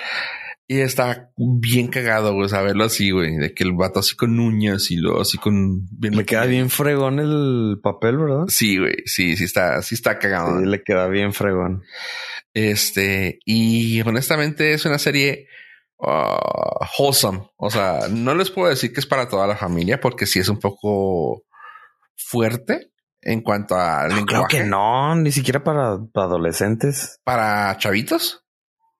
Y 0.67 0.81
está 0.81 1.31
bien 1.37 1.89
cagado, 1.89 2.33
güey, 2.33 2.49
saberlo 2.49 2.85
así, 2.85 3.11
güey, 3.11 3.37
de 3.37 3.53
que 3.53 3.65
el 3.65 3.75
vato 3.75 4.01
así 4.01 4.17
con 4.17 4.41
uñas 4.41 4.91
y 4.91 4.97
lo 4.97 5.21
así 5.21 5.37
con 5.37 5.87
bien. 5.91 6.17
Le 6.17 6.25
queda 6.25 6.47
bien 6.47 6.71
fregón 6.71 7.19
el 7.19 7.81
papel, 7.83 8.17
¿verdad? 8.17 8.45
Sí, 8.49 8.79
güey, 8.79 8.97
sí, 9.05 9.37
sí 9.37 9.45
está, 9.45 9.83
sí 9.83 9.95
está 9.95 10.19
cagado. 10.19 10.59
Sí, 10.59 10.67
le 10.67 10.83
queda 10.83 11.07
bien 11.09 11.35
fregón. 11.35 11.83
Este, 12.55 13.41
y 13.45 14.01
honestamente 14.03 14.73
es 14.73 14.87
una 14.87 14.99
serie 14.99 15.49
uh, 16.07 16.85
wholesome. 16.99 17.49
O 17.57 17.71
sea, 17.71 18.09
no 18.11 18.35
les 18.35 18.51
puedo 18.51 18.69
decir 18.69 18.93
que 18.93 19.01
es 19.01 19.07
para 19.07 19.29
toda 19.29 19.47
la 19.47 19.57
familia 19.57 20.01
porque 20.01 20.27
sí 20.27 20.41
es 20.41 20.49
un 20.49 20.59
poco 20.59 21.45
fuerte 22.17 22.93
en 23.21 23.41
cuanto 23.41 23.77
a 23.77 24.07
no, 24.09 24.27
Creo 24.27 24.47
que 24.49 24.65
no, 24.65 25.15
ni 25.17 25.33
siquiera 25.33 25.65
para, 25.65 25.99
para 26.13 26.27
adolescentes. 26.27 27.21
¿Para 27.25 27.77
chavitos? 27.79 28.45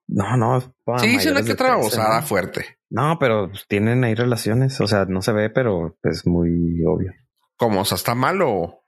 No, 0.07 0.37
no. 0.37 0.61
Sí, 0.99 1.19
sí, 1.19 1.29
una 1.29 1.43
que 1.43 1.53
otra 1.53 1.69
babosada 1.69 2.21
fuerte. 2.21 2.77
No, 2.89 3.17
pero 3.19 3.51
tienen 3.67 4.03
ahí 4.03 4.15
relaciones. 4.15 4.79
O 4.81 4.87
sea, 4.87 5.05
no 5.05 5.21
se 5.21 5.31
ve, 5.31 5.49
pero 5.49 5.97
es 6.03 6.25
muy 6.27 6.83
obvio. 6.85 7.11
¿Cómo? 7.57 7.81
O 7.81 7.85
sea, 7.85 7.95
está 7.95 8.15
malo. 8.15 8.84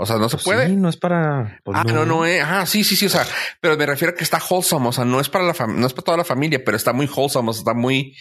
O 0.00 0.06
sea, 0.06 0.16
no 0.16 0.28
se 0.28 0.36
Pues 0.36 0.44
puede. 0.44 0.66
Sí, 0.68 0.76
no 0.76 0.88
es 0.88 0.96
para. 0.96 1.60
pues 1.64 1.76
ah, 1.76 1.82
no, 1.84 2.04
no, 2.06 2.24
eh. 2.24 2.40
Ah, 2.40 2.64
sí, 2.66 2.84
sí, 2.84 2.94
sí. 2.94 3.06
O 3.06 3.08
sea, 3.08 3.26
pero 3.60 3.76
me 3.76 3.84
refiero 3.84 4.12
a 4.12 4.16
que 4.16 4.22
está 4.22 4.38
wholesome. 4.48 4.88
O 4.88 4.92
sea, 4.92 5.04
no 5.04 5.18
es 5.20 5.28
para 5.28 5.44
la 5.44 5.54
familia, 5.54 5.80
no 5.80 5.86
es 5.88 5.92
para 5.92 6.04
toda 6.04 6.16
la 6.18 6.24
familia, 6.24 6.62
pero 6.64 6.76
está 6.76 6.92
muy 6.92 7.06
wholesome. 7.06 7.50
O 7.50 7.52
sea, 7.52 7.60
está 7.62 7.74
muy. 7.74 8.14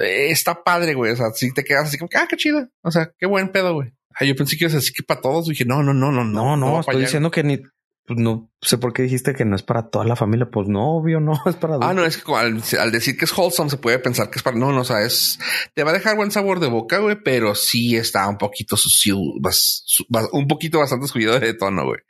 eh, 0.00 0.30
está 0.30 0.62
padre, 0.64 0.94
güey. 0.94 1.12
O 1.12 1.16
sea, 1.16 1.30
si 1.30 1.52
te 1.54 1.62
quedas 1.62 1.84
así 1.86 1.98
como 1.98 2.08
que, 2.08 2.18
ah, 2.18 2.26
qué 2.28 2.36
chido. 2.36 2.66
O 2.82 2.90
sea, 2.90 3.10
qué 3.18 3.26
buen 3.26 3.50
pedo, 3.52 3.74
güey. 3.74 3.92
Ah, 4.18 4.24
yo 4.24 4.34
pensé 4.34 4.56
que 4.56 4.64
ibas 4.64 4.74
a 4.74 4.78
decir 4.78 4.92
que 4.92 5.04
para 5.04 5.20
todos. 5.20 5.46
Dije, 5.46 5.64
no, 5.64 5.84
no, 5.84 5.94
no, 5.94 6.10
no, 6.10 6.24
No, 6.24 6.56
no, 6.56 6.72
va 6.74 6.80
estoy 6.80 6.96
allá. 6.96 7.04
diciendo 7.04 7.30
que 7.30 7.44
ni. 7.44 7.60
Pues 8.06 8.18
no 8.18 8.50
sé 8.60 8.78
por 8.78 8.92
qué 8.92 9.02
dijiste 9.02 9.34
que 9.34 9.44
no 9.44 9.54
es 9.54 9.62
para 9.62 9.88
toda 9.88 10.04
la 10.04 10.16
familia. 10.16 10.50
Pues 10.50 10.68
no, 10.68 10.96
obvio, 10.96 11.20
no 11.20 11.40
es 11.46 11.56
para. 11.56 11.76
Ah, 11.80 11.94
no, 11.94 12.04
es 12.04 12.16
que 12.18 12.34
al, 12.34 12.62
al 12.78 12.92
decir 12.92 13.16
que 13.16 13.24
es 13.24 13.36
wholesome 13.36 13.70
se 13.70 13.76
puede 13.76 13.98
pensar 13.98 14.30
que 14.30 14.38
es 14.38 14.42
para 14.42 14.56
no, 14.56 14.72
no, 14.72 14.80
o 14.80 14.84
sea, 14.84 15.02
es 15.02 15.38
te 15.74 15.84
va 15.84 15.90
a 15.90 15.94
dejar 15.94 16.16
buen 16.16 16.30
sabor 16.30 16.60
de 16.60 16.68
boca, 16.68 16.98
güey, 16.98 17.16
pero 17.22 17.54
sí 17.54 17.96
está 17.96 18.28
un 18.28 18.38
poquito 18.38 18.76
sucio, 18.76 19.18
un 19.18 20.48
poquito 20.48 20.78
bastante 20.78 21.06
subido 21.06 21.38
de 21.38 21.54
tono, 21.54 21.84
güey. 21.84 22.00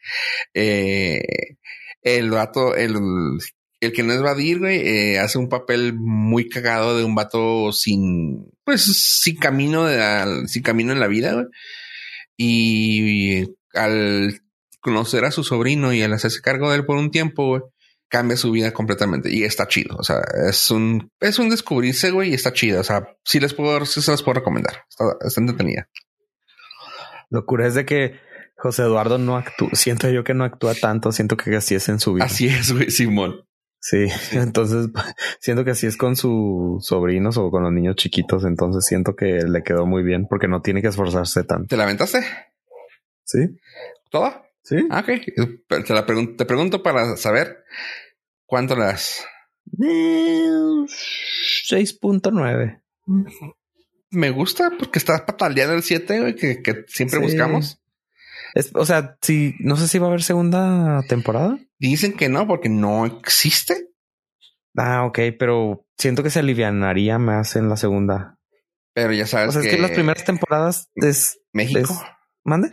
Eh, 0.55 1.21
el 2.03 2.31
vato, 2.31 2.75
el, 2.75 2.97
el 3.81 3.93
que 3.93 4.03
no 4.03 4.13
es 4.13 4.23
Vadir, 4.23 4.59
güey, 4.59 4.81
eh, 4.81 5.19
hace 5.19 5.39
un 5.39 5.49
papel 5.49 5.95
muy 5.95 6.49
cagado 6.49 6.97
de 6.97 7.05
un 7.05 7.15
vato 7.15 7.73
sin, 7.73 8.51
pues, 8.65 8.83
sin 9.23 9.37
camino 9.37 9.85
de 9.85 10.47
sin 10.49 10.63
camino 10.63 10.93
en 10.93 11.01
la 11.01 11.09
vida, 11.09 11.35
güey. 11.35 11.47
Y 12.37 13.45
al 13.75 14.41
conocer 14.81 15.25
a 15.25 15.31
su 15.31 15.45
sobrino 15.45 15.93
y 15.93 16.03
al 16.03 16.13
hacerse 16.13 16.41
cargo 16.41 16.71
de 16.71 16.77
él 16.77 16.87
por 16.87 16.97
un 16.97 17.11
tiempo, 17.11 17.47
güey, 17.47 17.63
cambia 18.09 18.37
su 18.37 18.51
vida 18.51 18.73
completamente 18.73 19.33
y 19.33 19.45
está 19.45 19.69
chido. 19.69 19.97
O 19.97 20.03
sea, 20.03 20.21
es 20.49 20.71
un, 20.71 21.11
es 21.21 21.39
un 21.39 21.49
descubrirse, 21.49 22.11
güey, 22.11 22.31
y 22.31 22.35
está 22.35 22.53
chido. 22.53 22.81
O 22.81 22.85
sea, 22.85 23.17
sí 23.25 23.41
les 23.41 23.55
puedo, 23.55 23.85
sí 23.87 24.03
se 24.03 24.11
las 24.11 24.23
puedo 24.23 24.35
recomendar. 24.35 24.85
Está, 24.89 25.05
está 25.27 25.41
entretenida. 25.41 25.89
Locura 27.31 27.67
es 27.67 27.75
de 27.75 27.87
que 27.87 28.19
José 28.57 28.83
Eduardo 28.83 29.19
no 29.19 29.37
actúa. 29.37 29.71
Siento 29.73 30.11
yo 30.11 30.25
que 30.25 30.35
no 30.35 30.45
actúa 30.45 30.75
tanto. 30.75 31.13
Siento 31.13 31.37
que 31.37 31.55
así 31.57 31.77
es 31.77 31.89
en 31.89 32.01
su 32.01 32.15
vida. 32.15 32.25
Así 32.25 32.49
es, 32.49 32.73
güey, 32.73 32.91
Simón. 32.91 33.47
Sí, 33.81 34.09
entonces 34.33 34.89
siento 35.41 35.65
que 35.65 35.71
así 35.71 35.87
es 35.87 35.97
con 35.97 36.17
sus 36.17 36.85
sobrinos 36.85 37.39
o 37.39 37.51
con 37.51 37.63
los 37.63 37.73
niños 37.73 37.97
chiquitos. 37.97 38.45
Entonces 38.45 38.85
siento 38.85 39.15
que 39.15 39.45
le 39.47 39.63
quedó 39.63 39.87
muy 39.87 40.03
bien 40.03 40.27
porque 40.29 40.49
no 40.49 40.61
tiene 40.61 40.83
que 40.83 40.89
esforzarse 40.89 41.45
tanto. 41.45 41.69
¿Te 41.69 41.77
la 41.77 41.85
aventaste? 41.85 42.21
Sí, 43.25 43.39
¿Toda? 44.11 44.43
Sí. 44.63 44.87
Ah, 44.91 45.01
ok. 45.01 45.07
Te, 45.85 45.95
la 45.95 46.07
pregun- 46.07 46.37
te 46.37 46.45
pregunto 46.45 46.83
para 46.83 47.17
saber 47.17 47.65
cuánto 48.47 48.77
le 48.77 48.85
das. 48.85 49.25
Eh, 49.83 50.49
6.9. 51.69 52.83
Me 54.11 54.31
gusta 54.31 54.73
porque 54.79 54.99
estás 54.99 55.23
pataleando 55.23 55.75
el 55.75 55.83
7, 55.83 56.21
güey, 56.21 56.35
que, 56.35 56.63
que 56.63 56.85
siempre 56.89 57.19
Sí. 57.21 57.25
buscamos. 57.25 57.81
Es, 58.55 58.71
o 58.75 58.85
sea, 58.85 59.17
sí, 59.23 59.55
no 59.61 59.77
sé 59.77 59.87
si 59.87 59.99
va 59.99 60.07
a 60.07 60.09
haber 60.09 60.23
segunda 60.25 61.03
temporada. 61.09 61.59
Dicen 61.79 62.15
que 62.17 62.29
no, 62.29 62.49
porque 62.49 62.69
no 62.69 63.07
existe. 63.07 63.89
Ah, 64.77 65.05
ok, 65.05 65.19
pero 65.39 65.87
siento 65.97 66.23
que 66.25 66.31
se 66.31 66.41
alivianaría 66.41 67.19
más 67.19 67.55
en 67.55 67.69
la 67.69 67.77
segunda. 67.77 68.39
Pero 68.93 69.13
ya 69.13 69.27
sabes 69.27 69.51
O 69.51 69.53
sea, 69.53 69.63
que, 69.63 69.69
es 69.69 69.75
que 69.77 69.81
las 69.81 69.93
primeras 69.93 70.25
temporadas 70.25 70.91
es. 70.97 71.39
México. 71.53 71.79
es- 71.93 72.03
¿Mande? 72.45 72.71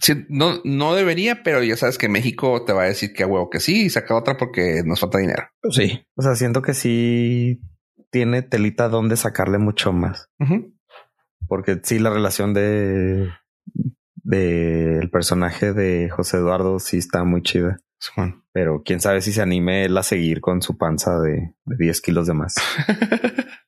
Sí, 0.00 0.24
no, 0.28 0.60
no 0.64 0.94
debería, 0.94 1.42
pero 1.42 1.62
ya 1.62 1.76
sabes 1.76 1.98
que 1.98 2.08
México 2.08 2.64
te 2.64 2.72
va 2.72 2.82
a 2.82 2.86
decir 2.86 3.12
que 3.12 3.24
a 3.24 3.26
huevo 3.26 3.50
que 3.50 3.60
sí 3.60 3.86
y 3.86 3.90
saca 3.90 4.14
otra 4.14 4.36
porque 4.36 4.82
nos 4.84 5.00
falta 5.00 5.18
dinero. 5.18 5.48
Sí. 5.70 6.04
O 6.14 6.22
sea, 6.22 6.36
siento 6.36 6.62
que 6.62 6.74
sí 6.74 7.60
tiene 8.10 8.42
telita 8.42 8.88
donde 8.88 9.16
sacarle 9.16 9.58
mucho 9.58 9.92
más. 9.92 10.28
Porque 11.48 11.80
sí, 11.82 11.98
la 11.98 12.10
relación 12.10 12.54
de 12.54 13.30
del 14.22 15.10
personaje 15.10 15.72
de 15.72 16.08
José 16.10 16.36
Eduardo 16.36 16.78
sí 16.78 16.98
está 16.98 17.24
muy 17.24 17.42
chida. 17.42 17.80
Pero 18.52 18.82
quién 18.84 19.00
sabe 19.00 19.20
si 19.20 19.32
se 19.32 19.42
anime 19.42 19.84
él 19.84 19.98
a 19.98 20.02
seguir 20.02 20.40
con 20.40 20.62
su 20.62 20.78
panza 20.78 21.20
de, 21.20 21.54
de 21.64 21.76
10 21.78 22.00
kilos 22.00 22.26
de 22.26 22.34
más. 22.34 22.54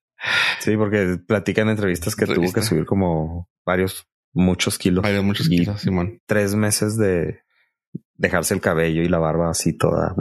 Sí, 0.61 0.77
porque 0.77 1.19
platica 1.27 1.63
en 1.63 1.71
entrevistas 1.71 2.15
que 2.15 2.27
tuvo 2.27 2.53
que 2.53 2.63
subir 2.63 2.87
como 2.87 3.49
varios, 3.67 4.07
muchos 4.33 4.79
kilos. 4.79 5.05
Hay 5.05 5.15
de 5.15 5.23
muchos 5.23 5.47
Y 5.47 5.59
kilos, 5.59 5.83
Simón. 5.83 6.21
Tres 6.27 6.55
meses 6.55 6.97
de 6.97 7.41
dejarse 8.15 8.55
el 8.55 8.61
cabello 8.61 9.03
y 9.03 9.09
la 9.09 9.19
barba 9.19 9.51
así 9.51 9.77
toda. 9.77 10.15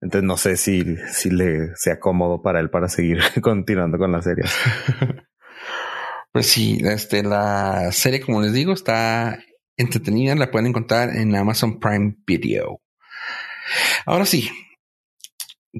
Entonces 0.00 0.26
no 0.26 0.36
sé 0.36 0.56
si, 0.56 0.96
si 1.10 1.30
le 1.30 1.74
sea 1.76 1.98
cómodo 2.00 2.42
para 2.42 2.60
él 2.60 2.70
para 2.70 2.88
seguir 2.88 3.18
continuando 3.42 3.98
con 3.98 4.12
la 4.12 4.22
serie. 4.22 4.44
Pues 6.32 6.46
sí, 6.46 6.78
este, 6.84 7.24
la 7.24 7.90
serie, 7.90 8.20
como 8.20 8.40
les 8.40 8.52
digo, 8.52 8.72
está 8.72 9.42
entretenida. 9.76 10.36
La 10.36 10.52
pueden 10.52 10.68
encontrar 10.68 11.16
en 11.16 11.34
Amazon 11.34 11.80
Prime 11.80 12.14
Video. 12.24 12.80
Ahora 14.06 14.24
sí, 14.24 14.48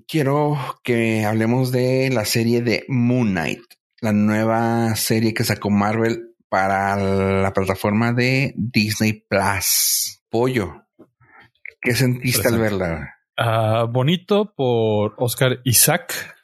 quiero 0.09 0.59
que 0.83 1.25
hablemos 1.25 1.71
de 1.71 2.11
la 2.11 2.25
serie 2.25 2.63
de 2.63 2.85
Moon 2.89 3.31
Knight, 3.31 3.63
la 4.01 4.13
nueva 4.13 4.97
serie 4.97 5.35
que 5.35 5.45
sacó 5.45 5.71
Marvel 5.71 6.30
para 6.51 6.97
la 6.97 7.53
plataforma 7.53 8.13
de 8.13 8.53
Disney 8.57 9.25
Plus. 9.27 10.23
Pollo. 10.29 10.85
¿Qué 11.81 11.95
sentiste 11.95 12.49
al 12.49 12.59
verla? 12.59 13.15
Ah, 13.39 13.87
bonito 13.89 14.53
por 14.55 15.15
Oscar 15.17 15.61
Isaac. 15.65 16.37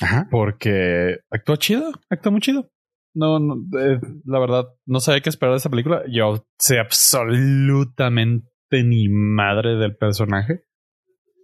Ajá. 0.00 0.28
Porque 0.30 1.18
actuó 1.30 1.56
chido, 1.56 1.90
actuó 2.08 2.30
muy 2.30 2.40
chido. 2.40 2.70
No, 3.12 3.40
no 3.40 3.54
eh, 3.78 3.98
la 4.24 4.38
verdad, 4.38 4.66
no 4.86 5.00
sabía 5.00 5.20
qué 5.20 5.30
esperar 5.30 5.54
de 5.54 5.58
esa 5.58 5.70
película. 5.70 6.04
Yo 6.08 6.46
sé 6.58 6.78
absolutamente 6.78 8.44
ni 8.84 9.08
madre 9.08 9.76
del 9.76 9.96
personaje, 9.96 10.62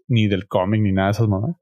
ni 0.06 0.28
del 0.28 0.46
cómic, 0.46 0.80
ni 0.80 0.92
nada 0.92 1.08
de 1.08 1.12
esas 1.12 1.28
modas. 1.28 1.56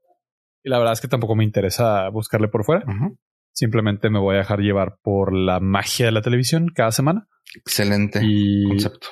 Y 0.63 0.69
la 0.69 0.77
verdad 0.77 0.93
es 0.93 1.01
que 1.01 1.07
tampoco 1.07 1.35
me 1.35 1.43
interesa 1.43 2.09
buscarle 2.09 2.49
por 2.49 2.65
fuera. 2.65 2.83
Ajá. 2.85 3.11
Simplemente 3.55 4.09
me 4.09 4.19
voy 4.19 4.35
a 4.35 4.39
dejar 4.39 4.59
llevar 4.59 4.97
por 5.01 5.33
la 5.33 5.61
magia 5.61 6.05
de 6.05 6.11
la 6.11 6.21
televisión 6.21 6.69
cada 6.75 6.91
semana. 6.91 7.27
Excelente 7.55 8.19
Y 8.21 8.65
concepto. 8.65 9.07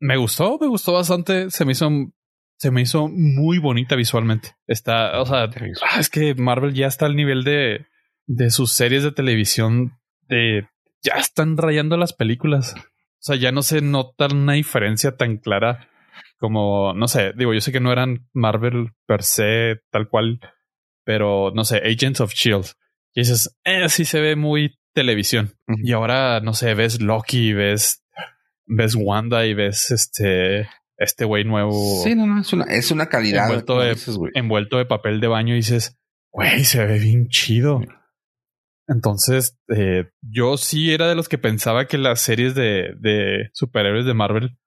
me 0.00 0.16
gustó, 0.16 0.58
me 0.58 0.66
gustó 0.68 0.94
bastante. 0.94 1.50
Se 1.50 1.66
me 1.66 1.72
hizo, 1.72 1.90
se 2.56 2.70
me 2.70 2.80
hizo 2.80 3.08
muy 3.08 3.58
bonita 3.58 3.94
visualmente. 3.94 4.56
Está, 4.66 5.20
o 5.20 5.26
sea, 5.26 5.50
ah, 5.82 6.00
es 6.00 6.08
que 6.08 6.34
Marvel 6.34 6.72
ya 6.72 6.86
está 6.86 7.04
al 7.04 7.14
nivel 7.14 7.44
de, 7.44 7.86
de 8.26 8.50
sus 8.50 8.72
series 8.72 9.02
de 9.02 9.12
televisión 9.12 9.98
de 10.28 10.66
ya 11.02 11.14
están 11.14 11.58
rayando 11.58 11.98
las 11.98 12.14
películas. 12.14 12.74
O 12.76 13.24
sea, 13.24 13.36
ya 13.36 13.52
no 13.52 13.60
se 13.60 13.82
nota 13.82 14.28
una 14.32 14.54
diferencia 14.54 15.14
tan 15.16 15.36
clara 15.36 15.90
como, 16.38 16.92
no 16.94 17.06
sé, 17.06 17.34
digo, 17.36 17.52
yo 17.54 17.60
sé 17.60 17.70
que 17.70 17.80
no 17.80 17.92
eran 17.92 18.28
Marvel 18.32 18.92
per 19.06 19.22
se 19.22 19.80
tal 19.90 20.08
cual, 20.08 20.40
pero 21.04 21.52
no 21.54 21.64
sé, 21.64 21.82
Agents 21.84 22.20
of 22.20 22.32
Shield. 22.32 22.72
Y 23.14 23.20
dices, 23.22 23.58
eh, 23.64 23.88
sí 23.88 24.04
se 24.04 24.20
ve 24.20 24.36
muy 24.36 24.78
televisión. 24.94 25.54
Y 25.82 25.92
ahora, 25.92 26.40
no 26.40 26.54
sé, 26.54 26.74
ves 26.74 27.00
Loki, 27.00 27.52
ves, 27.52 28.04
ves 28.66 28.94
Wanda 28.94 29.46
y 29.46 29.54
ves 29.54 29.90
este, 29.90 30.68
este 30.96 31.24
güey 31.24 31.44
nuevo 31.44 32.02
Sí, 32.02 32.14
no, 32.14 32.26
no, 32.26 32.40
es 32.40 32.52
una, 32.52 32.64
es 32.64 32.90
una 32.90 33.06
calidad. 33.06 33.44
Envuelto 33.44 33.80
de- 33.80 33.90
dices, 33.94 34.16
envuelto 34.34 34.78
de 34.78 34.86
papel 34.86 35.20
de 35.20 35.28
baño 35.28 35.54
y 35.54 35.58
dices, 35.58 35.98
güey, 36.32 36.64
se 36.64 36.84
ve 36.86 36.98
bien 36.98 37.28
chido. 37.28 37.80
Entonces, 38.88 39.58
eh, 39.74 40.10
yo 40.22 40.56
sí 40.56 40.92
era 40.92 41.08
de 41.08 41.14
los 41.14 41.28
que 41.28 41.38
pensaba 41.38 41.86
que 41.86 41.98
las 41.98 42.20
series 42.20 42.54
de, 42.54 42.94
de 42.98 43.50
superhéroes 43.52 44.06
de 44.06 44.14
Marvel, 44.14 44.58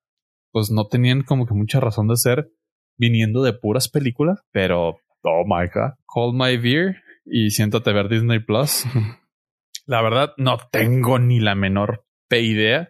pues 0.51 0.71
no 0.71 0.87
tenían 0.87 1.21
como 1.23 1.45
que 1.45 1.53
mucha 1.53 1.79
razón 1.79 2.07
de 2.07 2.15
ser 2.15 2.49
viniendo 2.97 3.43
de 3.43 3.53
puras 3.53 3.89
películas, 3.89 4.39
pero, 4.51 4.99
oh 5.23 5.43
my 5.45 5.67
god, 5.73 5.93
call 6.13 6.33
my 6.33 6.57
beer 6.57 6.95
y 7.25 7.49
siéntate 7.51 7.89
a 7.89 7.93
ver 7.93 8.09
Disney 8.09 8.39
Plus. 8.39 8.85
La 9.85 10.01
verdad, 10.01 10.33
no 10.37 10.57
tengo 10.71 11.19
ni 11.19 11.39
la 11.39 11.53
menor 11.53 12.05
idea 12.41 12.89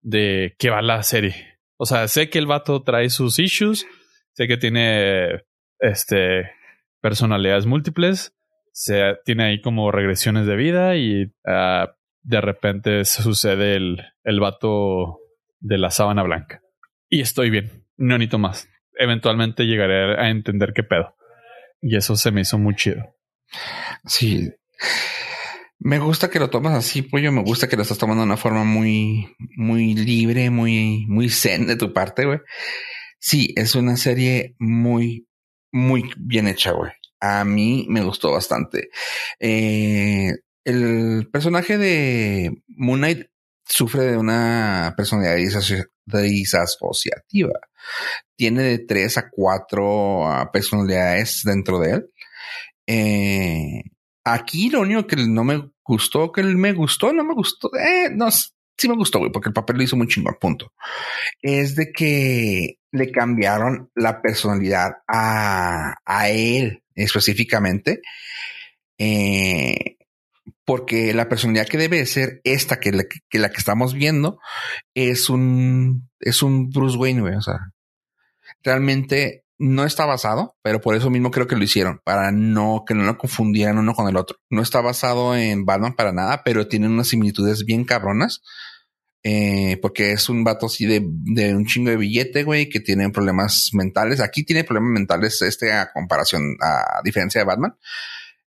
de 0.00 0.54
qué 0.58 0.70
va 0.70 0.82
la 0.82 1.02
serie. 1.02 1.58
O 1.76 1.86
sea, 1.86 2.08
sé 2.08 2.30
que 2.30 2.38
el 2.38 2.46
vato 2.46 2.82
trae 2.82 3.10
sus 3.10 3.38
issues, 3.38 3.86
sé 4.32 4.48
que 4.48 4.56
tiene 4.56 5.44
este 5.78 6.50
personalidades 7.00 7.66
múltiples, 7.66 8.34
se 8.72 9.16
tiene 9.24 9.44
ahí 9.44 9.60
como 9.60 9.92
regresiones 9.92 10.46
de 10.46 10.56
vida 10.56 10.96
y 10.96 11.32
ah, 11.46 11.94
de 12.22 12.40
repente 12.40 13.04
sucede 13.04 13.76
el, 13.76 14.04
el 14.24 14.40
vato 14.40 15.20
de 15.60 15.78
la 15.78 15.90
sábana 15.90 16.22
blanca. 16.22 16.62
Y 17.08 17.20
estoy 17.20 17.50
bien, 17.50 17.86
no 17.96 18.18
necesito 18.18 18.38
más. 18.38 18.68
Eventualmente 18.98 19.64
llegaré 19.64 20.20
a 20.20 20.30
entender 20.30 20.72
qué 20.74 20.82
pedo. 20.82 21.14
Y 21.80 21.96
eso 21.96 22.16
se 22.16 22.32
me 22.32 22.40
hizo 22.40 22.58
muy 22.58 22.74
chido. 22.74 23.14
Sí. 24.06 24.50
Me 25.80 25.98
gusta 25.98 26.28
que 26.28 26.40
lo 26.40 26.50
tomas 26.50 26.74
así, 26.74 27.02
pollo. 27.02 27.30
Me 27.32 27.42
gusta 27.42 27.68
que 27.68 27.76
lo 27.76 27.82
estás 27.82 27.98
tomando 27.98 28.22
de 28.22 28.26
una 28.26 28.36
forma 28.36 28.64
muy, 28.64 29.34
muy 29.56 29.94
libre, 29.94 30.50
muy, 30.50 31.06
muy 31.08 31.28
zen 31.30 31.66
de 31.66 31.76
tu 31.76 31.92
parte, 31.92 32.24
güey. 32.24 32.40
Sí, 33.20 33.52
es 33.56 33.74
una 33.74 33.96
serie 33.96 34.54
muy, 34.58 35.26
muy 35.72 36.10
bien 36.16 36.48
hecha, 36.48 36.72
güey. 36.72 36.92
A 37.20 37.44
mí 37.44 37.86
me 37.88 38.02
gustó 38.02 38.32
bastante. 38.32 38.90
Eh, 39.40 40.32
el 40.64 41.28
personaje 41.32 41.78
de 41.78 42.62
Moon 42.68 42.98
Knight 43.00 43.26
sufre 43.64 44.02
de 44.04 44.16
una 44.16 44.94
personalidad 44.96 45.36
disaso- 45.36 45.86
disasociativa. 46.06 47.58
Tiene 48.36 48.62
de 48.62 48.78
tres 48.78 49.18
a 49.18 49.28
cuatro 49.30 50.28
ah, 50.28 50.50
personalidades 50.52 51.42
dentro 51.44 51.78
de 51.80 51.90
él. 51.92 52.10
Eh, 52.90 53.82
aquí 54.24 54.70
lo 54.70 54.80
único 54.80 55.06
que 55.06 55.16
no 55.16 55.44
me 55.44 55.70
gustó, 55.84 56.32
que 56.32 56.42
me 56.42 56.72
gustó, 56.72 57.12
no 57.12 57.22
me 57.22 57.34
gustó, 57.34 57.70
eh, 57.76 58.08
no, 58.14 58.30
sí 58.30 58.88
me 58.88 58.96
gustó, 58.96 59.18
güey, 59.18 59.30
porque 59.30 59.50
el 59.50 59.54
papel 59.54 59.76
lo 59.76 59.82
hizo 59.82 59.96
muy 59.96 60.08
chingón, 60.08 60.36
punto. 60.40 60.72
Es 61.42 61.76
de 61.76 61.92
que 61.92 62.78
le 62.90 63.12
cambiaron 63.12 63.90
la 63.94 64.22
personalidad 64.22 65.02
a, 65.06 65.96
a 66.04 66.28
él 66.30 66.82
específicamente. 66.94 68.00
Eh, 68.96 69.96
porque 70.64 71.14
la 71.14 71.28
personalidad 71.28 71.66
que 71.66 71.78
debe 71.78 71.98
de 71.98 72.06
ser 72.06 72.40
esta, 72.44 72.80
que 72.80 72.92
la 72.92 73.04
que, 73.04 73.20
que 73.30 73.38
estamos 73.56 73.94
viendo, 73.94 74.38
es 74.94 75.28
un, 75.30 76.10
es 76.20 76.42
un 76.42 76.70
Bruce 76.70 76.96
Wayne, 76.96 77.20
güey. 77.20 77.34
O 77.34 77.42
sea, 77.42 77.58
realmente 78.62 79.44
no 79.58 79.84
está 79.84 80.06
basado, 80.06 80.56
pero 80.62 80.80
por 80.80 80.94
eso 80.94 81.10
mismo 81.10 81.30
creo 81.30 81.46
que 81.46 81.56
lo 81.56 81.64
hicieron, 81.64 82.00
para 82.04 82.30
no 82.30 82.84
que 82.86 82.94
no 82.94 83.04
lo 83.04 83.18
confundieran 83.18 83.78
uno 83.78 83.94
con 83.94 84.08
el 84.08 84.16
otro. 84.16 84.38
No 84.50 84.62
está 84.62 84.80
basado 84.80 85.36
en 85.36 85.64
Batman 85.64 85.96
para 85.96 86.12
nada, 86.12 86.42
pero 86.44 86.68
tiene 86.68 86.86
unas 86.86 87.08
similitudes 87.08 87.64
bien 87.64 87.84
cabronas. 87.84 88.42
Eh, 89.24 89.78
porque 89.82 90.12
es 90.12 90.28
un 90.28 90.44
vato 90.44 90.66
así 90.66 90.86
de, 90.86 91.00
un 91.54 91.66
chingo 91.66 91.90
de 91.90 91.96
billete, 91.96 92.44
güey, 92.44 92.68
que 92.68 92.80
tiene 92.80 93.10
problemas 93.10 93.70
mentales. 93.72 94.20
Aquí 94.20 94.44
tiene 94.44 94.64
problemas 94.64 94.92
mentales, 94.92 95.42
este 95.42 95.72
a 95.72 95.92
comparación, 95.92 96.56
a 96.62 97.00
diferencia 97.04 97.40
de 97.40 97.44
Batman. 97.44 97.76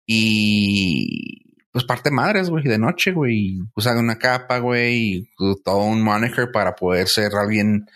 Y 0.06 1.56
pues 1.72 1.86
parte 1.86 2.12
madres, 2.12 2.50
güey, 2.50 2.64
de 2.66 2.78
noche, 2.78 3.12
güey. 3.12 3.60
Usan 3.76 3.98
una 3.98 4.20
capa, 4.20 4.60
güey, 4.60 5.16
y 5.16 5.30
todo 5.64 5.84
un 5.84 6.02
moniker 6.04 6.52
para 6.52 6.76
poder 6.76 7.08
ser 7.08 7.34
alguien 7.36 7.88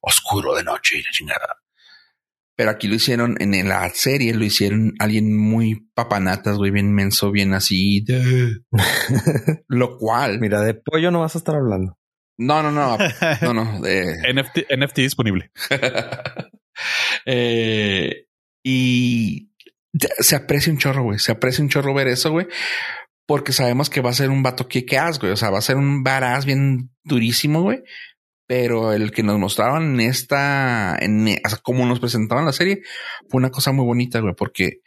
oscuro 0.00 0.54
de 0.54 0.64
noche 0.64 0.98
y 0.98 1.02
la 1.02 1.10
chingada. 1.10 1.63
Pero 2.56 2.70
aquí 2.70 2.86
lo 2.86 2.94
hicieron 2.94 3.36
en 3.40 3.68
la 3.68 3.88
serie, 3.90 4.32
lo 4.34 4.44
hicieron 4.44 4.92
alguien 5.00 5.36
muy 5.36 5.88
papanatas, 5.94 6.56
güey, 6.56 6.70
bien 6.70 6.92
menso, 6.94 7.30
bien 7.32 7.52
así. 7.52 8.04
de- 8.04 8.58
Lo 9.68 9.98
cual, 9.98 10.38
Mira, 10.38 10.60
de 10.62 10.74
pollo 10.74 11.10
no 11.10 11.20
vas 11.20 11.34
a 11.34 11.38
estar 11.38 11.56
hablando. 11.56 11.98
no, 12.38 12.62
no, 12.62 12.70
no, 12.70 12.96
no, 13.42 13.54
no. 13.54 13.80
de- 13.82 14.16
NFT, 14.32 14.58
NFT 14.78 14.96
disponible. 14.98 15.50
Eh, 17.26 18.26
y 18.64 19.52
se 20.18 20.34
aprecia 20.36 20.72
un 20.72 20.78
chorro, 20.78 21.04
güey. 21.04 21.18
Se 21.20 21.30
aprecia 21.32 21.62
un 21.62 21.68
chorro 21.70 21.94
ver 21.94 22.08
eso, 22.08 22.30
güey. 22.32 22.48
Porque 23.26 23.52
sabemos 23.52 23.88
que 23.90 24.00
va 24.00 24.10
a 24.10 24.14
ser 24.14 24.30
un 24.30 24.42
vato 24.42 24.66
que 24.68 24.84
as, 24.98 25.18
güey. 25.20 25.32
O 25.32 25.36
sea, 25.36 25.50
va 25.50 25.58
a 25.58 25.62
ser 25.62 25.76
un 25.76 26.02
varaz 26.02 26.44
bien 26.44 26.90
durísimo, 27.04 27.62
güey. 27.62 27.82
Pero 28.56 28.92
el 28.92 29.10
que 29.10 29.24
nos 29.24 29.36
mostraron 29.36 29.94
en 29.94 30.08
esta, 30.08 30.96
en, 31.00 31.26
o 31.26 31.48
sea, 31.48 31.58
como 31.60 31.84
nos 31.86 31.98
presentaban 31.98 32.44
la 32.44 32.52
serie, 32.52 32.82
fue 33.28 33.38
una 33.38 33.50
cosa 33.50 33.72
muy 33.72 33.84
bonita, 33.84 34.20
güey, 34.20 34.32
porque 34.36 34.78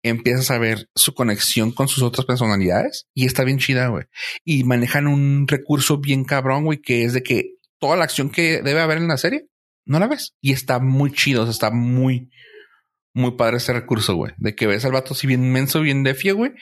empiezas 0.00 0.52
a 0.52 0.58
ver 0.58 0.88
su 0.94 1.12
conexión 1.12 1.72
con 1.72 1.88
sus 1.88 2.04
otras 2.04 2.24
personalidades 2.24 3.08
y 3.14 3.26
está 3.26 3.42
bien 3.42 3.58
chida, 3.58 3.88
güey. 3.88 4.04
Y 4.44 4.62
manejan 4.62 5.08
un 5.08 5.48
recurso 5.48 5.98
bien 5.98 6.22
cabrón, 6.22 6.66
güey, 6.66 6.80
que 6.80 7.02
es 7.02 7.14
de 7.14 7.24
que 7.24 7.54
toda 7.80 7.96
la 7.96 8.04
acción 8.04 8.30
que 8.30 8.62
debe 8.62 8.80
haber 8.80 8.98
en 8.98 9.08
la 9.08 9.16
serie 9.16 9.48
no 9.84 9.98
la 9.98 10.06
ves. 10.06 10.36
Y 10.40 10.52
está 10.52 10.78
muy 10.78 11.10
chido, 11.10 11.42
o 11.42 11.46
sea, 11.46 11.50
está 11.50 11.72
muy, 11.72 12.30
muy 13.12 13.32
padre 13.32 13.56
ese 13.56 13.72
recurso, 13.72 14.14
güey. 14.14 14.34
De 14.36 14.54
que 14.54 14.68
ves 14.68 14.84
al 14.84 14.92
vato 14.92 15.14
así 15.14 15.26
bien 15.26 15.50
menso, 15.50 15.80
bien 15.80 16.04
defio, 16.04 16.36
güey. 16.36 16.52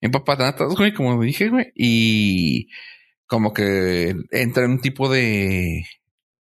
Bien 0.00 0.10
papanatas, 0.10 0.74
güey, 0.74 0.94
como 0.94 1.20
dije, 1.20 1.50
güey. 1.50 1.70
Y 1.74 2.68
como 3.26 3.52
que 3.52 4.14
entra 4.30 4.64
en 4.64 4.70
un 4.70 4.80
tipo 4.80 5.10
de, 5.10 5.84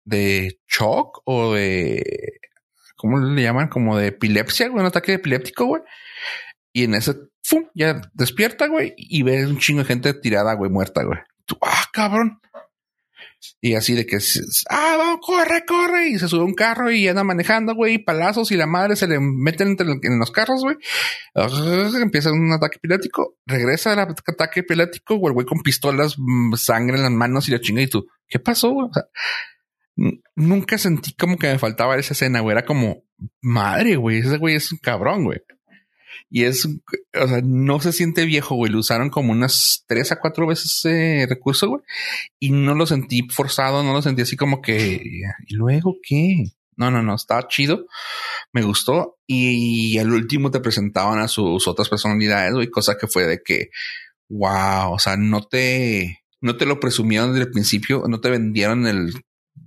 de 0.05 0.59
shock 0.67 1.21
o 1.25 1.53
de, 1.53 2.39
¿cómo 2.95 3.19
le 3.19 3.41
llaman? 3.41 3.67
Como 3.67 3.97
de 3.97 4.07
epilepsia, 4.07 4.69
güey, 4.69 4.81
un 4.81 4.87
ataque 4.87 5.13
epiléptico, 5.13 5.65
güey. 5.65 5.81
Y 6.71 6.85
en 6.85 6.93
ese, 6.93 7.15
¡fum! 7.43 7.65
ya 7.73 8.01
despierta, 8.13 8.67
güey, 8.67 8.93
y 8.97 9.23
ves 9.23 9.47
un 9.47 9.59
chingo 9.59 9.81
de 9.81 9.87
gente 9.87 10.13
tirada, 10.13 10.53
güey, 10.53 10.71
muerta, 10.71 11.03
güey. 11.03 11.19
Tú, 11.45 11.57
ah, 11.61 11.85
cabrón. 11.91 12.39
Y 13.61 13.75
así 13.75 13.93
de 13.93 14.05
que, 14.05 14.17
ah, 14.69 14.95
vamos, 14.97 15.19
corre, 15.21 15.65
corre. 15.65 16.09
Y 16.09 16.19
se 16.19 16.27
sube 16.27 16.43
un 16.43 16.53
carro 16.53 16.91
y 16.91 17.07
anda 17.07 17.23
manejando, 17.23 17.75
güey, 17.75 17.95
y 17.95 17.97
palazos 17.99 18.51
y 18.51 18.57
la 18.57 18.65
madre 18.65 18.95
se 18.95 19.07
le 19.07 19.19
meten 19.19 19.69
entre, 19.69 19.87
en 19.87 20.19
los 20.19 20.31
carros, 20.31 20.61
güey. 20.61 20.75
Empieza 22.01 22.31
un 22.31 22.51
ataque 22.51 22.77
epiléptico, 22.77 23.37
regresa 23.45 23.93
al 23.93 23.99
ataque 23.99 24.61
epiléptico, 24.61 25.15
güey, 25.17 25.31
el 25.31 25.33
güey 25.33 25.45
con 25.45 25.61
pistolas, 25.61 26.15
mm, 26.17 26.53
sangre 26.55 26.97
en 26.97 27.03
las 27.03 27.11
manos 27.11 27.47
y 27.47 27.51
la 27.51 27.59
chinga. 27.59 27.81
Y 27.81 27.87
tú, 27.87 28.07
¿qué 28.27 28.39
pasó, 28.39 28.71
güey? 28.71 28.87
O 28.89 28.93
sea, 28.93 29.03
nunca 30.35 30.77
sentí 30.77 31.13
como 31.13 31.37
que 31.37 31.47
me 31.47 31.59
faltaba 31.59 31.97
esa 31.97 32.13
escena, 32.13 32.41
güey. 32.41 32.53
Era 32.53 32.65
como, 32.65 33.03
madre, 33.41 33.95
güey, 33.95 34.19
ese 34.19 34.37
güey 34.37 34.55
es 34.55 34.71
un 34.71 34.79
cabrón, 34.79 35.25
güey. 35.25 35.41
Y 36.29 36.43
es, 36.43 36.65
o 36.65 37.27
sea, 37.27 37.41
no 37.43 37.79
se 37.79 37.93
siente 37.93 38.25
viejo, 38.25 38.55
güey. 38.55 38.71
Lo 38.71 38.79
usaron 38.79 39.09
como 39.09 39.31
unas 39.31 39.85
tres 39.87 40.11
a 40.11 40.19
cuatro 40.19 40.47
veces 40.47 40.75
ese 40.77 41.27
recurso, 41.29 41.69
güey. 41.69 41.81
Y 42.39 42.51
no 42.51 42.75
lo 42.75 42.85
sentí 42.85 43.27
forzado, 43.29 43.83
no 43.83 43.93
lo 43.93 44.01
sentí 44.01 44.23
así 44.23 44.35
como 44.35 44.61
que, 44.61 45.01
¿y 45.47 45.55
luego 45.55 45.95
qué? 46.03 46.45
No, 46.77 46.91
no, 46.91 47.01
no, 47.01 47.15
estaba 47.15 47.47
chido. 47.47 47.85
Me 48.51 48.63
gustó. 48.63 49.17
Y 49.27 49.97
al 49.97 50.11
último 50.11 50.51
te 50.51 50.59
presentaban 50.59 51.19
a 51.19 51.27
sus 51.27 51.67
otras 51.67 51.89
personalidades, 51.89 52.53
güey, 52.53 52.69
cosa 52.69 52.97
que 52.97 53.07
fue 53.07 53.25
de 53.25 53.41
que, 53.43 53.69
wow, 54.29 54.93
o 54.93 54.99
sea, 54.99 55.15
no 55.17 55.43
te, 55.43 56.23
no 56.41 56.57
te 56.57 56.65
lo 56.65 56.79
presumieron 56.79 57.31
desde 57.31 57.45
el 57.45 57.51
principio, 57.51 58.03
no 58.07 58.19
te 58.19 58.29
vendieron 58.29 58.87
el 58.87 59.13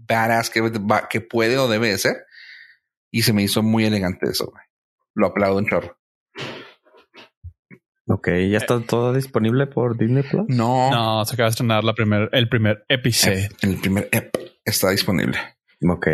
badass 0.08 0.50
que, 0.50 0.72
que 1.10 1.20
puede 1.20 1.58
o 1.58 1.68
debe 1.68 1.88
de 1.88 1.98
ser. 1.98 2.16
Y 3.10 3.22
se 3.22 3.32
me 3.32 3.42
hizo 3.42 3.62
muy 3.62 3.84
elegante 3.84 4.28
eso, 4.30 4.46
güey. 4.46 4.64
Lo 5.14 5.28
aplaudo 5.28 5.58
un 5.58 5.66
chorro. 5.66 5.98
Ok, 8.10 8.28
¿ya 8.50 8.56
está 8.56 8.80
todo 8.80 9.12
disponible 9.12 9.66
por 9.66 9.98
Disney 9.98 10.22
Plus? 10.22 10.46
No. 10.48 10.90
No, 10.90 11.24
se 11.26 11.34
acaba 11.34 11.48
de 11.48 11.50
estrenar 11.50 11.84
la 11.84 11.92
primer, 11.92 12.30
el 12.32 12.48
primer 12.48 12.84
episodio. 12.88 13.48
El 13.60 13.76
primer 13.76 14.08
ep 14.12 14.34
está 14.64 14.90
disponible. 14.90 15.38
Ok. 15.86 16.06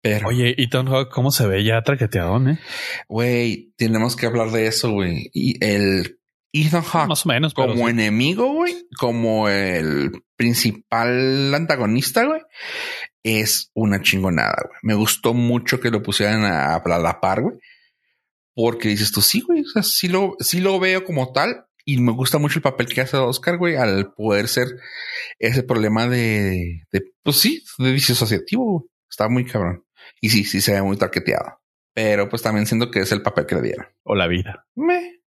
Pero, 0.00 0.28
Oye, 0.28 0.54
Ethan 0.58 0.86
Hawke, 0.86 1.10
¿cómo 1.10 1.30
se 1.30 1.46
ve 1.46 1.64
ya 1.64 1.82
traqueteadón, 1.82 2.50
eh? 2.50 2.58
güey, 3.08 3.72
tenemos 3.76 4.16
que 4.16 4.26
hablar 4.26 4.50
de 4.50 4.66
eso, 4.66 4.90
güey. 4.90 5.30
Y 5.32 5.64
el 5.64 6.18
Ethan 6.52 6.82
Hawke 6.82 7.08
Más 7.08 7.26
o 7.26 7.28
menos. 7.28 7.54
como 7.54 7.74
sí. 7.74 7.90
enemigo, 7.90 8.52
güey, 8.52 8.86
como 8.96 9.48
el 9.48 10.10
principal 10.36 11.54
antagonista, 11.54 12.24
güey, 12.24 12.40
es 13.22 13.70
una 13.74 14.00
chingonada, 14.02 14.56
güey. 14.66 14.78
Me 14.82 14.94
gustó 14.94 15.34
mucho 15.34 15.80
que 15.80 15.90
lo 15.90 16.02
pusieran 16.02 16.44
a, 16.44 16.74
a 16.74 16.98
la 16.98 17.20
par, 17.20 17.42
güey. 17.42 17.56
Porque 18.54 18.88
dices 18.88 19.12
tú, 19.12 19.20
sí, 19.22 19.40
güey, 19.40 19.60
o 19.62 19.68
sea, 19.68 19.82
sí 19.82 20.08
lo, 20.08 20.36
sí 20.40 20.60
lo 20.60 20.78
veo 20.80 21.04
como 21.04 21.32
tal. 21.32 21.64
Y 21.84 22.00
me 22.00 22.12
gusta 22.12 22.38
mucho 22.38 22.58
el 22.58 22.62
papel 22.62 22.86
que 22.88 23.00
hace 23.00 23.16
Oscar, 23.16 23.56
güey, 23.56 23.76
al 23.76 24.12
poder 24.12 24.46
ser 24.48 24.66
ese 25.38 25.62
problema 25.62 26.06
de, 26.06 26.82
de 26.92 27.02
pues 27.22 27.36
sí, 27.38 27.64
de 27.78 27.92
vicio 27.92 28.14
asociativo, 28.14 28.64
güey. 28.64 28.84
Está 29.08 29.28
muy 29.28 29.46
cabrón. 29.46 29.84
Y 30.20 30.28
sí, 30.30 30.44
sí 30.44 30.60
se 30.60 30.72
ve 30.72 30.82
muy 30.82 30.96
tarqueteado. 30.98 31.60
Pero 31.94 32.28
pues 32.28 32.42
también 32.42 32.66
siento 32.66 32.90
que 32.90 33.00
es 33.00 33.10
el 33.12 33.22
papel 33.22 33.46
que 33.46 33.54
le 33.54 33.62
dieron. 33.62 33.86
O 34.02 34.14
la 34.14 34.26
vida. 34.26 34.66
Me. 34.74 35.20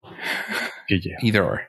Either 1.23 1.43
or. 1.43 1.61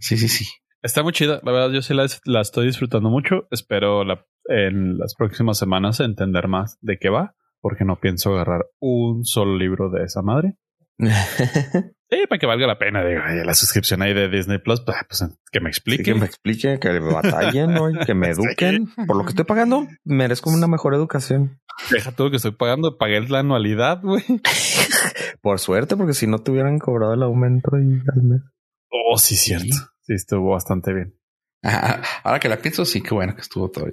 sí, 0.00 0.16
sí, 0.16 0.28
sí. 0.28 0.46
Está 0.82 1.02
muy 1.02 1.12
chida. 1.12 1.40
La 1.42 1.52
verdad, 1.52 1.70
yo 1.72 1.82
sí 1.82 1.94
la, 1.94 2.06
la 2.24 2.40
estoy 2.42 2.66
disfrutando 2.66 3.08
mucho. 3.10 3.48
Espero 3.50 4.04
la- 4.04 4.24
en 4.48 4.98
las 4.98 5.14
próximas 5.14 5.58
semanas 5.58 6.00
entender 6.00 6.48
más 6.48 6.78
de 6.80 6.98
qué 6.98 7.08
va, 7.10 7.34
porque 7.60 7.84
no 7.84 7.96
pienso 8.00 8.34
agarrar 8.34 8.66
un 8.80 9.24
solo 9.24 9.56
libro 9.56 9.90
de 9.90 10.04
esa 10.04 10.22
madre. 10.22 10.56
Sí, 12.08 12.18
para 12.28 12.38
que 12.38 12.46
valga 12.46 12.68
la 12.68 12.78
pena. 12.78 13.04
Digo, 13.04 13.20
la 13.44 13.54
suscripción 13.54 14.00
ahí 14.00 14.14
de 14.14 14.28
Disney 14.28 14.58
Plus, 14.58 14.80
pues, 14.82 14.96
pues, 15.08 15.24
que 15.50 15.58
me 15.58 15.70
Sí, 15.72 15.78
explique. 15.78 16.04
que 16.04 16.14
me 16.14 16.24
explique, 16.24 16.78
que 16.78 17.00
batallen, 17.00 17.72
¿no? 17.74 17.90
Y 17.90 17.98
que 17.98 18.14
me 18.14 18.28
eduquen. 18.30 18.86
Por 19.08 19.16
lo 19.16 19.24
que 19.24 19.30
estoy 19.30 19.44
pagando, 19.44 19.88
merezco 20.04 20.50
una 20.50 20.68
mejor 20.68 20.94
educación. 20.94 21.58
Deja 21.90 22.12
todo 22.12 22.30
que 22.30 22.36
estoy 22.36 22.52
pagando. 22.52 22.96
Pagué 22.96 23.20
la 23.22 23.40
anualidad, 23.40 24.00
güey. 24.02 24.22
Por 25.42 25.58
suerte, 25.58 25.96
porque 25.96 26.12
si 26.14 26.28
no 26.28 26.38
te 26.38 26.52
hubieran 26.52 26.78
cobrado 26.78 27.12
el 27.12 27.24
aumento 27.24 27.70
y 27.76 27.94
al 28.14 28.22
mes. 28.22 28.42
Oh, 28.88 29.18
sí, 29.18 29.34
cierto. 29.34 29.74
Sí, 30.02 30.14
estuvo 30.14 30.50
bastante 30.52 30.92
bien. 30.94 31.12
Ajá. 31.62 32.02
Ahora 32.24 32.38
que 32.40 32.48
la 32.48 32.58
pienso, 32.58 32.84
sí, 32.84 33.00
qué 33.02 33.14
bueno 33.14 33.34
que 33.34 33.40
estuvo 33.42 33.70
todo. 33.70 33.86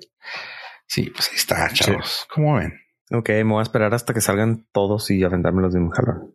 Sí, 0.87 1.09
pues 1.09 1.29
ahí 1.29 1.35
está, 1.35 1.69
chavos. 1.73 2.27
¿Cómo 2.33 2.55
ven? 2.55 2.73
Ok, 3.11 3.29
me 3.29 3.43
voy 3.43 3.59
a 3.59 3.63
esperar 3.63 3.93
hasta 3.93 4.13
que 4.13 4.21
salgan 4.21 4.65
todos 4.71 5.09
y 5.11 5.23
aventármelos 5.23 5.73
de 5.73 5.79
un 5.79 5.89
jalón. 5.89 6.33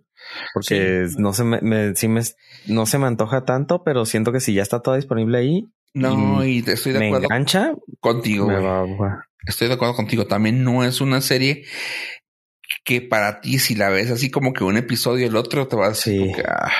Porque 0.52 1.06
no 1.16 1.32
se 1.32 1.44
me, 1.44 1.60
me- 1.60 1.94
sí 1.94 2.08
me, 2.08 2.20
no 2.66 2.86
se 2.86 2.98
me 2.98 3.06
antoja 3.06 3.44
tanto, 3.44 3.82
pero 3.84 4.04
siento 4.04 4.32
que 4.32 4.40
si 4.40 4.52
ya 4.54 4.62
está 4.62 4.80
todo 4.80 4.94
disponible 4.96 5.38
ahí, 5.38 5.64
No, 5.94 6.44
y 6.44 6.62
te 6.62 6.72
estoy 6.72 6.92
de 6.92 6.98
me 6.98 7.06
acuerdo 7.08 7.26
engancha, 7.26 7.72
contigo. 8.00 8.46
me 8.46 8.54
güey. 8.54 8.66
va, 8.66 8.82
va- 8.82 9.24
Estoy 9.46 9.68
de 9.68 9.74
acuerdo 9.74 9.94
contigo. 9.94 10.26
También 10.26 10.62
no 10.64 10.84
es 10.84 11.00
una 11.00 11.20
serie 11.20 11.64
que 12.84 13.00
para 13.00 13.40
ti, 13.40 13.58
si 13.58 13.74
la 13.74 13.88
ves 13.88 14.10
así 14.10 14.30
como 14.30 14.52
que 14.52 14.64
un 14.64 14.76
episodio 14.76 15.24
y 15.24 15.28
el 15.28 15.36
otro, 15.36 15.68
te 15.68 15.76
va 15.76 15.86
a 15.86 15.90
decir, 15.90 16.14
Sí. 16.14 16.18
como 16.20 16.36
que, 16.36 16.42
ah, 16.46 16.70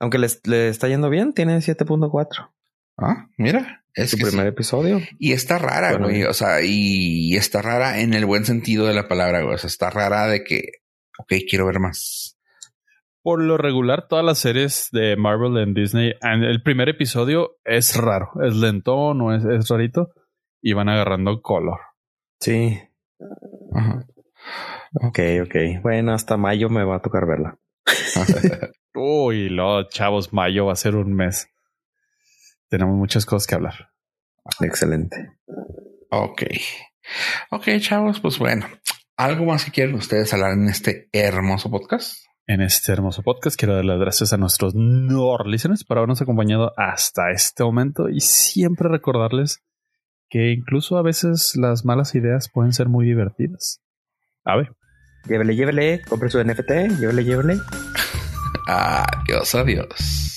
Aunque 0.00 0.18
le 0.18 0.68
está 0.68 0.88
yendo 0.88 1.08
bien, 1.10 1.32
tiene 1.32 1.60
7.4. 1.62 2.50
ah, 3.00 3.28
mira, 3.36 3.82
es 3.94 4.10
Su 4.10 4.16
primer 4.16 4.46
sí. 4.46 4.48
episodio. 4.48 5.00
Y 5.18 5.32
está 5.32 5.58
rara, 5.58 5.90
Bueno, 5.92 6.06
güey. 6.06 6.24
O 6.24 6.32
sea, 6.32 6.62
y 6.62 7.34
está 7.36 7.62
rara 7.62 8.00
en 8.00 8.14
el 8.14 8.26
buen 8.26 8.44
sentido 8.44 8.86
de 8.86 8.94
la 8.94 9.08
palabra, 9.08 9.42
güey. 9.42 9.54
O 9.54 9.58
sea, 9.58 9.68
está 9.68 9.90
rara 9.90 10.26
de 10.26 10.44
que, 10.44 10.62
ok, 11.18 11.32
quiero 11.48 11.66
ver 11.66 11.80
más. 11.80 12.38
Por 13.22 13.42
lo 13.42 13.58
regular, 13.58 14.08
todas 14.08 14.24
las 14.24 14.38
series 14.38 14.88
de 14.92 15.16
Marvel 15.16 15.58
en 15.58 15.74
Disney, 15.74 16.14
el 16.22 16.62
primer 16.62 16.88
episodio 16.88 17.58
es 17.64 17.96
raro, 17.96 18.30
es 18.42 18.56
lentón 18.56 19.20
o 19.20 19.34
es, 19.34 19.44
es 19.44 19.68
rarito 19.68 20.12
y 20.62 20.72
van 20.72 20.88
agarrando 20.88 21.42
color. 21.42 21.80
Sí. 22.40 22.80
Ajá. 23.74 24.06
Ok, 25.02 25.18
ok. 25.42 25.82
Bueno, 25.82 26.12
hasta 26.14 26.36
mayo 26.36 26.70
me 26.70 26.84
va 26.84 26.96
a 26.96 27.02
tocar 27.02 27.26
verla. 27.26 27.58
Uy, 28.94 29.48
lo 29.50 29.88
chavos, 29.88 30.32
mayo 30.32 30.66
va 30.66 30.72
a 30.72 30.76
ser 30.76 30.96
un 30.96 31.14
mes. 31.14 31.48
Tenemos 32.70 32.96
muchas 32.96 33.26
cosas 33.26 33.48
que 33.48 33.56
hablar. 33.56 33.90
Excelente. 34.60 35.32
ok. 36.10 36.42
Ok, 37.50 37.68
chavos, 37.80 38.20
pues 38.20 38.38
bueno. 38.38 38.66
¿Algo 39.16 39.44
más 39.44 39.64
que 39.64 39.72
quieren 39.72 39.96
ustedes 39.96 40.32
hablar 40.32 40.52
en 40.52 40.68
este 40.68 41.08
hermoso 41.12 41.68
podcast? 41.68 42.14
En 42.46 42.60
este 42.60 42.92
hermoso 42.92 43.22
podcast 43.22 43.58
quiero 43.58 43.74
dar 43.74 43.84
las 43.84 43.98
gracias 43.98 44.32
a 44.32 44.36
nuestros 44.36 44.74
Nord 44.74 45.46
listeners 45.46 45.84
por 45.84 45.98
habernos 45.98 46.22
acompañado 46.22 46.72
hasta 46.76 47.32
este 47.32 47.64
momento 47.64 48.08
y 48.08 48.20
siempre 48.20 48.88
recordarles 48.88 49.62
que 50.28 50.52
incluso 50.52 50.96
a 50.96 51.02
veces 51.02 51.56
las 51.56 51.84
malas 51.84 52.14
ideas 52.14 52.48
pueden 52.52 52.72
ser 52.72 52.88
muy 52.88 53.04
divertidas. 53.04 53.82
A 54.44 54.56
ver. 54.56 54.72
Llévele, 55.28 55.56
llévele. 55.56 56.02
Compre 56.08 56.30
su 56.30 56.42
NFT. 56.42 57.00
Llévele, 57.00 57.24
llévele. 57.24 57.56
Adiós, 58.68 59.54
adiós. 59.56 60.29